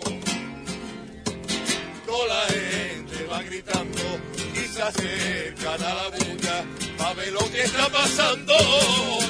Toda 2.05 2.27
la 2.27 2.45
gente 2.53 3.25
va 3.25 3.43
gritando 3.43 4.01
y 4.55 4.67
se 4.67 4.81
acercan 4.81 5.83
a 5.83 5.93
la 5.93 6.09
bulla 6.09 6.76
ver 7.13 7.31
lo 7.31 7.51
que 7.51 7.61
está 7.61 7.89
pasando. 7.89 8.53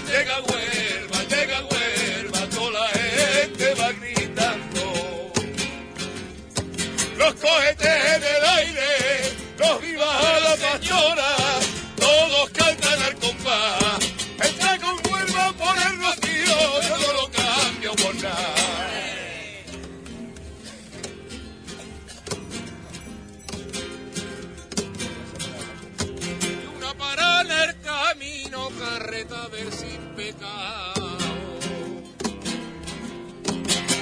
Llega 0.07 0.39
Huelva, 0.41 1.23
llega 1.29 1.63
Huelva, 1.65 2.39
toda 2.49 2.71
la 2.79 2.87
gente 2.87 3.73
va 3.75 3.91
gritando. 3.93 5.31
Los 7.17 7.33
cohetes 7.35 8.05
en 8.15 8.23
el 8.23 8.45
aire, 8.45 9.35
los 9.57 9.81
vivas 9.81 10.23
a 10.25 10.39
la 10.39 10.55
pastora, 10.55 11.36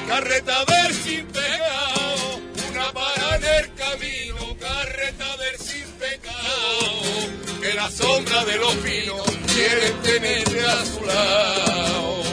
Carreta 0.08 0.66
ver 0.66 0.94
sin 0.94 1.26
pecado, 1.28 2.40
una 2.72 2.92
para 2.94 3.36
en 3.36 3.44
el 3.44 3.74
camino, 3.76 4.58
carreta 4.60 5.36
ver 5.36 5.58
sin 5.60 5.88
pecado. 6.00 7.62
Que 7.62 7.74
la 7.74 7.92
sombra 7.92 8.44
de 8.46 8.58
los 8.58 8.74
pinos 8.76 9.24
quieren 9.54 10.02
tenerte 10.02 10.66
a 10.66 10.86
su 10.86 11.06
lado. 11.06 12.24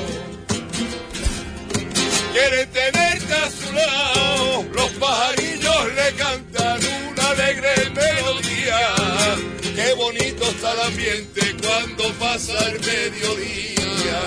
Quieren 2.33 2.71
tenerte 2.71 3.35
a 3.35 3.51
su 3.51 3.73
lado, 3.75 4.63
los 4.73 4.91
pajarillos 4.93 5.95
le 5.95 6.13
cantan 6.15 6.81
una 7.11 7.31
alegre 7.31 7.91
melodía. 7.95 9.62
Qué 9.75 9.95
bonito 9.95 10.45
está 10.45 10.73
el 10.73 10.81
ambiente 10.81 11.57
cuando 11.63 12.13
pasa 12.15 12.53
el 12.69 12.81
mediodía. 12.81 14.21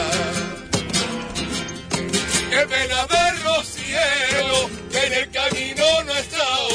Qué 2.50 2.66
pena 2.68 3.06
ver 3.06 3.40
los 3.44 3.66
cielos, 3.68 4.70
que 4.92 5.06
en 5.06 5.14
el 5.14 5.32
camino 5.32 6.04
no 6.04 6.16
he 6.16 6.20
estado. 6.20 6.70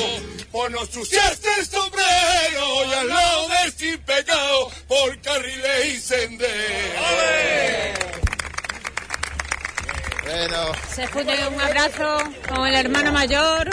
Por 0.53 0.71
no 0.71 0.81
ensuciarse 0.81 1.49
el 1.59 1.67
sombrero 1.67 2.85
y 2.89 2.93
al 2.93 3.09
lado 3.09 3.49
del 3.49 3.73
sin 3.73 3.99
pecado, 4.01 4.71
por 4.89 5.21
carriles 5.21 5.87
y 5.87 5.99
senderos. 6.01 6.51
Bueno, 10.25 10.73
Se 10.95 11.07
funde 11.09 11.49
un 11.49 11.61
abrazo 11.61 12.19
con 12.49 12.67
el 12.67 12.75
hermano 12.75 13.13
mayor. 13.13 13.69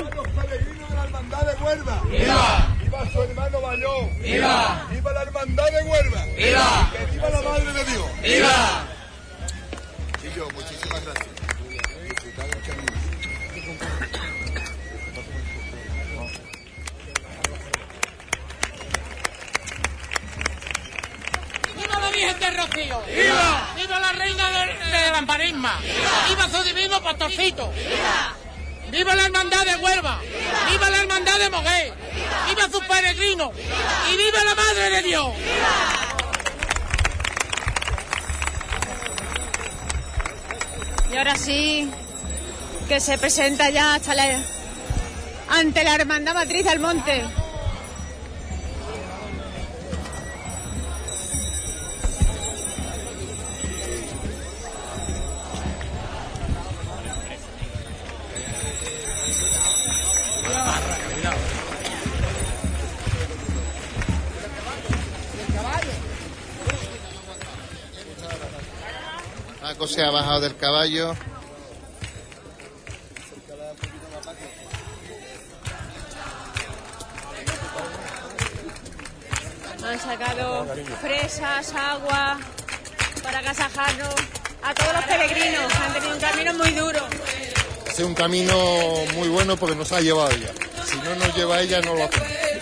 hermandad 1.04 1.42
de 1.42 1.64
Huelva. 1.64 2.02
¡Viva! 2.10 2.77
¡Viva 2.98 3.12
su 3.12 3.22
hermano 3.22 3.62
mayor! 3.62 4.10
¡Viva! 4.22 4.88
¡Viva 4.90 5.14
la 5.14 5.22
hermandad 5.22 5.66
de 5.66 5.84
Huelva! 5.84 6.26
¡Viva! 6.36 6.92
¡Que 6.92 7.06
viva 7.06 7.30
la 7.30 7.42
madre 7.44 7.74
de 7.74 7.86
Dios! 7.86 8.22
¡Viva! 8.24 8.88
Chillo, 10.20 10.50
muchísimas 10.50 11.06
gracias. 11.06 11.28
¡Viva 21.76 22.00
la 22.00 22.10
Virgen 22.10 22.40
del 22.40 22.58
Rocío! 22.58 23.02
¡Viva! 23.06 23.74
¡Viva 23.76 24.00
la 24.00 24.12
Reina 24.14 24.52
del, 24.52 24.92
del 24.92 25.12
Lamparisma! 25.12 25.80
¡Viva! 26.28 26.50
su 26.50 26.64
divino 26.64 27.04
pastorcito! 27.04 27.72
¡Viva! 27.74 28.47
¡Viva 28.90 29.16
la 29.16 29.26
Hermandad 29.26 29.66
de 29.66 29.76
Huelva! 29.76 30.20
¡Viva, 30.70 30.90
la 30.90 30.98
Hermandad 31.00 31.40
de 31.40 31.50
Mogué! 31.50 31.94
¡Viva, 32.48 32.64
sus 32.72 32.84
peregrinos! 32.86 33.52
¡Y 34.12 34.18
viva 34.18 34.44
la 34.44 34.56
Madre 34.56 34.90
de 34.90 35.02
Dios! 35.02 35.28
Y 41.12 41.18
ahora 41.18 41.36
sí, 41.36 41.90
que 42.88 43.00
se 43.00 43.18
presenta 43.18 43.70
ya 43.70 43.96
hasta 43.96 44.14
la, 44.14 44.42
ante 45.50 45.84
la 45.84 45.96
hermandad 45.96 46.34
matriz 46.34 46.66
del 46.66 46.80
monte. 46.80 47.24
Paco 69.78 69.88
se 69.88 70.02
ha 70.02 70.10
bajado 70.10 70.40
del 70.40 70.58
caballo. 70.58 71.14
Han 79.86 80.00
sacado 80.00 80.66
fresas, 81.00 81.74
agua 81.76 82.40
para 83.22 83.38
agasajarnos 83.38 84.16
a 84.64 84.74
todos 84.74 84.94
los 84.94 85.04
peregrinos. 85.06 85.72
Han 85.76 85.94
tenido 85.94 86.14
un 86.16 86.20
camino 86.22 86.54
muy 86.56 86.72
duro. 86.72 87.00
Ha 87.88 87.92
sido 87.92 88.08
un 88.08 88.16
camino 88.16 88.56
muy 89.14 89.28
bueno 89.28 89.58
porque 89.58 89.76
nos 89.76 89.92
ha 89.92 90.02
llevado 90.02 90.32
ella. 90.32 90.54
Si 90.88 90.98
no 90.98 91.14
nos 91.18 91.36
lleva 91.36 91.62
ella, 91.62 91.82
no 91.82 91.94
lo 91.94 92.06
hacemos. 92.06 92.57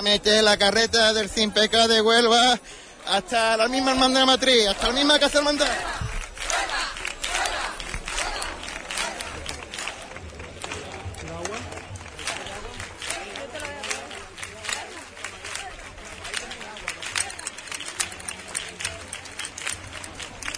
Mete 0.00 0.42
la 0.42 0.56
carreta 0.56 1.12
del 1.12 1.28
Sin 1.28 1.50
Pecado 1.52 1.88
de 1.88 2.00
Huelva 2.00 2.58
hasta 3.06 3.56
la 3.56 3.68
misma 3.68 3.92
hermandad 3.92 4.20
de 4.20 4.26
matriz, 4.26 4.68
hasta 4.68 4.88
la 4.88 4.94
misma 4.94 5.18
casa 5.18 5.38
hermandad. 5.38 5.66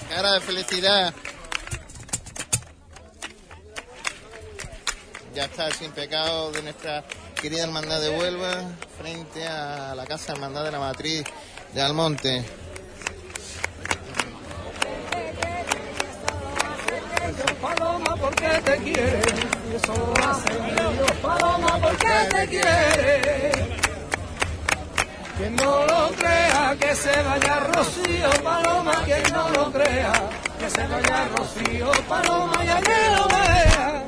Cara 0.08 0.32
de 0.32 0.40
felicidad. 0.40 1.14
Ya 5.34 5.44
está 5.44 5.70
sin 5.72 5.90
pecado 5.90 6.52
de 6.52 6.62
nuestra 6.62 7.04
querida 7.44 7.64
hermandad 7.64 8.00
de 8.00 8.08
Huelva 8.08 8.70
frente 8.96 9.46
a 9.46 9.94
la 9.94 10.06
casa 10.06 10.32
hermandad 10.32 10.64
de 10.64 10.70
la 10.70 10.78
matriz 10.78 11.24
de 11.74 11.82
Almonte. 11.82 12.42
Paloma, 17.60 18.16
porque 18.16 18.48
te 18.64 18.76
quiere? 18.78 19.20
Eso 19.76 19.94
lo 19.94 20.24
hace 20.24 20.54
Dios, 20.54 21.10
Paloma, 21.20 21.78
porque 21.82 22.14
te 22.30 22.48
quiere? 22.48 23.52
Quien 25.36 25.56
no 25.56 25.86
lo 25.86 26.12
crea, 26.16 26.74
que 26.80 26.96
se 26.96 27.22
vaya 27.24 27.60
Rocío, 27.60 28.30
Paloma, 28.42 29.02
quien 29.04 29.22
no 29.34 29.50
lo 29.50 29.70
crea, 29.70 30.12
que 30.58 30.70
se 30.70 30.86
vaya 30.86 31.28
Rocío, 31.36 31.90
Paloma, 32.08 32.64
ya 32.64 32.80
que 32.80 33.10
lo 33.14 33.28
vea. 33.28 34.03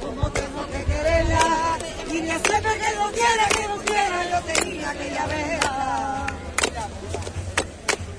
Como 0.00 0.30
tengo 0.30 0.66
que 0.66 0.84
quererla, 0.84 1.78
y 2.10 2.22
me 2.22 2.38
sepa 2.38 2.72
que 2.72 2.94
no 2.96 3.12
quiera, 3.12 3.48
que 3.56 3.68
no 3.68 3.76
quiera, 3.78 4.30
yo 4.30 4.40
tenía 4.52 4.92
que 4.94 5.10
ya 5.10 5.26
verla. 5.26 6.26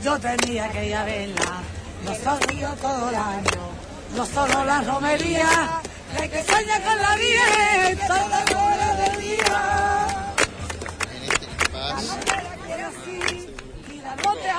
Yo 0.03 0.19
tenía 0.19 0.69
que 0.69 0.89
ya 0.89 1.03
verla, 1.05 1.63
no 2.05 2.15
solo 2.15 2.47
yo 2.59 2.69
todo 2.73 3.09
el 3.09 3.15
año, 3.15 3.61
no 4.15 4.25
solo 4.25 4.65
la 4.65 4.81
romería, 4.81 5.81
la 6.17 6.27
que 6.27 6.43
sueña 6.43 6.81
con 6.83 7.01
la 7.01 7.15
vida, 7.15 8.07
toda 8.07 8.43
hora 8.43 8.95
del 8.95 9.21
día. 9.21 10.25
La 11.73 11.93
novela 12.01 12.55
quiere 12.65 12.83
así, 12.83 13.55
y 13.91 13.99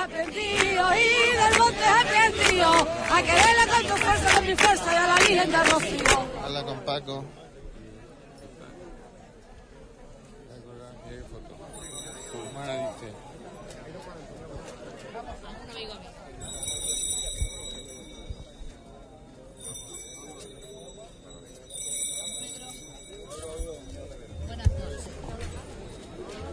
del 0.07 0.31
y 0.31 1.35
del 1.35 1.59
monte 1.59 1.83
a 1.83 3.23
quererla 3.23 3.67
con 3.67 3.81
tu 3.87 3.97
fuerza, 4.03 4.35
con 4.35 4.45
mi 4.45 4.55
fuerza, 4.55 4.93
y 4.93 4.95
a 4.95 5.07
la 5.07 5.15
Virgen 5.15 5.51
de 5.51 5.63
Rocío. 5.63 6.25
Habla 6.43 6.63
con 6.63 6.79
Paco. 6.81 7.25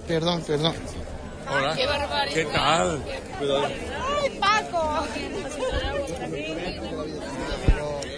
Perdón, 0.06 0.42
perdón. 0.46 0.74
Hola. 1.52 1.74
Qué 1.76 1.86
barbaridad. 1.86 2.34
¿Qué 2.34 2.44
tal? 2.46 3.02
¡Ay, 4.22 4.30
Paco! 4.40 5.06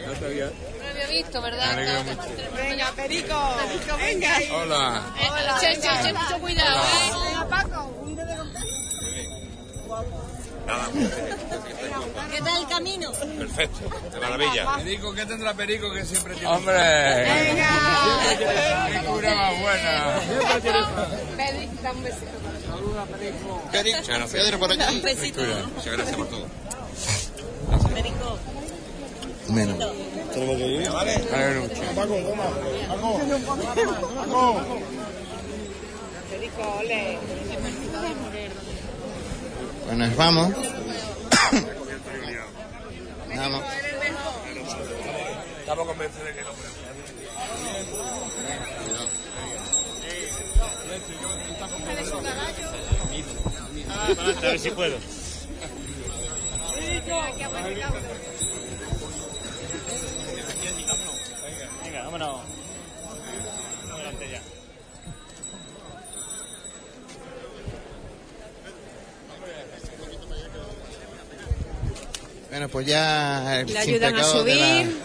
No 0.06 0.12
te 0.12 0.26
había- 0.26 0.46
No 0.46 0.52
lo 0.84 0.90
había 0.90 1.06
visto, 1.08 1.42
¿verdad? 1.42 1.76
Venga, 2.56 2.92
Perico. 2.94 3.34
venga. 3.98 4.32
Hola. 4.52 5.02
Hola. 5.30 5.56
Che, 5.60 5.80
che, 5.80 5.88
che, 6.02 6.12
mucho 6.12 6.38
cuidado, 6.38 6.80
¿eh? 6.80 7.12
Venga, 7.24 7.48
Paco. 7.48 7.80
Nada. 10.66 10.88
¿Qué 12.30 12.40
tal 12.40 12.62
el 12.62 12.68
camino? 12.68 13.12
Perfecto. 13.12 13.90
De 14.12 14.20
maravilla. 14.20 14.76
Perico, 14.76 15.14
¿qué 15.14 15.26
tendrá 15.26 15.54
Perico 15.54 15.92
que 15.92 16.04
siempre 16.04 16.34
tiene? 16.34 16.48
¡Hombre! 16.48 16.74
¡Qué 18.90 18.98
cura 19.06 19.34
más 19.34 19.60
buena! 19.60 20.20
Da 21.82 21.92
un 21.92 22.02
besito. 22.02 22.26
Saluda, 22.66 23.04
Perico. 23.04 23.62
Pedro, 23.70 24.28
Pedro 24.28 24.58
por 24.58 24.72
aquí. 24.72 24.94
Un 24.96 25.02
besito. 25.02 25.42
Muchas 25.74 25.92
gracias 25.92 26.16
por 26.16 26.28
todo. 26.28 26.46
Perico. 27.94 28.38
Menos. 29.48 29.78
Tenemos 30.32 30.56
que 30.56 30.66
ir. 30.66 30.90
Vale. 30.90 31.28
Vale, 31.30 31.60
mucho. 31.60 31.82
Paco, 31.94 32.16
toma. 32.16 32.44
Paco. 32.88 33.20
Paco. 34.54 34.78
Perico, 36.30 36.76
ole. 36.80 37.18
Bueno, 39.86 40.06
nos 40.06 40.16
vamos. 40.16 40.52
Vamos. 43.36 43.64
Estamos 45.60 45.86
convencidos 45.86 46.26
de 46.26 46.34
que 46.34 46.42
no. 46.42 46.50
Ah, 53.90 54.06
adelante, 54.06 54.46
a 54.46 54.50
ver 54.50 54.58
si 54.58 54.70
puedo. 54.70 54.96
Venga, 61.82 62.02
vámonos. 62.04 62.53
Bueno, 72.54 72.68
pues 72.68 72.86
ya 72.86 73.58
el 73.58 73.66
Le 73.66 73.78
ayudan 73.80 74.14
a 74.14 74.18
pecado 74.18 74.44
de 74.44 74.54
la, 74.54 74.58
subir. 74.62 75.02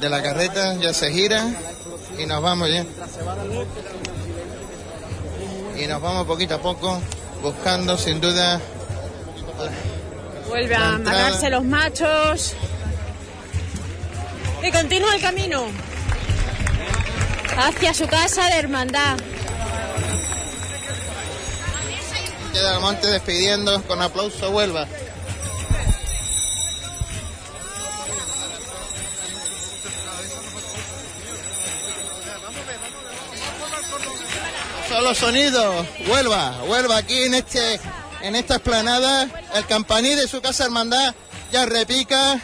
de 0.00 0.08
la 0.08 0.22
carreta 0.22 0.76
ya 0.76 0.94
se 0.94 1.12
gira 1.12 1.46
y 2.16 2.24
nos 2.24 2.40
vamos 2.40 2.70
ya. 2.70 2.86
Y 5.78 5.86
nos 5.86 6.00
vamos 6.00 6.26
poquito 6.26 6.54
a 6.54 6.62
poco 6.62 6.98
buscando 7.42 7.98
sin 7.98 8.18
duda 8.18 8.58
Vuelve 10.48 10.74
a 10.74 10.94
amarrarse 10.94 11.50
los 11.50 11.64
machos. 11.64 12.54
Y 14.66 14.72
continúa 14.72 15.16
el 15.16 15.20
camino. 15.20 15.66
Hacia 17.58 17.92
su 17.92 18.06
casa 18.06 18.46
de 18.46 18.54
hermandad. 18.54 19.18
queda 22.54 22.74
el 22.76 22.80
monte 22.80 23.06
despidiendo 23.06 23.82
con 23.82 24.00
aplauso 24.00 24.50
Huelva. 34.90 34.96
Solo 34.96 35.14
sonidos, 35.14 35.86
Huelva, 36.08 36.64
Huelva 36.64 36.96
aquí 36.98 37.22
en 37.22 37.34
este 37.34 37.80
en 38.22 38.36
esta 38.36 38.56
explanada, 38.56 39.28
el 39.54 39.66
campaní 39.66 40.14
de 40.14 40.28
su 40.28 40.42
casa 40.42 40.64
hermandad 40.64 41.14
ya 41.52 41.64
repica. 41.64 42.40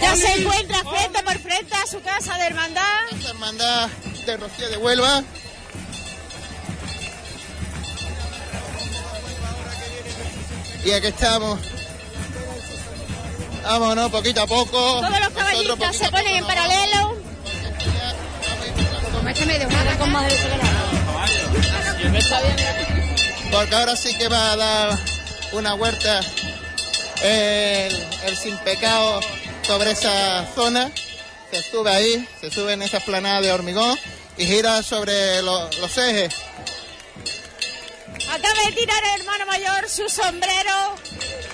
Ya 0.00 0.16
se 0.16 0.32
encuentra 0.32 0.78
frente 0.78 1.22
por 1.22 1.38
frente 1.38 1.74
a 1.74 1.86
su 1.86 2.00
casa 2.02 2.36
de 2.36 2.46
hermandad. 2.46 2.82
hermandad 3.28 3.88
de 4.24 4.36
Rocío 4.36 4.68
de 4.70 4.76
Huelva. 4.76 5.24
Y 10.84 10.92
aquí 10.92 11.08
estamos. 11.08 11.58
Vámonos 13.64 14.10
poquito 14.10 14.42
a 14.42 14.46
poco. 14.46 14.70
Todos 14.70 15.20
los 15.20 15.30
poquito 15.30 15.92
se 15.92 16.10
ponen 16.10 16.36
en 16.36 16.46
paralelo. 16.46 17.16
Méteme 19.22 19.58
de 19.58 19.66
una 19.66 19.98
con 19.98 20.10
más 20.12 20.28
de 20.28 20.36
Porque 23.50 23.74
ahora 23.74 23.96
sí 23.96 24.16
que 24.16 24.28
va 24.28 24.52
a 24.52 24.56
dar 24.56 24.98
una 25.52 25.74
huerta 25.74 26.20
el, 27.22 28.06
el 28.24 28.36
sin 28.36 28.56
pecado 28.58 29.20
sobre 29.66 29.92
esa 29.92 30.46
zona. 30.54 30.90
Se 31.50 31.62
sube 31.70 31.90
ahí, 31.90 32.28
se 32.40 32.50
sube 32.50 32.72
en 32.74 32.82
esa 32.82 32.98
esplanada 32.98 33.40
de 33.40 33.50
hormigón 33.52 33.98
y 34.36 34.46
gira 34.46 34.82
sobre 34.82 35.42
lo- 35.42 35.68
los 35.80 35.98
ejes. 35.98 36.32
Acaba 38.30 38.62
de 38.66 38.72
tirar 38.72 39.02
el 39.14 39.20
hermano 39.20 39.46
mayor 39.46 39.88
su 39.88 40.08
sombrero 40.08 40.94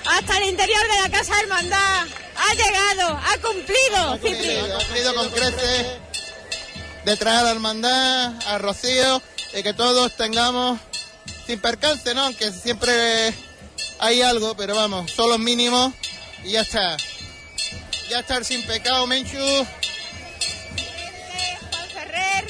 hasta 0.05 0.37
el 0.37 0.49
interior 0.49 0.81
de 0.87 1.01
la 1.01 1.09
Casa 1.17 1.39
Hermandad. 1.39 2.05
Ha 2.35 2.53
llegado, 2.53 3.17
ha 3.17 3.37
cumplido, 3.41 4.17
Cipri. 4.21 4.57
Ha 4.57 4.77
cumplido 4.77 5.15
con 5.15 5.29
creces 5.31 5.87
de 7.05 7.17
traer 7.17 7.39
a 7.39 7.43
la 7.43 7.51
hermandad, 7.51 8.33
a 8.47 8.57
Rocío, 8.59 9.21
y 9.55 9.63
que 9.63 9.73
todos 9.73 10.15
tengamos 10.15 10.79
sin 11.47 11.59
percance, 11.59 12.13
¿no? 12.13 12.25
Aunque 12.25 12.51
siempre 12.51 13.33
hay 13.97 14.21
algo, 14.21 14.55
pero 14.55 14.75
vamos, 14.75 15.09
son 15.11 15.29
los 15.29 15.39
mínimos 15.39 15.93
y 16.43 16.51
ya 16.51 16.61
está. 16.61 16.95
Ya 18.09 18.19
está 18.19 18.37
el 18.37 18.45
sin 18.45 18.65
pecado, 18.65 19.05
Menchu. 19.05 19.37
Juan 21.69 21.89
Ferrer. 21.93 22.45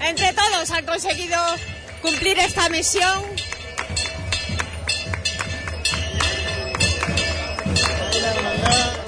Entre 0.00 0.32
todos 0.32 0.70
han 0.70 0.84
conseguido 0.84 1.38
cumplir 2.02 2.38
esta 2.40 2.68
misión. 2.68 3.40
responsable 8.20 8.99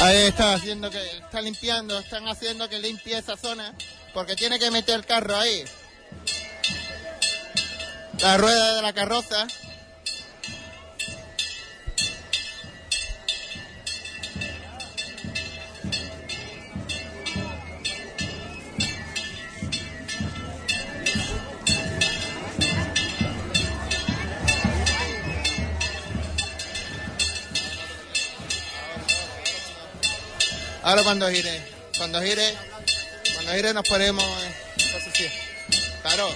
Ahí 0.00 0.18
está 0.26 0.54
haciendo 0.54 0.90
que 0.90 0.98
está 1.18 1.40
limpiando, 1.40 1.98
están 1.98 2.28
haciendo 2.28 2.68
que 2.68 2.78
limpie 2.78 3.18
esa 3.18 3.36
zona 3.36 3.74
porque 4.14 4.36
tiene 4.36 4.58
que 4.58 4.70
meter 4.70 4.94
el 4.94 5.04
carro 5.04 5.36
ahí. 5.36 5.64
La 8.20 8.36
rueda 8.36 8.76
de 8.76 8.82
la 8.82 8.92
carroza. 8.92 9.46
Ahora 30.82 31.02
cuando 31.02 31.28
gire, 31.28 31.60
cuando 31.96 32.22
gire, 32.22 32.54
cuando 33.34 33.52
gire 33.52 33.74
nos 33.74 33.86
ponemos 33.88 34.24
posición. 34.92 35.30
Claro. 36.02 36.30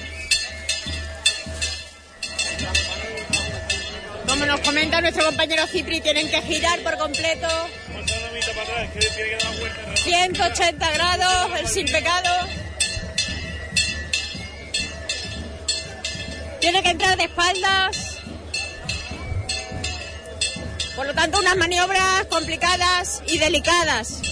Como 4.26 4.46
nos 4.46 4.60
comenta 4.60 5.00
nuestro 5.00 5.24
compañero 5.24 5.66
Cipri, 5.66 6.00
tienen 6.00 6.30
que 6.30 6.42
girar 6.42 6.80
por 6.80 6.96
completo. 6.98 7.48
180 10.04 10.90
grados, 10.90 11.60
el 11.60 11.68
sin 11.68 11.86
pecado. 11.86 12.48
Tiene 16.60 16.82
que 16.82 16.90
entrar 16.90 17.16
de 17.16 17.24
espaldas. 17.24 18.18
Por 20.96 21.06
lo 21.06 21.14
tanto, 21.14 21.38
unas 21.38 21.56
maniobras 21.56 22.26
complicadas 22.26 23.22
y 23.26 23.38
delicadas. 23.38 24.31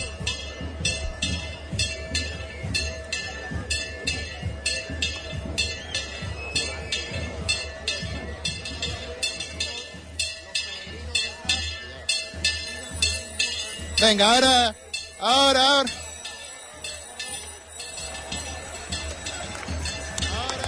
Venga, 14.01 14.33
ahora, 14.33 14.75
ahora, 15.19 15.69
ahora. 15.69 15.91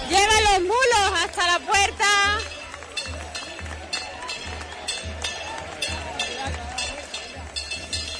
Lleva 0.07 0.41
los 0.41 0.61
mulos 0.61 1.21
hasta 1.23 1.47
la 1.47 1.59
puerta. 1.65 2.39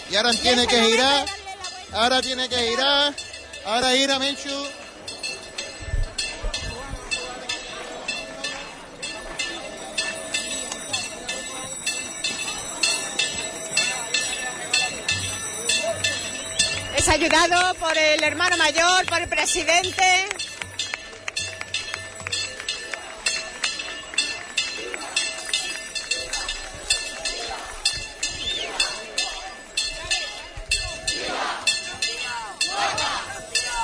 Y 0.10 0.16
ahora 0.16 0.32
tiene 0.34 0.66
que 0.66 0.84
girar. 0.84 1.26
Ahora 1.94 2.22
tiene 2.24 2.50
que 2.50 2.58
girar. 2.58 3.14
Ahora 3.66 3.92
gira 3.92 4.18
Menchu. 4.18 4.83
Ayudado 17.14 17.76
por 17.76 17.96
el 17.96 18.24
hermano 18.24 18.58
mayor, 18.58 19.06
por 19.06 19.22
el 19.22 19.30
presidente. 19.30 20.04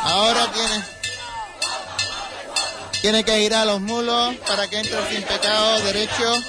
Ahora 0.01 0.51
tiene. 0.51 0.83
Tiene 3.01 3.23
que 3.23 3.39
girar 3.39 3.67
los 3.67 3.79
mulos 3.79 4.35
para 4.47 4.67
que 4.67 4.79
entre 4.79 5.07
sin 5.07 5.21
pecado 5.21 5.79
derecho. 5.81 6.43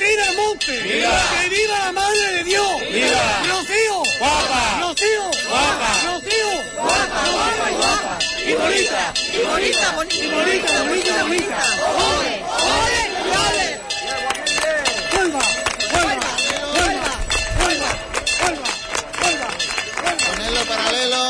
Del 0.00 0.36
Monte! 0.36 0.80
¡Viva! 0.80 1.10
¡Que 1.42 1.48
viva 1.50 1.78
la 1.78 1.92
Madre 1.92 2.32
de 2.32 2.44
Dios! 2.44 2.80
¡Viva! 2.90 3.42
¡Rocío! 3.48 4.02
¡Guapa! 4.18 4.80
¡Rocío! 4.80 5.30
¡Guapa! 5.48 5.88
¡Rocío! 6.06 6.50
¡Guapa, 6.74 7.20
guapa 7.30 7.70
y 7.70 7.74
guapa! 7.74 8.18
¡Y 8.46 8.54
bonita! 8.54 9.12
¡Y 9.30 9.38
bonita! 9.44 9.94
¡Y 10.10 10.26
bonita! 10.30 10.84
¡Bonita! 10.84 11.22
¡Bonita! 11.22 11.60
¡Ole! 11.84 12.34
¡Ole! 12.80 13.00
¡Y 13.20 13.30
ole! 13.44 13.68
¡Huelva! 15.12 15.42
¡Huelva! 15.92 16.30
¡Huelva! 16.72 17.12
¡Huelva! 17.60 17.90
¡Huelva! 18.40 18.68
¡Huelva! 19.22 19.48
Ponerlo 20.26 20.62
paralelo. 20.64 21.22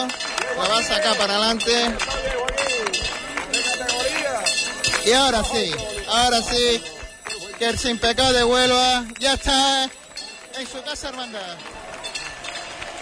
La 0.57 0.69
va 0.69 0.79
a 0.79 0.83
sacar 0.83 1.17
para 1.17 1.35
adelante. 1.35 1.75
Y 5.05 5.13
ahora 5.13 5.43
sí, 5.43 5.75
ahora 6.09 6.43
sí, 6.43 6.83
que 7.61 7.67
el 7.69 7.79
sin 7.79 7.99
pecado 7.99 8.33
de 8.33 8.43
Huelva 8.43 9.05
ya 9.19 9.35
está 9.35 9.85
en 10.59 10.67
su 10.67 10.83
casa 10.83 11.11
hermandad. 11.11 11.59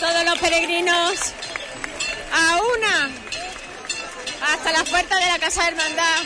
Todos 0.00 0.24
los 0.24 0.36
peregrinos 0.38 1.32
a 2.32 2.60
una 2.76 3.08
hasta 4.52 4.72
las 4.72 4.88
puertas 4.90 5.20
de 5.20 5.26
la 5.26 5.38
casa 5.38 5.68
hermandad. 5.68 6.22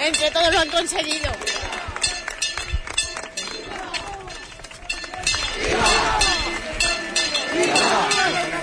Entre 0.00 0.30
todos 0.32 0.52
lo 0.52 0.58
han 0.58 0.70
conseguido. 0.70 1.30
¡Viva! 5.56 6.18
¡Viva! 7.54 8.53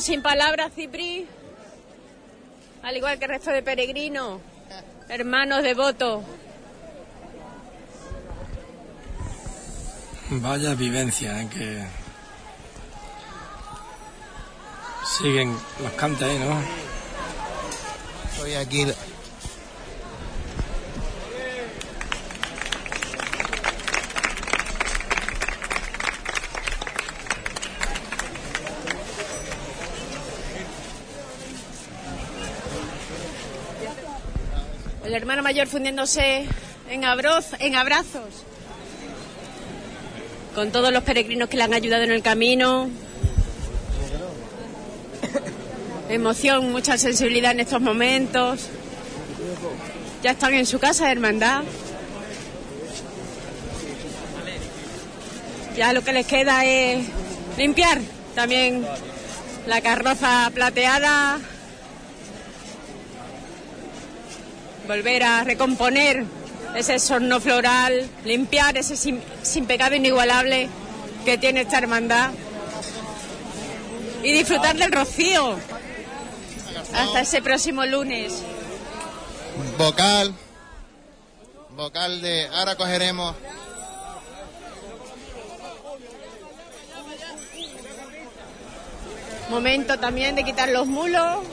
Sin 0.00 0.22
palabras, 0.22 0.72
Cipri. 0.74 1.26
Al 2.82 2.96
igual 2.96 3.18
que 3.18 3.24
el 3.24 3.30
resto 3.30 3.50
de 3.50 3.62
peregrinos, 3.62 4.40
hermanos 5.08 5.62
devotos. 5.62 6.22
Vaya 10.30 10.74
vivencia, 10.74 11.40
¿eh? 11.40 11.48
que 11.48 11.86
siguen 15.18 15.56
los 15.82 15.92
cantes 15.92 16.28
ahí, 16.28 16.38
¿no? 16.38 16.60
Estoy 18.30 18.54
aquí. 18.54 18.86
Hermano 35.16 35.42
mayor 35.42 35.66
fundiéndose 35.66 36.44
en, 36.90 37.04
abroz, 37.06 37.46
en 37.58 37.74
abrazos 37.74 38.44
con 40.54 40.70
todos 40.70 40.92
los 40.92 41.04
peregrinos 41.04 41.48
que 41.48 41.56
le 41.56 41.62
han 41.62 41.72
ayudado 41.72 42.02
en 42.02 42.10
el 42.10 42.20
camino. 42.20 42.90
Emoción, 46.10 46.70
mucha 46.70 46.98
sensibilidad 46.98 47.52
en 47.52 47.60
estos 47.60 47.80
momentos. 47.80 48.66
Ya 50.22 50.32
están 50.32 50.52
en 50.52 50.66
su 50.66 50.78
casa, 50.78 51.10
hermandad. 51.10 51.62
Ya 55.78 55.94
lo 55.94 56.04
que 56.04 56.12
les 56.12 56.26
queda 56.26 56.62
es 56.66 57.06
limpiar 57.56 58.00
también 58.34 58.86
la 59.66 59.80
carroza 59.80 60.50
plateada, 60.52 61.38
volver 64.86 65.22
a 65.22 65.44
recomponer 65.44 66.24
ese 66.74 66.98
sorno 66.98 67.40
floral, 67.40 68.08
limpiar 68.24 68.76
ese 68.76 68.96
sin, 68.96 69.20
sin 69.42 69.66
pecado 69.66 69.94
inigualable 69.94 70.68
que 71.24 71.38
tiene 71.38 71.62
esta 71.62 71.78
hermandad 71.78 72.30
y 74.22 74.32
disfrutar 74.32 74.76
del 74.76 74.92
rocío 74.92 75.56
hasta 76.94 77.20
ese 77.20 77.42
próximo 77.42 77.84
lunes. 77.84 78.42
Vocal. 79.78 80.34
Vocal 81.70 82.20
de. 82.20 82.46
Ahora 82.48 82.76
cogeremos. 82.76 83.34
Momento 89.50 89.98
también 89.98 90.34
de 90.34 90.44
quitar 90.44 90.68
los 90.70 90.86
mulos. 90.86 91.44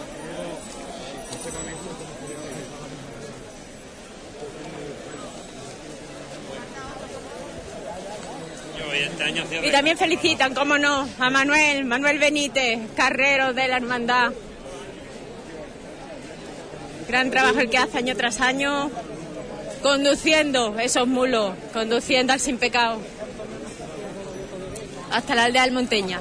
Y 9.64 9.72
también 9.72 9.98
felicitan, 9.98 10.54
cómo 10.54 10.78
no, 10.78 11.08
a 11.20 11.30
Manuel, 11.30 11.86
Manuel 11.86 12.20
Benítez, 12.20 12.80
carrero 12.96 13.54
de 13.54 13.68
la 13.68 13.78
hermandad. 13.78 14.32
Gran 17.08 17.32
trabajo 17.32 17.60
el 17.60 17.70
que 17.70 17.78
hace 17.78 17.98
año 17.98 18.16
tras 18.16 18.42
año, 18.42 18.90
conduciendo 19.82 20.80
esos 20.80 21.08
mulos, 21.08 21.54
conduciendo 21.74 22.34
al 22.34 22.40
sin 22.40 22.58
pecado 22.58 23.00
hasta 25.14 25.36
la 25.36 25.44
aldea 25.46 25.64
del 25.64 25.72
Monteña. 25.72 26.20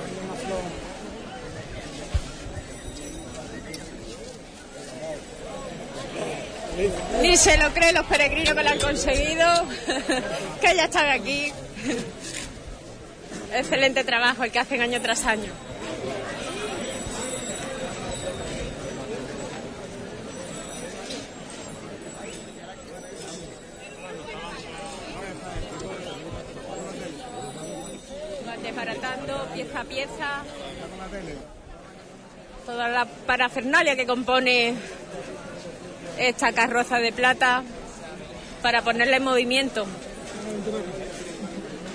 Ni 7.23 7.37
se 7.37 7.57
lo 7.57 7.73
creen 7.73 7.95
los 7.95 8.07
peregrinos 8.07 8.55
que 8.55 8.63
lo 8.63 8.71
han 8.71 8.79
conseguido, 8.79 9.47
que 10.61 10.77
ya 10.77 10.85
están 10.85 11.09
aquí. 11.09 11.53
Excelente 13.55 14.05
trabajo 14.05 14.45
el 14.45 14.51
que 14.51 14.59
hacen 14.59 14.81
año 14.81 15.01
tras 15.01 15.25
año. 15.25 15.53
Pieza 29.55 29.85
pieza 29.85 30.43
toda 32.65 32.89
la 32.89 33.05
parafernalia 33.05 33.97
que 33.97 34.07
compone 34.07 34.75
esta 36.19 36.53
carroza 36.53 36.99
de 36.99 37.13
plata 37.13 37.63
para 38.63 38.83
ponerla 38.83 39.19
en 39.19 39.25
movimiento. 39.25 39.87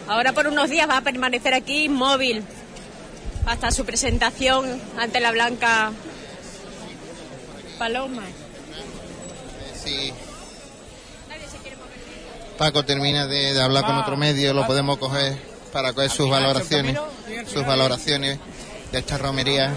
Ahora 0.08 0.34
por 0.34 0.48
unos 0.48 0.69
días 0.69 0.90
va 0.90 0.98
a 0.98 1.02
permanecer 1.02 1.53
aquí 1.53 1.86
inmóvil 1.86 2.44
hasta 3.45 3.72
su 3.72 3.86
presentación 3.86 4.82
ante 4.98 5.19
la 5.19 5.32
Blanca 5.32 5.92
Paloma. 7.77 8.24
Sí. 9.84 10.14
Paco 12.58 12.84
termina 12.84 13.27
de, 13.27 13.53
de 13.53 13.61
hablar 13.61 13.86
con 13.86 13.98
otro 13.98 14.18
medio, 14.18 14.53
lo 14.53 14.66
podemos 14.66 14.98
coger 14.98 15.38
para 15.72 15.94
coger 15.94 16.10
sus 16.10 16.30
valoraciones, 16.30 16.98
sus 17.52 17.66
valoraciones 17.66 18.40
de 18.92 19.00
esta 19.00 19.18
romería. 19.18 19.76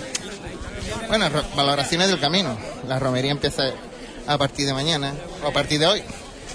Bueno, 1.09 1.29
valoraciones 1.55 2.09
del 2.09 2.19
camino. 2.19 2.57
La 2.89 2.99
romería 2.99 3.33
empieza 3.33 3.65
a 4.27 4.39
partir 4.39 4.67
de 4.67 4.73
mañana, 4.73 5.13
o 5.45 5.49
a 5.49 5.53
partir 5.53 5.79
de 5.81 5.87
hoy, 5.87 6.03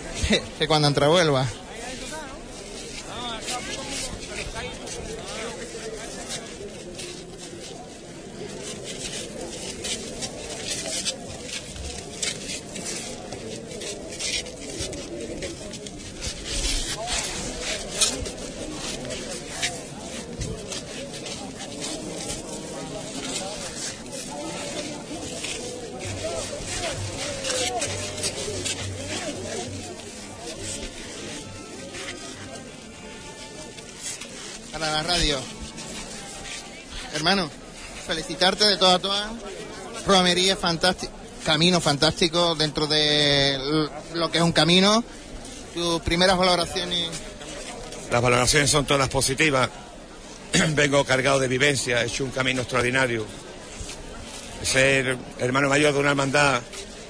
que 0.60 0.68
cuando 0.68 0.88
entra 0.88 1.08
vuelva. 1.08 1.46
Felicitarte 38.46 38.66
de 38.66 38.78
toda 38.78 39.00
toda. 39.00 39.32
Romería 40.06 40.56
fantástica, 40.56 41.12
camino 41.44 41.82
fantástico 41.82 42.56
dentro 42.56 42.86
de 42.88 43.58
lo 44.14 44.32
que 44.32 44.38
es 44.38 44.44
un 44.44 44.52
camino. 44.52 45.04
Tus 45.74 46.02
primeras 46.02 46.38
valoraciones. 46.38 47.10
Las 48.12 48.22
valoraciones 48.22 48.70
son 48.70 48.86
todas 48.86 49.10
positivas. 49.10 49.70
Vengo 50.70 51.04
cargado 51.04 51.40
de 51.40 51.48
vivencia, 51.48 52.04
he 52.04 52.06
hecho 52.06 52.24
un 52.24 52.32
camino 52.32 52.62
extraordinario. 52.62 53.26
Ser 54.62 55.18
hermano 55.40 55.70
mayor 55.70 55.94
de 55.94 56.00
una 56.00 56.12
hermandad 56.12 56.62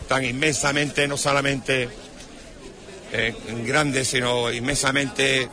tan 0.07 0.23
inmensamente, 0.23 1.07
no 1.07 1.17
solamente 1.17 1.89
eh, 3.11 3.35
grande, 3.65 4.03
sino 4.03 4.51
inmensamente 4.51 5.47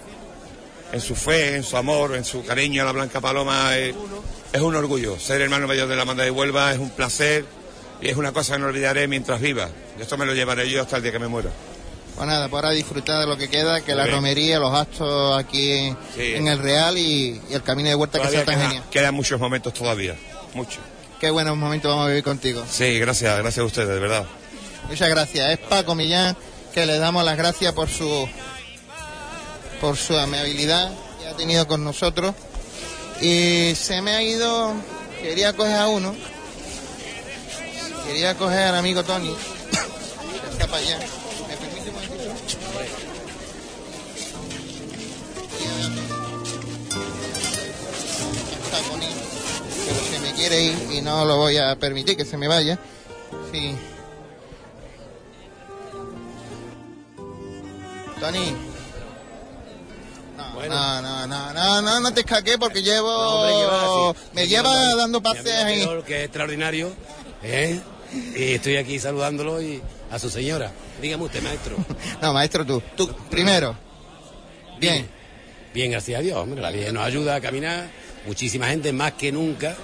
en 0.92 1.00
su 1.00 1.14
fe, 1.14 1.56
en 1.56 1.64
su 1.64 1.76
amor, 1.76 2.14
en 2.14 2.24
su 2.24 2.44
cariño 2.44 2.82
a 2.82 2.86
la 2.86 2.92
Blanca 2.92 3.20
Paloma. 3.20 3.76
eh, 3.76 3.94
es 4.52 4.60
un 4.60 4.74
orgullo. 4.76 5.18
Ser 5.18 5.40
hermano 5.40 5.66
mayor 5.66 5.88
de 5.88 5.96
la 5.96 6.04
banda 6.04 6.24
de 6.24 6.30
Huelva 6.30 6.72
es 6.72 6.78
un 6.78 6.90
placer 6.90 7.44
y 8.00 8.08
es 8.08 8.16
una 8.16 8.32
cosa 8.32 8.54
que 8.54 8.60
no 8.60 8.66
olvidaré 8.66 9.06
mientras 9.08 9.40
viva. 9.40 9.68
Y 9.98 10.02
esto 10.02 10.16
me 10.18 10.26
lo 10.26 10.34
llevaré 10.34 10.68
yo 10.70 10.82
hasta 10.82 10.96
el 10.96 11.02
día 11.02 11.12
que 11.12 11.18
me 11.18 11.28
muera. 11.28 11.50
Pues 12.16 12.26
nada, 12.28 12.48
para 12.48 12.70
disfrutar 12.70 13.20
de 13.20 13.26
lo 13.26 13.38
que 13.38 13.48
queda, 13.48 13.80
que 13.80 13.94
la 13.94 14.04
bien. 14.04 14.16
romería, 14.16 14.58
los 14.58 14.74
actos 14.74 15.38
aquí 15.38 15.94
Sí. 16.14 16.34
en 16.34 16.46
el 16.48 16.58
Real 16.58 16.98
y, 16.98 17.40
y 17.48 17.54
el 17.54 17.62
camino 17.62 17.88
de 17.88 17.94
huerta 17.94 18.20
que 18.20 18.28
sea 18.28 18.44
tan 18.44 18.56
queda- 18.56 18.64
genial. 18.68 18.84
quedan 18.90 19.14
muchos 19.14 19.40
momentos 19.40 19.72
todavía. 19.72 20.14
Muchos. 20.52 20.80
Qué 21.18 21.30
buenos 21.30 21.56
momentos 21.56 21.88
vamos 21.90 22.04
a 22.06 22.08
vivir 22.08 22.24
contigo. 22.24 22.64
Sí, 22.68 22.98
gracias, 22.98 23.38
gracias 23.38 23.62
a 23.62 23.64
ustedes, 23.66 23.88
de 23.88 23.98
verdad. 24.00 24.26
Muchas 24.88 25.08
gracias. 25.08 25.50
Es 25.52 25.58
Paco 25.58 25.94
Millán 25.94 26.36
que 26.74 26.84
le 26.84 26.98
damos 26.98 27.24
las 27.24 27.36
gracias 27.36 27.72
por 27.72 27.88
su 27.88 28.28
por 29.80 29.96
su 29.96 30.16
amabilidad 30.16 30.92
que 31.20 31.28
ha 31.28 31.36
tenido 31.36 31.66
con 31.66 31.82
nosotros. 31.84 32.34
Y 33.22 33.76
se 33.76 34.02
me 34.02 34.10
ha 34.10 34.22
ido, 34.22 34.74
quería 35.20 35.52
coger 35.52 35.76
a 35.76 35.86
uno, 35.86 36.12
quería 38.04 38.36
coger 38.36 38.66
al 38.66 38.74
amigo 38.74 39.04
Tony, 39.04 39.32
que 40.56 40.64
está 40.64 40.76
allá. 40.76 40.98
¿Me 41.48 41.56
permite 41.56 41.88
un 41.88 41.94
momentito? 41.94 42.34
Pero 49.86 50.00
se 50.10 50.18
me 50.18 50.32
quiere 50.32 50.62
ir 50.64 50.88
y 50.90 51.00
no 51.00 51.24
lo 51.24 51.36
voy 51.36 51.58
a 51.58 51.78
permitir 51.78 52.16
que 52.16 52.24
se 52.24 52.36
me 52.36 52.48
vaya. 52.48 52.76
Sí. 53.52 53.76
Tony. 58.18 58.71
No, 60.68 61.02
no, 61.02 61.26
no, 61.26 61.26
no, 61.26 61.52
no, 61.52 61.82
no, 61.82 62.00
no 62.00 62.14
te 62.14 62.20
escaqué 62.20 62.58
porque 62.58 62.82
llevo... 62.82 63.08
hombre, 63.10 64.14
sí. 64.14 64.30
me 64.34 64.46
lleva 64.48 64.94
dando 64.96 65.22
paseos 65.22 65.64
ahí. 65.64 65.88
Que 66.06 66.18
es 66.20 66.24
extraordinario, 66.26 66.92
¿eh? 67.42 67.80
Y 68.36 68.42
estoy 68.54 68.76
aquí 68.76 68.98
saludándolo 68.98 69.60
y 69.62 69.80
a 70.10 70.18
su 70.18 70.28
señora. 70.30 70.70
Dígame 71.00 71.24
usted, 71.24 71.42
maestro. 71.42 71.76
No, 72.22 72.32
maestro, 72.32 72.64
tú. 72.66 72.82
Tú, 72.96 73.08
primero. 73.30 73.76
Bien. 74.78 75.08
Bien, 75.74 75.90
gracias 75.90 76.18
a 76.18 76.22
Dios, 76.22 76.36
hombre. 76.36 76.60
La 76.60 76.70
Virgen 76.70 76.94
nos 76.94 77.04
ayuda 77.04 77.36
a 77.36 77.40
caminar. 77.40 77.88
Muchísima 78.26 78.68
gente, 78.68 78.92
más 78.92 79.12
que 79.12 79.32
nunca, 79.32 79.74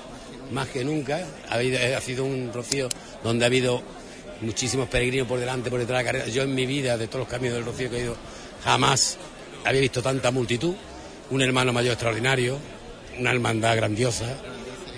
más 0.53 0.69
que 0.69 0.85
nunca. 0.85 1.27
Ha, 1.49 1.55
habido- 1.55 1.79
ha 1.97 2.01
sido 2.01 2.25
un 2.25 2.53
rocío 2.53 2.89
donde 3.25 3.45
ha 3.45 3.47
habido 3.47 3.83
muchísimos 4.43 4.89
peregrinos 4.89 5.27
por 5.27 5.41
delante, 5.41 5.71
por 5.71 5.81
detrás 5.81 5.99
de 5.99 6.05
la 6.05 6.13
carrera. 6.13 6.27
Yo 6.31 6.43
en 6.43 6.55
mi 6.55 6.67
vida, 6.67 6.97
de 6.99 7.07
todos 7.09 7.21
los 7.21 7.29
caminos 7.29 7.55
del 7.57 7.65
rocío 7.65 7.89
que 7.91 7.97
he 7.97 8.03
ido, 8.03 8.17
jamás 8.63 9.17
había 9.65 9.81
visto 9.81 10.03
tanta 10.03 10.31
multitud. 10.31 10.75
Un 11.31 11.43
hermano 11.43 11.73
mayor 11.73 11.93
extraordinario, 11.93 12.59
una 13.19 13.31
hermandad 13.33 13.77
grandiosa, 13.77 14.35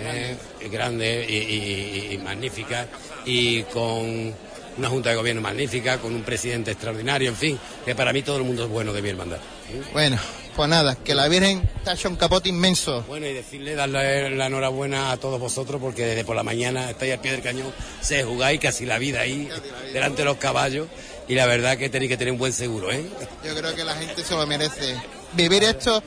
eh, 0.00 0.36
grande 0.70 1.26
y, 1.28 1.34
y- 1.34 2.14
y 2.14 2.18
magnífica, 2.18 2.86
y 3.26 3.62
con 3.64 4.32
una 4.78 4.88
junta 4.88 5.10
de 5.10 5.16
gobierno 5.16 5.42
magnífica, 5.42 5.98
con 5.98 6.14
un 6.14 6.22
presidente 6.22 6.70
extraordinario, 6.70 7.28
en 7.30 7.36
fin, 7.36 7.58
que 7.84 7.94
para 7.94 8.12
mí 8.12 8.22
todo 8.22 8.36
el 8.36 8.44
mundo 8.44 8.64
es 8.64 8.70
bueno 8.70 8.92
de 8.92 9.02
mi 9.02 9.08
hermandad. 9.10 9.38
Bueno, 9.92 10.18
pues 10.56 10.68
nada, 10.68 10.94
que 10.96 11.14
la 11.14 11.28
Virgen 11.28 11.68
te 11.84 11.90
ha 11.90 11.92
hecho 11.94 12.08
un 12.08 12.16
capote 12.16 12.48
inmenso. 12.48 13.02
Bueno, 13.08 13.26
y 13.26 13.32
decirle, 13.32 13.74
darle 13.74 14.30
la 14.30 14.46
enhorabuena 14.46 15.10
a 15.10 15.16
todos 15.16 15.38
vosotros, 15.40 15.80
porque 15.80 16.06
desde 16.06 16.24
por 16.24 16.36
la 16.36 16.42
mañana 16.44 16.88
estáis 16.90 17.12
al 17.14 17.20
pie 17.20 17.32
del 17.32 17.42
cañón, 17.42 17.72
se 18.00 18.22
jugáis 18.22 18.60
casi 18.60 18.86
la 18.86 18.98
vida 18.98 19.20
ahí, 19.20 19.48
delante 19.92 20.18
de 20.22 20.24
los 20.26 20.36
caballos, 20.38 20.86
y 21.30 21.34
la 21.36 21.46
verdad 21.46 21.78
que 21.78 21.88
tenéis 21.88 22.08
que 22.08 22.16
tener 22.16 22.32
un 22.32 22.40
buen 22.40 22.52
seguro, 22.52 22.90
¿eh? 22.90 23.04
Yo 23.44 23.54
creo 23.54 23.72
que 23.72 23.84
la 23.84 23.94
gente 23.94 24.24
se 24.24 24.34
lo 24.34 24.44
merece. 24.48 24.96
Vivir 25.34 25.62
esto, 25.62 26.02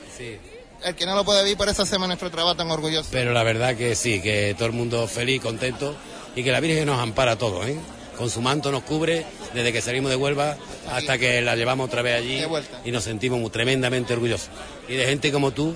el 0.84 0.94
que 0.94 1.06
no 1.06 1.14
lo 1.14 1.24
puede 1.24 1.42
vivir, 1.44 1.56
por 1.56 1.66
eso 1.66 1.80
hacemos 1.80 2.06
nuestro 2.08 2.30
trabajo 2.30 2.54
tan 2.56 2.70
orgulloso. 2.70 3.08
Pero 3.10 3.32
la 3.32 3.42
verdad 3.42 3.74
que 3.74 3.94
sí, 3.94 4.20
que 4.20 4.54
todo 4.54 4.66
el 4.66 4.74
mundo 4.74 5.08
feliz, 5.08 5.40
contento, 5.40 5.96
y 6.36 6.44
que 6.44 6.52
la 6.52 6.60
Virgen 6.60 6.84
nos 6.84 7.00
ampara 7.00 7.32
a 7.32 7.38
todos, 7.38 7.66
¿eh? 7.66 7.78
Con 8.18 8.28
su 8.28 8.42
manto 8.42 8.70
nos 8.70 8.82
cubre 8.82 9.24
desde 9.54 9.72
que 9.72 9.80
salimos 9.80 10.10
de 10.10 10.16
Huelva 10.16 10.58
hasta 10.92 11.16
que 11.16 11.40
la 11.40 11.56
llevamos 11.56 11.86
otra 11.86 12.02
vez 12.02 12.18
allí 12.18 12.44
y 12.84 12.92
nos 12.92 13.04
sentimos 13.04 13.40
muy, 13.40 13.48
tremendamente 13.48 14.12
orgullosos. 14.12 14.50
Y 14.90 14.94
de 14.94 15.06
gente 15.06 15.32
como 15.32 15.52
tú, 15.52 15.74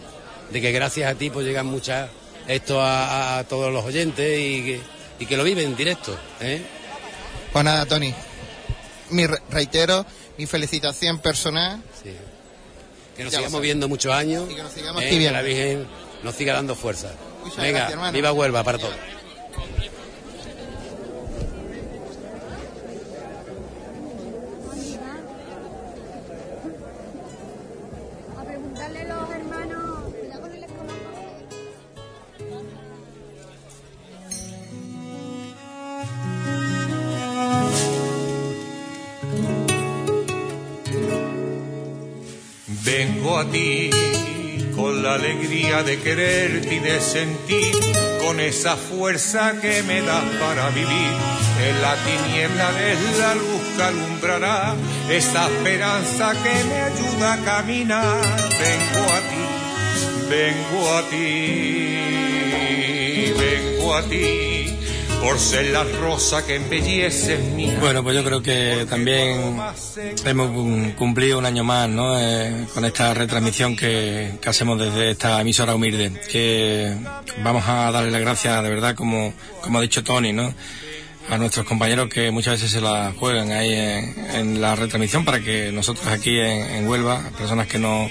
de 0.51 0.61
que 0.61 0.73
gracias 0.73 1.11
a 1.11 1.15
ti 1.15 1.31
pues 1.31 1.47
llegan 1.47 1.65
muchas 1.65 2.11
esto 2.47 2.83
a, 2.83 3.39
a 3.39 3.45
todos 3.45 3.73
los 3.73 3.83
oyentes 3.83 4.39
y 4.39 4.63
que, 4.63 4.81
y 5.21 5.27
que 5.27 5.39
lo 5.39 5.43
viven 5.43 5.69
en 5.69 5.77
directo, 5.77 6.15
¿eh? 6.43 6.61
Pues 7.51 7.65
nada, 7.65 7.87
Tony. 7.87 8.13
Mi 9.11 9.27
re- 9.27 9.41
reitero, 9.51 10.05
mi 10.37 10.47
felicitación 10.47 11.19
personal. 11.19 11.83
Que 13.17 13.25
nos 13.25 13.33
sigamos 13.35 13.61
viendo 13.61 13.89
muchos 13.89 14.13
años. 14.13 14.49
Y 14.51 14.55
que 14.55 14.63
nos 14.63 14.73
sigamos 14.73 15.03
¿eh? 15.03 15.11
que 15.11 15.31
la 15.31 15.43
Virgen 15.43 15.87
nos 16.23 16.35
siga 16.35 16.55
dando 16.55 16.75
fuerza. 16.75 17.11
Muchas 17.45 17.59
Venga, 17.63 17.89
gracias, 17.91 18.13
viva 18.13 18.33
Huelva 18.33 18.63
para 18.65 18.79
todos. 18.79 18.95
Vengo 42.91 43.37
a 43.37 43.45
ti 43.45 43.91
con 44.75 45.03
la 45.03 45.15
alegría 45.15 45.83
de 45.83 45.99
quererte 46.01 46.77
y 46.77 46.79
de 46.79 47.01
sentir, 47.03 47.75
con 48.25 48.41
esa 48.41 48.77
fuerza 48.77 49.61
que 49.61 49.83
me 49.83 50.01
das 50.01 50.25
para 50.41 50.71
vivir. 50.71 51.13
En 51.69 51.83
la 51.83 51.95
tiniebla 52.07 52.73
de 52.73 52.95
la 53.19 53.35
luz 53.35 53.61
que 53.77 53.83
alumbrará, 53.83 54.75
esa 55.11 55.49
esperanza 55.49 56.33
que 56.43 56.65
me 56.65 56.81
ayuda 56.81 57.35
a 57.35 57.45
caminar. 57.45 58.25
Vengo 58.65 59.05
a 59.13 59.21
ti, 59.29 59.45
vengo 60.31 60.81
a 60.97 61.03
ti, 61.11 61.27
vengo 63.37 63.95
a 63.97 64.03
ti, 64.05 64.78
por 65.21 65.39
ser 65.39 65.67
la 65.73 65.85
rosa 65.85 66.45
que 66.47 66.55
embellece 66.57 67.39
mi 67.39 67.67
Bueno, 67.77 68.03
pues 68.03 68.15
yo 68.17 68.25
creo 68.25 68.43
que 68.43 68.87
también 68.89 69.57
hemos 70.25 70.51
cum- 70.51 70.93
cumplido 70.93 71.39
un 71.39 71.47
año 71.47 71.65
más, 71.65 71.89
¿no? 71.89 72.19
Eh, 72.19 72.67
con 72.73 72.85
esta 72.85 73.13
retransmisión 73.15 73.77
que, 73.77 74.33
que 74.41 74.49
hacemos 74.49 74.79
desde 74.79 75.11
esta 75.11 75.41
emisora 75.41 75.75
humilde. 75.75 76.13
Que 76.31 76.95
vamos 77.43 77.65
a 77.67 77.91
darle 77.91 78.11
las 78.11 78.21
gracias, 78.21 78.63
de 78.63 78.69
verdad, 78.71 78.95
como, 78.95 79.33
como 79.61 79.79
ha 79.79 79.83
dicho 79.83 80.05
Tony, 80.05 80.33
¿no? 80.33 80.55
A 81.29 81.37
nuestros 81.37 81.67
compañeros 81.67 82.09
que 82.09 82.31
muchas 82.31 82.55
veces 82.55 82.71
se 82.71 82.81
la 82.81 83.13
juegan 83.19 83.51
ahí 83.53 83.73
en, 83.75 84.27
en 84.35 84.61
la 84.61 84.77
retransmisión 84.77 85.25
para 85.25 85.41
que 85.41 85.71
nosotros 85.73 86.07
aquí 86.07 86.39
en, 86.39 86.63
en 86.71 86.89
Huelva, 86.89 87.21
personas 87.37 87.67
que 87.67 87.79
no, 87.79 88.09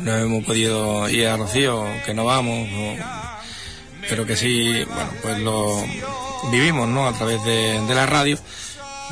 no 0.00 0.16
hemos 0.16 0.44
podido 0.44 1.08
ir 1.10 1.26
a 1.26 1.36
Rocío, 1.36 1.84
que 2.06 2.14
no 2.14 2.24
vamos, 2.24 2.68
o- 2.72 3.37
pero 4.08 4.24
que 4.26 4.36
sí, 4.36 4.84
bueno, 4.84 5.10
pues 5.22 5.38
lo 5.38 5.84
vivimos, 6.50 6.88
¿no? 6.88 7.06
A 7.06 7.12
través 7.12 7.42
de, 7.44 7.80
de 7.86 7.94
la 7.94 8.06
radio. 8.06 8.38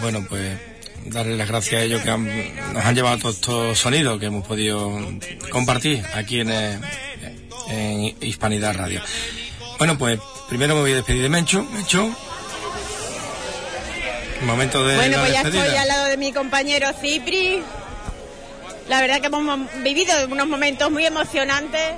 Bueno, 0.00 0.24
pues 0.28 0.58
darle 1.06 1.36
las 1.36 1.48
gracias 1.48 1.80
a 1.80 1.84
ellos 1.84 2.02
que 2.02 2.10
han- 2.10 2.74
nos 2.74 2.84
han 2.84 2.94
llevado 2.94 3.18
todos 3.18 3.34
estos 3.36 3.78
sonidos 3.78 4.18
que 4.18 4.26
hemos 4.26 4.46
podido 4.46 4.98
compartir 5.50 6.04
aquí 6.14 6.40
en, 6.40 6.50
eh, 6.50 6.78
en 7.68 8.16
Hispanidad 8.20 8.74
Radio. 8.76 9.00
Bueno, 9.78 9.96
pues 9.98 10.18
primero 10.48 10.74
me 10.74 10.80
voy 10.82 10.92
a 10.92 10.96
despedir 10.96 11.22
de 11.22 11.28
Mencho. 11.28 11.62
Mencho. 11.72 12.10
Momento 14.42 14.86
de 14.86 14.96
Bueno, 14.96 15.16
la 15.16 15.22
pues 15.22 15.32
ya 15.32 15.42
despedida. 15.42 15.64
estoy 15.64 15.78
al 15.78 15.88
lado 15.88 16.04
de 16.06 16.16
mi 16.16 16.32
compañero 16.32 16.88
Cipri. 17.00 17.62
La 18.88 19.00
verdad 19.00 19.20
que 19.20 19.26
hemos 19.26 19.60
vivido 19.82 20.12
unos 20.30 20.46
momentos 20.46 20.90
muy 20.90 21.04
emocionantes. 21.06 21.92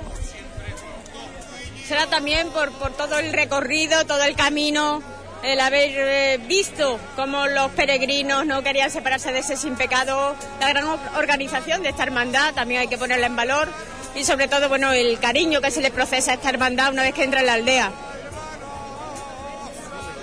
Será 1.89 2.05
también 2.05 2.51
por, 2.51 2.71
por 2.73 2.91
todo 2.91 3.17
el 3.17 3.33
recorrido, 3.33 4.05
todo 4.05 4.21
el 4.21 4.35
camino, 4.35 5.01
el 5.41 5.59
haber 5.59 5.89
eh, 5.95 6.37
visto 6.47 6.99
cómo 7.15 7.47
los 7.47 7.71
peregrinos 7.71 8.45
no 8.45 8.61
querían 8.61 8.91
separarse 8.91 9.31
de 9.31 9.39
ese 9.39 9.57
sin 9.57 9.75
pecado, 9.75 10.35
la 10.59 10.69
gran 10.69 10.85
or- 10.85 10.99
organización 11.17 11.81
de 11.81 11.89
esta 11.89 12.03
hermandad, 12.03 12.53
también 12.53 12.81
hay 12.81 12.87
que 12.89 12.99
ponerla 12.99 13.25
en 13.25 13.35
valor, 13.35 13.69
y 14.13 14.23
sobre 14.23 14.47
todo, 14.47 14.69
bueno, 14.69 14.91
el 14.91 15.17
cariño 15.17 15.61
que 15.61 15.71
se 15.71 15.81
le 15.81 15.89
procesa 15.89 16.29
a 16.29 16.33
esta 16.35 16.49
hermandad 16.49 16.91
una 16.93 17.01
vez 17.01 17.15
que 17.15 17.23
entra 17.23 17.39
en 17.39 17.47
la 17.47 17.53
aldea. 17.53 17.91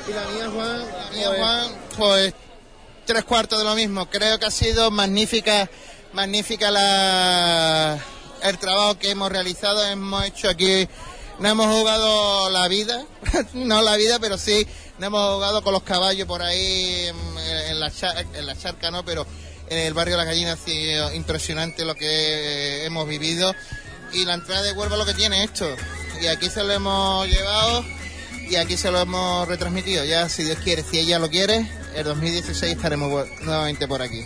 Y 0.09 0.13
la 0.13 0.25
mía, 0.27 0.49
Juan, 0.55 0.87
la 0.87 1.11
mía, 1.33 1.69
pues 1.97 2.33
tres 3.07 3.25
cuartos 3.25 3.59
de 3.59 3.65
lo 3.65 3.75
mismo. 3.75 4.07
Creo 4.09 4.39
que 4.39 4.47
ha 4.47 4.51
sido 4.53 4.93
magnífica, 4.93 5.69
magnífica 6.13 6.71
la, 6.71 7.99
el 8.45 8.57
trabajo 8.59 8.97
que 9.01 9.11
hemos 9.11 9.33
realizado. 9.33 9.85
Hemos 9.85 10.25
hecho 10.27 10.49
aquí, 10.49 10.89
no 11.39 11.49
hemos 11.49 11.67
jugado 11.67 12.51
la 12.51 12.67
vida, 12.69 13.05
no 13.55 13.83
la 13.83 13.97
vida, 13.97 14.19
pero 14.19 14.39
sí 14.39 14.67
no 14.99 15.07
hemos 15.07 15.35
jugado 15.35 15.63
con 15.63 15.73
los 15.73 15.83
caballos 15.83 16.27
por 16.27 16.43
ahí 16.43 17.07
en, 17.09 17.17
en 17.71 17.81
la, 17.81 17.91
char- 17.91 18.25
en 18.35 18.47
la 18.47 18.57
charca, 18.57 18.91
¿no? 18.91 19.05
Pero 19.05 19.27
en 19.69 19.79
el 19.79 19.95
barrio 19.95 20.15
de 20.17 20.19
la 20.19 20.25
gallina 20.25 20.53
ha 20.53 20.57
sido 20.57 21.13
impresionante 21.13 21.85
lo 21.85 21.95
que 21.95 22.85
hemos 22.85 23.07
vivido. 23.09 23.55
Y 24.13 24.25
la 24.25 24.35
entrada 24.35 24.63
de 24.63 24.73
Huelva 24.73 24.97
lo 24.97 25.05
que 25.05 25.15
tiene 25.15 25.43
esto. 25.45 25.69
Y 26.23 26.29
aquí 26.29 26.49
se 26.49 26.63
lo 26.63 26.73
hemos 26.73 27.27
llevado 27.29 27.85
y 28.49 28.55
aquí 28.57 28.77
se 28.77 28.91
lo 28.91 29.01
hemos 29.01 29.47
retransmitido. 29.49 30.05
Ya, 30.05 30.29
si 30.29 30.45
Dios 30.45 30.59
quiere, 30.63 30.83
si 30.85 30.99
ella 31.01 31.19
lo 31.19 31.29
quiere, 31.29 31.69
el 31.95 32.05
2016 32.05 32.77
estaremos 32.77 33.27
nuevamente 33.43 33.87
por 33.89 34.01
aquí. 34.03 34.25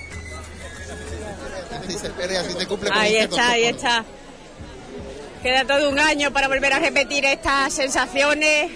Así 2.39 2.55
te 2.55 2.67
cumple 2.67 2.91
con 2.91 2.99
Ahí 2.99 3.17
está, 3.17 3.51
ahí 3.51 3.65
está. 3.65 4.05
Queda 5.43 5.65
todo 5.65 5.89
un 5.89 5.99
año 5.99 6.33
para 6.33 6.49
volver 6.49 6.75
a 6.75 6.78
repetir 6.78 7.25
estas 7.25 7.73
sensaciones 7.73 8.70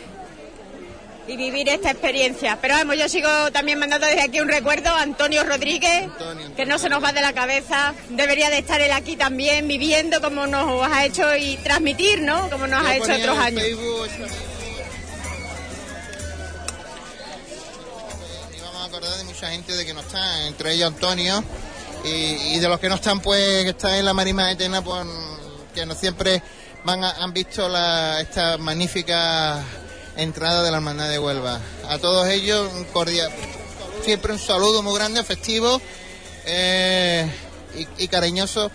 y 1.27 1.37
vivir 1.37 1.69
esta 1.69 1.91
experiencia. 1.91 2.59
Pero 2.61 2.75
vamos, 2.75 2.97
yo 2.97 3.07
sigo 3.09 3.29
también 3.53 3.79
mandando 3.79 4.07
desde 4.07 4.23
aquí 4.23 4.41
un 4.41 4.49
recuerdo 4.49 4.89
a 4.89 5.03
Antonio 5.03 5.45
Rodríguez, 5.45 6.09
que 6.57 6.65
no 6.65 6.79
se 6.79 6.89
nos 6.89 7.05
va 7.05 7.13
de 7.13 7.21
la 7.21 7.35
cabeza. 7.35 7.95
Debería 8.09 8.49
de 8.49 8.59
estar 8.59 8.81
él 8.81 8.93
aquí 8.93 9.17
también, 9.17 9.69
viviendo 9.69 10.23
como 10.23 10.47
nos 10.47 10.91
ha 10.91 11.05
hecho 11.05 11.37
y 11.37 11.59
transmitir, 11.59 12.23
¿no? 12.23 12.49
Como 12.49 12.67
nos 12.67 12.83
Yo 12.83 12.89
ha 12.89 12.97
hecho 12.97 13.15
otros 13.15 13.39
años. 13.39 13.63
Facebook 13.63 14.09
y 18.57 18.61
vamos 18.61 18.83
a 18.83 18.85
acordar 18.87 19.19
de 19.19 19.25
mucha 19.25 19.51
gente 19.51 19.73
de 19.75 19.85
que 19.85 19.93
no 19.93 20.01
está, 20.01 20.47
entre 20.47 20.73
ellos 20.73 20.89
Antonio, 20.89 21.45
y, 22.05 22.55
y 22.55 22.59
de 22.59 22.69
los 22.69 22.81
que 22.81 22.89
no 22.89 22.95
están, 22.95 23.21
pues, 23.21 23.65
que 23.65 23.71
están 23.71 23.95
en 23.97 24.05
la 24.07 24.15
Marima 24.15 24.51
Eterna, 24.51 24.83
pues, 24.83 25.07
que 25.75 25.85
no 25.87 25.95
siempre 25.95 26.43
van 26.85 27.03
a- 27.05 27.11
han 27.23 27.33
visto 27.33 27.69
la, 27.69 28.21
esta 28.21 28.57
magnífica 28.59 29.63
entrada 30.17 30.63
de 30.63 30.71
la 30.71 30.77
Hermandad 30.79 31.09
de 31.09 31.19
Huelva. 31.19 31.61
A 31.89 31.99
todos 31.99 32.29
ellos, 32.29 32.73
un 32.75 32.85
cordial, 32.85 33.31
siempre 34.05 34.33
un 34.33 34.39
saludo 34.39 34.83
muy 34.83 34.95
grande, 34.95 35.23
festivo 35.25 35.81
eh, 36.47 37.29
y, 37.99 38.05
y 38.05 38.09
cariñoso 38.09 38.71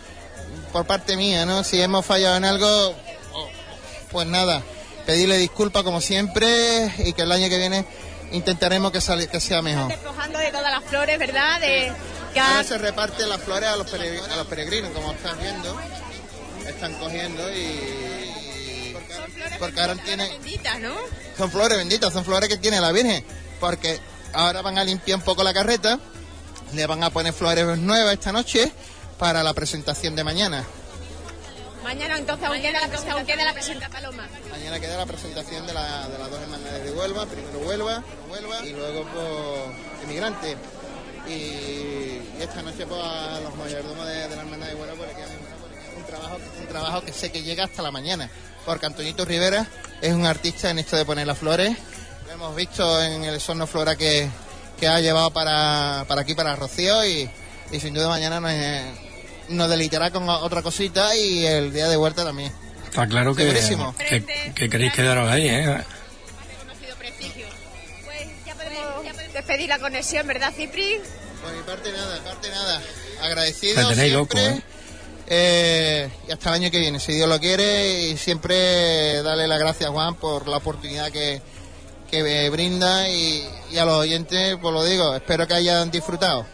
por 0.74 0.86
parte 0.86 1.16
mía, 1.16 1.46
¿no? 1.46 1.64
Si 1.64 1.82
hemos 1.82 2.06
fallado 2.06 2.36
en 2.38 2.46
algo, 2.46 2.96
pues 4.12 4.28
nada, 4.28 4.62
pedirle 5.06 5.38
disculpas 5.38 5.84
como 5.84 6.02
siempre 6.02 6.94
y 7.00 7.14
que 7.14 7.22
el 7.24 7.32
año 7.32 7.48
que 7.50 7.58
viene 7.58 7.86
intentaremos 8.32 8.92
que, 8.92 9.02
sali- 9.02 9.28
que 9.28 9.40
sea 9.40 9.62
mejor. 9.62 9.88
Despojando 9.88 10.38
de 10.40 10.52
todas 10.52 10.72
las 10.72 10.84
flores, 10.84 11.18
¿verdad? 11.18 11.60
De, 11.62 11.92
Ahora 12.40 12.64
se 12.64 12.78
reparte 12.78 13.26
las 13.26 13.42
flores 13.42 13.68
a 13.70 13.76
los, 13.76 13.92
a 13.92 14.36
los 14.36 14.48
peregrinos, 14.48 14.92
como 14.92 15.12
están 15.14 15.38
viendo, 15.40 15.76
están 16.70 16.94
cogiendo 16.96 17.44
y... 17.54 18.96
porque 19.60 19.80
ahora 19.82 19.96
tienen... 19.96 20.30
benditas, 20.30 20.80
¿no? 20.80 20.94
Son 21.38 21.52
flores 21.52 21.78
benditas, 21.78 22.12
son 22.14 22.24
flores 22.26 22.50
que 22.50 22.58
tiene 22.58 22.80
la 22.80 22.92
Virgen, 22.92 23.24
porque 23.60 24.00
ahora 24.34 24.62
van 24.62 24.78
a 24.78 24.84
limpiar 24.84 25.18
un 25.20 25.24
poco 25.24 25.44
la 25.44 25.54
carreta, 25.54 26.00
le 26.74 26.86
van 26.88 27.04
a 27.04 27.10
poner 27.10 27.34
flores 27.34 27.78
nuevas 27.78 28.14
esta 28.14 28.32
noche 28.32 28.72
para 29.18 29.44
la 29.44 29.54
presentación 29.54 30.16
de 30.16 30.24
mañana. 30.24 30.64
Mañana 31.84 32.18
entonces 32.18 32.46
aún 32.46 32.62
queda, 32.62 32.82
queda 33.26 33.46
la 33.46 33.54
presenta 33.54 33.90
Paloma. 33.90 34.28
Mañana 34.52 34.80
queda 34.80 34.98
la 34.98 35.06
presentación 35.06 35.66
de, 35.66 35.74
la- 35.74 36.08
de 36.10 36.20
las 36.20 36.30
dos 36.30 36.42
hermandades 36.42 36.84
de 36.84 36.92
Huelva, 36.92 37.26
primero 37.26 37.60
Huelva, 37.60 38.04
Huelva 38.30 38.66
y 38.66 38.70
luego 38.74 39.06
pues 39.14 40.04
Emigrante. 40.04 40.58
Y, 41.28 41.32
y 41.32 42.38
esta 42.42 42.62
noche 42.62 42.86
pues 42.86 43.02
a 43.02 43.40
los 43.42 43.56
mayordomos 43.56 44.06
de, 44.08 44.28
de 44.28 44.36
la 44.36 44.42
hermandad 44.42 44.68
de 44.68 44.76
Huelva 44.76 44.96
porque 45.06 45.22
es 45.24 45.29
un 45.29 45.29
trabajo, 46.10 46.38
un 46.60 46.68
trabajo 46.68 47.02
que 47.02 47.14
sé 47.14 47.32
que 47.32 47.42
llega 47.44 47.64
hasta 47.66 47.82
la 47.82 47.92
mañana. 47.92 48.30
Porque 48.66 48.86
Antonito 48.86 49.26
Rivera 49.26 49.66
es 50.02 50.14
un 50.14 50.26
artista 50.26 50.70
en 50.70 50.80
esto 50.80 50.96
de 50.98 51.06
poner 51.06 51.26
las 51.28 51.38
flores. 51.38 51.76
Lo 52.28 52.34
hemos 52.34 52.56
visto 52.56 53.02
en 53.04 53.24
el 53.24 53.40
Sorno 53.42 53.66
Flora 53.68 53.96
que, 53.96 54.30
que 54.80 54.88
ha 54.88 55.00
llevado 55.00 55.32
para, 55.32 56.06
para 56.08 56.22
aquí, 56.22 56.36
para 56.36 56.56
Rocío 56.56 57.04
y, 57.06 57.30
y 57.72 57.80
sin 57.80 57.94
duda 57.94 58.08
mañana 58.10 58.40
nos, 58.40 58.52
eh, 58.52 58.84
nos 59.50 59.70
deleitará 59.70 60.12
con 60.12 60.28
otra 60.30 60.62
cosita 60.62 61.16
y 61.16 61.46
el 61.46 61.74
día 61.74 61.88
de 61.88 61.96
vuelta 61.98 62.24
también. 62.24 62.52
Está 62.86 63.08
claro 63.08 63.34
que, 63.36 63.54
que, 64.10 64.54
que 64.56 64.70
queréis 64.70 64.94
quedaros 64.94 65.30
ahí, 65.30 65.48
¿eh? 65.48 65.84
Ya 68.46 68.56
podemos 68.56 69.34
despedir 69.34 69.70
la 69.70 69.80
conexión, 69.80 70.28
¿verdad, 70.28 70.54
Cipri? 70.56 71.00
Por 71.42 71.54
mi 71.54 71.62
parte 71.64 71.92
nada, 71.92 72.20
parte 72.24 72.50
nada. 72.50 72.82
Agradecido 73.22 73.76
Me 73.76 73.82
tenéis 73.96 74.12
siempre. 74.12 74.12
loco, 74.12 74.38
¿eh? 74.38 74.62
Eh, 75.30 76.10
y 76.28 76.32
hasta 76.32 76.50
el 76.50 76.56
año 76.56 76.72
que 76.72 76.80
viene, 76.80 77.00
si 77.00 77.14
Dios 77.14 77.30
lo 77.30 77.40
quiere, 77.40 78.08
y 78.08 78.18
siempre 78.18 79.22
darle 79.22 79.48
las 79.48 79.60
gracias 79.60 79.90
a 79.90 79.94
Juan 79.94 80.16
por 80.16 80.48
la 80.48 80.58
oportunidad 80.58 81.12
que, 81.12 81.42
que 82.10 82.24
me 82.24 82.50
brinda 82.50 83.08
y, 83.10 83.48
y 83.72 83.78
a 83.78 83.86
los 83.86 83.96
oyentes, 83.96 84.58
pues 84.60 84.74
lo 84.74 84.84
digo, 84.84 85.16
espero 85.16 85.48
que 85.48 85.54
hayan 85.54 85.92
disfrutado. 85.92 86.46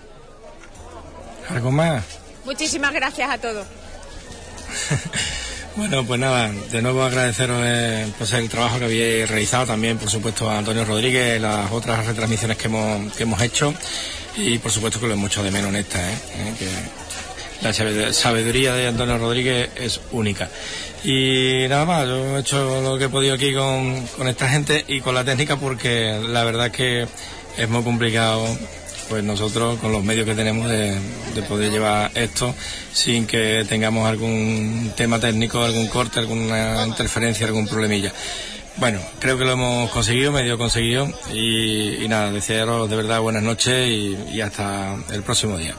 ¿Algo 1.49 1.71
más? 1.71 2.03
Muchísimas 2.43 2.93
gracias 2.93 3.29
a 3.29 3.37
todos. 3.37 3.65
Bueno, 5.75 6.05
pues 6.05 6.21
nada, 6.21 6.53
de 6.71 6.81
nuevo 6.81 7.03
agradeceros 7.03 7.59
eh, 7.61 8.07
pues 8.17 8.31
el 8.31 8.47
trabajo 8.47 8.79
que 8.79 8.85
habéis 8.85 9.29
realizado, 9.29 9.65
también 9.65 9.97
por 9.97 10.09
supuesto 10.09 10.49
a 10.49 10.59
Antonio 10.59 10.85
Rodríguez, 10.85 11.41
las 11.41 11.69
otras 11.69 12.05
retransmisiones 12.05 12.55
que 12.55 12.67
hemos, 12.67 13.11
que 13.13 13.23
hemos 13.23 13.41
hecho 13.41 13.73
y 14.37 14.57
por 14.59 14.71
supuesto 14.71 15.01
que 15.01 15.07
lo 15.07 15.15
hemos 15.15 15.29
hecho 15.29 15.43
de 15.43 15.51
menos 15.51 15.71
en 15.71 15.75
esta, 15.75 15.99
¿eh? 16.09 16.17
Eh, 16.33 16.53
que 16.57 16.69
la 17.65 18.13
sabiduría 18.13 18.73
de 18.73 18.87
Antonio 18.87 19.17
Rodríguez 19.17 19.69
es 19.75 19.99
única. 20.11 20.49
Y 21.03 21.65
nada 21.67 21.85
más, 21.85 22.07
yo 22.07 22.37
he 22.37 22.39
hecho 22.39 22.81
lo 22.81 22.97
que 22.97 23.05
he 23.05 23.09
podido 23.09 23.33
aquí 23.33 23.53
con, 23.53 24.05
con 24.17 24.27
esta 24.27 24.47
gente 24.47 24.85
y 24.87 25.01
con 25.01 25.15
la 25.15 25.23
técnica 25.23 25.57
porque 25.57 26.19
la 26.27 26.43
verdad 26.43 26.67
es 26.67 26.71
que 26.71 27.07
es 27.57 27.69
muy 27.69 27.83
complicado 27.83 28.45
pues 29.09 29.23
nosotros 29.23 29.79
con 29.79 29.91
los 29.91 30.03
medios 30.03 30.25
que 30.25 30.33
tenemos 30.33 30.67
de, 30.69 30.95
de 31.35 31.41
poder 31.43 31.71
llevar 31.71 32.11
esto 32.15 32.55
sin 32.91 33.27
que 33.27 33.65
tengamos 33.67 34.07
algún 34.07 34.93
tema 34.95 35.19
técnico, 35.19 35.61
algún 35.61 35.87
corte, 35.87 36.19
alguna 36.19 36.85
interferencia, 36.85 37.45
algún 37.45 37.67
problemilla. 37.67 38.11
Bueno, 38.77 38.99
creo 39.19 39.37
que 39.37 39.45
lo 39.45 39.53
hemos 39.53 39.89
conseguido, 39.91 40.31
medio 40.31 40.57
conseguido 40.57 41.07
y, 41.33 42.05
nada, 42.09 42.31
desearos 42.31 42.89
de 42.89 42.95
verdad 42.95 43.21
buenas 43.21 43.43
noches 43.43 43.87
y 43.87 44.41
hasta 44.41 44.95
el 45.11 45.23
próximo 45.23 45.57
día. 45.57 45.75